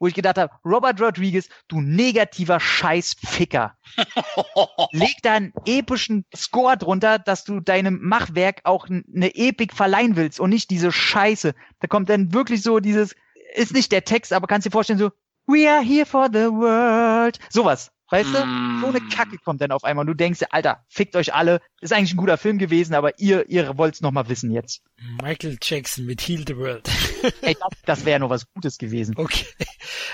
wo 0.00 0.06
ich 0.06 0.14
gedacht 0.14 0.38
habe, 0.38 0.52
Robert 0.64 0.98
Rodriguez, 0.98 1.48
du 1.68 1.82
negativer 1.82 2.58
Scheißficker. 2.58 3.76
Leg 4.92 5.16
da 5.22 5.34
einen 5.34 5.52
epischen 5.66 6.24
Score 6.34 6.78
drunter, 6.78 7.18
dass 7.18 7.44
du 7.44 7.60
deinem 7.60 8.00
Machwerk 8.00 8.62
auch 8.64 8.88
eine 8.88 9.34
Epik 9.34 9.74
verleihen 9.74 10.16
willst 10.16 10.40
und 10.40 10.50
nicht 10.50 10.70
diese 10.70 10.90
Scheiße. 10.90 11.54
Da 11.80 11.86
kommt 11.86 12.08
dann 12.08 12.32
wirklich 12.32 12.62
so 12.62 12.80
dieses, 12.80 13.14
ist 13.54 13.74
nicht 13.74 13.92
der 13.92 14.04
Text, 14.04 14.32
aber 14.32 14.46
kannst 14.46 14.66
dir 14.66 14.70
vorstellen, 14.70 14.98
so, 14.98 15.10
We 15.46 15.66
are 15.66 15.82
here 15.82 16.04
for 16.04 16.28
the 16.30 16.50
world. 16.50 17.38
Sowas. 17.48 17.90
Weißt 18.10 18.34
du? 18.34 18.44
Mm. 18.44 18.80
So 18.80 18.86
eine 18.86 19.00
Kacke 19.00 19.36
kommt 19.38 19.60
dann 19.60 19.70
auf 19.70 19.84
einmal 19.84 20.02
und 20.02 20.06
du 20.06 20.14
denkst, 20.14 20.40
Alter, 20.50 20.84
fickt 20.88 21.14
euch 21.14 21.34
alle. 21.34 21.60
Ist 21.80 21.92
eigentlich 21.92 22.14
ein 22.14 22.16
guter 22.16 22.38
Film 22.38 22.58
gewesen, 22.58 22.94
aber 22.94 23.18
ihr, 23.18 23.48
ihr 23.50 23.76
wollt's 23.76 24.00
noch 24.00 24.12
mal 24.12 24.28
wissen 24.28 24.50
jetzt. 24.50 24.82
Michael 25.22 25.58
Jackson 25.60 26.06
mit 26.06 26.20
Heal 26.22 26.44
the 26.46 26.56
World. 26.56 26.88
Ey, 27.42 27.54
das, 27.54 27.78
das 27.84 28.04
wäre 28.04 28.20
noch 28.20 28.30
was 28.30 28.46
Gutes 28.54 28.78
gewesen. 28.78 29.14
Okay. 29.16 29.44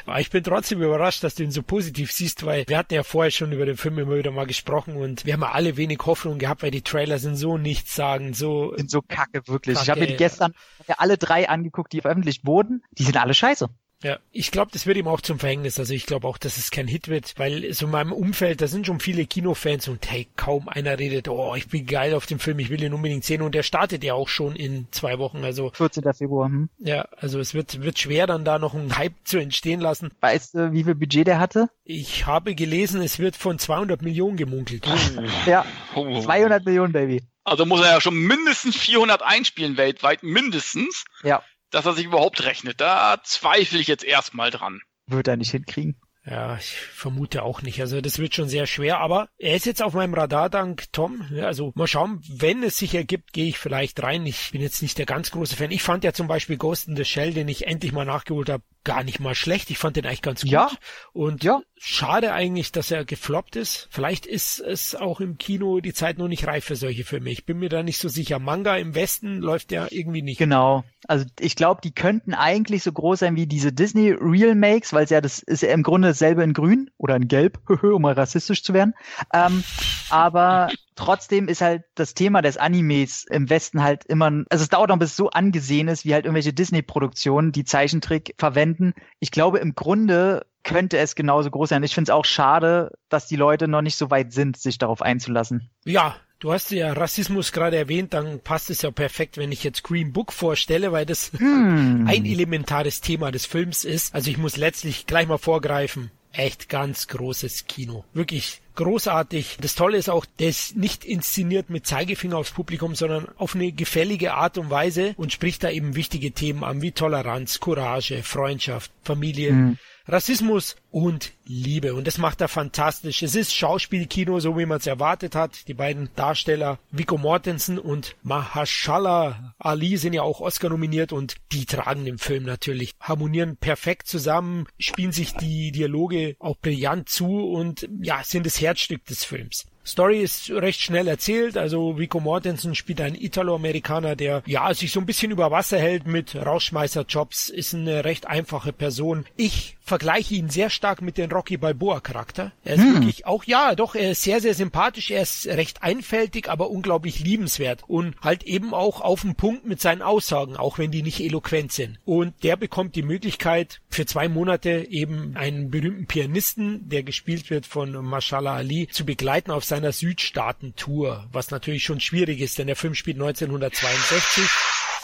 Aber 0.07 0.21
ich 0.21 0.31
bin 0.31 0.43
trotzdem 0.43 0.83
überrascht, 0.83 1.23
dass 1.23 1.37
du 1.37 1.45
ihn 1.45 1.51
so 1.51 1.63
positiv 1.63 2.13
siehst, 2.13 2.45
weil 2.45 2.65
wir 2.67 2.79
hatten 2.79 2.95
ja 2.95 3.05
vorher 3.05 3.31
schon 3.31 3.53
über 3.53 3.65
den 3.65 3.77
Film 3.77 3.99
immer 3.99 4.17
wieder 4.17 4.33
mal 4.33 4.47
gesprochen 4.47 4.97
und 4.97 5.25
wir 5.25 5.35
haben 5.35 5.43
ja 5.43 5.53
alle 5.53 5.77
wenig 5.77 6.01
Hoffnung 6.05 6.39
gehabt, 6.39 6.63
weil 6.63 6.71
die 6.71 6.83
Trailer 6.83 7.19
sind 7.19 7.37
so 7.37 7.59
nichts 7.59 7.95
sagen, 7.95 8.35
so. 8.35 8.75
Sind 8.77 8.91
so 8.91 9.03
kacke, 9.03 9.47
wirklich. 9.47 9.77
Kacke. 9.77 9.85
Ich 9.85 9.91
habe 9.91 10.01
mir 10.01 10.07
die 10.09 10.17
gestern 10.17 10.53
alle 10.99 11.17
drei 11.17 11.49
angeguckt, 11.49 11.93
die 11.93 12.01
veröffentlicht 12.01 12.45
wurden. 12.45 12.83
Die 12.93 13.05
sind 13.05 13.17
alle 13.17 13.35
scheiße. 13.35 13.69
Ja, 14.03 14.19
ich 14.33 14.51
glaube, 14.51 14.71
das 14.73 14.87
wird 14.87 14.99
ihm 14.99 15.09
auch 15.09 15.23
zum 15.23 15.39
Verhängnis. 15.39 15.79
Also 15.79 15.95
ich 15.95 16.05
glaube 16.05 16.29
auch, 16.29 16.37
dass 16.37 16.59
es 16.59 16.71
kein 16.71 16.87
Hit 16.87 17.09
wird, 17.09 17.35
weil 17.39 17.73
so 17.73 17.87
in 17.87 17.93
meinem 17.93 18.13
Umfeld, 18.13 18.61
da 18.61 18.67
sind 18.67 18.87
schon 18.87 19.01
viele 19.01 19.25
Kinofans 19.25 19.89
und 19.89 20.11
hey, 20.11 20.29
kaum 20.37 20.69
einer 20.69 20.99
redet, 20.99 21.29
oh, 21.29 21.55
ich 21.55 21.69
bin 21.69 21.87
geil 21.87 22.13
auf 22.15 22.27
dem 22.27 22.39
Film, 22.39 22.59
ich 22.59 22.69
will 22.69 22.83
ihn 22.83 22.93
unbedingt 22.93 23.25
sehen 23.25 23.41
und 23.41 23.55
der 23.55 23.63
startet 23.63 24.05
ja 24.05 24.13
auch 24.13 24.29
schon 24.29 24.57
in 24.57 24.89
zwei 24.91 25.19
Wochen. 25.19 25.43
Also 25.43 25.71
14. 25.73 26.05
Februar. 26.13 26.49
Hm. 26.49 26.69
Ja, 26.79 27.09
also 27.17 27.41
es 27.41 27.55
wird 27.55 27.83
wird 27.83 27.99
schwer, 27.99 28.27
dann 28.27 28.45
da 28.45 28.59
noch 28.59 28.75
einen 28.75 28.97
Hype 28.97 29.15
zu 29.25 29.39
entstehen 29.39 29.81
lassen. 29.81 30.11
Weißt 30.21 30.55
du, 30.55 30.73
wie 30.73 30.85
viel 30.85 30.95
Budget 30.95 31.27
der 31.27 31.39
hatte? 31.39 31.71
Ich 31.85 32.27
habe 32.27 32.55
gelesen, 32.55 33.01
es 33.01 33.19
wird 33.19 33.37
von 33.37 33.59
200 33.59 34.03
Millionen 34.03 34.37
gemunkelt. 34.37 34.87
ja, 35.47 35.65
200 35.95 36.65
Millionen, 36.65 36.93
Baby. 36.93 37.23
Also 37.45 37.67
muss 37.67 37.81
er 37.81 37.93
ja 37.93 38.01
schon 38.01 38.17
mindestens 38.17 38.77
400 38.77 39.23
einspielen 39.23 39.77
weltweit, 39.77 40.23
mindestens. 40.23 41.05
Ja 41.23 41.43
dass 41.75 41.87
er 41.87 41.95
sich 41.95 42.07
überhaupt 42.07 42.45
rechnet. 42.45 42.81
Da 42.81 43.18
zweifle 43.25 43.79
ich 43.79 43.87
jetzt 43.87 44.05
erstmal 44.05 44.51
dran. 44.51 44.81
Wird 45.07 45.29
er 45.29 45.37
nicht 45.37 45.51
hinkriegen. 45.51 46.01
Ja, 46.27 46.57
ich 46.57 46.70
vermute 46.77 47.43
auch 47.43 47.61
nicht. 47.61 47.81
Also 47.81 48.01
das 48.01 48.18
wird 48.18 48.35
schon 48.35 48.49
sehr 48.49 48.66
schwer, 48.66 48.99
aber 49.01 49.29
er 49.37 49.57
ist 49.57 49.66
jetzt 49.66 49.83
auf 49.83 49.93
meinem 49.93 50.14
Radar 50.14 50.49
dank 50.49 50.91
Tom. 50.93 51.29
Also 51.43 51.72
mal 51.75 51.87
schauen, 51.87 52.22
wenn 52.29 52.62
es 52.62 52.79
sich 52.79 52.95
ergibt, 52.95 53.35
gehe 53.35 53.49
ich 53.49 53.59
vielleicht 53.59 54.03
rein. 54.03 54.25
Ich 54.25 54.53
bin 54.53 54.62
jetzt 54.62 54.81
nicht 54.81 54.97
der 54.97 55.05
ganz 55.05 55.31
große 55.33 55.57
Fan. 55.57 55.70
Ich 55.70 55.83
fand 55.83 56.03
ja 56.03 56.14
zum 56.14 56.27
Beispiel 56.27 56.57
Ghost 56.57 56.89
in 56.89 56.97
the 56.97 57.05
Shell, 57.05 57.35
den 57.35 57.49
ich 57.49 57.66
endlich 57.66 57.93
mal 57.93 58.07
nachgeholt 58.07 58.49
habe, 58.49 58.64
gar 58.85 59.03
nicht 59.03 59.20
mal 59.20 59.35
schlecht. 59.35 59.70
Ich 59.70 59.78
fand 59.78 59.97
den 59.97 60.07
eigentlich 60.07 60.22
ganz 60.22 60.43
gut. 60.43 60.51
Ja. 60.51 60.70
Und 61.12 61.43
ja. 61.43 61.61
schade 61.76 62.32
eigentlich, 62.32 62.72
dass 62.72 62.91
er 62.91 63.05
gefloppt 63.05 63.57
ist. 63.57 63.89
Vielleicht 63.91 64.26
ist 64.26 64.61
es 64.61 64.95
auch 64.95 65.20
im 65.20 65.39
Kino 65.39 65.80
die 65.80 65.93
Zeit 65.93 66.18
noch 66.18 66.28
nicht 66.28 66.47
reif 66.47 66.64
für 66.64 66.76
solche 66.76 67.05
Filme. 67.05 67.30
Ich 67.30 67.47
bin 67.47 67.59
mir 67.59 67.68
da 67.68 67.82
nicht 67.82 67.99
so 67.99 68.09
sicher. 68.09 68.39
Manga 68.39 68.76
im 68.76 68.95
Westen 68.95 69.39
läuft 69.39 69.72
ja 69.72 69.87
irgendwie 69.91 70.22
nicht. 70.22 70.39
Genau. 70.39 70.85
Also 71.09 71.24
ich 71.41 71.57
glaube, 71.57 71.80
die 71.82 71.93
könnten 71.93 72.35
eigentlich 72.35 72.82
so 72.82 72.93
groß 72.93 73.20
sein 73.20 73.37
wie 73.37 73.47
diese 73.47 73.72
Disney 73.72 74.12
Real 74.12 74.55
Makes, 74.55 74.93
weil 74.93 75.05
es 75.05 75.11
ja 75.11 75.20
das 75.20 75.41
ist 75.41 75.62
ja 75.62 75.72
im 75.72 75.82
Grunde 75.82 76.09
dasselbe 76.09 76.43
in 76.43 76.53
Grün 76.53 76.91
oder 76.99 77.16
in 77.16 77.28
Gelb, 77.28 77.59
um 77.82 78.03
mal 78.03 78.14
rassistisch 78.14 78.62
zu 78.62 78.74
werden. 78.74 78.95
Ähm, 79.32 79.64
aber 80.11 80.68
trotzdem 80.97 81.49
ist 81.49 81.61
halt 81.61 81.85
das 81.95 82.15
Thema 82.15 82.43
des 82.43 82.57
Animes 82.57 83.25
im 83.31 83.51
Westen 83.51 83.83
halt 83.83 84.05
immer, 84.05 84.27
also 84.51 84.63
es 84.63 84.69
dauert 84.69 84.91
noch 84.91 84.99
bis 84.99 85.11
es 85.11 85.17
so 85.17 85.31
angesehen 85.31 85.89
ist, 85.89 86.05
wie 86.05 86.15
halt 86.15 86.25
irgendwelche 86.25 86.53
Disney-Produktionen, 86.53 87.53
die 87.53 87.65
Zeichentrick 87.65 88.35
verwenden. 88.39 88.95
Ich 89.21 89.31
glaube, 89.31 89.59
im 89.59 89.75
Grunde 89.75 90.47
könnte 90.63 90.99
es 90.99 91.15
genauso 91.15 91.51
groß 91.51 91.69
sein. 91.69 91.83
Ich 91.83 91.95
finde 91.95 92.11
es 92.11 92.15
auch 92.15 92.25
schade, 92.25 92.93
dass 93.09 93.27
die 93.27 93.37
Leute 93.37 93.69
noch 93.69 93.83
nicht 93.83 93.97
so 93.97 94.11
weit 94.11 94.33
sind, 94.33 94.57
sich 94.57 94.79
darauf 94.79 95.03
einzulassen. 95.03 95.71
Ja, 95.85 96.17
Du 96.41 96.53
hast 96.53 96.73
ja 96.73 96.93
Rassismus 96.93 97.53
gerade 97.53 97.79
erwähnt, 97.79 98.13
dann 98.13 98.39
passt 98.41 98.69
es 98.69 98.83
ja 98.83 98.91
perfekt, 98.91 99.39
wenn 99.39 99.51
ich 99.51 99.65
jetzt 99.65 99.83
Green 99.83 100.13
Book 100.13 100.31
vorstelle, 100.31 100.93
weil 100.93 101.07
das 101.07 101.33
hm. 101.33 102.05
ein 102.09 102.27
elementares 102.27 103.01
Thema 103.01 103.31
des 103.31 103.47
Films 103.47 103.85
ist. 103.85 104.15
Also 104.15 104.31
ich 104.31 104.37
muss 104.37 104.59
letztlich 104.59 105.07
gleich 105.07 105.27
mal 105.27 105.39
vorgreifen 105.39 106.11
echt 106.35 106.68
ganz 106.68 107.09
großes 107.09 107.66
Kino. 107.66 108.05
Wirklich 108.12 108.61
großartig. 108.74 109.59
Das 109.61 109.74
Tolle 109.74 109.99
ist 109.99 110.11
auch, 110.11 110.26
der 110.39 110.49
ist 110.49 110.76
nicht 110.76 111.05
inszeniert 111.05 111.70
mit 111.70 111.87
Zeigefinger 111.87 112.37
aufs 112.37 112.51
Publikum, 112.51 112.95
sondern 112.95 113.28
auf 113.37 113.55
eine 113.55 113.72
gefällige 113.72 114.35
Art 114.35 114.59
und 114.59 114.70
Weise 114.70 115.14
und 115.16 115.32
spricht 115.32 115.64
da 115.64 115.70
eben 115.70 115.95
wichtige 115.95 116.32
Themen 116.32 116.64
an, 116.64 116.82
wie 116.82 116.93
Toleranz, 116.93 117.61
Courage, 117.61 118.22
Freundschaft, 118.22 118.91
Familie. 119.03 119.53
Mhm. 119.53 119.78
Rassismus 120.07 120.77
und 120.91 121.33
Liebe. 121.47 121.95
Und 121.95 122.07
das 122.07 122.19
macht 122.19 122.41
er 122.41 122.49
fantastisch. 122.49 123.23
Es 123.23 123.35
ist 123.35 123.55
Schauspielkino, 123.55 124.39
so 124.41 124.57
wie 124.59 124.67
man 124.67 124.79
es 124.79 124.87
erwartet 124.87 125.35
hat. 125.35 125.67
Die 125.69 125.75
beiden 125.75 126.11
Darsteller 126.15 126.79
Vico 126.91 127.17
Mortensen 127.17 127.79
und 127.79 128.17
Mahashala 128.23 129.55
Ali 129.59 129.97
sind 129.97 130.13
ja 130.13 130.23
auch 130.23 130.41
Oscar 130.41 130.69
nominiert 130.69 131.13
und 131.13 131.37
die 131.53 131.65
tragen 131.67 132.05
den 132.05 132.19
Film 132.19 132.45
natürlich, 132.45 132.93
harmonieren 133.01 133.57
perfekt 133.57 134.07
zusammen, 134.07 134.67
spielen 134.79 135.13
sich 135.13 135.35
die 135.35 135.73
Dialoge 135.73 136.37
auch 136.39 136.57
brillant 136.57 137.09
zu 137.09 137.41
und 137.49 137.89
ja, 138.03 138.23
sind 138.23 138.47
das 138.47 138.61
Herzstück 138.61 139.05
des 139.07 139.25
Films. 139.25 139.67
Story 139.87 140.23
ist 140.23 140.51
recht 140.51 140.81
schnell 140.81 141.09
erzählt. 141.09 141.59
Also 141.59 141.99
Vico 141.99 142.21
Mortensen 142.21 142.75
spielt 142.75 143.01
einen 143.01 143.17
Italo-Amerikaner, 143.17 144.17
der 144.17 144.43
ja 144.47 144.73
sich 144.73 144.93
so 144.93 145.01
ein 145.01 145.07
bisschen 145.07 145.31
über 145.31 145.51
Wasser 145.51 145.79
hält 145.79 146.07
mit 146.07 146.35
Rausschmeißerjobs, 146.35 147.51
ist 147.51 147.75
eine 147.75 148.05
recht 148.05 148.27
einfache 148.27 148.73
Person. 148.73 149.27
Ich 149.37 149.77
vergleiche 149.85 150.35
ihn 150.35 150.49
sehr 150.49 150.70
stark 150.70 151.03
mit 151.03 151.18
dem 151.18 151.30
Rocky 151.30 151.59
Balboa 151.59 152.01
Charakter. 152.01 152.53
Er 152.64 152.76
ist 152.76 152.82
hm. 152.82 152.95
wirklich 152.95 153.26
auch, 153.26 153.45
ja, 153.45 153.74
doch, 153.74 153.95
er 153.95 154.12
ist 154.12 154.22
sehr, 154.22 154.41
sehr 154.41 154.55
sympathisch, 154.55 155.11
er 155.11 155.23
ist 155.23 155.47
recht 155.47 155.82
einfältig, 155.82 156.48
aber 156.48 156.70
unglaublich 156.70 157.20
liebenswert 157.20 157.82
und 157.86 158.16
halt 158.23 158.44
eben 158.44 158.73
auch 158.73 159.02
auf 159.02 159.20
den 159.20 159.35
Punkt 159.35 159.66
mit 159.66 159.82
seinen 159.82 160.01
Aussagen, 160.01 160.56
auch 160.56 160.78
wenn 160.78 160.90
die 160.90 161.02
nicht 161.02 161.20
eloquent 161.20 161.70
sind. 161.70 161.98
Und 162.06 162.32
der 162.43 162.56
bekommt 162.56 162.97
die 162.97 163.02
Möglichkeit, 163.02 163.82
für 163.90 164.06
zwei 164.06 164.28
Monate 164.28 164.86
eben 164.89 165.36
einen 165.36 165.70
berühmten 165.70 166.06
Pianisten, 166.06 166.89
der 166.89 167.02
gespielt 167.02 167.51
wird 167.51 167.66
von 167.66 167.93
Mashallah 167.93 168.55
Ali, 168.55 168.89
zu 168.89 169.05
begleiten 169.05 169.51
auf 169.51 169.65
seiner 169.65 169.93
Südstaaten-Tour, 169.93 171.28
was 171.31 171.51
natürlich 171.51 171.85
schon 171.85 172.01
schwierig 172.01 172.40
ist, 172.40 172.59
denn 172.59 172.69
der 172.69 172.77
Film 172.77 172.94
spielt 172.94 173.19
1962 173.19 174.48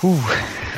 Puh. 0.01 0.18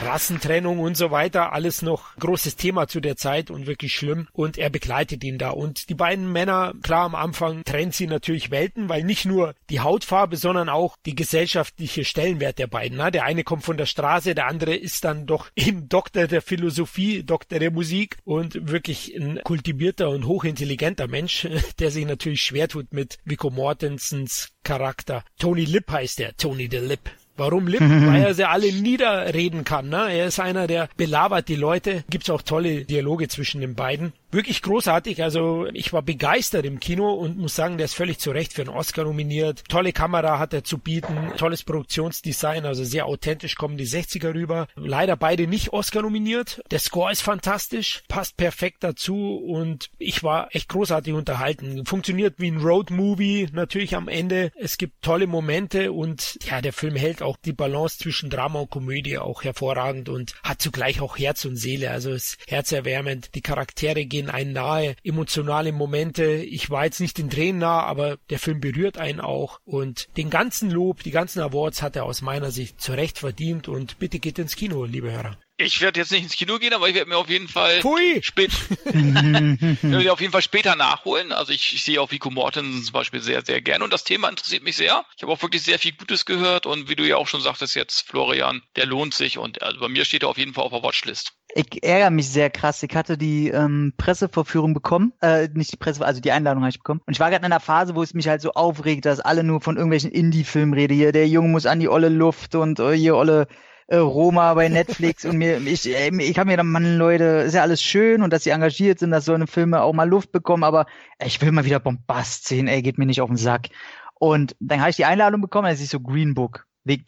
Rassentrennung 0.05 0.81
und 0.81 0.97
so 0.97 1.13
weiter, 1.13 1.53
alles 1.53 1.81
noch 1.81 2.17
großes 2.17 2.57
Thema 2.57 2.89
zu 2.89 2.99
der 3.01 3.17
Zeit 3.17 3.53
und 3.53 3.69
wirklich 3.69 3.95
schlimm. 3.95 4.27
Und 4.33 4.59
er 4.59 4.69
begleitet 4.69 5.23
ihn 5.23 5.39
da. 5.39 5.51
Und 5.51 5.89
die 5.91 5.95
beiden 5.95 6.33
Männer, 6.33 6.75
klar 6.83 7.05
am 7.05 7.15
Anfang 7.15 7.63
trennt 7.63 7.95
sie 7.95 8.09
natürlich 8.09 8.51
Welten, 8.51 8.89
weil 8.89 9.05
nicht 9.05 9.25
nur 9.25 9.55
die 9.71 9.79
Hautfarbe, 9.79 10.37
sondern 10.37 10.69
auch 10.69 10.97
die 11.07 11.15
gesellschaftliche 11.15 12.05
Stellenwert 12.05 12.59
der 12.59 12.67
beiden. 12.67 12.99
Na, 12.99 13.13
der 13.13 13.25
eine 13.25 13.45
kommt 13.45 13.63
von 13.63 13.77
der 13.77 13.87
Straße, 13.87 14.35
der 14.35 14.49
andere 14.49 14.75
ist 14.75 15.05
dann 15.05 15.27
doch 15.27 15.51
eben 15.57 15.89
Doktor 15.89 16.27
der 16.27 16.43
Philosophie, 16.43 17.23
Doktor 17.23 17.61
der 17.61 17.71
Musik 17.71 18.17
und 18.25 18.73
wirklich 18.73 19.15
ein 19.15 19.41
kultivierter 19.45 20.11
und 20.11 20.27
hochintelligenter 20.27 21.07
Mensch, 21.07 21.47
der 21.79 21.93
sich 21.93 22.07
natürlich 22.07 22.43
schwer 22.43 22.67
tut 22.67 22.93
mit 22.93 23.19
Vico 23.25 23.51
Mortensens 23.51 24.51
Charakter. 24.65 25.25
Tony 25.39 25.65
Lip 25.65 25.89
heißt 25.93 26.19
er, 26.19 26.37
Tony 26.37 26.69
the 26.69 26.79
Lip. 26.79 27.09
Warum 27.37 27.67
Lip? 27.67 27.81
Weil 27.81 28.23
er 28.23 28.35
sie 28.35 28.49
alle 28.49 28.73
niederreden 28.73 29.65
kann. 29.65 29.89
Ne? 29.89 30.13
Er 30.13 30.27
ist 30.27 30.41
einer, 30.41 30.67
der 30.67 30.89
belabert 30.97 31.49
die 31.49 31.57
Leute. 31.57 32.05
Gibt's 32.11 32.31
auch 32.31 32.43
tolle 32.43 32.85
Dialoge 32.85 33.29
zwischen 33.29 33.61
den 33.61 33.75
beiden 33.75 34.13
wirklich 34.33 34.63
großartig. 34.63 35.23
Also 35.23 35.67
ich 35.73 35.93
war 35.93 36.03
begeistert 36.03 36.65
im 36.65 36.81
Kino 36.81 37.13
und 37.13 37.39
muss 37.39 37.55
sagen, 37.55 37.77
der 37.77 37.85
ist 37.85 37.95
völlig 37.95 38.19
zu 38.19 38.31
Recht 38.31 38.53
für 38.53 38.63
einen 38.63 38.71
Oscar 38.71 39.05
nominiert. 39.05 39.65
Tolle 39.69 39.93
Kamera 39.93 40.39
hat 40.39 40.55
er 40.55 40.65
zu 40.65 40.79
bieten, 40.79 41.33
tolles 41.37 41.63
Produktionsdesign, 41.63 42.65
also 42.65 42.85
sehr 42.85 43.07
authentisch 43.07 43.55
kommen 43.57 43.77
die 43.77 43.87
60er 43.87 44.35
rüber. 44.35 44.67
Leider 44.75 45.17
beide 45.17 45.47
nicht 45.47 45.73
Oscar 45.73 46.03
nominiert. 46.03 46.63
Der 46.71 46.79
Score 46.79 47.13
ist 47.13 47.23
fantastisch, 47.23 48.03
passt 48.09 48.37
perfekt 48.37 48.79
dazu 48.81 49.37
und 49.37 49.91
ich 49.99 50.23
war 50.23 50.49
echt 50.55 50.69
großartig 50.69 51.13
unterhalten. 51.13 51.85
Funktioniert 51.87 52.35
wie 52.39 52.51
ein 52.51 52.59
Road-Movie 52.59 53.49
natürlich 53.53 53.95
am 53.95 54.09
Ende. 54.09 54.51
Es 54.57 54.79
gibt 54.79 55.03
tolle 55.03 55.27
Momente 55.27 55.93
und 55.93 56.39
ja, 56.49 56.61
der 56.61 56.73
Film 56.73 56.97
hält 56.97 57.23
auch 57.23 57.37
die 57.45 57.53
Balance 57.53 57.99
zwischen 57.99 58.31
Drama 58.31 58.61
und 58.61 58.71
Komödie 58.71 59.19
auch 59.19 59.45
hervorragend 59.45 60.09
und 60.09 60.35
hat 60.43 60.63
zugleich 60.63 61.01
auch 61.01 61.19
Herz 61.19 61.45
und 61.45 61.57
Seele. 61.57 61.91
Also 61.91 62.13
ist 62.13 62.39
herzerwärmend. 62.47 63.35
Die 63.35 63.43
Charaktere 63.43 64.05
gehen 64.07 64.22
gehen 64.23 64.31
einen 64.31 64.53
nahe, 64.53 64.95
emotionale 65.03 65.73
Momente. 65.73 66.25
Ich 66.25 66.71
war 66.71 66.85
jetzt 66.85 67.01
nicht 67.01 67.19
den 67.19 67.31
Tränen 67.31 67.61
nah, 67.61 67.83
aber 67.83 68.19
der 68.31 68.39
Film 68.39 68.61
berührt 68.61 68.99
einen 68.99 69.21
auch 69.21 69.59
und 69.65 70.09
den 70.17 70.31
ganzen 70.31 70.71
Lob, 70.71 71.03
die 71.03 71.11
ganzen 71.11 71.41
Awards 71.41 71.83
hat 71.83 71.97
er 71.97 72.05
aus 72.05 72.23
meiner 72.23 72.51
Sicht 72.51 72.81
zu 72.81 72.93
Recht 72.93 73.19
verdient 73.19 73.69
und 73.69 73.99
bitte 73.99 74.19
geht 74.19 74.39
ins 74.39 74.57
Kino, 74.57 74.85
liebe 74.85 75.13
Hörer. 75.13 75.37
Ich 75.63 75.81
werde 75.81 76.01
jetzt 76.01 76.11
nicht 76.13 76.25
ins 76.25 76.37
Kino 76.37 76.59
gehen, 76.59 76.75
aber 76.75 76.89
ich 76.89 76.95
werde 76.95 77.09
mir 77.09 77.17
auf 77.17 77.29
jeden 77.29 77.49
Fall 77.49 77.81
spät, 78.23 78.53
auf 80.11 80.21
jeden 80.21 80.33
Fall 80.33 80.43
später 80.43 80.77
nachholen. 80.77 81.33
Also 81.33 81.53
ich, 81.53 81.73
ich 81.73 81.85
sehe 81.85 82.01
auch 82.01 82.11
Vico 82.11 82.31
Mortensen 82.31 82.83
zum 82.83 82.93
Beispiel 82.93 83.21
sehr, 83.21 83.45
sehr 83.45 83.61
gerne 83.61 83.85
und 83.85 83.93
das 83.93 84.05
Thema 84.05 84.29
interessiert 84.29 84.63
mich 84.63 84.77
sehr. 84.77 85.05
Ich 85.17 85.23
habe 85.23 85.33
auch 85.33 85.43
wirklich 85.43 85.63
sehr 85.63 85.79
viel 85.79 85.93
Gutes 85.93 86.27
gehört 86.27 86.67
und 86.67 86.89
wie 86.89 86.97
du 86.97 87.07
ja 87.07 87.17
auch 87.17 87.29
schon 87.29 87.41
sagtest 87.41 87.75
jetzt, 87.75 88.09
Florian, 88.09 88.63
der 88.77 88.87
lohnt 88.87 89.15
sich 89.15 89.39
und 89.39 89.63
also 89.63 89.81
bei 89.81 89.89
mir 89.89 90.05
steht 90.05 90.23
er 90.23 90.29
auf 90.29 90.39
jeden 90.39 90.55
Fall 90.55 90.65
auf 90.65 90.73
der 90.73 90.83
Watchlist. 90.83 91.33
Ich 91.55 91.83
ärgere 91.85 92.11
mich 92.11 92.31
sehr 92.31 92.49
krass. 92.49 92.83
Ich 92.83 92.95
hatte 92.95 93.19
die 93.19 93.49
ähm, 93.49 93.93
Pressevorführung 93.99 94.73
bekommen, 94.73 95.13
äh, 95.21 95.49
nicht 95.53 95.73
die 95.73 95.77
Presse, 95.77 96.05
also 96.05 96.21
die 96.21 96.33
Einladung 96.33 96.63
habe 96.63 96.71
ich 96.71 96.79
bekommen. 96.79 97.03
Und 97.07 97.13
ich 97.13 97.21
war 97.21 97.29
gerade 97.29 97.45
in 97.45 97.53
einer 97.53 97.61
Phase, 97.61 97.95
wo 97.95 98.03
es 98.03 98.15
mich 98.15 98.27
halt 98.29 98.41
so 98.41 98.53
aufregt, 98.53 99.05
dass 99.05 99.21
alle 99.21 99.45
nur 99.45 99.61
von 99.61 99.77
irgendwelchen 99.77 100.11
Indie-Filmen 100.11 100.73
reden. 100.73 100.95
Hier, 100.95 101.13
der 101.13 101.29
Junge 101.29 101.49
muss 101.49 101.67
an 101.67 101.81
die 101.81 101.89
olle 101.89 102.09
Luft 102.09 102.55
und 102.55 102.81
äh, 102.81 102.93
hier 102.93 103.17
olle 103.17 103.49
äh, 103.87 103.97
Roma 103.97 104.55
bei 104.55 104.69
Netflix 104.69 105.25
und 105.25 105.39
mir, 105.39 105.59
ich, 105.59 105.89
äh, 105.89 106.11
ich 106.23 106.39
habe 106.39 106.51
mir 106.51 106.57
dann, 106.57 106.69
Mann, 106.69 106.97
Leute, 106.97 107.25
ist 107.25 107.55
ja 107.55 107.63
alles 107.63 107.83
schön 107.83 108.23
und 108.23 108.33
dass 108.33 108.45
sie 108.45 108.51
engagiert 108.51 108.99
sind, 108.99 109.11
dass 109.11 109.25
so 109.25 109.35
eine 109.35 109.47
Filme 109.47 109.83
auch 109.83 109.93
mal 109.93 110.09
Luft 110.09 110.33
bekommen, 110.33 110.65
aber 110.65 110.87
ey, 111.19 111.29
ich 111.29 111.41
will 111.41 111.53
mal 111.53 111.65
wieder 111.65 111.81
Bombast 111.81 112.47
sehen, 112.47 112.69
ey, 112.69 112.83
geht 112.83 112.99
mir 112.99 113.07
nicht 113.07 113.21
auf 113.21 113.29
den 113.29 113.37
Sack. 113.37 113.69
Und 114.15 114.55
dann 114.61 114.81
habe 114.81 114.91
ich 114.91 114.97
die 114.97 115.05
Einladung 115.05 115.41
bekommen, 115.41 115.67
als 115.67 115.81
ich 115.81 115.89
so 115.89 116.01
Green 116.01 116.35
Book. 116.35 116.67
Wir, 116.85 116.99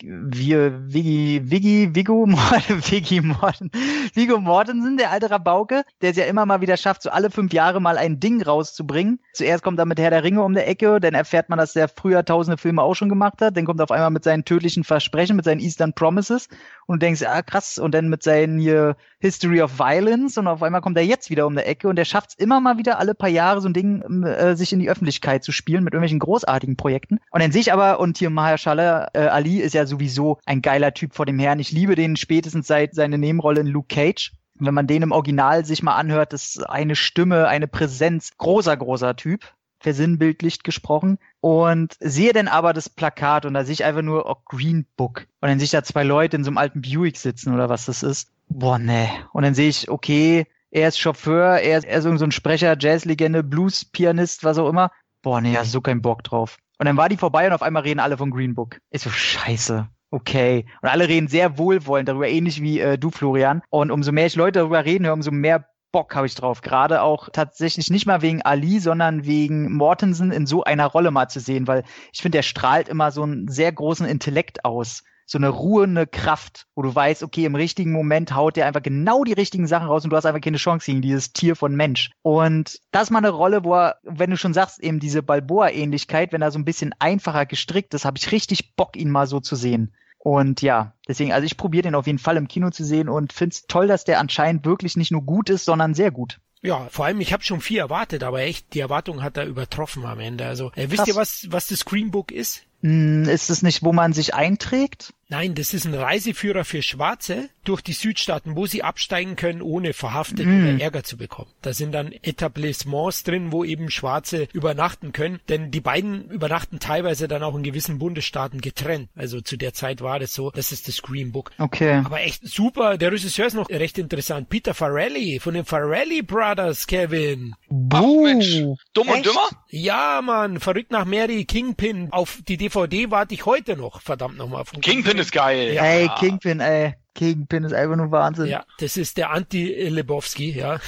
Viggy, 0.87 1.51
Viggy, 1.51 1.97
Vigo, 1.97 2.27
Viggy 2.29 3.21
Morten, 3.21 3.73
Vigo 4.15 4.39
Mortensen, 4.39 4.97
der 4.97 5.11
alte 5.11 5.33
Rabauke, 5.33 5.83
der 6.01 6.11
es 6.11 6.17
ja 6.17 6.27
immer 6.27 6.47
mal 6.47 6.61
wieder 6.61 6.77
schafft, 6.77 7.03
so 7.03 7.11
alle 7.11 7.29
fünf 7.29 7.53
Jahre 7.53 7.81
mal 7.81 7.99
ein 7.99 8.21
Ding 8.21 8.41
rauszubringen. 8.41 9.19
Zuerst 9.33 9.65
kommt 9.65 9.81
er 9.81 9.85
mit 9.85 9.99
Herr 9.99 10.11
der 10.11 10.23
Ringe 10.23 10.45
um 10.45 10.55
der 10.55 10.69
Ecke, 10.69 11.01
dann 11.01 11.15
erfährt 11.15 11.49
man, 11.49 11.59
dass 11.59 11.75
er 11.75 11.89
früher 11.89 12.25
tausende 12.25 12.57
Filme 12.57 12.83
auch 12.83 12.95
schon 12.95 13.09
gemacht 13.09 13.41
hat, 13.41 13.57
dann 13.57 13.65
kommt 13.65 13.81
er 13.81 13.85
auf 13.85 13.91
einmal 13.91 14.11
mit 14.11 14.23
seinen 14.23 14.45
tödlichen 14.45 14.85
Versprechen, 14.85 15.35
mit 15.35 15.45
seinen 15.45 15.61
Eastern 15.61 15.93
Promises 15.93 16.49
und 16.87 17.03
du 17.03 17.07
denkst, 17.07 17.23
ah 17.23 17.43
krass, 17.43 17.79
und 17.79 17.95
dann 17.95 18.09
mit 18.09 18.23
seinen 18.23 18.59
hier 18.59 18.97
History 19.19 19.63
of 19.63 19.79
Violence 19.79 20.39
und 20.39 20.47
auf 20.47 20.63
einmal 20.63 20.81
kommt 20.81 20.97
er 20.97 21.05
jetzt 21.05 21.31
wieder 21.31 21.47
um 21.47 21.55
der 21.55 21.69
Ecke 21.69 21.89
und 21.89 21.97
der 21.97 22.05
schafft 22.05 22.31
es 22.31 22.35
immer 22.37 22.61
mal 22.61 22.79
wieder 22.79 22.99
alle 22.99 23.15
paar 23.15 23.29
Jahre 23.29 23.61
so 23.61 23.69
ein 23.69 23.75
Ding, 23.75 24.03
äh, 24.25 24.57
sich 24.57 24.73
in 24.73 24.81
die 24.81 24.91
Öffentlichkeit 24.91 25.45
zu 25.45 25.53
spielen 25.53 25.85
mit 25.85 25.95
irgendwelchen 25.95 26.19
großartigen 26.19 26.77
Projekten. 26.77 27.19
Und 27.31 27.43
dann 27.43 27.53
sehe 27.53 27.61
ich 27.61 27.73
aber, 27.73 28.01
und 28.01 28.19
hier 28.19 28.31
Mahershala 28.31 29.09
äh, 29.15 29.27
Ali 29.27 29.61
ist 29.61 29.75
ja 29.75 29.87
sowieso 29.87 30.39
ein 30.45 30.63
geiler 30.63 30.95
Typ 30.95 31.15
vor 31.15 31.27
dem 31.27 31.39
Herrn. 31.39 31.59
Ich 31.59 31.73
liebe 31.73 31.95
den 31.95 32.17
spätestens 32.17 32.67
seit 32.67 32.95
seine 32.95 33.19
Nebenrolle 33.19 33.61
in 33.61 33.67
Luke 33.67 33.89
Cage. 33.89 34.33
Wenn 34.57 34.75
man 34.75 34.87
den 34.87 35.03
im 35.03 35.13
Original 35.13 35.65
sich 35.65 35.83
mal 35.83 35.97
anhört, 35.97 36.33
ist 36.33 36.69
eine 36.69 36.95
Stimme, 36.95 37.49
eine 37.49 37.67
Präsenz, 37.67 38.37
großer, 38.39 38.77
großer 38.77 39.17
Typ 39.17 39.53
versinnbildlicht 39.85 40.65
gesprochen 40.65 41.19
und 41.41 41.95
sehe 42.01 42.33
dann 42.33 42.49
aber 42.49 42.73
das 42.73 42.89
Plakat 42.89 43.45
und 43.45 43.55
da 43.55 43.65
sehe 43.65 43.75
ich 43.75 43.85
einfach 43.85 44.03
nur 44.03 44.29
oh, 44.29 44.37
Green 44.47 44.87
Book 44.97 45.27
und 45.41 45.49
dann 45.49 45.59
sehe 45.59 45.67
ich 45.67 45.71
da 45.71 45.85
zwei 45.85 46.03
Leute 46.03 46.37
in 46.37 46.43
so 46.43 46.49
einem 46.49 46.59
alten 46.59 46.81
Buick 46.81 47.19
sitzen 47.19 47.55
oder 47.55 47.69
was 47.69 47.85
das 47.85 48.03
ist. 48.03 48.33
Boah, 48.49 48.79
ne. 48.79 49.09
Und 49.33 49.43
dann 49.43 49.55
sehe 49.55 49.69
ich, 49.69 49.91
okay, 49.91 50.47
er 50.71 50.89
ist 50.89 50.99
Chauffeur, 50.99 51.59
er 51.59 51.79
ist, 51.79 51.85
er 51.85 51.99
ist 51.99 52.19
so 52.19 52.25
ein 52.25 52.33
Sprecher, 52.33 52.77
Jazzlegende, 52.79 53.45
Blues-Pianist, 53.45 54.43
was 54.43 54.59
auch 54.59 54.69
immer. 54.69 54.91
Boah, 55.23 55.41
ne, 55.41 55.53
ja, 55.53 55.65
so 55.65 55.81
kein 55.83 56.01
Bock 56.03 56.25
drauf. 56.25 56.57
Und 56.79 56.87
dann 56.87 56.97
war 56.97 57.11
die 57.11 57.17
vorbei 57.19 57.47
und 57.47 57.53
auf 57.53 57.63
einmal 57.63 57.83
reden 57.83 58.01
alle 58.01 58.17
von 58.17 58.31
Green 58.31 58.55
Book. 58.55 58.79
Ich 58.91 59.03
so, 59.03 59.11
scheiße. 59.11 59.87
Okay. 60.11 60.65
Und 60.81 60.89
alle 60.89 61.09
reden 61.09 61.29
sehr 61.29 61.59
wohlwollend 61.59 62.09
darüber, 62.09 62.29
ähnlich 62.29 62.63
wie 62.63 62.81
äh, 62.81 62.97
du, 62.97 63.11
Florian. 63.11 63.63
Und 63.69 63.91
umso 63.91 64.13
mehr 64.13 64.27
ich 64.27 64.37
Leute 64.37 64.61
darüber 64.61 64.85
reden 64.85 65.05
höre, 65.05 65.13
umso 65.13 65.31
mehr 65.31 65.67
Bock 65.95 66.17
habe 66.17 66.27
ich 66.27 66.35
drauf. 66.35 66.61
Gerade 66.61 67.03
auch 67.03 67.29
tatsächlich 67.33 67.89
nicht 67.89 68.05
mal 68.05 68.21
wegen 68.21 68.43
Ali, 68.43 68.81
sondern 68.81 69.27
wegen 69.27 69.73
Mortensen 69.73 70.33
in 70.33 70.45
so 70.45 70.65
einer 70.65 70.87
Rolle 70.87 71.13
mal 71.13 71.29
zu 71.29 71.39
sehen, 71.39 71.69
weil 71.69 71.85
ich 72.13 72.21
finde, 72.21 72.39
der 72.39 72.43
strahlt 72.43 72.89
immer 72.89 73.13
so 73.13 73.23
einen 73.23 73.47
sehr 73.47 73.71
großen 73.71 74.05
Intellekt 74.05 74.65
aus. 74.65 75.05
So 75.25 75.39
eine 75.39 75.51
ruhende 75.51 76.09
Kraft, 76.09 76.67
wo 76.75 76.83
du 76.83 76.93
weißt, 76.93 77.23
okay, 77.23 77.45
im 77.45 77.55
richtigen 77.55 77.93
Moment 77.93 78.35
haut 78.35 78.57
der 78.57 78.67
einfach 78.67 78.83
genau 78.83 79.23
die 79.23 79.35
richtigen 79.35 79.69
Sachen 79.69 79.87
raus 79.87 80.03
und 80.03 80.11
du 80.11 80.17
hast 80.17 80.27
einfach 80.27 80.41
keine 80.41 80.57
Chance 80.57 80.87
gegen 80.87 81.01
dieses 81.01 81.33
Tier 81.33 81.55
von 81.55 81.77
Mensch. 81.77 82.11
Und 82.23 82.81
das 82.91 83.05
ist 83.05 83.11
mal 83.11 83.19
eine 83.19 83.31
Rolle, 83.31 83.63
wo 83.63 83.75
er, 83.75 83.99
wenn 84.03 84.31
du 84.31 84.37
schon 84.37 84.53
sagst, 84.53 84.81
eben 84.81 84.99
diese 84.99 85.23
Balboa-Ähnlichkeit, 85.23 86.33
wenn 86.33 86.43
er 86.43 86.51
so 86.51 86.59
ein 86.59 86.65
bisschen 86.65 86.93
einfacher 86.99 87.47
gestrickt 87.47 87.95
ist, 87.95 88.05
habe 88.05 88.19
ich 88.19 88.33
richtig 88.33 88.75
Bock, 88.75 88.97
ihn 88.97 89.13
mal 89.13 89.29
so 89.29 89.39
zu 89.39 89.55
sehen. 89.55 89.95
Und 90.25 90.63
ja, 90.63 90.95
deswegen, 91.07 91.33
also 91.33 91.45
ich 91.45 91.59
probiere 91.59 91.83
den 91.83 91.95
auf 91.95 92.07
jeden 92.07 92.19
Fall 92.19 92.39
im 92.39 92.49
Kino 92.49 92.71
zu 92.71 92.83
sehen 92.83 93.11
und 93.11 93.35
finde 93.35 93.53
es 93.53 93.67
toll, 93.67 93.87
dass 93.87 94.05
der 94.05 94.21
anscheinend 94.21 94.65
wirklich 94.65 94.97
nicht 94.97 95.13
nur 95.13 95.21
gut 95.21 95.51
ist, 95.51 95.67
sondern 95.67 95.93
sehr 95.93 96.11
gut. 96.11 96.41
Ja, 96.63 96.89
vor 96.91 97.05
allem, 97.05 97.21
ich 97.21 97.35
habe 97.35 97.45
schon 97.45 97.61
viel 97.61 97.77
erwartet, 97.77 98.23
aber 98.23 98.41
echt, 98.41 98.73
die 98.73 98.81
Erwartung 98.81 99.23
hat 99.23 99.37
er 99.37 99.45
übertroffen 99.45 100.07
am 100.07 100.21
Ende. 100.21 100.47
Also, 100.47 100.73
äh, 100.77 100.87
wisst 100.89 101.07
ihr, 101.07 101.15
was, 101.15 101.49
was 101.51 101.69
das 101.69 101.81
Screenbook 101.81 102.33
ist? 102.33 102.63
Hm, 102.81 103.29
ist 103.29 103.51
es 103.51 103.61
nicht, 103.61 103.83
wo 103.83 103.93
man 103.93 104.15
sich 104.15 104.35
einträgt? 104.35 105.13
Nein, 105.29 105.55
das 105.55 105.75
ist 105.75 105.87
ein 105.87 105.95
Reiseführer 105.95 106.65
für 106.65 106.83
Schwarze 106.83 107.49
durch 107.65 107.81
die 107.81 107.93
Südstaaten, 107.93 108.57
wo 108.57 108.67
sie 108.67 108.83
absteigen 108.83 109.37
können, 109.37 109.63
ohne 109.63 109.93
verhaftet 109.93 110.47
mm. 110.47 110.63
oder 110.63 110.81
Ärger 110.81 111.03
zu 111.03 111.17
bekommen. 111.17 111.51
Da 111.63 111.73
sind 111.73 111.93
dann 111.93 112.13
Etablissements 112.13 113.25
drin, 113.25 113.51
wo 113.51 113.65
eben 113.65 113.91
Schwarze 113.91 114.49
übernachten 114.53 115.13
können, 115.13 115.41
denn 115.49 115.71
die 115.71 115.81
beiden 115.81 116.31
übernachten 116.31 116.79
teilweise 116.79 117.27
dann 117.27 117.43
auch 117.43 117.55
in 117.55 117.63
gewissen 117.63 117.99
Bundesstaaten 117.99 118.61
getrennt. 118.61 119.09
Also 119.17 119.41
zu 119.41 119.57
der 119.57 119.73
Zeit 119.73 120.03
war 120.03 120.19
das 120.19 120.35
so. 120.35 120.51
Das 120.51 120.73
ist 120.73 120.89
das 120.89 121.03
Green 121.03 121.33
Book. 121.33 121.53
Okay. 121.59 122.03
Aber 122.05 122.21
echt 122.21 122.47
super. 122.47 122.99
Der 122.99 123.13
Regisseur 123.13 123.47
ist 123.47 123.55
noch 123.55 123.71
recht 123.71 123.99
interessant. 123.99 124.49
Peter 124.51 124.75
Farrelly 124.75 125.41
von 125.41 125.55
den 125.55 125.65
Farrelly 125.65 126.23
Brothers, 126.23 126.87
Kevin. 126.87 127.55
Ach 127.91 128.03
Mensch, 128.03 128.63
dumm 128.93 129.09
echt? 129.09 129.17
und 129.17 129.27
dümmer? 129.27 129.49
Ja, 129.71 130.21
Mann, 130.23 130.61
verrückt 130.61 130.93
nach 130.93 131.05
Mary, 131.05 131.45
Kingpin. 131.45 132.09
Auf 132.11 132.41
die 132.47 132.57
DVD 132.57 133.11
warte 133.11 133.35
ich 133.35 133.47
heute 133.47 133.77
noch, 133.77 134.03
verdammt 134.03 134.37
nochmal. 134.37 134.65
Kingpin 134.83 135.14
ist 135.19 135.33
geil. 135.33 135.75
Ja. 135.75 135.85
Ey, 135.85 136.09
Kingpin, 136.19 136.61
ey. 136.61 136.95
Kingpin 137.15 137.63
ist 137.63 137.73
einfach 137.73 137.97
nur 137.97 138.11
Wahnsinn. 138.11 138.47
Ja, 138.47 138.65
das 138.79 138.97
ist 138.97 139.17
der 139.17 139.31
Anti-Lebowski, 139.31 140.51
ja. 140.51 140.81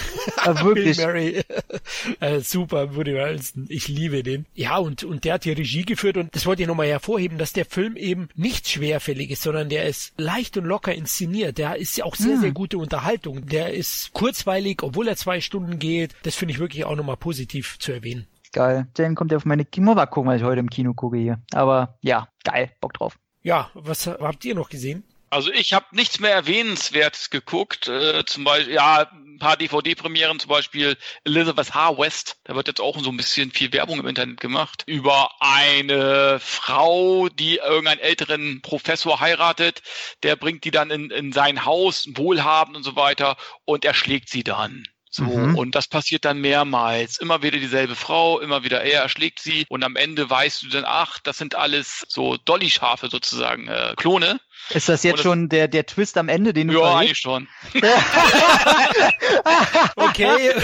ja 0.45 0.65
wirklich. 0.65 0.97
Bill 0.97 1.07
Murray. 1.07 1.43
äh, 2.21 2.41
super, 2.41 2.97
Woody 2.97 3.13
Harrelson. 3.13 3.67
Ich 3.69 3.89
liebe 3.89 4.23
den. 4.23 4.47
Ja, 4.55 4.79
und, 4.79 5.05
und 5.05 5.25
der 5.25 5.35
hat 5.35 5.45
die 5.45 5.53
Regie 5.53 5.85
geführt 5.85 6.17
und 6.17 6.35
das 6.35 6.45
wollte 6.45 6.63
ich 6.63 6.69
nochmal 6.69 6.89
hervorheben, 6.89 7.39
dass 7.39 7.53
der 7.53 7.65
Film 7.65 7.97
eben 7.97 8.29
nicht 8.35 8.69
schwerfällig 8.69 9.31
ist, 9.31 9.43
sondern 9.43 9.69
der 9.69 9.85
ist 9.85 10.13
leicht 10.17 10.57
und 10.57 10.65
locker 10.65 10.95
inszeniert. 10.95 11.59
Der 11.59 11.77
ist 11.77 11.97
ja 11.97 12.05
auch 12.05 12.17
sehr, 12.17 12.35
hm. 12.35 12.41
sehr 12.41 12.53
gute 12.53 12.79
Unterhaltung. 12.79 13.47
Der 13.47 13.73
ist 13.73 14.13
kurzweilig, 14.13 14.83
obwohl 14.83 15.07
er 15.07 15.17
zwei 15.17 15.41
Stunden 15.41 15.79
geht. 15.79 16.15
Das 16.25 16.35
finde 16.35 16.53
ich 16.53 16.59
wirklich 16.59 16.85
auch 16.85 16.97
nochmal 16.97 17.17
positiv 17.17 17.79
zu 17.79 17.93
erwähnen. 17.93 18.27
Geil. 18.53 18.87
Dann 18.95 19.15
kommt 19.15 19.33
er 19.33 19.37
auf 19.37 19.45
meine 19.45 19.65
Kino. 19.65 19.95
Mal 19.95 20.07
gucken, 20.07 20.31
was 20.31 20.41
ich 20.41 20.47
heute 20.47 20.61
im 20.61 20.71
Kino 20.71 20.95
gucke 20.95 21.19
hier. 21.19 21.41
Aber 21.53 21.99
ja, 22.01 22.29
geil. 22.43 22.73
Bock 22.81 22.95
drauf. 22.95 23.19
Ja, 23.47 23.71
was 23.75 24.09
habt 24.09 24.45
ihr 24.45 24.57
noch 24.57 24.71
gesehen? 24.71 25.05
Also 25.31 25.53
ich 25.53 25.73
habe 25.73 25.87
nichts 25.93 26.19
mehr 26.19 26.33
erwähnenswertes 26.33 27.31
geguckt. 27.31 27.87
Äh, 27.87 28.25
zum 28.25 28.43
Beispiel, 28.43 28.75
ja, 28.75 29.09
ein 29.13 29.39
paar 29.39 29.57
DVD-Premieren, 29.57 30.41
zum 30.41 30.49
Beispiel 30.49 30.97
Elizabeth 31.23 31.73
H. 31.73 31.97
West. 31.97 32.41
Da 32.43 32.57
wird 32.57 32.67
jetzt 32.67 32.81
auch 32.81 32.99
so 32.99 33.09
ein 33.09 33.17
bisschen 33.17 33.53
viel 33.53 33.73
Werbung 33.73 34.01
im 34.01 34.09
Internet 34.09 34.41
gemacht. 34.41 34.83
Über 34.87 35.31
eine 35.39 36.41
Frau, 36.41 37.29
die 37.29 37.59
irgendeinen 37.59 38.01
älteren 38.01 38.63
Professor 38.63 39.21
heiratet. 39.21 39.81
Der 40.25 40.35
bringt 40.35 40.65
die 40.65 40.73
dann 40.73 40.91
in, 40.91 41.13
in 41.13 41.33
sein 41.33 41.65
Haus, 41.65 42.09
wohlhabend 42.17 42.77
und 42.77 42.83
so 42.83 42.97
weiter. 42.97 43.37
Und 43.65 43.85
er 43.85 43.95
schlägt 43.95 44.29
sie 44.29 44.43
dann. 44.43 44.89
So, 45.17 45.25
mhm. 45.25 45.57
und 45.57 45.75
das 45.75 45.89
passiert 45.89 46.27
dann 46.27 46.43
mehrmals. 46.43 47.17
Immer 47.17 47.43
wieder 47.43 47.59
dieselbe 47.59 47.95
Frau, 47.95 48.39
immer 48.39 48.65
wieder 48.65 48.83
er 48.83 49.01
erschlägt 49.01 49.41
sie 49.41 49.65
und 49.71 49.83
am 49.83 49.97
Ende 49.97 50.29
weißt 50.29 50.63
du 50.63 50.69
dann, 50.69 50.85
ach, 50.87 51.21
das 51.21 51.39
sind 51.39 51.55
alles 51.55 52.05
so 52.09 52.37
Dolly-Schafe 52.37 53.09
sozusagen, 53.09 53.67
äh, 53.67 53.95
Klone. 53.97 54.41
Ist 54.71 54.91
das 54.91 55.05
jetzt 55.05 55.19
das, 55.19 55.23
schon 55.23 55.49
der, 55.49 55.69
der 55.69 55.87
Twist 55.87 56.19
am 56.19 56.29
Ende, 56.29 56.53
den 56.53 56.69
du 56.69 56.81
Ja, 56.81 56.97
eigentlich 56.97 57.19
schon. 57.19 57.49
okay. 59.97 60.51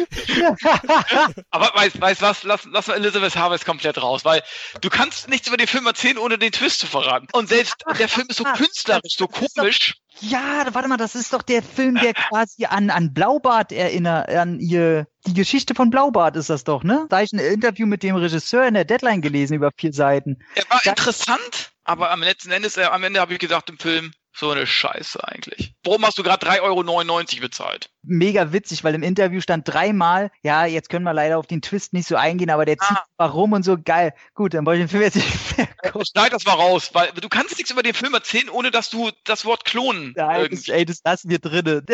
Aber 1.50 1.72
weißt, 1.74 2.00
weißt 2.00 2.22
was, 2.22 2.42
lass, 2.42 2.64
lass 2.70 2.86
mal 2.86 2.94
Elizabeth 2.94 3.36
Harvest 3.36 3.64
komplett 3.64 4.00
raus, 4.02 4.24
weil 4.24 4.42
du 4.80 4.90
kannst 4.90 5.28
nichts 5.28 5.48
über 5.48 5.56
den 5.56 5.66
Film 5.66 5.86
erzählen, 5.86 6.18
ohne 6.18 6.38
den 6.38 6.52
Twist 6.52 6.80
zu 6.80 6.86
verraten. 6.86 7.28
Und 7.32 7.48
selbst 7.48 7.76
der 7.98 8.08
Film 8.08 8.26
ist 8.28 8.36
so 8.36 8.44
künstlerisch, 8.44 9.16
so 9.16 9.26
komisch. 9.26 9.96
Ja, 10.20 10.66
warte 10.72 10.88
mal, 10.88 10.96
das 10.96 11.14
ist 11.14 11.32
doch 11.32 11.42
der 11.42 11.62
Film, 11.62 11.94
der 11.94 12.14
quasi 12.14 12.66
an, 12.66 12.90
an 12.90 13.14
Blaubart 13.14 13.72
erinnert, 13.72 14.28
an 14.28 14.60
ihr, 14.60 15.06
die 15.26 15.34
Geschichte 15.34 15.74
von 15.74 15.90
Blaubart 15.90 16.36
ist 16.36 16.50
das 16.50 16.64
doch, 16.64 16.82
ne? 16.82 17.06
Da 17.08 17.16
habe 17.16 17.24
ich 17.24 17.32
ein 17.32 17.38
Interview 17.38 17.86
mit 17.86 18.02
dem 18.02 18.16
Regisseur 18.16 18.66
in 18.66 18.74
der 18.74 18.84
Deadline 18.84 19.22
gelesen 19.22 19.54
über 19.54 19.70
vier 19.76 19.92
Seiten. 19.92 20.38
Er 20.54 20.64
war 20.68 20.80
da, 20.84 20.90
interessant, 20.90 21.72
aber 21.84 22.10
am 22.10 22.22
letzten 22.22 22.50
Endes, 22.50 22.76
äh, 22.76 22.84
am 22.84 23.02
Ende 23.02 23.20
habe 23.20 23.32
ich 23.32 23.38
gesagt 23.38 23.70
im 23.70 23.78
Film, 23.78 24.12
so 24.32 24.50
eine 24.50 24.66
Scheiße 24.66 25.26
eigentlich. 25.26 25.74
Warum 25.84 26.04
hast 26.04 26.18
du 26.18 26.22
gerade 26.22 26.46
3,99 26.46 26.60
Euro 26.62 27.40
bezahlt? 27.40 27.90
Mega 28.02 28.52
witzig, 28.52 28.84
weil 28.84 28.94
im 28.94 29.02
Interview 29.02 29.40
stand 29.40 29.68
dreimal, 29.68 30.30
ja, 30.42 30.64
jetzt 30.64 30.88
können 30.88 31.04
wir 31.04 31.12
leider 31.12 31.38
auf 31.38 31.46
den 31.46 31.62
Twist 31.62 31.92
nicht 31.92 32.06
so 32.06 32.16
eingehen, 32.16 32.50
aber 32.50 32.64
der 32.64 32.78
zieht 32.78 32.96
ah. 32.96 33.04
warum 33.16 33.52
und 33.52 33.64
so 33.64 33.76
geil. 33.76 34.14
Gut, 34.34 34.54
dann 34.54 34.64
wollte 34.66 34.82
ich 34.82 34.86
den 34.86 34.90
Film 34.90 35.02
jetzt 35.02 35.16
nicht 35.16 35.58
mehr 35.58 35.66
gucken. 35.90 36.06
Schneid 36.06 36.32
das 36.32 36.44
mal 36.44 36.54
raus, 36.54 36.90
weil 36.92 37.10
du 37.12 37.28
kannst 37.28 37.56
nichts 37.58 37.70
über 37.70 37.82
den 37.82 37.94
Film 37.94 38.14
erzählen, 38.14 38.48
ohne 38.48 38.70
dass 38.70 38.90
du 38.90 39.10
das 39.24 39.44
Wort 39.44 39.64
klonen. 39.64 40.14
Nein, 40.16 40.48
das, 40.50 40.68
ey, 40.68 40.84
das 40.84 41.00
lassen 41.04 41.28
wir 41.28 41.38
drinnen. 41.38 41.84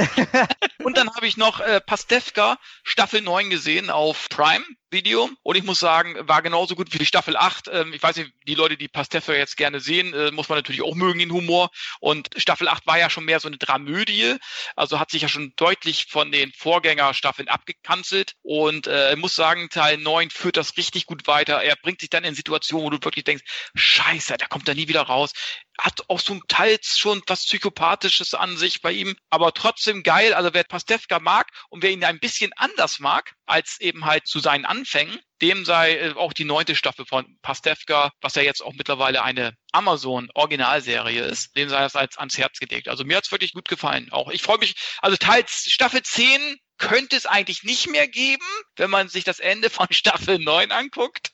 und 0.85 0.97
dann 0.97 1.11
habe 1.15 1.27
ich 1.27 1.37
noch 1.37 1.61
äh, 1.61 1.81
Pastewka 1.81 2.59
Staffel 2.85 3.23
9 3.23 3.51
gesehen 3.51 3.91
auf 3.91 4.29
Prime. 4.29 4.65
Video 4.91 5.29
und 5.43 5.57
ich 5.57 5.65
muss 5.65 5.81
sagen, 5.81 6.17
war 6.29 6.43
genauso 6.43 6.77
gut 6.77 6.93
wie 6.95 6.99
die 6.99 7.07
Staffel 7.07 7.37
8. 7.37 7.69
Ähm, 7.73 7.93
ich 7.93 8.03
weiß 8.03 8.17
nicht, 8.17 8.33
die 8.47 8.55
Leute, 8.55 8.77
die 8.77 8.89
Pastewka 8.89 9.33
jetzt 9.33 9.57
gerne 9.57 9.81
sehen, 9.81 10.15
äh, 10.15 10.31
muss 10.31 10.49
man 10.49 10.59
natürlich 10.59 10.83
auch 10.83 10.95
mögen, 10.95 11.19
den 11.19 11.33
Humor. 11.33 11.71
Und 12.01 12.29
Staffel 12.37 12.69
8 12.69 12.87
war 12.87 12.99
ja 12.99 13.11
schon 13.11 13.25
mehr 13.25 13.41
so 13.41 13.49
eine 13.49 13.59
Dramödie, 13.59 14.37
also 14.77 15.01
hat 15.01 15.11
sich 15.11 15.23
ja 15.23 15.29
schon 15.29 15.53
deutlich 15.57 16.07
von 16.09 16.31
den 16.31 16.53
Vorgängerstaffeln 16.53 17.49
abgekanzelt 17.49 18.35
und 18.43 18.87
äh, 18.87 19.17
muss 19.17 19.35
sagen, 19.35 19.69
Teil 19.71 19.99
9 19.99 20.31
führt 20.31 20.57
das 20.57 20.77
richtig 20.77 21.07
gut 21.07 21.27
weiter. 21.27 21.63
Er 21.63 21.77
bringt 21.77 22.01
sich 22.01 22.11
dann 22.11 22.25
in 22.25 22.35
Situationen, 22.35 22.87
wo 22.87 22.91
du 22.91 23.05
wirklich 23.05 23.25
denkst, 23.25 23.45
scheiße, 23.75 24.37
der 24.37 24.49
kommt 24.49 24.69
da 24.69 24.75
nie 24.75 24.89
wieder 24.89 25.03
raus 25.03 25.33
hat 25.79 26.03
auch 26.09 26.21
so 26.21 26.41
teils 26.49 26.99
schon 26.99 27.23
was 27.27 27.45
Psychopathisches 27.45 28.35
an 28.35 28.57
sich 28.57 28.81
bei 28.81 28.93
ihm, 28.93 29.17
aber 29.31 29.53
trotzdem 29.53 30.03
geil. 30.03 30.35
Also 30.35 30.53
wer 30.53 30.65
Pastewka 30.65 31.21
mag 31.21 31.51
und 31.69 31.83
wer 31.83 31.91
ihn 31.91 32.05
ein 32.05 32.21
bisschen 32.21 32.53
anders 32.57 32.99
mag, 32.99 33.35
als 33.47 33.81
eben 33.81 34.05
halt 34.05 34.27
zu 34.27 34.41
seinen 34.41 34.65
Anfängen, 34.65 35.19
dem 35.43 35.65
sei 35.65 35.97
äh, 35.97 36.13
auch 36.15 36.33
die 36.33 36.45
neunte 36.45 36.75
Staffel 36.75 37.07
von 37.07 37.39
Pastewka, 37.43 38.11
was 38.21 38.35
ja 38.35 38.43
jetzt 38.43 38.63
auch 38.63 38.73
mittlerweile 38.75 39.23
eine 39.23 39.55
Amazon-Originalserie 39.73 41.25
ist, 41.25 41.55
dem 41.57 41.69
sei 41.69 41.81
das 41.81 41.97
als 41.97 42.17
ans 42.17 42.39
Herz 42.39 42.59
gelegt. 42.59 42.89
Also 42.89 43.05
mir 43.05 43.17
hat's 43.17 43.33
wirklich 43.33 43.53
gut 43.53 43.69
gefallen. 43.69 44.11
Auch 44.13 44.31
ich 44.31 44.43
freue 44.43 44.59
mich, 44.59 44.75
also 45.01 45.17
teils 45.17 45.67
Staffel 45.69 46.03
10 46.03 46.59
könnte 46.79 47.17
es 47.17 47.27
eigentlich 47.27 47.63
nicht 47.63 47.89
mehr 47.89 48.07
geben, 48.07 48.45
wenn 48.77 48.91
man 48.91 49.09
sich 49.09 49.25
das 49.25 49.39
Ende 49.39 49.71
von 49.71 49.87
Staffel 49.91 50.39
9 50.39 50.73
anguckt. 50.73 51.33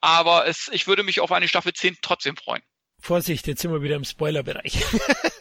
Aber 0.00 0.46
es, 0.46 0.68
ich 0.72 0.86
würde 0.86 1.02
mich 1.02 1.20
auf 1.20 1.32
eine 1.32 1.48
Staffel 1.48 1.72
10 1.72 1.98
trotzdem 2.02 2.36
freuen. 2.36 2.62
Vorsicht, 3.02 3.48
jetzt 3.48 3.60
sind 3.60 3.72
wir 3.72 3.82
wieder 3.82 3.96
im 3.96 4.04
Spoilerbereich. 4.04 4.84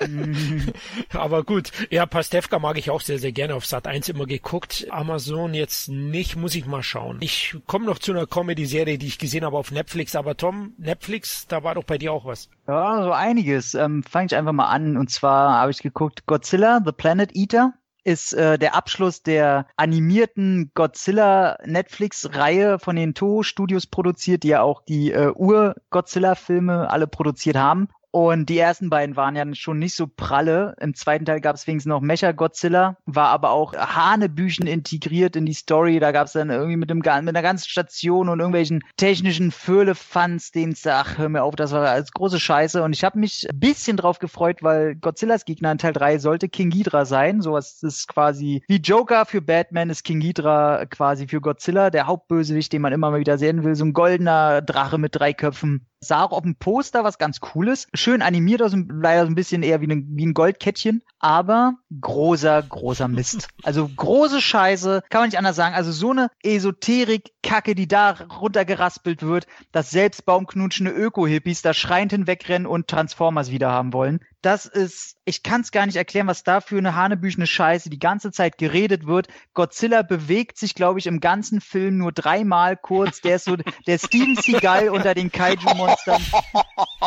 Aber 1.13 1.43
gut, 1.43 1.71
ja, 1.91 2.07
Pastewka 2.07 2.57
mag 2.57 2.79
ich 2.79 2.89
auch 2.89 3.01
sehr, 3.01 3.19
sehr 3.19 3.31
gerne 3.31 3.53
auf 3.53 3.67
Sat 3.67 3.85
1 3.85 4.09
immer 4.09 4.25
geguckt. 4.25 4.87
Amazon 4.89 5.53
jetzt 5.53 5.87
nicht, 5.87 6.35
muss 6.35 6.55
ich 6.55 6.65
mal 6.65 6.81
schauen. 6.81 7.17
Ich 7.19 7.55
komme 7.67 7.85
noch 7.85 7.99
zu 7.99 8.13
einer 8.13 8.25
Comedy-Serie, 8.25 8.97
die 8.97 9.05
ich 9.05 9.19
gesehen 9.19 9.45
habe 9.45 9.59
auf 9.59 9.69
Netflix. 9.69 10.15
Aber 10.15 10.35
Tom, 10.35 10.73
Netflix, 10.79 11.45
da 11.45 11.63
war 11.63 11.75
doch 11.75 11.83
bei 11.83 11.99
dir 11.99 12.13
auch 12.13 12.25
was. 12.25 12.49
Ja, 12.67 13.03
so 13.03 13.11
einiges. 13.11 13.75
Ähm, 13.75 14.01
Fange 14.01 14.25
ich 14.25 14.35
einfach 14.35 14.53
mal 14.53 14.65
an. 14.65 14.97
Und 14.97 15.11
zwar 15.11 15.59
habe 15.59 15.69
ich 15.69 15.83
geguckt 15.83 16.25
Godzilla, 16.25 16.81
The 16.83 16.91
Planet 16.91 17.35
Eater 17.35 17.75
ist 18.03 18.33
äh, 18.33 18.57
der 18.57 18.75
Abschluss 18.75 19.23
der 19.23 19.67
animierten 19.75 20.71
Godzilla 20.73 21.57
Netflix-Reihe 21.65 22.79
von 22.79 22.95
den 22.95 23.13
Toho 23.13 23.43
Studios 23.43 23.87
produziert, 23.87 24.43
die 24.43 24.49
ja 24.49 24.61
auch 24.61 24.83
die 24.83 25.11
äh, 25.11 25.31
Ur-Godzilla-Filme 25.33 26.89
alle 26.89 27.07
produziert 27.07 27.57
haben. 27.57 27.89
Und 28.11 28.49
die 28.49 28.57
ersten 28.57 28.89
beiden 28.89 29.15
waren 29.15 29.37
ja 29.37 29.45
schon 29.55 29.79
nicht 29.79 29.95
so 29.95 30.05
pralle. 30.05 30.75
Im 30.81 30.93
zweiten 30.93 31.25
Teil 31.25 31.39
gab 31.39 31.55
es 31.55 31.65
wenigstens 31.65 31.89
noch 31.89 32.01
Mecha 32.01 32.33
Godzilla, 32.33 32.97
war 33.05 33.29
aber 33.29 33.51
auch 33.51 33.73
Hanebüchen 33.73 34.67
integriert 34.67 35.37
in 35.37 35.45
die 35.45 35.53
Story. 35.53 35.99
Da 35.99 36.11
gab 36.11 36.27
es 36.27 36.33
dann 36.33 36.49
irgendwie 36.49 36.75
mit, 36.75 36.89
dem, 36.89 36.97
mit 36.97 37.07
einer 37.07 37.41
ganzen 37.41 37.69
Station 37.69 38.27
und 38.27 38.39
irgendwelchen 38.39 38.83
technischen 38.97 39.51
Föhle-Fans, 39.51 40.51
denen 40.51 40.73
es, 40.73 40.85
ach, 40.85 41.17
hör 41.17 41.29
mir 41.29 41.43
auf, 41.43 41.55
das 41.55 41.71
war 41.71 41.87
alles 41.87 42.11
große 42.11 42.39
Scheiße. 42.39 42.83
Und 42.83 42.93
ich 42.93 43.05
habe 43.05 43.17
mich 43.17 43.49
ein 43.49 43.57
bisschen 43.57 43.95
drauf 43.95 44.19
gefreut, 44.19 44.61
weil 44.61 44.95
Godzillas 44.95 45.45
Gegner 45.45 45.71
in 45.71 45.77
Teil 45.77 45.93
3 45.93 46.19
sollte 46.19 46.49
King 46.49 46.69
Ghidra 46.69 47.05
sein. 47.05 47.41
Sowas 47.41 47.81
ist 47.81 48.09
quasi 48.09 48.61
wie 48.67 48.77
Joker 48.77 49.25
für 49.25 49.41
Batman 49.41 49.89
ist 49.89 50.03
King 50.03 50.19
Ghidra 50.19 50.85
quasi 50.87 51.27
für 51.29 51.39
Godzilla, 51.39 51.89
der 51.89 52.07
Hauptbösewicht, 52.07 52.73
den 52.73 52.81
man 52.81 52.91
immer 52.91 53.09
mal 53.09 53.21
wieder 53.21 53.37
sehen 53.37 53.63
will. 53.63 53.75
So 53.75 53.85
ein 53.85 53.93
goldener 53.93 54.61
Drache 54.61 54.97
mit 54.97 55.15
drei 55.15 55.33
Köpfen 55.33 55.87
sah 56.03 56.23
auch 56.23 56.31
auf 56.31 56.41
dem 56.43 56.55
Poster 56.55 57.03
was 57.03 57.19
ganz 57.19 57.39
Cooles. 57.39 57.87
Schön 57.93 58.21
animiert 58.21 58.61
aus, 58.61 58.73
leider 58.75 59.23
so 59.23 59.31
ein 59.31 59.35
bisschen 59.35 59.61
eher 59.63 59.81
wie, 59.81 59.87
ne, 59.87 60.03
wie 60.07 60.25
ein 60.25 60.33
Goldkettchen, 60.33 61.03
aber 61.19 61.75
großer, 61.99 62.61
großer 62.61 63.07
Mist. 63.07 63.47
Also 63.63 63.87
große 63.87 64.41
Scheiße, 64.41 65.03
kann 65.09 65.21
man 65.21 65.29
nicht 65.29 65.37
anders 65.37 65.55
sagen. 65.55 65.75
Also 65.75 65.91
so 65.91 66.09
eine 66.09 66.29
Esoterik-Kacke, 66.43 67.75
die 67.75 67.87
da 67.87 68.11
runtergeraspelt 68.11 69.21
wird, 69.21 69.45
dass 69.71 69.91
selbst 69.91 70.25
baumknutschende 70.25 70.91
Öko-Hippies 70.91 71.61
da 71.61 71.73
schreiend 71.73 72.11
hinwegrennen 72.11 72.65
und 72.65 72.87
Transformers 72.87 73.51
wieder 73.51 73.71
haben 73.71 73.93
wollen. 73.93 74.19
Das 74.41 74.65
ist, 74.65 75.17
ich 75.23 75.43
kann 75.43 75.61
es 75.61 75.71
gar 75.71 75.85
nicht 75.85 75.97
erklären, 75.97 76.25
was 76.25 76.43
da 76.43 76.61
für 76.61 76.77
eine 76.77 76.95
hanebüchene 76.95 77.45
Scheiße 77.45 77.91
die 77.91 77.99
ganze 77.99 78.31
Zeit 78.31 78.57
geredet 78.57 79.05
wird. 79.05 79.27
Godzilla 79.53 80.01
bewegt 80.01 80.57
sich, 80.57 80.73
glaube 80.73 80.97
ich, 80.97 81.05
im 81.05 81.19
ganzen 81.19 81.61
Film 81.61 81.97
nur 81.97 82.11
dreimal 82.11 82.75
kurz. 82.75 83.21
Der 83.21 83.35
ist 83.35 83.45
so 83.45 83.55
der 83.85 83.99
Steven 83.99 84.35
Seagal 84.35 84.89
unter 84.89 85.13
den 85.13 85.31
Kaiju-Monstern. 85.31 86.23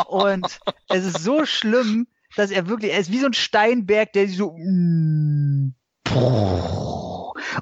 Und 0.07 0.59
es 0.87 1.05
ist 1.05 1.19
so 1.19 1.45
schlimm, 1.45 2.07
dass 2.37 2.51
er 2.51 2.67
wirklich, 2.67 2.93
er 2.93 2.99
ist 2.99 3.11
wie 3.11 3.19
so 3.19 3.27
ein 3.27 3.33
Steinberg, 3.33 4.13
der 4.13 4.29
so. 4.29 4.55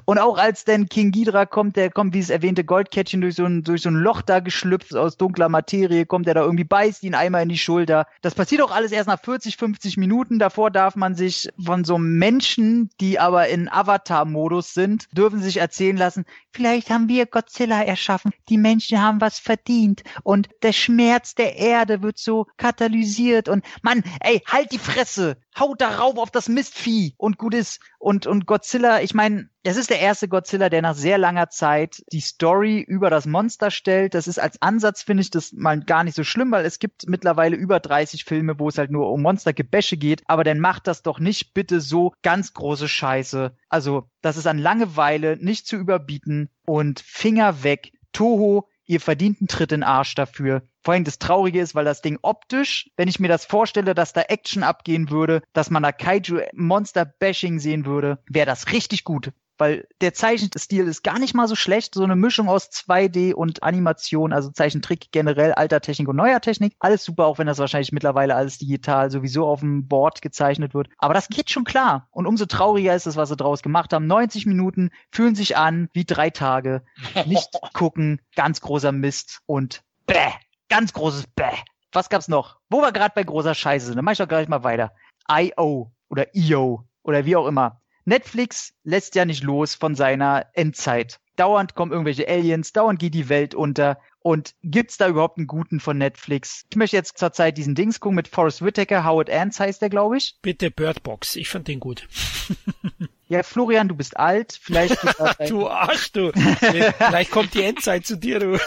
Und 0.04 0.18
auch 0.18 0.38
als 0.38 0.64
dann 0.64 0.88
King 0.88 1.10
Ghidra 1.10 1.46
kommt, 1.46 1.76
der 1.76 1.90
kommt, 1.90 2.14
wie 2.14 2.18
es 2.18 2.30
erwähnte 2.30 2.64
Goldkettchen 2.64 3.20
durch 3.20 3.36
so 3.36 3.44
ein, 3.44 3.62
durch 3.62 3.82
so 3.82 3.90
ein 3.90 3.94
Loch 3.94 4.22
da 4.22 4.40
geschlüpft 4.40 4.94
aus 4.94 5.16
dunkler 5.16 5.48
Materie, 5.48 6.06
kommt 6.06 6.26
er 6.26 6.34
da 6.34 6.42
irgendwie, 6.42 6.64
beißt 6.64 7.02
ihn 7.02 7.14
einmal 7.14 7.42
in 7.42 7.48
die 7.48 7.58
Schulter. 7.58 8.06
Das 8.22 8.34
passiert 8.34 8.62
auch 8.62 8.70
alles 8.70 8.92
erst 8.92 9.08
nach 9.08 9.20
40, 9.20 9.56
50 9.56 9.96
Minuten. 9.96 10.38
Davor 10.38 10.70
darf 10.70 10.96
man 10.96 11.14
sich 11.14 11.48
von 11.62 11.84
so 11.84 11.98
Menschen, 11.98 12.90
die 13.00 13.18
aber 13.18 13.48
in 13.48 13.68
Avatar-Modus 13.68 14.74
sind, 14.74 15.06
dürfen 15.12 15.40
sich 15.42 15.58
erzählen 15.58 15.96
lassen, 15.96 16.24
vielleicht 16.52 16.90
haben 16.90 17.08
wir 17.08 17.26
Godzilla 17.26 17.82
erschaffen. 17.82 18.32
Die 18.48 18.58
Menschen 18.58 19.00
haben 19.00 19.20
was 19.20 19.38
verdient. 19.38 20.02
Und 20.22 20.48
der 20.62 20.72
Schmerz 20.72 21.34
der 21.34 21.56
Erde 21.56 22.02
wird 22.02 22.18
so 22.18 22.46
katalysiert. 22.56 23.48
Und 23.48 23.64
Mann, 23.82 24.02
ey, 24.20 24.42
halt 24.46 24.72
die 24.72 24.78
Fresse! 24.78 25.36
Haut 25.58 25.80
darauf 25.80 26.18
auf 26.18 26.32
das 26.32 26.48
Mistvieh 26.48 27.14
und 27.16 27.38
gut 27.38 27.54
ist. 27.54 27.78
Und, 28.04 28.26
und 28.26 28.44
Godzilla, 28.44 29.00
ich 29.00 29.14
meine, 29.14 29.48
es 29.62 29.78
ist 29.78 29.88
der 29.88 29.98
erste 29.98 30.28
Godzilla, 30.28 30.68
der 30.68 30.82
nach 30.82 30.94
sehr 30.94 31.16
langer 31.16 31.48
Zeit 31.48 32.04
die 32.12 32.20
Story 32.20 32.80
über 32.80 33.08
das 33.08 33.24
Monster 33.24 33.70
stellt. 33.70 34.12
Das 34.12 34.28
ist 34.28 34.38
als 34.38 34.60
Ansatz, 34.60 35.02
finde 35.02 35.22
ich, 35.22 35.30
das 35.30 35.54
mal 35.54 35.80
gar 35.80 36.04
nicht 36.04 36.14
so 36.14 36.22
schlimm, 36.22 36.52
weil 36.52 36.66
es 36.66 36.78
gibt 36.78 37.08
mittlerweile 37.08 37.56
über 37.56 37.80
30 37.80 38.26
Filme, 38.26 38.58
wo 38.58 38.68
es 38.68 38.76
halt 38.76 38.90
nur 38.90 39.10
um 39.10 39.22
Monstergebäsche 39.22 39.96
geht. 39.96 40.22
Aber 40.26 40.44
dann 40.44 40.60
macht 40.60 40.86
das 40.86 41.02
doch 41.02 41.18
nicht 41.18 41.54
bitte 41.54 41.80
so 41.80 42.12
ganz 42.20 42.52
große 42.52 42.88
Scheiße. 42.88 43.56
Also, 43.70 44.10
das 44.20 44.36
ist 44.36 44.46
an 44.46 44.58
Langeweile 44.58 45.38
nicht 45.40 45.66
zu 45.66 45.76
überbieten 45.76 46.50
und 46.66 47.00
Finger 47.00 47.62
weg. 47.62 47.92
Toho, 48.12 48.68
ihr 48.84 49.00
verdient 49.00 49.40
einen 49.40 49.48
Tritt 49.48 49.72
in 49.72 49.82
Arsch 49.82 50.14
dafür. 50.14 50.60
Vor 50.84 50.94
allem 50.94 51.04
das 51.04 51.18
Traurige 51.18 51.60
ist, 51.60 51.74
weil 51.74 51.84
das 51.84 52.02
Ding 52.02 52.18
optisch, 52.22 52.90
wenn 52.96 53.08
ich 53.08 53.18
mir 53.18 53.28
das 53.28 53.44
vorstelle, 53.44 53.94
dass 53.94 54.12
da 54.12 54.22
Action 54.22 54.62
abgehen 54.62 55.10
würde, 55.10 55.42
dass 55.52 55.70
man 55.70 55.82
da 55.82 55.92
Kaiju-Monster-Bashing 55.92 57.58
sehen 57.58 57.86
würde, 57.86 58.18
wäre 58.28 58.46
das 58.46 58.72
richtig 58.72 59.04
gut 59.04 59.32
weil 59.58 59.86
der 60.00 60.14
Zeichenstil 60.14 60.86
ist 60.86 61.02
gar 61.02 61.18
nicht 61.18 61.34
mal 61.34 61.48
so 61.48 61.54
schlecht. 61.54 61.94
So 61.94 62.02
eine 62.02 62.16
Mischung 62.16 62.48
aus 62.48 62.70
2D 62.70 63.32
und 63.32 63.62
Animation, 63.62 64.32
also 64.32 64.50
Zeichentrick 64.50 65.12
generell, 65.12 65.52
alter 65.52 65.80
Technik 65.80 66.08
und 66.08 66.16
neuer 66.16 66.40
Technik. 66.40 66.74
Alles 66.78 67.04
super, 67.04 67.26
auch 67.26 67.38
wenn 67.38 67.46
das 67.46 67.58
wahrscheinlich 67.58 67.92
mittlerweile 67.92 68.34
alles 68.34 68.58
digital 68.58 69.10
sowieso 69.10 69.46
auf 69.46 69.60
dem 69.60 69.86
Board 69.86 70.22
gezeichnet 70.22 70.74
wird. 70.74 70.88
Aber 70.98 71.14
das 71.14 71.28
geht 71.28 71.50
schon 71.50 71.64
klar. 71.64 72.08
Und 72.10 72.26
umso 72.26 72.46
trauriger 72.46 72.94
ist 72.94 73.06
es, 73.06 73.16
was 73.16 73.28
sie 73.28 73.36
draus 73.36 73.62
gemacht 73.62 73.92
haben. 73.92 74.06
90 74.06 74.46
Minuten 74.46 74.90
fühlen 75.10 75.34
sich 75.34 75.56
an 75.56 75.88
wie 75.92 76.04
drei 76.04 76.30
Tage. 76.30 76.84
Nicht 77.26 77.50
gucken, 77.72 78.20
ganz 78.34 78.60
großer 78.60 78.92
Mist 78.92 79.40
und 79.46 79.82
bäh, 80.06 80.32
ganz 80.74 80.92
großes 80.92 81.28
bäh. 81.36 81.62
Was 81.92 82.08
gab's 82.08 82.26
noch? 82.26 82.58
Wo 82.68 82.80
wir 82.80 82.90
gerade 82.90 83.12
bei 83.14 83.22
großer 83.22 83.54
Scheiße 83.54 83.86
sind, 83.86 83.96
dann 83.96 84.04
mach 84.04 84.12
ich 84.12 84.18
doch 84.18 84.26
gleich 84.26 84.48
mal 84.48 84.64
weiter. 84.64 84.92
I.O. 85.30 85.92
oder 86.08 86.34
I.O. 86.34 86.82
oder 87.04 87.24
wie 87.24 87.36
auch 87.36 87.46
immer. 87.46 87.80
Netflix 88.04 88.74
lässt 88.82 89.14
ja 89.14 89.24
nicht 89.24 89.44
los 89.44 89.76
von 89.76 89.94
seiner 89.94 90.46
Endzeit. 90.52 91.20
Dauernd 91.36 91.76
kommen 91.76 91.92
irgendwelche 91.92 92.28
Aliens, 92.28 92.72
dauernd 92.72 92.98
geht 92.98 93.14
die 93.14 93.28
Welt 93.28 93.54
unter. 93.54 94.00
Und 94.18 94.56
gibt's 94.64 94.96
da 94.96 95.06
überhaupt 95.06 95.38
einen 95.38 95.46
guten 95.46 95.78
von 95.78 95.96
Netflix? 95.96 96.64
Ich 96.70 96.76
möchte 96.76 96.96
jetzt 96.96 97.18
zur 97.18 97.32
Zeit 97.32 97.56
diesen 97.56 97.76
Dings 97.76 98.00
gucken 98.00 98.16
mit 98.16 98.26
Forrest 98.26 98.64
Whitaker, 98.64 99.04
Howard 99.04 99.30
Ants 99.30 99.60
heißt 99.60 99.80
der, 99.80 99.90
glaube 99.90 100.16
ich. 100.16 100.38
Bitte 100.42 100.72
Birdbox, 100.72 101.36
ich 101.36 101.48
fand 101.50 101.68
den 101.68 101.78
gut. 101.78 102.08
ja, 103.26 103.42
Florian, 103.42 103.88
du 103.88 103.94
bist 103.94 104.16
alt, 104.16 104.58
vielleicht. 104.60 104.98
du 105.48 105.68
Arsch, 105.68 106.12
du. 106.12 106.32
vielleicht 106.58 107.30
kommt 107.30 107.54
die 107.54 107.62
Endzeit 107.62 108.06
zu 108.06 108.16
dir, 108.16 108.38
du. 108.38 108.58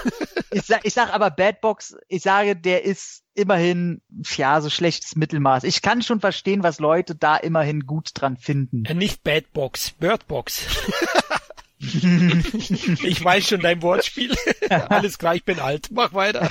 ich, 0.51 0.63
sag, 0.63 0.85
ich 0.85 0.93
sag 0.93 1.13
aber 1.13 1.29
Bad 1.29 1.61
Box, 1.61 1.95
ich 2.07 2.23
sage, 2.23 2.55
der 2.55 2.83
ist 2.83 3.23
immerhin, 3.35 4.01
ja, 4.35 4.59
so 4.61 4.69
schlechtes 4.69 5.15
Mittelmaß. 5.15 5.63
Ich 5.63 5.83
kann 5.83 6.01
schon 6.01 6.19
verstehen, 6.19 6.63
was 6.63 6.79
Leute 6.79 7.13
da 7.15 7.37
immerhin 7.37 7.81
gut 7.81 8.09
dran 8.15 8.37
finden. 8.37 8.83
Äh, 8.85 8.95
nicht 8.95 9.23
Bad 9.23 9.53
Box, 9.53 9.91
Bird 9.91 10.27
Box. 10.27 10.65
ich 11.79 13.23
weiß 13.23 13.47
schon 13.47 13.61
dein 13.61 13.83
Wortspiel. 13.83 14.33
Alles 14.89 15.19
klar, 15.19 15.35
ich 15.35 15.45
bin 15.45 15.59
alt. 15.59 15.89
Mach 15.91 16.11
weiter. 16.13 16.49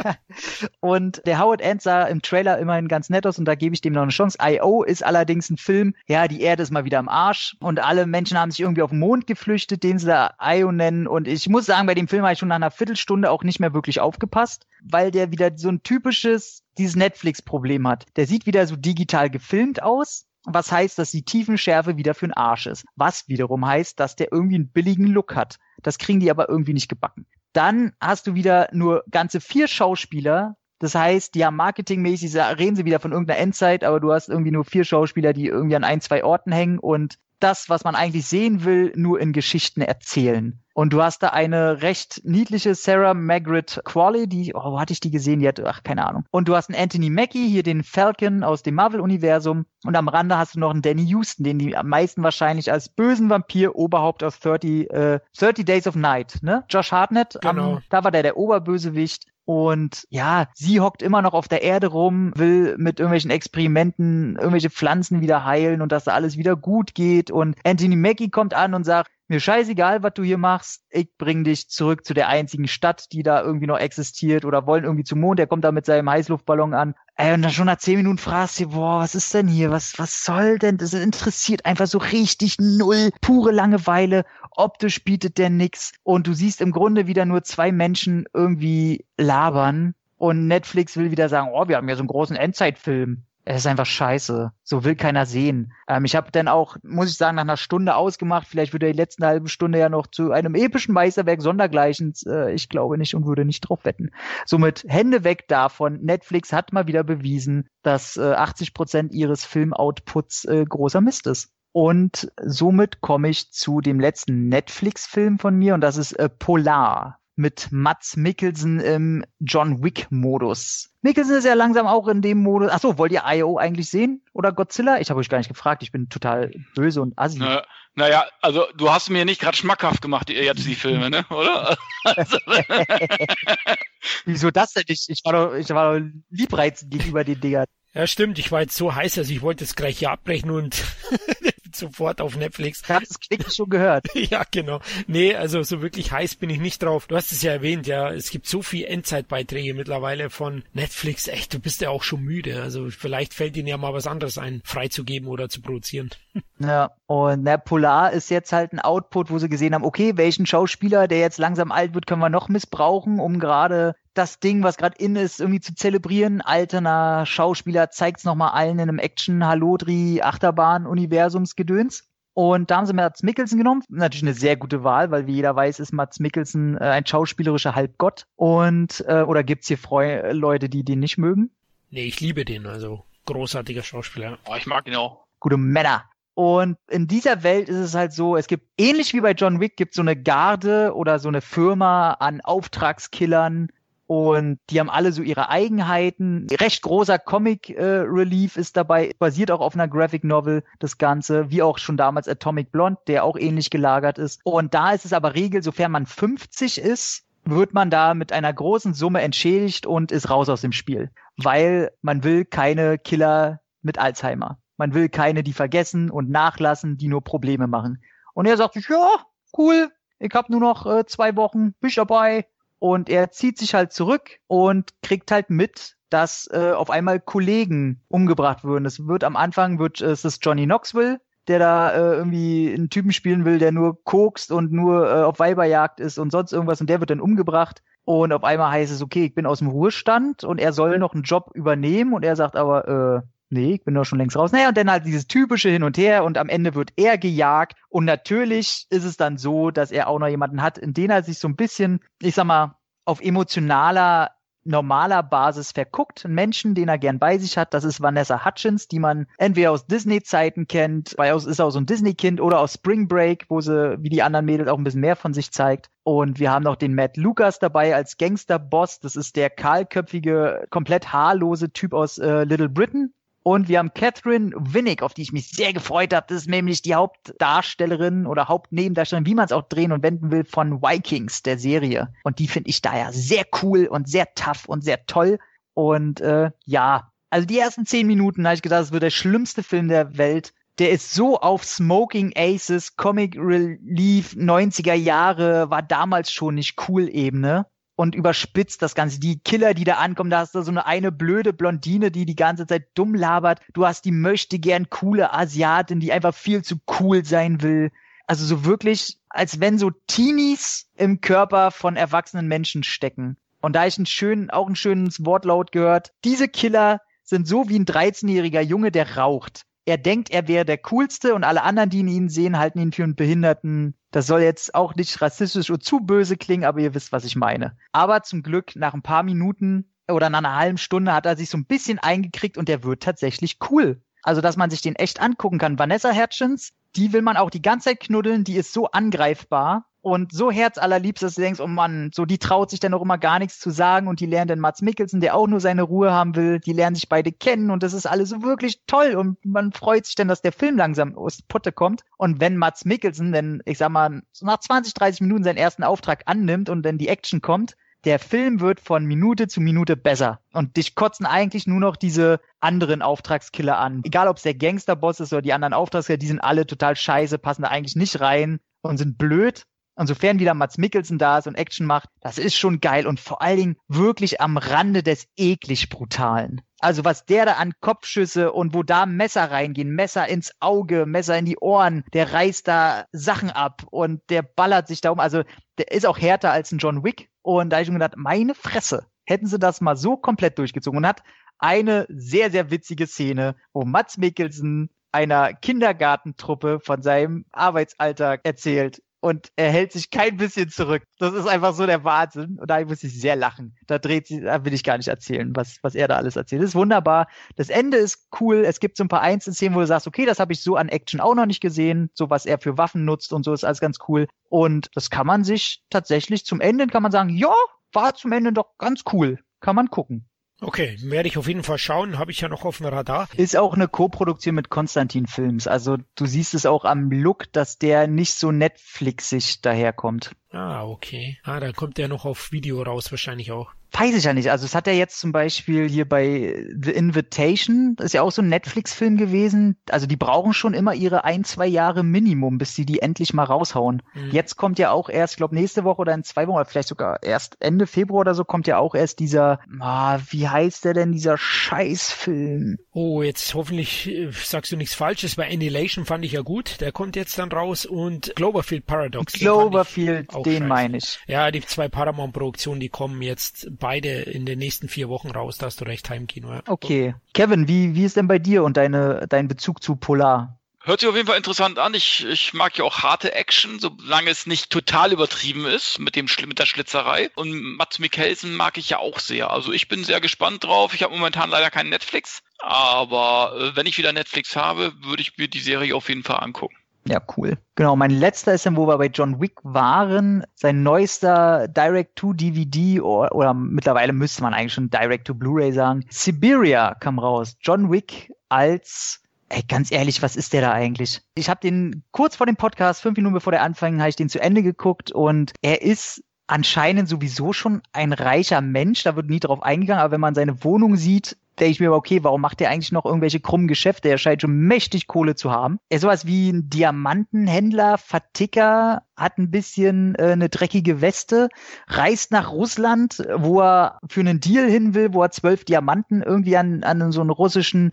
und 0.80 1.20
der 1.26 1.38
Howard 1.38 1.62
Ant 1.62 1.82
sah 1.82 2.04
im 2.04 2.22
Trailer 2.22 2.58
immerhin 2.58 2.88
ganz 2.88 3.10
nett 3.10 3.26
aus 3.26 3.38
und 3.38 3.44
da 3.44 3.56
gebe 3.56 3.74
ich 3.74 3.82
dem 3.82 3.92
noch 3.92 4.02
eine 4.02 4.10
Chance. 4.10 4.38
I.O. 4.42 4.82
ist 4.82 5.04
allerdings 5.04 5.50
ein 5.50 5.58
Film, 5.58 5.94
ja, 6.06 6.28
die 6.28 6.40
Erde 6.40 6.62
ist 6.62 6.70
mal 6.70 6.86
wieder 6.86 6.98
am 6.98 7.10
Arsch 7.10 7.56
und 7.60 7.78
alle 7.78 8.06
Menschen 8.06 8.38
haben 8.38 8.50
sich 8.50 8.60
irgendwie 8.60 8.82
auf 8.82 8.90
den 8.90 9.00
Mond 9.00 9.26
geflüchtet, 9.26 9.82
den 9.82 9.98
sie 9.98 10.06
da 10.06 10.34
I.O. 10.42 10.72
nennen. 10.72 11.06
Und 11.06 11.28
ich 11.28 11.46
muss 11.48 11.66
sagen, 11.66 11.86
bei 11.86 11.94
dem 11.94 12.08
Film 12.08 12.22
habe 12.22 12.32
ich 12.32 12.38
schon 12.38 12.48
nach 12.48 12.56
einer 12.56 12.70
Viertelstunde 12.70 13.30
auch 13.30 13.44
nicht 13.44 13.60
mehr 13.60 13.74
wirklich 13.74 14.00
aufgepasst, 14.00 14.66
weil 14.82 15.10
der 15.10 15.30
wieder 15.30 15.50
so 15.56 15.68
ein 15.68 15.82
typisches 15.82 16.62
dieses 16.78 16.96
Netflix-Problem 16.96 17.86
hat. 17.86 18.06
Der 18.16 18.26
sieht 18.26 18.46
wieder 18.46 18.66
so 18.66 18.76
digital 18.76 19.28
gefilmt 19.28 19.82
aus 19.82 20.26
was 20.44 20.70
heißt, 20.70 20.98
dass 20.98 21.10
die 21.10 21.24
Tiefenschärfe 21.24 21.96
wieder 21.96 22.14
für 22.14 22.26
den 22.26 22.34
Arsch 22.34 22.66
ist. 22.66 22.84
Was 22.96 23.28
wiederum 23.28 23.66
heißt, 23.66 23.98
dass 23.98 24.16
der 24.16 24.32
irgendwie 24.32 24.56
einen 24.56 24.68
billigen 24.68 25.06
Look 25.06 25.34
hat. 25.34 25.58
Das 25.82 25.98
kriegen 25.98 26.20
die 26.20 26.30
aber 26.30 26.48
irgendwie 26.48 26.74
nicht 26.74 26.88
gebacken. 26.88 27.26
Dann 27.52 27.92
hast 28.00 28.26
du 28.26 28.34
wieder 28.34 28.68
nur 28.72 29.04
ganze 29.10 29.40
vier 29.40 29.68
Schauspieler. 29.68 30.56
Das 30.80 30.94
heißt, 30.94 31.34
die 31.34 31.44
haben 31.44 31.56
marketingmäßig, 31.56 32.34
reden 32.36 32.76
sie 32.76 32.84
wieder 32.84 33.00
von 33.00 33.12
irgendeiner 33.12 33.38
Endzeit, 33.38 33.84
aber 33.84 34.00
du 34.00 34.12
hast 34.12 34.28
irgendwie 34.28 34.50
nur 34.50 34.64
vier 34.64 34.84
Schauspieler, 34.84 35.32
die 35.32 35.46
irgendwie 35.46 35.76
an 35.76 35.84
ein, 35.84 36.00
zwei 36.00 36.24
Orten 36.24 36.52
hängen 36.52 36.78
und 36.78 37.18
das, 37.40 37.68
was 37.68 37.84
man 37.84 37.94
eigentlich 37.94 38.26
sehen 38.26 38.64
will, 38.64 38.92
nur 38.96 39.20
in 39.20 39.32
Geschichten 39.32 39.80
erzählen. 39.80 40.60
Und 40.76 40.92
du 40.92 41.02
hast 41.02 41.22
da 41.22 41.28
eine 41.28 41.82
recht 41.82 42.22
niedliche 42.24 42.74
Sarah 42.74 43.14
Margaret 43.14 43.80
Qualley, 43.84 44.26
die, 44.26 44.54
oh, 44.54 44.72
wo 44.72 44.80
hatte 44.80 44.92
ich 44.92 44.98
die 44.98 45.12
gesehen? 45.12 45.38
Die 45.38 45.46
hat, 45.46 45.60
ach, 45.60 45.84
keine 45.84 46.04
Ahnung. 46.04 46.24
Und 46.32 46.48
du 46.48 46.56
hast 46.56 46.68
einen 46.68 46.80
Anthony 46.80 47.10
Mackie, 47.10 47.48
hier 47.48 47.62
den 47.62 47.84
Falcon 47.84 48.42
aus 48.42 48.64
dem 48.64 48.74
Marvel-Universum. 48.74 49.66
Und 49.84 49.96
am 49.96 50.08
Rande 50.08 50.36
hast 50.36 50.56
du 50.56 50.60
noch 50.60 50.70
einen 50.70 50.82
Danny 50.82 51.04
Houston, 51.04 51.44
den 51.44 51.60
die 51.60 51.76
am 51.76 51.88
meisten 51.88 52.24
wahrscheinlich 52.24 52.72
als 52.72 52.88
bösen 52.88 53.30
Vampir-Oberhaupt 53.30 54.24
aus 54.24 54.40
30, 54.40 54.90
äh, 54.90 55.20
30 55.38 55.64
Days 55.64 55.86
of 55.86 55.94
Night, 55.94 56.38
ne? 56.42 56.64
Josh 56.68 56.90
Hartnett, 56.90 57.38
genau. 57.40 57.74
Um, 57.74 57.82
da 57.90 58.02
war 58.02 58.10
der 58.10 58.24
der 58.24 58.36
Oberbösewicht. 58.36 59.26
Und 59.46 60.06
ja, 60.08 60.48
sie 60.54 60.80
hockt 60.80 61.02
immer 61.02 61.20
noch 61.20 61.34
auf 61.34 61.48
der 61.48 61.62
Erde 61.62 61.88
rum, 61.88 62.32
will 62.34 62.76
mit 62.78 62.98
irgendwelchen 62.98 63.30
Experimenten 63.30 64.36
irgendwelche 64.36 64.70
Pflanzen 64.70 65.20
wieder 65.20 65.44
heilen 65.44 65.82
und 65.82 65.92
dass 65.92 66.04
da 66.04 66.12
alles 66.12 66.38
wieder 66.38 66.56
gut 66.56 66.94
geht. 66.94 67.30
Und 67.30 67.56
Anthony 67.64 67.96
Mackie 67.96 68.30
kommt 68.30 68.54
an 68.54 68.74
und 68.74 68.84
sagt, 68.84 69.10
mir 69.28 69.40
scheißegal, 69.40 70.02
was 70.02 70.14
du 70.14 70.22
hier 70.22 70.38
machst, 70.38 70.82
ich 70.90 71.08
bring 71.16 71.44
dich 71.44 71.68
zurück 71.68 72.04
zu 72.04 72.14
der 72.14 72.28
einzigen 72.28 72.68
Stadt, 72.68 73.12
die 73.12 73.22
da 73.22 73.42
irgendwie 73.42 73.66
noch 73.66 73.78
existiert 73.78 74.44
oder 74.44 74.66
wollen 74.66 74.84
irgendwie 74.84 75.04
zum 75.04 75.20
Mond, 75.20 75.38
der 75.38 75.46
kommt 75.46 75.64
da 75.64 75.72
mit 75.72 75.86
seinem 75.86 76.10
Heißluftballon 76.10 76.74
an. 76.74 76.94
Ey, 77.16 77.32
und 77.32 77.42
dann 77.42 77.50
schon 77.50 77.66
nach 77.66 77.78
zehn 77.78 77.96
Minuten 77.96 78.18
fragst 78.18 78.60
du, 78.60 78.68
boah, 78.68 79.00
was 79.00 79.14
ist 79.14 79.32
denn 79.32 79.48
hier? 79.48 79.70
Was, 79.70 79.98
was 79.98 80.24
soll 80.24 80.58
denn? 80.58 80.76
Das 80.76 80.92
interessiert 80.92 81.64
einfach 81.64 81.86
so 81.86 81.98
richtig 81.98 82.56
null, 82.58 83.10
pure 83.20 83.52
Langeweile. 83.52 84.24
Optisch 84.50 85.04
bietet 85.04 85.38
der 85.38 85.50
nix. 85.50 85.92
Und 86.02 86.26
du 86.26 86.34
siehst 86.34 86.60
im 86.60 86.72
Grunde 86.72 87.06
wieder 87.06 87.24
nur 87.24 87.44
zwei 87.44 87.72
Menschen 87.72 88.26
irgendwie 88.34 89.06
labern. 89.16 89.94
Und 90.16 90.48
Netflix 90.48 90.96
will 90.96 91.10
wieder 91.10 91.28
sagen, 91.28 91.50
oh, 91.52 91.68
wir 91.68 91.76
haben 91.76 91.88
ja 91.88 91.96
so 91.96 92.00
einen 92.00 92.08
großen 92.08 92.36
Endzeitfilm 92.36 93.24
es 93.44 93.58
ist 93.58 93.66
einfach 93.66 93.86
scheiße. 93.86 94.52
So 94.62 94.84
will 94.84 94.96
keiner 94.96 95.26
sehen. 95.26 95.72
Ähm, 95.88 96.04
ich 96.04 96.16
habe 96.16 96.30
dann 96.32 96.48
auch, 96.48 96.76
muss 96.82 97.10
ich 97.10 97.16
sagen, 97.16 97.36
nach 97.36 97.42
einer 97.42 97.56
Stunde 97.56 97.94
ausgemacht. 97.94 98.46
Vielleicht 98.48 98.72
würde 98.72 98.86
die 98.86 98.96
letzte 98.96 99.26
halbe 99.26 99.48
Stunde 99.48 99.78
ja 99.78 99.88
noch 99.88 100.06
zu 100.06 100.32
einem 100.32 100.54
epischen 100.54 100.94
Meisterwerk 100.94 101.42
Sondergleichens. 101.42 102.24
Äh, 102.24 102.52
ich 102.52 102.68
glaube 102.68 102.96
nicht 102.96 103.14
und 103.14 103.26
würde 103.26 103.44
nicht 103.44 103.60
drauf 103.60 103.84
wetten. 103.84 104.10
Somit 104.46 104.84
Hände 104.88 105.24
weg 105.24 105.46
davon. 105.48 106.00
Netflix 106.02 106.52
hat 106.52 106.72
mal 106.72 106.86
wieder 106.86 107.04
bewiesen, 107.04 107.68
dass 107.82 108.16
äh, 108.16 108.32
80 108.32 108.72
Prozent 108.72 109.12
ihres 109.12 109.44
Filmoutputs 109.44 110.46
äh, 110.46 110.64
großer 110.66 111.00
Mist 111.00 111.26
ist. 111.26 111.50
Und 111.72 112.32
somit 112.40 113.00
komme 113.00 113.28
ich 113.28 113.50
zu 113.50 113.80
dem 113.80 113.98
letzten 113.98 114.48
Netflix-Film 114.48 115.38
von 115.38 115.56
mir 115.56 115.74
und 115.74 115.80
das 115.80 115.96
ist 115.96 116.12
äh, 116.12 116.28
Polar 116.28 117.18
mit 117.36 117.68
Mats 117.70 118.16
Mikkelsen 118.16 118.80
im 118.80 119.24
John 119.40 119.82
Wick-Modus. 119.82 120.90
Mikkelsen 121.02 121.36
ist 121.36 121.44
ja 121.44 121.54
langsam 121.54 121.86
auch 121.86 122.08
in 122.08 122.22
dem 122.22 122.42
Modus. 122.42 122.70
Achso, 122.70 122.98
wollt 122.98 123.12
ihr 123.12 123.22
I.O. 123.26 123.58
eigentlich 123.58 123.88
sehen? 123.88 124.22
Oder 124.32 124.52
Godzilla? 124.52 125.00
Ich 125.00 125.10
habe 125.10 125.20
euch 125.20 125.28
gar 125.28 125.38
nicht 125.38 125.48
gefragt. 125.48 125.82
Ich 125.82 125.92
bin 125.92 126.08
total 126.08 126.52
böse 126.74 127.02
und 127.02 127.18
assi. 127.18 127.38
Na, 127.40 127.62
naja, 127.96 128.24
also 128.40 128.66
du 128.76 128.90
hast 128.90 129.10
mir 129.10 129.24
nicht 129.24 129.40
gerade 129.40 129.56
schmackhaft 129.56 130.02
gemacht, 130.02 130.28
jetzt 130.28 130.66
die 130.66 130.74
Filme, 130.74 131.10
ne? 131.10 131.24
Oder? 131.30 131.76
Also, 132.06 132.36
Wieso 134.26 134.50
das 134.50 134.74
denn? 134.74 134.84
Ich, 134.88 135.06
ich 135.08 135.24
war 135.24 135.32
doch, 135.32 135.54
ich 135.54 135.70
war 135.70 135.98
doch 135.98 136.06
liebreizend 136.28 136.90
gegenüber 136.90 137.24
den 137.24 137.40
Dingern. 137.40 137.64
Ja, 137.94 138.06
stimmt. 138.06 138.38
Ich 138.38 138.52
war 138.52 138.60
jetzt 138.60 138.76
so 138.76 138.94
heiß, 138.94 139.14
dass 139.14 139.30
ich 139.30 139.40
wollte 139.40 139.64
es 139.64 139.74
gleich 139.74 140.00
hier 140.00 140.10
abbrechen 140.10 140.50
und 140.50 140.84
sofort 141.76 142.20
auf 142.20 142.36
Netflix. 142.36 142.82
Ich 142.82 142.88
habe 142.88 143.06
das 143.06 143.20
Klicken 143.20 143.50
schon 143.50 143.68
gehört. 143.68 144.06
ja, 144.14 144.44
genau. 144.50 144.80
Nee, 145.06 145.34
also 145.34 145.62
so 145.62 145.82
wirklich 145.82 146.12
heiß 146.12 146.36
bin 146.36 146.50
ich 146.50 146.58
nicht 146.58 146.82
drauf. 146.82 147.06
Du 147.06 147.16
hast 147.16 147.32
es 147.32 147.42
ja 147.42 147.52
erwähnt, 147.52 147.86
ja, 147.86 148.12
es 148.12 148.30
gibt 148.30 148.46
so 148.46 148.62
viel 148.62 148.84
Endzeitbeiträge 148.84 149.74
mittlerweile 149.74 150.30
von 150.30 150.64
Netflix. 150.72 151.28
Echt, 151.28 151.54
du 151.54 151.58
bist 151.58 151.80
ja 151.80 151.90
auch 151.90 152.02
schon 152.02 152.22
müde. 152.22 152.62
Also 152.62 152.90
vielleicht 152.90 153.34
fällt 153.34 153.56
ihnen 153.56 153.68
ja 153.68 153.76
mal 153.76 153.92
was 153.92 154.06
anderes 154.06 154.38
ein, 154.38 154.62
freizugeben 154.64 155.28
oder 155.28 155.48
zu 155.48 155.60
produzieren. 155.60 156.10
ja, 156.58 156.92
und 157.06 157.44
der 157.44 157.58
Polar 157.58 158.12
ist 158.12 158.30
jetzt 158.30 158.52
halt 158.52 158.72
ein 158.72 158.80
Output, 158.80 159.30
wo 159.30 159.38
sie 159.38 159.48
gesehen 159.48 159.74
haben, 159.74 159.84
okay, 159.84 160.16
welchen 160.16 160.46
Schauspieler, 160.46 161.08
der 161.08 161.18
jetzt 161.18 161.38
langsam 161.38 161.72
alt 161.72 161.94
wird, 161.94 162.06
können 162.06 162.20
wir 162.20 162.28
noch 162.28 162.48
missbrauchen, 162.48 163.18
um 163.18 163.40
gerade 163.40 163.94
das 164.14 164.38
Ding, 164.38 164.62
was 164.62 164.76
gerade 164.76 164.96
in 164.98 165.16
ist, 165.16 165.40
irgendwie 165.40 165.60
zu 165.60 165.74
zelebrieren. 165.74 166.40
Alterner 166.40 167.26
Schauspieler 167.26 167.90
zeigt's 167.90 168.24
nochmal 168.24 168.52
allen 168.52 168.78
in 168.78 168.88
einem 168.88 168.98
Action 169.00 169.44
Halodri 169.44 170.20
Achterbahn 170.22 170.86
Universumsgedöns. 170.86 172.08
Und 172.34 172.70
da 172.70 172.78
haben 172.78 172.86
sie 172.86 172.92
Mats 172.92 173.22
Mikkelsen 173.22 173.58
genommen. 173.58 173.82
Natürlich 173.88 174.24
eine 174.24 174.34
sehr 174.34 174.56
gute 174.56 174.82
Wahl, 174.82 175.10
weil 175.10 175.26
wie 175.26 175.34
jeder 175.34 175.54
weiß, 175.54 175.78
ist 175.80 175.92
Mats 175.92 176.18
Mikkelsen 176.18 176.76
äh, 176.76 176.84
ein 176.84 177.06
schauspielerischer 177.06 177.74
Halbgott. 177.74 178.26
Und 178.36 179.04
äh, 179.06 179.22
oder 179.22 179.44
gibt's 179.44 179.68
hier 179.68 179.78
Freu 179.78 180.32
Leute, 180.32 180.68
die 180.68 180.84
den 180.84 181.00
nicht 181.00 181.16
mögen? 181.16 181.50
Nee, 181.90 182.06
ich 182.06 182.20
liebe 182.20 182.44
den, 182.44 182.66
also 182.66 183.04
großartiger 183.26 183.82
Schauspieler. 183.82 184.38
Oh, 184.46 184.54
ich 184.56 184.66
mag 184.66 184.86
ihn 184.88 184.96
auch. 184.96 185.24
Gute 185.38 185.56
Männer. 185.56 186.04
Und 186.34 186.76
in 186.88 187.06
dieser 187.06 187.42
Welt 187.44 187.68
ist 187.68 187.76
es 187.76 187.94
halt 187.94 188.12
so, 188.12 188.36
es 188.36 188.48
gibt 188.48 188.66
ähnlich 188.76 189.14
wie 189.14 189.20
bei 189.20 189.32
John 189.32 189.60
Wick 189.60 189.76
gibt 189.76 189.94
so 189.94 190.02
eine 190.02 190.20
Garde 190.20 190.92
oder 190.94 191.18
so 191.20 191.28
eine 191.28 191.40
Firma 191.40 192.12
an 192.14 192.40
Auftragskillern, 192.40 193.68
Und 194.06 194.58
die 194.68 194.80
haben 194.80 194.90
alle 194.90 195.12
so 195.12 195.22
ihre 195.22 195.48
Eigenheiten. 195.48 196.46
Recht 196.60 196.82
großer 196.82 197.18
Comic 197.18 197.70
äh, 197.70 197.82
Relief 197.82 198.56
ist 198.56 198.76
dabei, 198.76 199.12
basiert 199.18 199.50
auch 199.50 199.60
auf 199.60 199.74
einer 199.74 199.88
Graphic 199.88 200.24
Novel, 200.24 200.62
das 200.78 200.98
Ganze, 200.98 201.50
wie 201.50 201.62
auch 201.62 201.78
schon 201.78 201.96
damals 201.96 202.28
Atomic 202.28 202.70
Blonde, 202.70 203.00
der 203.06 203.24
auch 203.24 203.36
ähnlich 203.36 203.70
gelagert 203.70 204.18
ist. 204.18 204.40
Und 204.44 204.74
da 204.74 204.92
ist 204.92 205.06
es 205.06 205.12
aber 205.14 205.34
Regel, 205.34 205.62
sofern 205.62 205.92
man 205.92 206.04
50 206.04 206.78
ist, 206.78 207.24
wird 207.44 207.72
man 207.74 207.90
da 207.90 208.14
mit 208.14 208.32
einer 208.32 208.52
großen 208.52 208.92
Summe 208.92 209.22
entschädigt 209.22 209.86
und 209.86 210.12
ist 210.12 210.28
raus 210.30 210.48
aus 210.48 210.60
dem 210.60 210.72
Spiel. 210.72 211.10
Weil 211.36 211.90
man 212.02 212.24
will 212.24 212.44
keine 212.44 212.98
Killer 212.98 213.60
mit 213.82 213.98
Alzheimer. 213.98 214.58
Man 214.76 214.94
will 214.94 215.08
keine, 215.08 215.42
die 215.42 215.52
vergessen 215.52 216.10
und 216.10 216.30
nachlassen, 216.30 216.96
die 216.96 217.08
nur 217.08 217.22
Probleme 217.22 217.66
machen. 217.66 218.02
Und 218.34 218.46
er 218.46 218.56
sagt 218.56 218.74
sich, 218.74 218.88
ja, 218.88 219.08
cool, 219.56 219.90
ich 220.18 220.34
habe 220.34 220.50
nur 220.50 220.60
noch 220.60 220.86
äh, 220.86 221.06
zwei 221.06 221.36
Wochen, 221.36 221.74
bin 221.74 221.88
ich 221.88 221.94
dabei, 221.94 222.46
und 222.84 223.08
er 223.08 223.30
zieht 223.30 223.56
sich 223.56 223.72
halt 223.72 223.94
zurück 223.94 224.40
und 224.46 224.92
kriegt 225.02 225.30
halt 225.30 225.48
mit, 225.48 225.96
dass 226.10 226.48
äh, 226.52 226.72
auf 226.72 226.90
einmal 226.90 227.18
Kollegen 227.18 228.02
umgebracht 228.08 228.62
würden. 228.62 228.84
Es 228.84 229.06
wird 229.06 229.24
am 229.24 229.36
Anfang 229.36 229.78
wird 229.78 230.02
äh, 230.02 230.10
es 230.10 230.26
ist 230.26 230.44
Johnny 230.44 230.66
Knoxville, 230.66 231.18
der 231.48 231.58
da 231.58 231.92
äh, 231.92 232.16
irgendwie 232.16 232.74
einen 232.74 232.90
Typen 232.90 233.12
spielen 233.12 233.46
will, 233.46 233.58
der 233.58 233.72
nur 233.72 234.04
kokst 234.04 234.52
und 234.52 234.70
nur 234.70 235.08
äh, 235.08 235.22
auf 235.22 235.38
Weiberjagd 235.38 235.98
ist 235.98 236.18
und 236.18 236.30
sonst 236.30 236.52
irgendwas 236.52 236.82
und 236.82 236.90
der 236.90 237.00
wird 237.00 237.08
dann 237.08 237.20
umgebracht. 237.20 237.82
Und 238.04 238.34
auf 238.34 238.44
einmal 238.44 238.70
heißt 238.70 238.92
es, 238.92 239.00
okay, 239.00 239.24
ich 239.24 239.34
bin 239.34 239.46
aus 239.46 239.60
dem 239.60 239.68
Ruhestand 239.68 240.44
und 240.44 240.60
er 240.60 240.74
soll 240.74 240.98
noch 240.98 241.14
einen 241.14 241.22
Job 241.22 241.52
übernehmen 241.54 242.12
und 242.12 242.22
er 242.22 242.36
sagt 242.36 242.54
aber, 242.54 243.24
äh, 243.24 243.26
nee, 243.54 243.74
ich 243.74 243.84
bin 243.84 243.94
doch 243.94 244.04
schon 244.04 244.18
längst 244.18 244.36
raus. 244.36 244.52
Naja, 244.52 244.68
und 244.68 244.76
dann 244.76 244.90
halt 244.90 245.06
dieses 245.06 245.26
typische 245.26 245.70
Hin 245.70 245.82
und 245.82 245.96
Her 245.96 246.24
und 246.24 246.36
am 246.36 246.48
Ende 246.48 246.74
wird 246.74 246.92
er 246.96 247.16
gejagt. 247.16 247.78
Und 247.88 248.04
natürlich 248.04 248.86
ist 248.90 249.04
es 249.04 249.16
dann 249.16 249.38
so, 249.38 249.70
dass 249.70 249.90
er 249.90 250.08
auch 250.08 250.18
noch 250.18 250.28
jemanden 250.28 250.60
hat, 250.60 250.76
in 250.76 250.92
den 250.92 251.10
er 251.10 251.22
sich 251.22 251.38
so 251.38 251.48
ein 251.48 251.56
bisschen, 251.56 252.00
ich 252.20 252.34
sag 252.34 252.44
mal, 252.44 252.76
auf 253.06 253.20
emotionaler 253.20 254.30
normaler 254.64 255.22
Basis 255.22 255.72
verguckt. 255.72 256.24
Einen 256.24 256.34
Menschen, 256.34 256.74
den 256.74 256.88
er 256.88 256.98
gern 256.98 257.18
bei 257.18 257.38
sich 257.38 257.56
hat, 257.58 257.74
das 257.74 257.84
ist 257.84 258.00
Vanessa 258.00 258.44
Hutchins, 258.44 258.88
die 258.88 258.98
man 258.98 259.26
entweder 259.38 259.70
aus 259.70 259.86
Disney-Zeiten 259.86 260.66
kennt, 260.66 261.14
weil 261.16 261.34
ist 261.34 261.60
auch 261.60 261.70
so 261.70 261.78
ein 261.78 261.86
Disney-Kind 261.86 262.40
oder 262.40 262.60
aus 262.60 262.74
Spring 262.74 263.08
Break, 263.08 263.46
wo 263.48 263.60
sie 263.60 263.96
wie 264.00 264.08
die 264.08 264.22
anderen 264.22 264.46
Mädels 264.46 264.68
auch 264.68 264.78
ein 264.78 264.84
bisschen 264.84 265.00
mehr 265.00 265.16
von 265.16 265.34
sich 265.34 265.52
zeigt. 265.52 265.90
Und 266.02 266.38
wir 266.38 266.50
haben 266.50 266.62
noch 266.62 266.76
den 266.76 266.94
Matt 266.94 267.16
Lucas 267.16 267.58
dabei 267.58 267.94
als 267.94 268.16
Gangster-Boss. 268.16 269.00
Das 269.00 269.16
ist 269.16 269.36
der 269.36 269.50
kahlköpfige, 269.50 270.66
komplett 270.70 271.12
haarlose 271.12 271.70
Typ 271.72 271.92
aus 271.92 272.18
äh, 272.18 272.44
Little 272.44 272.68
Britain. 272.68 273.12
Und 273.46 273.68
wir 273.68 273.78
haben 273.78 273.92
Catherine 273.92 274.52
Winnick, 274.56 275.02
auf 275.02 275.12
die 275.12 275.20
ich 275.20 275.32
mich 275.32 275.50
sehr 275.50 275.74
gefreut 275.74 276.14
habe. 276.14 276.24
Das 276.26 276.38
ist 276.38 276.48
nämlich 276.48 276.80
die 276.80 276.94
Hauptdarstellerin 276.94 278.26
oder 278.26 278.48
Hauptnebendarstellerin, 278.48 279.26
wie 279.26 279.34
man 279.34 279.44
es 279.44 279.52
auch 279.52 279.68
drehen 279.68 279.92
und 279.92 280.02
wenden 280.02 280.30
will, 280.30 280.44
von 280.44 280.80
Vikings, 280.80 281.42
der 281.42 281.58
Serie. 281.58 282.10
Und 282.22 282.38
die 282.38 282.48
finde 282.48 282.70
ich 282.70 282.80
daher 282.80 283.12
sehr 283.12 283.44
cool 283.62 283.84
und 283.86 284.08
sehr 284.08 284.34
tough 284.34 284.64
und 284.66 284.82
sehr 284.82 285.04
toll. 285.04 285.38
Und 285.74 286.22
äh, 286.22 286.52
ja, 286.64 287.12
also 287.28 287.46
die 287.46 287.58
ersten 287.58 287.84
zehn 287.84 288.06
Minuten 288.06 288.46
habe 288.46 288.54
ich 288.54 288.62
gedacht, 288.62 288.84
es 288.84 288.92
wird 288.92 289.02
der 289.02 289.10
schlimmste 289.10 289.62
Film 289.62 289.88
der 289.88 290.16
Welt. 290.16 290.54
Der 290.78 290.90
ist 290.90 291.12
so 291.12 291.38
auf 291.38 291.64
Smoking 291.64 292.32
Aces, 292.36 292.96
Comic 292.96 293.36
Relief, 293.36 294.32
90er 294.32 294.94
Jahre, 294.94 295.68
war 295.68 295.82
damals 295.82 296.32
schon 296.32 296.54
nicht 296.54 296.88
cool 296.88 297.10
Ebene 297.10 297.66
und 297.96 298.14
überspitzt 298.14 298.82
das 298.82 298.94
Ganze. 298.94 299.20
Die 299.20 299.38
Killer, 299.38 299.74
die 299.74 299.84
da 299.84 299.94
ankommen, 299.94 300.30
da 300.30 300.40
hast 300.40 300.54
du 300.54 300.62
so 300.62 300.70
eine 300.70 300.86
eine 300.86 301.12
blöde 301.12 301.52
Blondine, 301.52 302.10
die 302.10 302.26
die 302.26 302.36
ganze 302.36 302.66
Zeit 302.66 302.88
dumm 302.94 303.14
labert. 303.14 303.60
Du 303.72 303.86
hast 303.86 304.04
die 304.04 304.12
möchte 304.12 304.58
gern 304.58 304.90
coole 304.90 305.32
Asiatin, 305.32 306.00
die 306.00 306.12
einfach 306.12 306.34
viel 306.34 306.62
zu 306.62 306.76
cool 307.00 307.24
sein 307.24 307.62
will. 307.62 307.90
Also 308.26 308.44
so 308.44 308.64
wirklich, 308.64 309.18
als 309.28 309.60
wenn 309.60 309.78
so 309.78 309.90
Teenies 310.06 310.88
im 310.96 311.20
Körper 311.20 311.70
von 311.70 311.96
erwachsenen 311.96 312.48
Menschen 312.48 312.82
stecken. 312.82 313.36
Und 313.60 313.76
da 313.76 313.86
ich 313.86 313.96
einen 313.96 314.06
schönen, 314.06 314.50
auch 314.50 314.68
ein 314.68 314.76
schönes 314.76 315.24
Wortlaut 315.24 315.72
gehört. 315.72 316.12
Diese 316.24 316.48
Killer 316.48 317.00
sind 317.22 317.48
so 317.48 317.68
wie 317.68 317.78
ein 317.78 317.86
13-jähriger 317.86 318.60
Junge, 318.60 318.90
der 318.90 319.16
raucht. 319.16 319.64
Er 319.86 319.98
denkt, 319.98 320.30
er 320.30 320.48
wäre 320.48 320.64
der 320.64 320.78
coolste 320.78 321.34
und 321.34 321.44
alle 321.44 321.62
anderen, 321.62 321.90
die 321.90 322.00
ihn 322.00 322.28
sehen, 322.28 322.58
halten 322.58 322.78
ihn 322.78 322.92
für 322.92 323.02
einen 323.02 323.16
Behinderten, 323.16 323.94
das 324.10 324.26
soll 324.26 324.40
jetzt 324.40 324.74
auch 324.74 324.94
nicht 324.94 325.20
rassistisch 325.20 325.70
oder 325.70 325.80
zu 325.80 326.00
böse 326.00 326.36
klingen, 326.36 326.64
aber 326.64 326.80
ihr 326.80 326.94
wisst, 326.94 327.12
was 327.12 327.24
ich 327.24 327.36
meine. 327.36 327.76
Aber 327.92 328.22
zum 328.22 328.42
Glück, 328.42 328.76
nach 328.76 328.94
ein 328.94 329.02
paar 329.02 329.22
Minuten 329.22 329.90
oder 330.08 330.30
nach 330.30 330.38
einer 330.38 330.56
halben 330.56 330.78
Stunde 330.78 331.12
hat 331.12 331.26
er 331.26 331.36
sich 331.36 331.50
so 331.50 331.58
ein 331.58 331.66
bisschen 331.66 331.98
eingekriegt 331.98 332.56
und 332.56 332.68
der 332.68 332.84
wird 332.84 333.02
tatsächlich 333.02 333.58
cool. 333.70 334.00
Also, 334.22 334.40
dass 334.40 334.56
man 334.56 334.70
sich 334.70 334.80
den 334.80 334.96
echt 334.96 335.20
angucken 335.20 335.58
kann. 335.58 335.78
Vanessa 335.78 336.14
Hutchins, 336.14 336.72
die 336.96 337.12
will 337.12 337.22
man 337.22 337.36
auch 337.36 337.50
die 337.50 337.60
ganze 337.60 337.90
Zeit 337.90 338.00
knuddeln, 338.00 338.44
die 338.44 338.56
ist 338.56 338.72
so 338.72 338.86
angreifbar 338.86 339.86
und 340.04 340.32
so 340.32 340.50
herzallerliebst, 340.50 341.22
dass 341.22 341.34
du 341.34 341.40
denkst, 341.40 341.60
oh 341.60 341.66
Mann, 341.66 342.10
so 342.14 342.26
die 342.26 342.38
traut 342.38 342.70
sich 342.70 342.78
dann 342.78 342.92
auch 342.92 343.00
immer 343.00 343.16
gar 343.16 343.38
nichts 343.38 343.58
zu 343.58 343.70
sagen 343.70 344.06
und 344.06 344.20
die 344.20 344.26
lernen 344.26 344.48
dann 344.48 344.60
Mats 344.60 344.82
Mikkelsen, 344.82 345.20
der 345.20 345.34
auch 345.34 345.46
nur 345.46 345.60
seine 345.60 345.82
Ruhe 345.82 346.12
haben 346.12 346.36
will, 346.36 346.60
die 346.60 346.74
lernen 346.74 346.94
sich 346.94 347.08
beide 347.08 347.32
kennen 347.32 347.70
und 347.70 347.82
das 347.82 347.94
ist 347.94 348.06
alles 348.06 348.28
so 348.28 348.42
wirklich 348.42 348.80
toll 348.86 349.14
und 349.14 349.42
man 349.46 349.72
freut 349.72 350.04
sich 350.04 350.14
dann, 350.14 350.28
dass 350.28 350.42
der 350.42 350.52
Film 350.52 350.76
langsam 350.76 351.16
aus 351.16 351.40
Putte 351.40 351.72
kommt 351.72 352.02
und 352.18 352.38
wenn 352.38 352.58
Mats 352.58 352.84
Mikkelsen 352.84 353.32
denn, 353.32 353.62
ich 353.64 353.78
sag 353.78 353.88
mal, 353.88 354.22
nach 354.42 354.60
20, 354.60 354.92
30 354.92 355.22
Minuten 355.22 355.42
seinen 355.42 355.56
ersten 355.56 355.82
Auftrag 355.82 356.24
annimmt 356.26 356.68
und 356.68 356.82
dann 356.82 356.98
die 356.98 357.08
Action 357.08 357.40
kommt, 357.40 357.74
der 358.04 358.18
Film 358.18 358.60
wird 358.60 358.80
von 358.80 359.06
Minute 359.06 359.48
zu 359.48 359.62
Minute 359.62 359.96
besser. 359.96 360.40
Und 360.52 360.76
dich 360.76 360.94
kotzen 360.94 361.24
eigentlich 361.24 361.66
nur 361.66 361.80
noch 361.80 361.96
diese 361.96 362.40
anderen 362.60 363.00
Auftragskiller 363.00 363.78
an. 363.78 364.02
Egal, 364.04 364.28
ob 364.28 364.36
es 364.36 364.42
der 364.42 364.54
Gangsterboss 364.54 365.20
ist 365.20 365.32
oder 365.32 365.40
die 365.40 365.54
anderen 365.54 365.72
Auftragskiller, 365.72 366.18
die 366.18 366.26
sind 366.26 366.40
alle 366.40 366.66
total 366.66 366.96
scheiße, 366.96 367.38
passen 367.38 367.62
da 367.62 367.68
eigentlich 367.68 367.96
nicht 367.96 368.20
rein 368.20 368.60
und 368.82 368.98
sind 368.98 369.16
blöd. 369.16 369.64
Und 369.96 370.08
sofern 370.08 370.40
wieder 370.40 370.54
Mats 370.54 370.76
Mikkelsen 370.76 371.18
da 371.18 371.38
ist 371.38 371.46
und 371.46 371.54
Action 371.54 371.86
macht, 371.86 372.08
das 372.20 372.38
ist 372.38 372.56
schon 372.56 372.80
geil 372.80 373.06
und 373.06 373.20
vor 373.20 373.42
allen 373.42 373.56
Dingen 373.58 373.76
wirklich 373.86 374.40
am 374.40 374.56
Rande 374.56 375.02
des 375.02 375.28
eklig 375.36 375.88
brutalen. 375.88 376.62
Also 376.80 377.04
was 377.04 377.24
der 377.24 377.46
da 377.46 377.52
an 377.54 377.72
Kopfschüsse 377.80 378.52
und 378.52 378.74
wo 378.74 378.82
da 378.82 379.06
Messer 379.06 379.50
reingehen, 379.50 379.94
Messer 379.94 380.28
ins 380.28 380.52
Auge, 380.60 381.06
Messer 381.06 381.38
in 381.38 381.44
die 381.46 381.58
Ohren, 381.58 382.04
der 382.12 382.32
reißt 382.32 382.66
da 382.66 383.06
Sachen 383.12 383.50
ab 383.50 383.84
und 383.90 384.20
der 384.30 384.42
ballert 384.42 384.88
sich 384.88 385.00
da 385.00 385.10
um. 385.10 385.20
Also 385.20 385.44
der 385.78 385.92
ist 385.92 386.06
auch 386.06 386.18
härter 386.18 386.50
als 386.50 386.72
ein 386.72 386.78
John 386.78 387.04
Wick. 387.04 387.30
Und 387.42 387.70
da 387.70 387.76
habe 387.76 387.82
ich 387.82 387.86
schon 387.86 387.94
gedacht, 387.94 388.16
meine 388.16 388.54
Fresse, 388.54 389.06
hätten 389.24 389.46
sie 389.46 389.58
das 389.58 389.80
mal 389.80 389.96
so 389.96 390.16
komplett 390.16 390.58
durchgezogen 390.58 390.98
und 390.98 391.06
hat 391.06 391.22
eine 391.58 392.06
sehr, 392.08 392.50
sehr 392.50 392.70
witzige 392.70 393.06
Szene, 393.06 393.56
wo 393.72 393.84
Mats 393.84 394.18
Mikkelsen 394.18 394.90
einer 395.12 395.54
Kindergartentruppe 395.54 396.80
von 396.80 397.00
seinem 397.00 397.44
Arbeitsalltag 397.52 398.40
erzählt 398.42 399.00
und 399.24 399.50
er 399.56 399.70
hält 399.70 399.90
sich 399.90 400.10
kein 400.10 400.36
bisschen 400.36 400.68
zurück. 400.68 401.02
Das 401.18 401.32
ist 401.32 401.46
einfach 401.46 401.72
so 401.72 401.86
der 401.86 402.04
Wahnsinn. 402.04 402.58
Und 402.60 402.68
da 402.68 402.84
muss 402.84 403.02
ich 403.02 403.18
sehr 403.18 403.36
lachen. 403.36 403.74
Da 403.86 403.98
dreht 403.98 404.26
sich, 404.26 404.42
da 404.42 404.66
will 404.66 404.74
ich 404.74 404.84
gar 404.84 404.98
nicht 404.98 405.08
erzählen, 405.08 405.50
was, 405.56 405.78
was 405.80 405.94
er 405.94 406.08
da 406.08 406.16
alles 406.16 406.36
erzählt. 406.36 406.60
Das 406.60 406.68
ist 406.68 406.74
wunderbar. 406.74 407.26
Das 407.56 407.70
Ende 407.70 407.96
ist 407.96 408.28
cool. 408.38 408.64
Es 408.66 408.80
gibt 408.80 408.98
so 408.98 409.04
ein 409.04 409.08
paar 409.08 409.22
Einzelszenen, 409.22 409.74
wo 409.74 409.80
du 409.80 409.86
sagst, 409.86 410.06
okay, 410.06 410.26
das 410.26 410.40
habe 410.40 410.52
ich 410.52 410.60
so 410.60 410.76
an 410.76 410.90
Action 410.90 411.20
auch 411.20 411.34
noch 411.34 411.46
nicht 411.46 411.62
gesehen. 411.62 412.10
So 412.12 412.28
was 412.28 412.44
er 412.44 412.58
für 412.58 412.76
Waffen 412.76 413.06
nutzt 413.06 413.32
und 413.32 413.46
so 413.46 413.54
ist 413.54 413.64
alles 413.64 413.80
ganz 413.80 413.96
cool. 414.08 414.26
Und 414.50 414.90
das 414.94 415.08
kann 415.08 415.26
man 415.26 415.42
sich 415.42 415.82
tatsächlich 415.88 416.44
zum 416.44 416.60
Ende, 416.60 416.86
kann 416.86 417.02
man 417.02 417.10
sagen, 417.10 417.30
ja, 417.30 417.54
war 417.94 418.14
zum 418.14 418.30
Ende 418.30 418.52
doch 418.52 418.76
ganz 418.76 419.04
cool. 419.14 419.38
Kann 419.60 419.74
man 419.74 419.88
gucken. 419.88 420.28
Okay, 420.60 420.96
werde 421.02 421.28
ich 421.28 421.36
auf 421.36 421.48
jeden 421.48 421.64
Fall 421.64 421.78
schauen, 421.78 422.18
habe 422.18 422.30
ich 422.30 422.40
ja 422.40 422.48
noch 422.48 422.64
auf 422.64 422.78
dem 422.78 422.86
Radar. 422.86 423.28
Ist 423.36 423.56
auch 423.56 423.74
eine 423.74 423.88
Co-Produktion 423.88 424.54
mit 424.54 424.70
Konstantin 424.70 425.26
Films. 425.26 425.66
Also 425.66 425.98
du 426.14 426.26
siehst 426.26 426.54
es 426.54 426.64
auch 426.64 426.84
am 426.84 427.10
Look, 427.10 427.52
dass 427.52 427.78
der 427.78 428.06
nicht 428.06 428.34
so 428.34 428.52
Netflixig 428.52 429.60
daherkommt. 429.62 430.36
Ah, 430.54 430.86
okay. 430.86 431.38
Ah, 431.42 431.60
dann 431.60 431.72
kommt 431.74 431.98
der 431.98 432.08
noch 432.08 432.24
auf 432.24 432.52
Video 432.52 432.82
raus 432.82 433.10
wahrscheinlich 433.10 433.50
auch. 433.52 433.72
Weiß 433.96 434.16
ich 434.16 434.24
ja 434.24 434.32
nicht. 434.32 434.50
Also 434.50 434.64
es 434.64 434.74
hat 434.74 434.88
er 434.88 434.94
jetzt 434.94 435.20
zum 435.20 435.30
Beispiel 435.30 435.88
hier 435.88 436.08
bei 436.08 436.66
The 436.82 436.90
Invitation, 436.90 437.94
das 437.96 438.06
ist 438.06 438.14
ja 438.14 438.22
auch 438.22 438.32
so 438.32 438.42
ein 438.42 438.48
Netflix-Film 438.48 439.16
gewesen. 439.16 439.76
Also 439.88 440.06
die 440.06 440.16
brauchen 440.16 440.52
schon 440.52 440.74
immer 440.74 440.94
ihre 440.94 441.22
ein, 441.22 441.44
zwei 441.44 441.68
Jahre 441.68 442.02
Minimum, 442.02 442.58
bis 442.58 442.74
sie 442.74 442.86
die 442.86 443.02
endlich 443.02 443.34
mal 443.34 443.44
raushauen. 443.44 444.02
Mhm. 444.14 444.30
Jetzt 444.32 444.56
kommt 444.56 444.80
ja 444.80 444.90
auch 444.90 445.08
erst, 445.08 445.34
ich 445.34 445.36
glaube 445.36 445.54
nächste 445.54 445.84
Woche 445.84 446.00
oder 446.00 446.12
in 446.12 446.24
zwei 446.24 446.48
Wochen, 446.48 446.56
oder 446.56 446.64
vielleicht 446.64 446.88
sogar 446.88 447.22
erst 447.22 447.56
Ende 447.60 447.86
Februar 447.86 448.22
oder 448.22 448.34
so, 448.34 448.44
kommt 448.44 448.66
ja 448.66 448.78
auch 448.78 448.96
erst 448.96 449.20
dieser, 449.20 449.60
ah, 449.78 450.18
wie 450.28 450.48
heißt 450.48 450.84
der 450.84 450.94
denn, 450.94 451.12
dieser 451.12 451.38
Scheißfilm? 451.38 452.78
Oh, 452.90 453.22
jetzt 453.22 453.54
hoffentlich 453.54 454.08
äh, 454.08 454.30
sagst 454.32 454.72
du 454.72 454.76
nichts 454.76 454.94
Falsches. 454.94 455.36
Bei 455.36 455.48
Annihilation 455.48 456.04
fand 456.04 456.24
ich 456.24 456.32
ja 456.32 456.40
gut. 456.40 456.80
Der 456.80 456.90
kommt 456.90 457.14
jetzt 457.14 457.38
dann 457.38 457.52
raus 457.52 457.86
und 457.86 458.32
Cloverfield 458.34 458.86
Paradox. 458.86 459.34
Cloverfield, 459.34 460.34
den, 460.44 460.62
den 460.62 460.68
meine 460.68 460.98
ich. 460.98 461.18
Ja, 461.26 461.50
die 461.50 461.60
zwei 461.60 461.88
Paramount-Produktionen, 461.88 462.80
die 462.80 462.88
kommen 462.88 463.22
jetzt 463.22 463.68
beide 463.70 464.08
in 464.08 464.46
den 464.46 464.58
nächsten 464.58 464.88
vier 464.88 465.08
Wochen 465.08 465.30
raus. 465.30 465.58
Da 465.58 465.66
hast 465.66 465.80
du 465.80 465.84
recht, 465.84 466.08
Heimkino. 466.10 466.52
Ja. 466.52 466.62
Okay. 466.66 467.14
Kevin, 467.32 467.68
wie, 467.68 467.94
wie 467.94 468.04
ist 468.04 468.16
denn 468.16 468.28
bei 468.28 468.38
dir 468.38 468.64
und 468.64 468.76
deine, 468.76 469.26
dein 469.28 469.48
Bezug 469.48 469.82
zu 469.82 469.96
Polar? 469.96 470.58
Hört 470.86 471.00
sich 471.00 471.08
auf 471.08 471.16
jeden 471.16 471.26
Fall 471.26 471.38
interessant 471.38 471.78
an. 471.78 471.94
Ich, 471.94 472.26
ich 472.26 472.52
mag 472.52 472.76
ja 472.76 472.84
auch 472.84 472.98
harte 473.02 473.34
Action, 473.34 473.78
solange 473.78 474.28
es 474.28 474.44
nicht 474.44 474.68
total 474.68 475.14
übertrieben 475.14 475.64
ist 475.64 475.98
mit, 475.98 476.14
dem, 476.14 476.26
mit 476.46 476.58
der 476.58 476.66
Schlitzerei. 476.66 477.30
Und 477.36 477.76
Mats 477.76 477.98
Mikkelsen 477.98 478.54
mag 478.54 478.76
ich 478.76 478.90
ja 478.90 478.98
auch 478.98 479.18
sehr. 479.18 479.50
Also 479.50 479.72
ich 479.72 479.88
bin 479.88 480.04
sehr 480.04 480.20
gespannt 480.20 480.64
drauf. 480.64 480.92
Ich 480.92 481.02
habe 481.02 481.14
momentan 481.14 481.48
leider 481.48 481.70
keinen 481.70 481.88
Netflix. 481.88 482.42
Aber 482.58 483.56
äh, 483.58 483.76
wenn 483.76 483.86
ich 483.86 483.96
wieder 483.96 484.12
Netflix 484.12 484.56
habe, 484.56 484.92
würde 485.00 485.22
ich 485.22 485.38
mir 485.38 485.48
die 485.48 485.60
Serie 485.60 485.96
auf 485.96 486.10
jeden 486.10 486.22
Fall 486.22 486.40
angucken. 486.40 486.76
Ja, 487.06 487.20
cool. 487.36 487.58
Genau, 487.74 487.96
mein 487.96 488.10
letzter 488.10 488.54
ist 488.54 488.64
dann, 488.64 488.76
wo 488.76 488.86
wir 488.86 488.96
bei 488.96 489.08
John 489.08 489.40
Wick 489.40 489.56
waren, 489.62 490.44
sein 490.54 490.82
neuester 490.82 491.68
Direct-to-DVD 491.68 493.00
oder, 493.00 493.34
oder 493.34 493.52
mittlerweile 493.54 494.12
müsste 494.12 494.42
man 494.42 494.54
eigentlich 494.54 494.72
schon 494.72 494.88
Direct-to-Blu-ray 494.88 495.72
sagen. 495.72 496.06
Siberia 496.08 496.94
kam 496.94 497.18
raus. 497.18 497.56
John 497.60 497.90
Wick 497.90 498.32
als 498.48 499.20
Ey, 499.50 499.62
ganz 499.62 499.92
ehrlich, 499.92 500.22
was 500.22 500.36
ist 500.36 500.52
der 500.52 500.62
da 500.62 500.72
eigentlich? 500.72 501.20
Ich 501.34 501.50
habe 501.50 501.60
den 501.60 502.02
kurz 502.10 502.34
vor 502.34 502.46
dem 502.46 502.56
Podcast, 502.56 503.02
fünf 503.02 503.16
Minuten 503.16 503.34
bevor 503.34 503.52
der 503.52 503.62
anfing, 503.62 504.00
habe 504.00 504.08
ich 504.08 504.16
den 504.16 504.30
zu 504.30 504.40
Ende 504.40 504.62
geguckt 504.62 505.12
und 505.12 505.52
er 505.60 505.82
ist 505.82 506.24
anscheinend 506.46 507.08
sowieso 507.08 507.52
schon 507.52 507.82
ein 507.92 508.12
reicher 508.12 508.60
Mensch, 508.60 509.02
da 509.04 509.16
wird 509.16 509.28
nie 509.28 509.40
drauf 509.40 509.62
eingegangen, 509.62 510.02
aber 510.02 510.12
wenn 510.12 510.20
man 510.20 510.34
seine 510.34 510.64
Wohnung 510.64 510.96
sieht, 510.96 511.36
denke 511.58 511.72
ich 511.72 511.80
mir, 511.80 511.92
okay, 511.92 512.22
warum 512.22 512.40
macht 512.40 512.60
der 512.60 512.70
eigentlich 512.70 512.92
noch 512.92 513.04
irgendwelche 513.04 513.40
krummen 513.40 513.68
Geschäfte? 513.68 514.08
Er 514.08 514.18
scheint 514.18 514.42
schon 514.42 514.56
mächtig 514.56 515.06
Kohle 515.06 515.34
zu 515.34 515.50
haben. 515.50 515.78
Er 515.88 515.96
ist 515.96 516.02
sowas 516.02 516.26
wie 516.26 516.50
ein 516.50 516.68
Diamantenhändler, 516.68 517.98
Verticker, 517.98 519.02
hat 519.16 519.38
ein 519.38 519.50
bisschen 519.50 520.14
äh, 520.16 520.32
eine 520.32 520.48
dreckige 520.48 521.00
Weste, 521.00 521.48
reist 521.86 522.32
nach 522.32 522.50
Russland, 522.50 523.22
wo 523.36 523.60
er 523.60 524.00
für 524.08 524.20
einen 524.20 524.40
Deal 524.40 524.68
hin 524.68 524.94
will, 524.94 525.12
wo 525.12 525.22
er 525.22 525.30
zwölf 525.30 525.64
Diamanten 525.64 526.22
irgendwie 526.22 526.56
an, 526.56 526.82
an 526.82 527.12
so 527.12 527.20
einen 527.20 527.30
russischen 527.30 527.92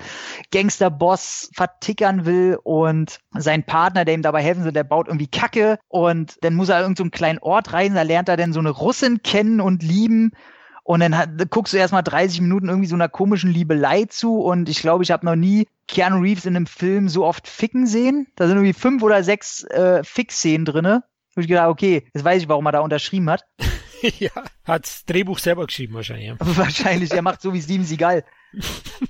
Gangsterboss 0.52 1.52
vertickern 1.56 2.26
will. 2.26 2.58
Und 2.64 3.20
sein 3.32 3.64
Partner, 3.64 4.06
der 4.06 4.16
ihm 4.16 4.24
dabei 4.24 4.42
helfen 4.42 4.64
soll, 4.64 4.74
der 4.74 4.84
baut 4.84 5.08
irgendwie 5.08 5.28
Kacke. 5.28 5.78
Und 5.88 6.38
dann 6.42 6.56
muss 6.56 6.70
er 6.70 6.80
irgendeinen 6.80 7.10
so 7.10 7.12
kleinen 7.12 7.40
Ort 7.40 7.74
reisen, 7.74 7.96
da 7.96 8.02
lernt 8.02 8.30
er 8.30 8.38
dann 8.38 8.54
so 8.54 8.60
eine 8.60 8.72
Russin 8.72 9.22
kennen 9.22 9.62
und 9.62 9.84
lieben 9.84 10.32
und 10.92 11.00
dann 11.00 11.18
hat, 11.18 11.30
guckst 11.52 11.72
du 11.72 11.78
erstmal 11.78 12.04
30 12.04 12.42
Minuten 12.42 12.68
irgendwie 12.68 12.90
so 12.90 12.96
einer 12.96 13.08
komischen 13.08 13.50
Liebelei 13.50 14.04
zu. 14.10 14.42
Und 14.42 14.68
ich 14.68 14.82
glaube, 14.82 15.06
ich 15.06 15.12
habe 15.12 15.26
noch 15.26 15.38
nie 15.38 15.70
Keanu 15.88 16.20
Reeves 16.20 16.46
in 16.46 16.54
einem 16.54 16.68
Film 16.68 17.08
so 17.08 17.26
oft 17.26 17.48
ficken 17.48 17.88
sehen. 17.88 18.28
Da 18.36 18.46
sind 18.46 18.58
irgendwie 18.58 18.74
fünf 18.74 19.02
oder 19.02 19.24
sechs 19.24 19.64
äh, 19.64 20.04
Fick-Szenen 20.04 20.66
drinne. 20.66 21.06
Wo 21.34 21.40
ich 21.40 21.48
gedacht, 21.48 21.70
okay, 21.70 22.06
jetzt 22.14 22.26
weiß 22.26 22.42
ich, 22.42 22.50
warum 22.50 22.66
er 22.66 22.74
da 22.74 22.82
unterschrieben 22.82 23.30
hat. 23.30 23.46
ja, 24.02 24.32
hat 24.66 24.84
das 24.84 25.06
Drehbuch 25.06 25.40
selber 25.40 25.66
geschrieben 25.66 25.94
wahrscheinlich. 25.94 26.34
wahrscheinlich, 26.40 27.14
er 27.14 27.22
macht 27.22 27.42
so 27.42 27.54
wie 27.54 27.62
Steven 27.62 27.86
Seagal. 27.86 28.26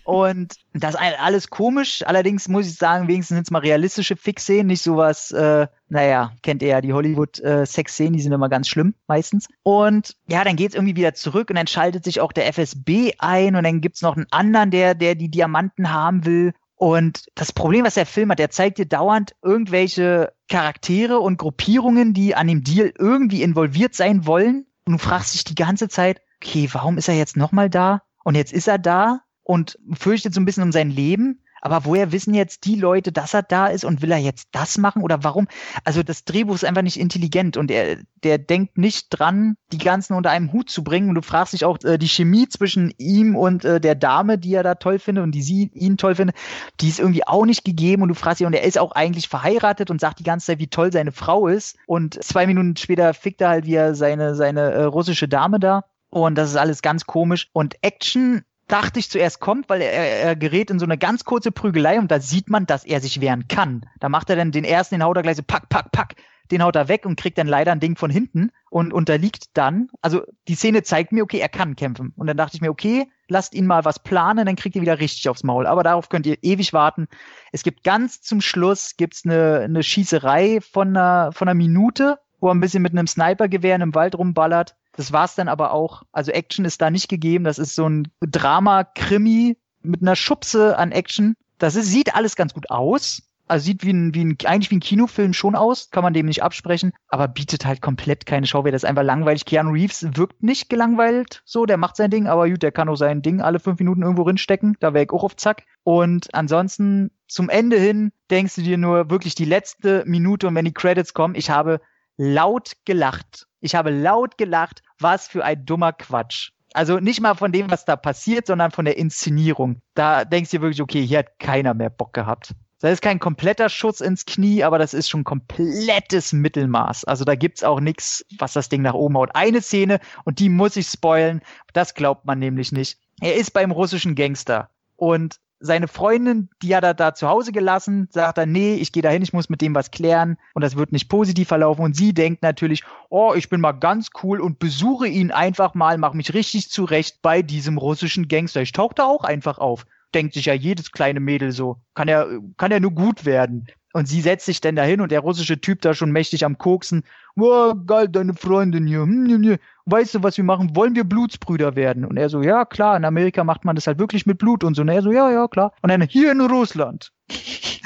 Und 0.03 0.55
das 0.73 0.95
ist 0.95 0.99
alles 0.99 1.49
komisch. 1.49 2.03
Allerdings 2.05 2.47
muss 2.47 2.67
ich 2.67 2.75
sagen, 2.75 3.07
wenigstens 3.07 3.35
sind 3.35 3.43
es 3.47 3.51
mal 3.51 3.59
realistische 3.59 4.15
Fix-Szenen, 4.15 4.67
nicht 4.67 4.81
sowas, 4.81 5.31
äh, 5.31 5.67
naja, 5.89 6.31
kennt 6.43 6.61
ihr 6.61 6.69
ja 6.69 6.81
die 6.81 6.93
Hollywood-Sex-Szenen, 6.93 8.13
die 8.13 8.21
sind 8.21 8.31
immer 8.31 8.49
ganz 8.49 8.67
schlimm, 8.67 8.93
meistens. 9.07 9.47
Und 9.63 10.15
ja, 10.27 10.43
dann 10.43 10.55
geht's 10.55 10.75
irgendwie 10.75 10.95
wieder 10.95 11.13
zurück 11.13 11.49
und 11.49 11.55
dann 11.55 11.67
schaltet 11.67 12.03
sich 12.03 12.21
auch 12.21 12.31
der 12.31 12.47
FSB 12.47 13.13
ein 13.19 13.55
und 13.55 13.63
dann 13.63 13.81
gibt's 13.81 14.01
noch 14.01 14.15
einen 14.15 14.27
anderen, 14.31 14.71
der, 14.71 14.95
der 14.95 15.15
die 15.15 15.29
Diamanten 15.29 15.91
haben 15.91 16.25
will. 16.25 16.53
Und 16.75 17.25
das 17.35 17.51
Problem, 17.51 17.85
was 17.85 17.93
der 17.93 18.07
Film 18.07 18.31
hat, 18.31 18.39
der 18.39 18.49
zeigt 18.49 18.79
dir 18.79 18.87
dauernd 18.87 19.35
irgendwelche 19.43 20.33
Charaktere 20.49 21.19
und 21.19 21.37
Gruppierungen, 21.37 22.13
die 22.13 22.33
an 22.33 22.47
dem 22.47 22.63
Deal 22.63 22.91
irgendwie 22.97 23.43
involviert 23.43 23.93
sein 23.93 24.25
wollen. 24.25 24.65
Und 24.85 24.93
du 24.93 24.97
fragst 24.97 25.35
dich 25.35 25.43
die 25.43 25.55
ganze 25.55 25.89
Zeit, 25.89 26.21
okay, 26.41 26.67
warum 26.71 26.97
ist 26.97 27.07
er 27.07 27.15
jetzt 27.15 27.37
nochmal 27.37 27.69
da? 27.69 28.01
Und 28.23 28.35
jetzt 28.35 28.51
ist 28.51 28.67
er 28.67 28.79
da 28.79 29.21
und 29.51 29.77
fürchtet 29.91 30.33
so 30.33 30.39
ein 30.39 30.45
bisschen 30.45 30.63
um 30.63 30.71
sein 30.71 30.89
Leben. 30.89 31.41
Aber 31.61 31.83
woher 31.83 32.13
wissen 32.13 32.33
jetzt 32.33 32.65
die 32.65 32.75
Leute, 32.75 33.11
dass 33.11 33.33
er 33.33 33.43
da 33.43 33.67
ist 33.67 33.83
und 33.83 34.01
will 34.01 34.11
er 34.11 34.17
jetzt 34.17 34.47
das 34.53 34.77
machen 34.77 35.03
oder 35.03 35.25
warum? 35.25 35.49
Also 35.83 36.03
das 36.03 36.23
Drehbuch 36.23 36.55
ist 36.55 36.63
einfach 36.63 36.81
nicht 36.81 36.97
intelligent 36.97 37.57
und 37.57 37.69
er, 37.69 37.97
der 38.23 38.37
denkt 38.37 38.77
nicht 38.77 39.09
dran, 39.09 39.57
die 39.73 39.77
ganzen 39.77 40.15
unter 40.15 40.31
einem 40.31 40.53
Hut 40.53 40.69
zu 40.69 40.85
bringen. 40.85 41.09
Und 41.09 41.15
du 41.15 41.21
fragst 41.21 41.51
dich 41.51 41.65
auch 41.65 41.77
äh, 41.83 41.97
die 41.97 42.07
Chemie 42.07 42.47
zwischen 42.47 42.93
ihm 42.97 43.35
und 43.35 43.65
äh, 43.65 43.81
der 43.81 43.95
Dame, 43.95 44.37
die 44.37 44.55
er 44.55 44.63
da 44.63 44.75
toll 44.75 44.99
findet 44.99 45.25
und 45.25 45.33
die 45.33 45.43
sie 45.43 45.69
ihn 45.73 45.97
toll 45.97 46.15
findet, 46.15 46.37
die 46.79 46.87
ist 46.87 46.99
irgendwie 46.99 47.27
auch 47.27 47.45
nicht 47.45 47.65
gegeben. 47.65 48.03
Und 48.03 48.07
du 48.07 48.15
fragst 48.15 48.39
dich, 48.39 48.47
und 48.47 48.53
er 48.53 48.63
ist 48.63 48.79
auch 48.79 48.93
eigentlich 48.93 49.27
verheiratet 49.27 49.91
und 49.91 49.99
sagt 49.99 50.19
die 50.19 50.23
ganze 50.23 50.47
Zeit, 50.47 50.59
wie 50.59 50.67
toll 50.67 50.93
seine 50.93 51.11
Frau 51.11 51.47
ist. 51.47 51.77
Und 51.87 52.23
zwei 52.23 52.47
Minuten 52.47 52.77
später 52.77 53.13
fickt 53.13 53.41
er 53.41 53.49
halt 53.49 53.65
wieder 53.65 53.93
seine, 53.95 54.33
seine 54.33 54.71
äh, 54.71 54.83
russische 54.83 55.27
Dame 55.27 55.59
da. 55.59 55.83
Und 56.09 56.35
das 56.35 56.49
ist 56.49 56.57
alles 56.57 56.81
ganz 56.81 57.05
komisch. 57.05 57.49
Und 57.53 57.75
Action 57.81 58.43
dachte 58.67 58.99
ich 58.99 59.09
zuerst 59.09 59.39
kommt, 59.39 59.69
weil 59.69 59.81
er, 59.81 60.21
er 60.21 60.35
gerät 60.35 60.69
in 60.69 60.79
so 60.79 60.85
eine 60.85 60.97
ganz 60.97 61.25
kurze 61.25 61.51
Prügelei 61.51 61.99
und 61.99 62.09
da 62.09 62.19
sieht 62.19 62.49
man, 62.49 62.65
dass 62.65 62.85
er 62.85 63.01
sich 63.01 63.21
wehren 63.21 63.47
kann. 63.47 63.85
Da 63.99 64.09
macht 64.09 64.29
er 64.29 64.35
dann 64.35 64.51
den 64.51 64.63
ersten, 64.63 64.95
den 64.95 65.03
haut 65.03 65.17
er 65.17 65.23
gleich 65.23 65.37
so 65.37 65.43
pack, 65.43 65.69
pack, 65.69 65.91
pack, 65.91 66.15
den 66.51 66.63
haut 66.63 66.75
er 66.75 66.87
weg 66.87 67.05
und 67.05 67.15
kriegt 67.15 67.37
dann 67.37 67.47
leider 67.47 67.71
ein 67.71 67.79
Ding 67.79 67.95
von 67.95 68.11
hinten 68.11 68.51
und 68.69 68.93
unterliegt 68.93 69.57
dann. 69.57 69.89
Also 70.01 70.23
die 70.47 70.55
Szene 70.55 70.83
zeigt 70.83 71.11
mir, 71.11 71.23
okay, 71.23 71.39
er 71.39 71.49
kann 71.49 71.75
kämpfen. 71.75 72.13
Und 72.15 72.27
dann 72.27 72.37
dachte 72.37 72.55
ich 72.55 72.61
mir, 72.61 72.69
okay, 72.69 73.09
lasst 73.27 73.53
ihn 73.53 73.65
mal 73.65 73.85
was 73.85 73.99
planen, 73.99 74.45
dann 74.45 74.55
kriegt 74.55 74.75
ihr 74.75 74.81
wieder 74.81 74.99
richtig 74.99 75.29
aufs 75.29 75.43
Maul. 75.43 75.65
Aber 75.65 75.83
darauf 75.83 76.09
könnt 76.09 76.25
ihr 76.25 76.37
ewig 76.41 76.73
warten. 76.73 77.07
Es 77.51 77.63
gibt 77.63 77.83
ganz 77.83 78.21
zum 78.21 78.41
Schluss 78.41 78.97
gibt's 78.97 79.25
eine, 79.25 79.61
eine 79.61 79.83
Schießerei 79.83 80.59
von 80.61 80.89
einer, 80.89 81.31
von 81.31 81.47
einer 81.47 81.55
Minute, 81.55 82.19
wo 82.39 82.49
er 82.49 82.53
ein 82.53 82.59
bisschen 82.59 82.83
mit 82.83 82.91
einem 82.91 83.07
Snipergewehr 83.07 83.75
in 83.75 83.81
einem 83.81 83.95
Wald 83.95 84.17
rumballert. 84.17 84.75
Das 85.01 85.11
war's 85.11 85.33
dann 85.33 85.47
aber 85.47 85.71
auch. 85.71 86.03
Also 86.11 86.31
Action 86.31 86.63
ist 86.63 86.79
da 86.79 86.91
nicht 86.91 87.09
gegeben. 87.09 87.43
Das 87.43 87.57
ist 87.57 87.73
so 87.73 87.89
ein 87.89 88.07
Drama-Krimi 88.19 89.57
mit 89.81 90.03
einer 90.03 90.15
Schubse 90.15 90.77
an 90.77 90.91
Action. 90.91 91.35
Das 91.57 91.75
ist, 91.75 91.87
sieht 91.87 92.13
alles 92.13 92.35
ganz 92.35 92.53
gut 92.53 92.69
aus. 92.69 93.23
Also 93.47 93.65
sieht 93.65 93.83
wie 93.83 93.93
ein, 93.93 94.13
wie 94.13 94.23
ein, 94.23 94.37
eigentlich 94.45 94.69
wie 94.69 94.75
ein 94.75 94.81
Kinofilm 94.81 95.33
schon 95.33 95.55
aus, 95.55 95.89
kann 95.89 96.03
man 96.03 96.13
dem 96.13 96.27
nicht 96.27 96.43
absprechen, 96.43 96.93
aber 97.07 97.27
bietet 97.27 97.65
halt 97.65 97.81
komplett 97.81 98.27
keine 98.27 98.45
Schauwert. 98.45 98.75
Das 98.75 98.83
ist 98.83 98.89
einfach 98.89 99.03
langweilig. 99.03 99.45
Keanu 99.45 99.71
Reeves 99.71 100.07
wirkt 100.15 100.43
nicht 100.43 100.69
gelangweilt 100.69 101.41
so, 101.45 101.65
der 101.65 101.77
macht 101.77 101.95
sein 101.95 102.11
Ding, 102.11 102.27
aber 102.27 102.47
gut, 102.47 102.61
der 102.61 102.71
kann 102.71 102.87
auch 102.87 102.95
sein 102.95 103.23
Ding 103.23 103.41
alle 103.41 103.59
fünf 103.59 103.79
Minuten 103.79 104.03
irgendwo 104.03 104.21
rinstecken, 104.21 104.77
da 104.79 104.93
wäre 104.93 105.05
ich 105.05 105.11
auch 105.11 105.23
auf 105.23 105.35
Zack. 105.35 105.63
Und 105.83 106.33
ansonsten 106.33 107.09
zum 107.27 107.49
Ende 107.49 107.77
hin 107.77 108.11
denkst 108.29 108.55
du 108.55 108.61
dir 108.61 108.77
nur 108.77 109.09
wirklich 109.09 109.33
die 109.33 109.45
letzte 109.45 110.03
Minute 110.05 110.47
und 110.47 110.55
wenn 110.55 110.65
die 110.65 110.73
Credits 110.73 111.15
kommen, 111.15 111.33
ich 111.33 111.49
habe 111.49 111.81
laut 112.17 112.73
gelacht. 112.85 113.47
Ich 113.61 113.75
habe 113.75 113.91
laut 113.91 114.37
gelacht, 114.37 114.81
was 115.01 115.27
für 115.27 115.43
ein 115.43 115.65
dummer 115.65 115.93
Quatsch. 115.93 116.51
Also 116.73 116.99
nicht 116.99 117.19
mal 117.21 117.35
von 117.35 117.51
dem, 117.51 117.69
was 117.69 117.85
da 117.85 117.95
passiert, 117.95 118.47
sondern 118.47 118.71
von 118.71 118.85
der 118.85 118.97
Inszenierung. 118.97 119.81
Da 119.93 120.23
denkst 120.23 120.51
du 120.51 120.61
wirklich, 120.61 120.81
okay, 120.81 121.05
hier 121.05 121.19
hat 121.19 121.39
keiner 121.39 121.73
mehr 121.73 121.89
Bock 121.89 122.13
gehabt. 122.13 122.53
Das 122.79 122.93
ist 122.93 123.01
kein 123.01 123.19
kompletter 123.19 123.69
Schutz 123.69 124.01
ins 124.01 124.25
Knie, 124.25 124.63
aber 124.63 124.79
das 124.79 124.95
ist 124.95 125.07
schon 125.07 125.23
komplettes 125.23 126.33
Mittelmaß. 126.33 127.05
Also 127.05 127.25
da 127.25 127.35
gibt's 127.35 127.63
auch 127.63 127.79
nichts, 127.79 128.25
was 128.39 128.53
das 128.53 128.69
Ding 128.69 128.81
nach 128.81 128.95
oben 128.95 129.17
haut. 129.17 129.35
Eine 129.35 129.61
Szene, 129.61 129.99
und 130.23 130.39
die 130.39 130.49
muss 130.49 130.75
ich 130.77 130.87
spoilen, 130.87 131.41
das 131.73 131.93
glaubt 131.93 132.25
man 132.25 132.39
nämlich 132.39 132.71
nicht. 132.71 132.97
Er 133.19 133.35
ist 133.35 133.51
beim 133.51 133.69
russischen 133.69 134.15
Gangster. 134.15 134.71
Und 134.95 135.39
seine 135.61 135.87
Freundin, 135.87 136.49
die 136.61 136.75
hat 136.75 136.83
er 136.83 136.93
da 136.93 137.13
zu 137.13 137.29
Hause 137.29 137.51
gelassen, 137.51 138.09
sagt 138.11 138.37
er, 138.37 138.45
nee, 138.45 138.73
ich 138.73 138.91
gehe 138.91 139.03
dahin, 139.03 139.21
ich 139.21 139.31
muss 139.31 139.49
mit 139.49 139.61
dem 139.61 139.75
was 139.75 139.91
klären 139.91 140.37
und 140.53 140.63
das 140.63 140.75
wird 140.75 140.91
nicht 140.91 141.07
positiv 141.07 141.47
verlaufen. 141.47 141.85
Und 141.85 141.95
sie 141.95 142.13
denkt 142.13 142.41
natürlich, 142.41 142.83
oh, 143.09 143.33
ich 143.35 143.49
bin 143.49 143.61
mal 143.61 143.73
ganz 143.73 144.09
cool 144.23 144.41
und 144.41 144.59
besuche 144.59 145.07
ihn 145.07 145.31
einfach 145.31 145.75
mal, 145.75 145.97
mach 145.97 146.13
mich 146.13 146.33
richtig 146.33 146.69
zurecht 146.69 147.21
bei 147.21 147.41
diesem 147.41 147.77
russischen 147.77 148.27
Gangster. 148.27 148.61
Ich 148.61 148.71
tauche 148.71 148.95
da 148.95 149.05
auch 149.05 149.23
einfach 149.23 149.59
auf. 149.59 149.85
Denkt 150.13 150.33
sich 150.33 150.45
ja 150.45 150.53
jedes 150.53 150.91
kleine 150.91 151.19
Mädel 151.19 151.51
so. 151.51 151.77
Kann 151.93 152.07
ja, 152.07 152.25
kann 152.57 152.71
ja 152.71 152.79
nur 152.79 152.91
gut 152.91 153.25
werden. 153.25 153.67
Und 153.93 154.07
sie 154.07 154.21
setzt 154.21 154.45
sich 154.45 154.61
dann 154.61 154.75
dahin 154.75 155.01
und 155.01 155.11
der 155.11 155.19
russische 155.19 155.59
Typ 155.59 155.81
da 155.81 155.93
schon 155.93 156.11
mächtig 156.11 156.45
am 156.45 156.57
Koksen. 156.57 157.03
Oh, 157.35 157.73
geil, 157.85 158.07
deine 158.07 158.33
Freundin 158.33 158.87
hier. 158.87 159.01
Hm, 159.01 159.57
weißt 159.85 160.15
du, 160.15 160.23
was 160.23 160.37
wir 160.37 160.43
machen? 160.43 160.75
Wollen 160.75 160.95
wir 160.95 161.03
Blutsbrüder 161.03 161.75
werden? 161.75 162.05
Und 162.05 162.17
er 162.17 162.29
so, 162.29 162.41
ja, 162.41 162.65
klar, 162.65 162.95
in 162.95 163.05
Amerika 163.05 163.43
macht 163.43 163.65
man 163.65 163.75
das 163.75 163.87
halt 163.87 163.99
wirklich 163.99 164.25
mit 164.25 164.37
Blut 164.37 164.63
und 164.63 164.75
so. 164.75 164.81
Und 164.81 164.89
er 164.89 165.01
so, 165.01 165.11
ja, 165.11 165.31
ja, 165.31 165.47
klar. 165.47 165.73
Und 165.81 165.89
dann 165.89 166.01
hier 166.01 166.31
in 166.31 166.41
Russland. 166.41 167.11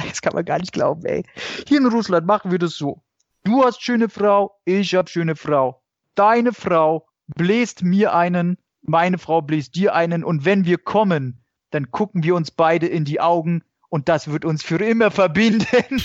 Das 0.07 0.21
kann 0.21 0.33
man 0.33 0.45
gar 0.45 0.59
nicht 0.59 0.71
glauben, 0.71 1.03
ey. 1.05 1.23
Hier 1.67 1.79
in 1.79 1.87
Russland 1.87 2.25
machen 2.25 2.51
wir 2.51 2.59
das 2.59 2.75
so. 2.75 3.01
Du 3.43 3.63
hast 3.63 3.81
schöne 3.81 4.07
Frau, 4.07 4.59
ich 4.65 4.95
hab 4.95 5.09
schöne 5.09 5.35
Frau. 5.35 5.81
Deine 6.15 6.53
Frau 6.53 7.07
bläst 7.27 7.83
mir 7.83 8.13
einen, 8.13 8.57
meine 8.81 9.17
Frau 9.17 9.41
bläst 9.41 9.75
dir 9.75 9.93
einen 9.93 10.23
und 10.23 10.45
wenn 10.45 10.65
wir 10.65 10.77
kommen, 10.77 11.43
dann 11.71 11.91
gucken 11.91 12.23
wir 12.23 12.35
uns 12.35 12.51
beide 12.51 12.87
in 12.87 13.05
die 13.05 13.19
Augen 13.19 13.63
und 13.95 14.09
das 14.09 14.29
wird 14.29 14.43
uns 14.43 14.61
für 14.61 14.83
immer 14.83 15.09
verbinden. 15.09 15.65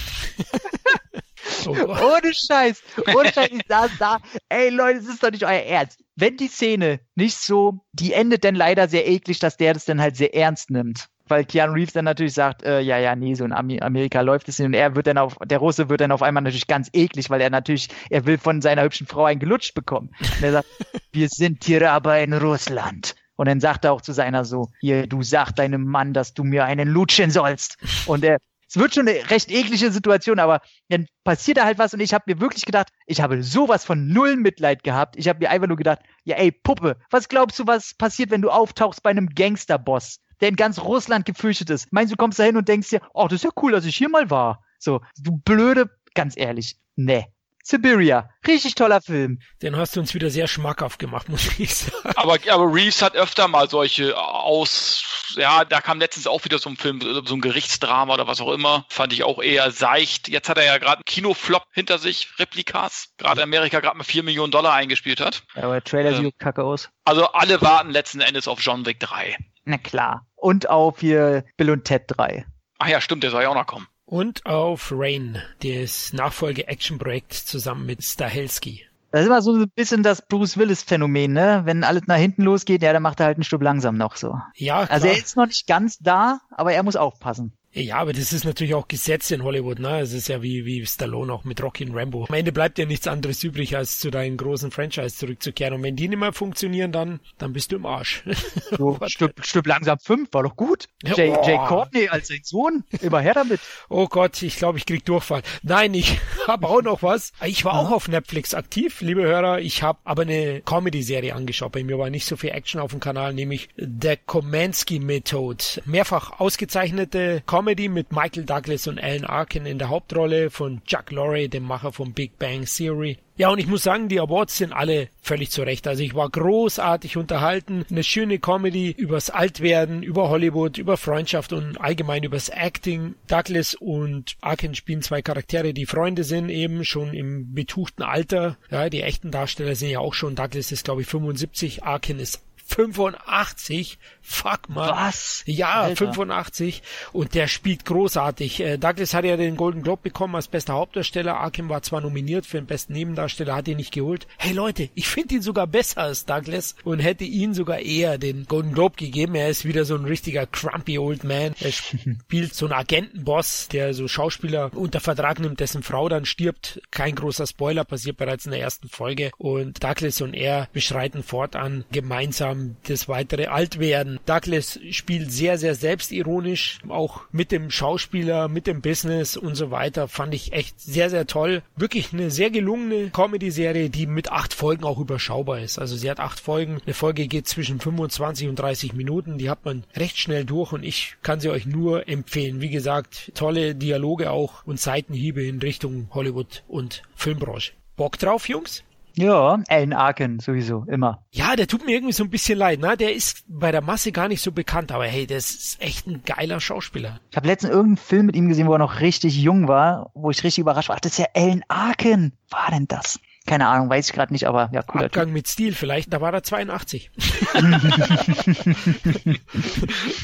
Oh 1.67 1.73
ohne 1.75 2.33
Scheiß, 2.33 2.83
ohne 3.15 3.33
Scheiß, 3.33 3.49
ich 3.51 3.67
saß 3.69 3.91
da, 3.99 4.19
ey 4.49 4.71
Leute, 4.71 5.01
das 5.01 5.09
ist 5.09 5.23
doch 5.23 5.31
nicht 5.31 5.45
euer 5.45 5.63
Ernst. 5.63 5.99
Wenn 6.17 6.37
die 6.37 6.47
Szene 6.47 7.01
nicht 7.17 7.37
so, 7.37 7.81
die 7.93 8.13
endet 8.13 8.45
dann 8.45 8.55
leider 8.55 8.89
sehr 8.89 9.07
eklig, 9.09 9.41
dass 9.41 9.57
der 9.57 9.75
das 9.75 9.85
dann 9.85 10.01
halt 10.01 10.17
sehr 10.17 10.35
ernst 10.35 10.71
nimmt. 10.71 11.09
Weil 11.27 11.45
Keanu 11.45 11.73
Reeves 11.73 11.93
dann 11.93 12.05
natürlich 12.05 12.35
sagt, 12.35 12.63
äh, 12.63 12.81
ja, 12.81 12.99
ja, 12.99 13.17
nee, 13.17 13.35
so 13.35 13.45
in 13.45 13.53
Amerika 13.53 14.21
läuft 14.21 14.49
es 14.49 14.59
nicht. 14.59 14.67
Und 14.67 14.75
er 14.75 14.95
wird 14.95 15.07
dann 15.07 15.19
auf, 15.19 15.37
der 15.45 15.59
Russe 15.59 15.89
wird 15.89 16.01
dann 16.01 16.13
auf 16.13 16.23
einmal 16.23 16.43
natürlich 16.43 16.67
ganz 16.67 16.89
eklig, 16.93 17.31
weil 17.31 17.41
er 17.41 17.51
natürlich, 17.51 17.89
er 18.11 18.27
will 18.27 18.39
von 18.39 18.63
seiner 18.63 18.85
hübschen 18.85 19.07
Frau 19.07 19.25
ein 19.25 19.41
gelutscht 19.41 19.75
bekommen. 19.75 20.11
Und 20.21 20.43
er 20.43 20.53
sagt, 20.53 20.69
wir 21.13 21.29
sind 21.29 21.65
hier 21.65 21.91
aber 21.91 22.21
in 22.21 22.33
Russland. 22.33 23.17
Und 23.41 23.47
dann 23.47 23.59
sagt 23.59 23.87
er 23.87 23.95
auch 23.95 24.03
zu 24.03 24.13
seiner 24.13 24.45
so, 24.45 24.69
hier, 24.81 25.07
du 25.07 25.23
sag 25.23 25.53
deinem 25.53 25.87
Mann, 25.87 26.13
dass 26.13 26.35
du 26.35 26.45
mir 26.45 26.67
einen 26.67 26.87
lutschen 26.87 27.31
sollst. 27.31 27.79
Und 28.05 28.23
er, 28.23 28.37
es 28.69 28.77
wird 28.77 28.95
schon 28.95 29.09
eine 29.09 29.31
recht 29.31 29.51
eklige 29.51 29.91
Situation, 29.91 30.39
aber 30.39 30.61
dann 30.91 31.07
passiert 31.25 31.57
da 31.57 31.65
halt 31.65 31.79
was 31.79 31.95
und 31.95 32.01
ich 32.01 32.13
habe 32.13 32.25
mir 32.27 32.39
wirklich 32.39 32.67
gedacht, 32.67 32.89
ich 33.07 33.23
habe 33.23 33.43
sowas 33.43 33.83
von 33.87 34.09
null 34.09 34.37
Mitleid 34.37 34.83
gehabt. 34.83 35.17
Ich 35.17 35.27
habe 35.27 35.39
mir 35.39 35.49
einfach 35.49 35.69
nur 35.69 35.79
gedacht, 35.79 36.01
ja 36.25 36.37
ey, 36.37 36.53
Puppe, 36.53 36.99
was 37.09 37.31
glaubst 37.31 37.59
du, 37.59 37.67
was 37.67 37.95
passiert, 37.95 38.31
wenn 38.31 38.43
du 38.43 38.51
auftauchst 38.51 39.03
bei 39.03 39.09
einem 39.09 39.31
Gangsterboss, 39.31 40.21
der 40.43 40.51
in 40.51 40.57
ganz 40.57 40.79
Russland 40.79 41.25
gefürchtet 41.25 41.71
ist? 41.71 41.91
Meinst 41.95 42.13
du, 42.13 42.19
kommst 42.19 42.39
da 42.39 42.43
hin 42.43 42.59
und 42.59 42.69
denkst 42.69 42.91
dir, 42.91 43.01
oh, 43.15 43.25
das 43.25 43.37
ist 43.37 43.45
ja 43.45 43.51
cool, 43.63 43.73
dass 43.73 43.87
ich 43.87 43.97
hier 43.97 44.11
mal 44.11 44.29
war. 44.29 44.63
So, 44.79 45.01
du 45.19 45.39
blöde 45.39 45.89
ganz 46.13 46.37
ehrlich, 46.37 46.79
ne. 46.95 47.25
Siberia. 47.63 48.31
Richtig 48.47 48.75
toller 48.75 49.01
Film. 49.01 49.41
Den 49.63 49.77
hast 49.77 49.97
du 49.97 50.01
uns 50.01 50.15
wieder 50.15 50.31
sehr 50.31 50.49
schmackhaft 50.49 50.99
gemacht, 50.99 51.29
muss 51.29 51.59
ich 51.59 51.75
sagen. 51.75 52.15
Aber, 52.17 52.39
aber 52.49 52.73
Reeves 52.73 53.03
hat 53.03 53.15
öfter 53.15 53.49
mal 53.49 53.69
solche 53.69 54.17
aus, 54.17 55.35
ja, 55.37 55.65
da 55.65 55.81
kam 55.81 55.99
letztens 55.99 56.27
auch 56.27 56.45
wieder 56.45 56.59
so 56.59 56.71
ein 56.71 56.77
Film, 56.77 57.01
so 57.01 57.35
ein 57.35 57.41
Gerichtsdrama 57.41 58.15
oder 58.15 58.27
was 58.27 58.41
auch 58.41 58.53
immer. 58.53 58.87
Fand 58.89 59.13
ich 59.13 59.25
auch 59.25 59.41
eher 59.43 59.71
seicht. 59.71 60.29
Jetzt 60.29 60.49
hat 60.49 60.59
er 60.59 60.65
ja 60.65 60.79
gerade 60.79 60.97
einen 60.97 61.05
Kinoflop 61.05 61.65
hinter 61.73 61.99
sich, 61.99 62.29
Replikas. 62.39 63.13
Gerade 63.19 63.43
Amerika 63.43 63.81
gerade 63.81 63.97
mal 63.97 64.05
4 64.05 64.23
Millionen 64.23 64.51
Dollar 64.51 64.75
eingespielt 64.75 65.21
hat. 65.21 65.43
Ja, 65.55 65.65
aber 65.65 65.75
der 65.75 65.85
Trailer 65.85 66.11
ähm, 66.11 66.25
sieht 66.25 66.39
kacke 66.39 66.65
aus. 66.65 66.91
Also 67.05 67.27
alle 67.27 67.61
warten 67.61 67.91
letzten 67.91 68.21
Endes 68.21 68.49
auf 68.49 68.61
John 68.61 68.87
Wick 68.87 69.01
3. 69.01 69.37
Na 69.65 69.79
klar. 69.79 70.27
Und 70.37 70.69
auf 70.71 71.01
hier 71.01 71.45
Bill 71.57 71.71
und 71.71 71.85
Ted 71.85 72.05
3. 72.09 72.47
Ach 72.79 72.89
ja, 72.89 73.01
stimmt, 73.01 73.23
der 73.23 73.31
soll 73.31 73.43
ja 73.43 73.51
auch 73.51 73.55
noch 73.55 73.67
kommen. 73.67 73.87
Und 74.11 74.45
auf 74.45 74.93
Rain, 74.93 75.41
das 75.63 76.13
Nachfolge-Action-Projekt 76.13 77.33
zusammen 77.33 77.87
mit 77.87 78.03
Stahelski. 78.03 78.85
Das 79.13 79.21
ist 79.21 79.29
immer 79.29 79.41
so 79.41 79.53
ein 79.55 79.71
bisschen 79.71 80.03
das 80.03 80.21
Bruce 80.27 80.59
Willis-Phänomen, 80.59 81.33
ne? 81.33 81.63
Wenn 81.65 81.85
alles 81.85 82.09
nach 82.09 82.17
hinten 82.17 82.43
losgeht, 82.43 82.83
ja, 82.83 82.93
dann 82.93 83.05
macht 83.05 83.21
er 83.21 83.27
halt 83.27 83.37
einen 83.37 83.45
Stück 83.45 83.63
langsam 83.63 83.97
noch 83.97 84.17
so. 84.17 84.35
Ja, 84.57 84.85
klar. 84.85 84.91
Also 84.91 85.07
er 85.07 85.17
ist 85.17 85.37
noch 85.37 85.47
nicht 85.47 85.69
ganz 85.69 85.99
da, 85.99 86.41
aber 86.51 86.73
er 86.73 86.83
muss 86.83 86.97
aufpassen. 86.97 87.53
Ja, 87.73 87.99
aber 87.99 88.13
das 88.13 88.33
ist 88.33 88.45
natürlich 88.45 88.75
auch 88.75 88.89
Gesetz 88.89 89.31
in 89.31 89.45
Hollywood, 89.45 89.79
ne? 89.79 90.01
Es 90.01 90.13
ist 90.13 90.27
ja 90.27 90.43
wie, 90.43 90.65
wie 90.65 90.85
Stallone 90.85 91.33
auch 91.33 91.45
mit 91.45 91.63
Rocky 91.63 91.85
und 91.85 91.95
Rambo. 91.95 92.27
Am 92.29 92.35
Ende 92.35 92.51
bleibt 92.51 92.79
ja 92.79 92.85
nichts 92.85 93.07
anderes 93.07 93.45
übrig, 93.45 93.77
als 93.77 94.01
zu 94.01 94.11
deinen 94.11 94.37
großen 94.37 94.73
Franchise 94.73 95.15
zurückzukehren. 95.15 95.75
Und 95.75 95.85
wenn 95.85 95.95
die 95.95 96.09
nicht 96.09 96.19
mehr 96.19 96.33
funktionieren, 96.33 96.91
dann, 96.91 97.21
dann 97.39 97.53
bist 97.53 97.71
du 97.71 97.77
im 97.77 97.87
Arsch. 97.87 98.25
So, 98.77 98.99
Stück, 99.07 99.35
Stück 99.45 99.67
langsam 99.67 99.99
fünf, 99.99 100.33
war 100.33 100.43
doch 100.43 100.55
gut. 100.55 100.89
Jay, 101.03 101.31
oh. 101.31 101.43
Jay 101.45 101.57
Courtney 101.67 102.09
als 102.09 102.29
sein 102.29 102.41
Sohn, 102.43 102.85
immer 103.01 103.21
her 103.21 103.35
damit. 103.35 103.61
Oh 103.89 104.07
Gott, 104.07 104.41
ich 104.43 104.57
glaube, 104.57 104.79
ich 104.79 104.87
krieg 104.87 105.05
Durchfall. 105.05 105.43
Nein, 105.63 105.93
ich 105.95 106.21
habe 106.47 106.69
auch 106.69 106.83
noch 106.83 107.03
was. 107.03 107.33
Ich 107.45 107.65
war 107.65 107.75
auch 107.75 107.91
auf 107.91 108.09
Netflix 108.09 108.55
aktiv, 108.55 109.01
liebe 109.01 109.23
Hörer. 109.23 109.61
Ich 109.61 109.83
habe 109.83 109.99
aber 110.05 110.23
eine 110.23 110.63
Comedy-Serie 110.63 111.35
angeschaut. 111.35 111.73
Bei 111.73 111.83
mir 111.83 111.99
war 111.99 112.11
nicht 112.11 112.27
so 112.27 112.37
viel 112.37 112.51
Action 112.51 112.81
auf 112.81 112.93
dem 112.93 113.01
Kanal, 113.01 113.35
nämlich 113.35 113.69
The 113.77 114.17
Komansky 114.25 114.99
Method. 115.01 115.83
Mehrfach 115.85 116.39
ausgezeichnete 116.39 117.43
Comedy 117.47 117.60
Comedy 117.61 117.91
mit 117.91 118.11
Michael 118.11 118.47
Douglas 118.47 118.87
und 118.87 118.99
Alan 118.99 119.27
Arkin 119.27 119.67
in 119.67 119.79
der 119.79 119.91
Hauptrolle 119.91 120.49
von 120.49 120.83
Chuck 120.87 121.11
Lorre, 121.11 121.51
dem 121.51 121.65
Macher 121.65 121.93
von 121.93 122.15
Big 122.15 122.39
Bang 122.39 122.65
Theory. 122.65 123.19
Ja, 123.37 123.51
und 123.51 123.59
ich 123.59 123.67
muss 123.67 123.83
sagen, 123.83 124.09
die 124.09 124.19
Awards 124.19 124.57
sind 124.57 124.73
alle 124.73 125.09
völlig 125.23 125.51
zurecht. 125.51 125.87
Also 125.87 126.03
ich 126.03 126.15
war 126.15 126.29
großartig 126.29 127.19
unterhalten. 127.19 127.85
Eine 127.91 128.03
schöne 128.03 128.39
Comedy 128.39 128.91
übers 128.91 129.29
Altwerden, 129.29 130.03
über 130.03 130.31
Hollywood, 130.31 130.79
über 130.79 130.97
Freundschaft 130.97 131.53
und 131.53 131.79
allgemein 131.79 132.23
übers 132.23 132.49
Acting. 132.49 133.15
Douglas 133.29 133.75
und 133.75 134.37
Arkin 134.41 134.75
spielen 134.75 135.03
zwei 135.03 135.21
Charaktere, 135.21 135.75
die 135.75 135.87
Freunde 135.87 136.25
sind, 136.25 136.49
eben 136.49 136.85
schon 136.85 137.13
im 137.15 137.55
betuchten 137.55 138.03
Alter. 138.03 138.57
Ja, 138.71 138.89
die 138.89 139.03
echten 139.03 139.31
Darsteller 139.31 139.75
sind 139.75 139.91
ja 139.91 140.01
auch 140.01 140.15
schon. 140.15 140.35
Douglas 140.35 140.73
ist, 140.73 140.85
glaube 140.85 141.03
ich, 141.03 141.09
75, 141.09 141.83
Arkin 141.83 142.19
ist 142.19 142.43
85. 142.71 143.99
Fuck, 144.23 144.69
man. 144.69 144.91
Was? 144.91 145.43
Ja, 145.47 145.83
Alter. 145.83 145.97
85. 145.97 146.83
Und 147.13 147.35
der 147.35 147.49
spielt 147.49 147.85
großartig. 147.85 148.61
Äh, 148.61 148.79
Douglas 148.79 149.13
hat 149.13 149.25
ja 149.25 149.37
den 149.37 149.57
Golden 149.57 149.83
Globe 149.83 150.03
bekommen 150.05 150.37
als 150.37 150.47
bester 150.47 150.75
Hauptdarsteller. 150.75 151.37
Arkin 151.37 151.69
war 151.69 151.83
zwar 151.83 152.01
nominiert 152.01 152.47
für 152.47 152.59
den 152.59 152.67
besten 152.67 152.93
Nebendarsteller, 152.93 153.57
hat 153.57 153.67
ihn 153.67 153.79
nicht 153.79 153.93
geholt. 153.93 154.29
Hey 154.39 154.53
Leute, 154.53 154.89
ich 154.95 155.09
finde 155.09 155.35
ihn 155.35 155.43
sogar 155.43 155.67
besser 155.67 156.03
als 156.03 156.27
Douglas 156.27 156.77
und 156.85 157.01
hätte 157.01 157.25
ihn 157.25 157.55
sogar 157.55 157.81
eher 157.81 158.19
den 158.19 158.47
Golden 158.47 158.73
Globe 158.73 158.95
gegeben. 158.97 159.35
Er 159.35 159.49
ist 159.49 159.65
wieder 159.65 159.85
so 159.85 159.97
ein 159.97 160.05
richtiger 160.05 160.47
crumpy 160.47 160.99
old 160.99 161.25
man. 161.25 161.55
Er 161.59 161.73
spielt 161.73 162.55
so 162.55 162.67
einen 162.67 162.75
Agentenboss, 162.75 163.69
der 163.69 163.95
so 163.95 164.07
Schauspieler 164.07 164.71
unter 164.75 165.01
Vertrag 165.01 165.41
nimmt, 165.41 165.59
dessen 165.59 165.83
Frau 165.83 166.09
dann 166.09 166.25
stirbt. 166.25 166.81
Kein 166.93 167.17
großer 167.17 167.49
Spoiler, 167.49 167.85
passiert 167.85 168.17
bereits 168.17 168.45
in 168.45 168.53
der 168.53 168.61
ersten 168.61 168.89
Folge. 168.89 169.33
Und 169.39 169.83
Douglas 169.83 170.21
und 170.21 170.35
er 170.35 170.69
beschreiten 170.73 171.25
fortan 171.25 171.85
gemeinsam 171.91 172.60
das 172.87 173.09
weitere 173.09 173.47
Altwerden. 173.47 174.21
Douglas 174.27 174.79
spielt 174.91 175.33
sehr, 175.33 175.59
sehr 175.59 175.75
selbstironisch, 175.75 176.79
auch 176.89 177.23
mit 177.33 177.53
dem 177.53 177.71
Schauspieler, 177.71 178.49
mit 178.49 178.67
dem 178.67 178.81
Business 178.81 179.37
und 179.37 179.55
so 179.55 179.71
weiter. 179.71 180.09
Fand 180.09 180.35
ich 180.35 180.53
echt 180.53 180.81
sehr, 180.81 181.11
sehr 181.11 181.27
toll. 181.27 181.63
Wirklich 181.77 182.13
eine 182.13 182.31
sehr 182.31 182.51
gelungene 182.51 183.11
Comedy-Serie, 183.11 183.91
die 183.91 184.07
mit 184.07 184.33
acht 184.33 184.55
Folgen 184.55 184.85
auch 184.85 184.99
überschaubar 184.99 185.61
ist. 185.61 185.79
Also 185.79 185.97
sie 185.97 186.11
hat 186.11 186.21
acht 186.21 186.41
Folgen. 186.41 186.81
Eine 186.85 186.95
Folge 186.95 187.27
geht 187.27 187.49
zwischen 187.49 187.81
25 187.81 188.49
und 188.49 188.57
30 188.57 188.93
Minuten. 188.93 189.39
Die 189.39 189.51
hat 189.51 189.65
man 189.65 189.85
recht 189.97 190.19
schnell 190.19 190.45
durch 190.45 190.73
und 190.73 190.85
ich 190.85 191.17
kann 191.23 191.41
sie 191.41 191.51
euch 191.51 191.67
nur 191.67 192.09
empfehlen. 192.09 192.61
Wie 192.61 192.71
gesagt, 192.71 193.33
tolle 193.35 193.75
Dialoge 193.75 194.31
auch 194.31 194.65
und 194.67 194.81
Seitenhiebe 194.81 195.45
in 195.45 195.61
Richtung 195.61 196.09
Hollywood 196.13 196.63
und 196.69 197.03
Filmbranche. 197.15 197.73
Bock 197.97 198.19
drauf, 198.19 198.49
Jungs? 198.49 198.83
Ja, 199.15 199.59
Alan 199.69 199.93
Arkin 199.93 200.39
sowieso, 200.41 200.85
immer. 200.89 201.25
Ja, 201.33 201.57
der 201.57 201.67
tut 201.67 201.85
mir 201.85 201.93
irgendwie 201.93 202.13
so 202.13 202.25
ein 202.25 202.31
bisschen 202.31 202.59
leid, 202.59 202.81
ne? 202.81 202.97
Der 202.97 203.15
ist 203.15 203.45
bei 203.49 203.73
der 203.73 203.83
Masse 203.83 204.13
gar 204.13 204.29
nicht 204.29 204.43
so 204.43 204.53
bekannt, 204.53 204.93
aber 204.93 205.07
hey, 205.07 205.27
der 205.27 205.39
ist 205.39 205.81
echt 205.81 206.07
ein 206.07 206.23
geiler 206.25 206.61
Schauspieler. 206.61 207.21
Ich 207.31 207.37
habe 207.37 207.47
letztens 207.47 207.73
irgendeinen 207.73 207.97
Film 207.97 208.27
mit 208.27 208.37
ihm 208.37 208.49
gesehen, 208.49 208.67
wo 208.67 208.73
er 208.73 208.79
noch 208.79 209.01
richtig 209.01 209.37
jung 209.37 209.69
war, 209.69 210.11
wo 210.15 210.31
ich 210.31 210.43
richtig 210.45 210.61
überrascht 210.61 210.89
war. 210.89 210.97
Ach, 210.97 211.01
das 211.01 211.13
ist 211.13 211.19
ja 211.19 211.27
Alan 211.35 211.63
Arkin. 211.69 212.33
War 212.51 212.71
denn 212.71 212.87
das? 212.89 213.21
Keine 213.51 213.67
Ahnung, 213.67 213.91
weiß 213.91 214.07
ich 214.07 214.13
gerade 214.15 214.33
nicht, 214.33 214.47
aber 214.47 214.71
ja, 214.73 214.81
cooler 214.83 215.07
Abgang 215.07 215.25
typ. 215.25 215.35
mit 215.35 215.49
Stil 215.49 215.75
vielleicht, 215.75 216.13
da 216.13 216.21
war 216.21 216.33
er 216.33 216.45
82. 216.45 217.11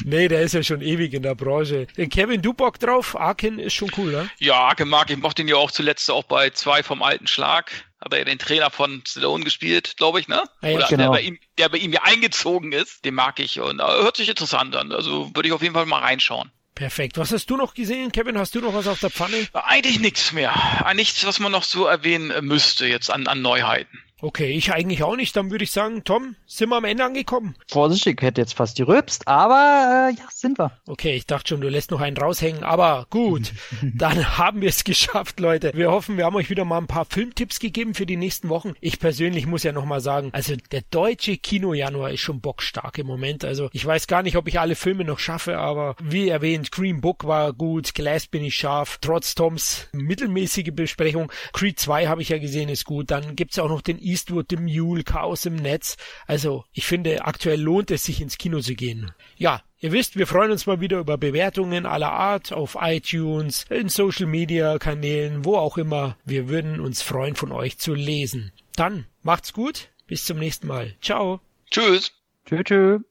nee, 0.05 0.29
der 0.29 0.43
ist 0.43 0.53
ja 0.53 0.63
schon 0.63 0.79
ewig 0.79 1.13
in 1.13 1.23
der 1.23 1.35
Branche. 1.35 1.87
Kevin, 2.09 2.41
du 2.41 2.53
Bock 2.53 2.79
drauf? 2.79 3.19
Arkin 3.19 3.59
ist 3.59 3.73
schon 3.73 3.91
cool, 3.97 4.13
ne? 4.13 4.29
Ja, 4.39 4.55
Arkin 4.59 4.87
mag, 4.87 5.09
ich 5.09 5.17
mochte 5.17 5.41
ihn 5.41 5.49
ja 5.49 5.57
auch 5.57 5.71
zuletzt 5.71 6.09
auch 6.09 6.23
bei 6.23 6.51
zwei 6.51 6.83
vom 6.83 7.03
alten 7.03 7.27
Schlag 7.27 7.69
hat 7.99 8.13
er 8.13 8.19
ja 8.19 8.25
den 8.25 8.39
Trainer 8.39 8.69
von 8.69 9.03
Stallone 9.05 9.43
gespielt, 9.43 9.97
glaube 9.97 10.21
ich, 10.21 10.29
ne? 10.29 10.43
Ja, 10.61 10.69
Oder 10.69 10.87
genau. 10.87 11.03
der, 11.03 11.09
bei 11.09 11.21
ihm, 11.21 11.37
der 11.57 11.67
bei 11.67 11.79
ihm 11.79 11.91
ja 11.91 12.03
eingezogen 12.03 12.71
ist. 12.71 13.03
Den 13.03 13.15
mag 13.15 13.39
ich 13.39 13.59
und 13.59 13.79
äh, 13.79 13.83
hört 13.83 14.15
sich 14.15 14.29
interessant 14.29 14.75
an. 14.75 14.93
Also 14.93 15.35
würde 15.35 15.49
ich 15.49 15.53
auf 15.53 15.63
jeden 15.63 15.73
Fall 15.73 15.85
mal 15.85 15.99
reinschauen. 15.99 16.51
Perfekt. 16.77 17.17
Was 17.17 17.31
hast 17.31 17.49
du 17.49 17.57
noch 17.57 17.73
gesehen, 17.73 18.11
Kevin? 18.11 18.37
Hast 18.37 18.53
du 18.53 18.61
noch 18.61 18.75
was 18.75 18.87
auf 18.87 18.99
der 18.99 19.09
Pfanne? 19.09 19.47
Eigentlich 19.51 19.99
nichts 19.99 20.31
mehr. 20.31 20.53
Nichts, 20.93 21.25
was 21.25 21.39
man 21.39 21.51
noch 21.51 21.63
so 21.63 21.87
erwähnen 21.87 22.45
müsste 22.45 22.85
jetzt 22.85 23.09
an, 23.09 23.25
an 23.25 23.41
Neuheiten. 23.41 23.99
Okay, 24.19 24.51
ich 24.51 24.73
eigentlich 24.73 25.03
auch 25.03 25.15
nicht. 25.15 25.35
Dann 25.35 25.51
würde 25.51 25.63
ich 25.63 25.71
sagen, 25.71 26.03
Tom, 26.03 26.35
sind 26.47 26.69
wir 26.69 26.77
am 26.77 26.85
Ende 26.85 27.05
angekommen? 27.05 27.55
Vorsichtig, 27.67 28.19
hätte 28.23 28.41
jetzt 28.41 28.55
fast 28.55 28.75
gerülpst, 28.75 29.27
aber 29.27 30.09
äh, 30.09 30.19
ja, 30.19 30.25
sind 30.33 30.57
wir. 30.57 30.71
Okay, 30.87 31.15
ich 31.15 31.27
dachte 31.27 31.49
schon, 31.49 31.61
du 31.61 31.69
lässt 31.69 31.91
noch 31.91 32.01
einen 32.01 32.17
raushängen, 32.17 32.63
aber 32.63 33.05
gut, 33.11 33.53
dann 33.81 34.37
haben 34.39 34.61
wir 34.61 34.69
es 34.69 34.83
geschafft, 34.83 35.39
Leute. 35.39 35.71
Wir 35.75 35.91
hoffen, 35.91 36.17
wir 36.17 36.25
haben 36.25 36.35
euch 36.35 36.49
wieder 36.49 36.65
mal 36.65 36.79
ein 36.79 36.87
paar 36.87 37.05
Filmtipps 37.05 37.59
gegeben 37.59 37.93
für 37.93 38.07
die 38.07 38.17
nächsten 38.17 38.49
Wochen. 38.49 38.73
Ich 38.81 38.99
persönlich 38.99 39.45
muss 39.45 39.61
ja 39.61 39.71
nochmal 39.71 40.01
sagen, 40.01 40.29
also 40.33 40.55
der 40.71 40.81
deutsche 40.89 41.37
Kino-Januar 41.37 42.09
ist 42.09 42.21
schon 42.21 42.41
bockstark 42.41 42.97
im 42.97 43.05
Moment. 43.05 43.45
Also 43.45 43.69
ich 43.71 43.85
weiß 43.85 44.07
gar 44.07 44.23
nicht, 44.23 44.35
ob 44.35 44.47
ich 44.47 44.59
alle 44.59 44.75
Filme 44.75 45.03
noch 45.03 45.19
schaffe, 45.19 45.59
aber 45.59 45.95
wie 46.01 46.27
erwähnt, 46.27 46.71
Green 46.71 47.01
Book 47.01 47.27
war 47.27 47.53
gut, 47.53 47.93
Glass 47.93 48.25
bin 48.25 48.43
ich 48.43 48.55
scharf, 48.55 48.97
trotz 48.99 49.35
Toms 49.35 49.89
mittelmäßige 49.91 50.71
Besprechung. 50.73 51.31
Creed 51.53 51.79
2 51.79 52.07
habe 52.07 52.23
ich 52.23 52.29
ja 52.29 52.39
gesehen, 52.39 52.69
ist 52.69 52.85
gut. 52.85 53.11
Dann 53.11 53.35
gibt's 53.35 53.59
auch 53.59 53.69
noch 53.69 53.81
den 53.81 54.06
Eastwood, 54.07 54.47
The 54.49 54.57
Mule, 54.57 55.03
Chaos 55.03 55.45
im 55.45 55.55
Netz. 55.55 55.97
Also 56.25 56.63
ich 56.73 56.85
finde, 56.85 57.25
aktuell 57.25 57.61
lohnt 57.61 57.91
es 57.91 58.03
sich 58.03 58.21
ins 58.21 58.37
Kino 58.37 58.59
zu 58.61 58.75
gehen. 58.75 59.11
Ja, 59.37 59.61
Ihr 59.79 59.91
wisst, 59.91 60.17
wir 60.17 60.25
freuen 60.25 60.49
uns 60.49 60.65
mal 60.65 60.81
wieder 60.81 60.97
über 60.97 61.19
Bewertungen 61.19 61.85
aller 61.85 62.11
Art 62.11 62.51
auf 62.51 62.75
iTunes, 62.81 63.67
in 63.69 63.89
Social 63.89 64.25
Media 64.25 64.79
Kanälen, 64.79 65.45
wo 65.45 65.55
auch 65.55 65.77
immer. 65.77 66.17
Wir 66.25 66.49
würden 66.49 66.79
uns 66.79 67.03
freuen, 67.03 67.35
von 67.35 67.51
euch 67.51 67.77
zu 67.77 67.93
lesen. 67.93 68.51
Dann 68.75 69.05
macht's 69.21 69.53
gut. 69.53 69.89
Bis 70.07 70.25
zum 70.25 70.39
nächsten 70.39 70.65
Mal. 70.65 70.95
Ciao. 70.99 71.41
Tschüss. 71.69 72.11
Tschüss. 72.47 72.63
tschüss. 72.63 73.01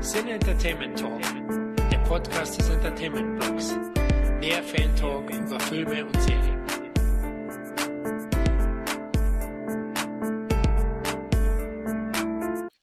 Sin 0.00 0.28
Entertainment 0.28 0.98
Talk. 0.98 1.22
Der 1.90 1.98
Podcast 1.98 2.58
des 2.58 2.68
Entertainment 2.68 3.40
Blogs. 3.40 3.74
Mehr 4.40 4.62
Fan 4.62 4.94
Talk 4.96 5.30
über 5.30 5.58
Filme 5.60 6.04
und 6.04 6.20
Serien. 6.20 6.81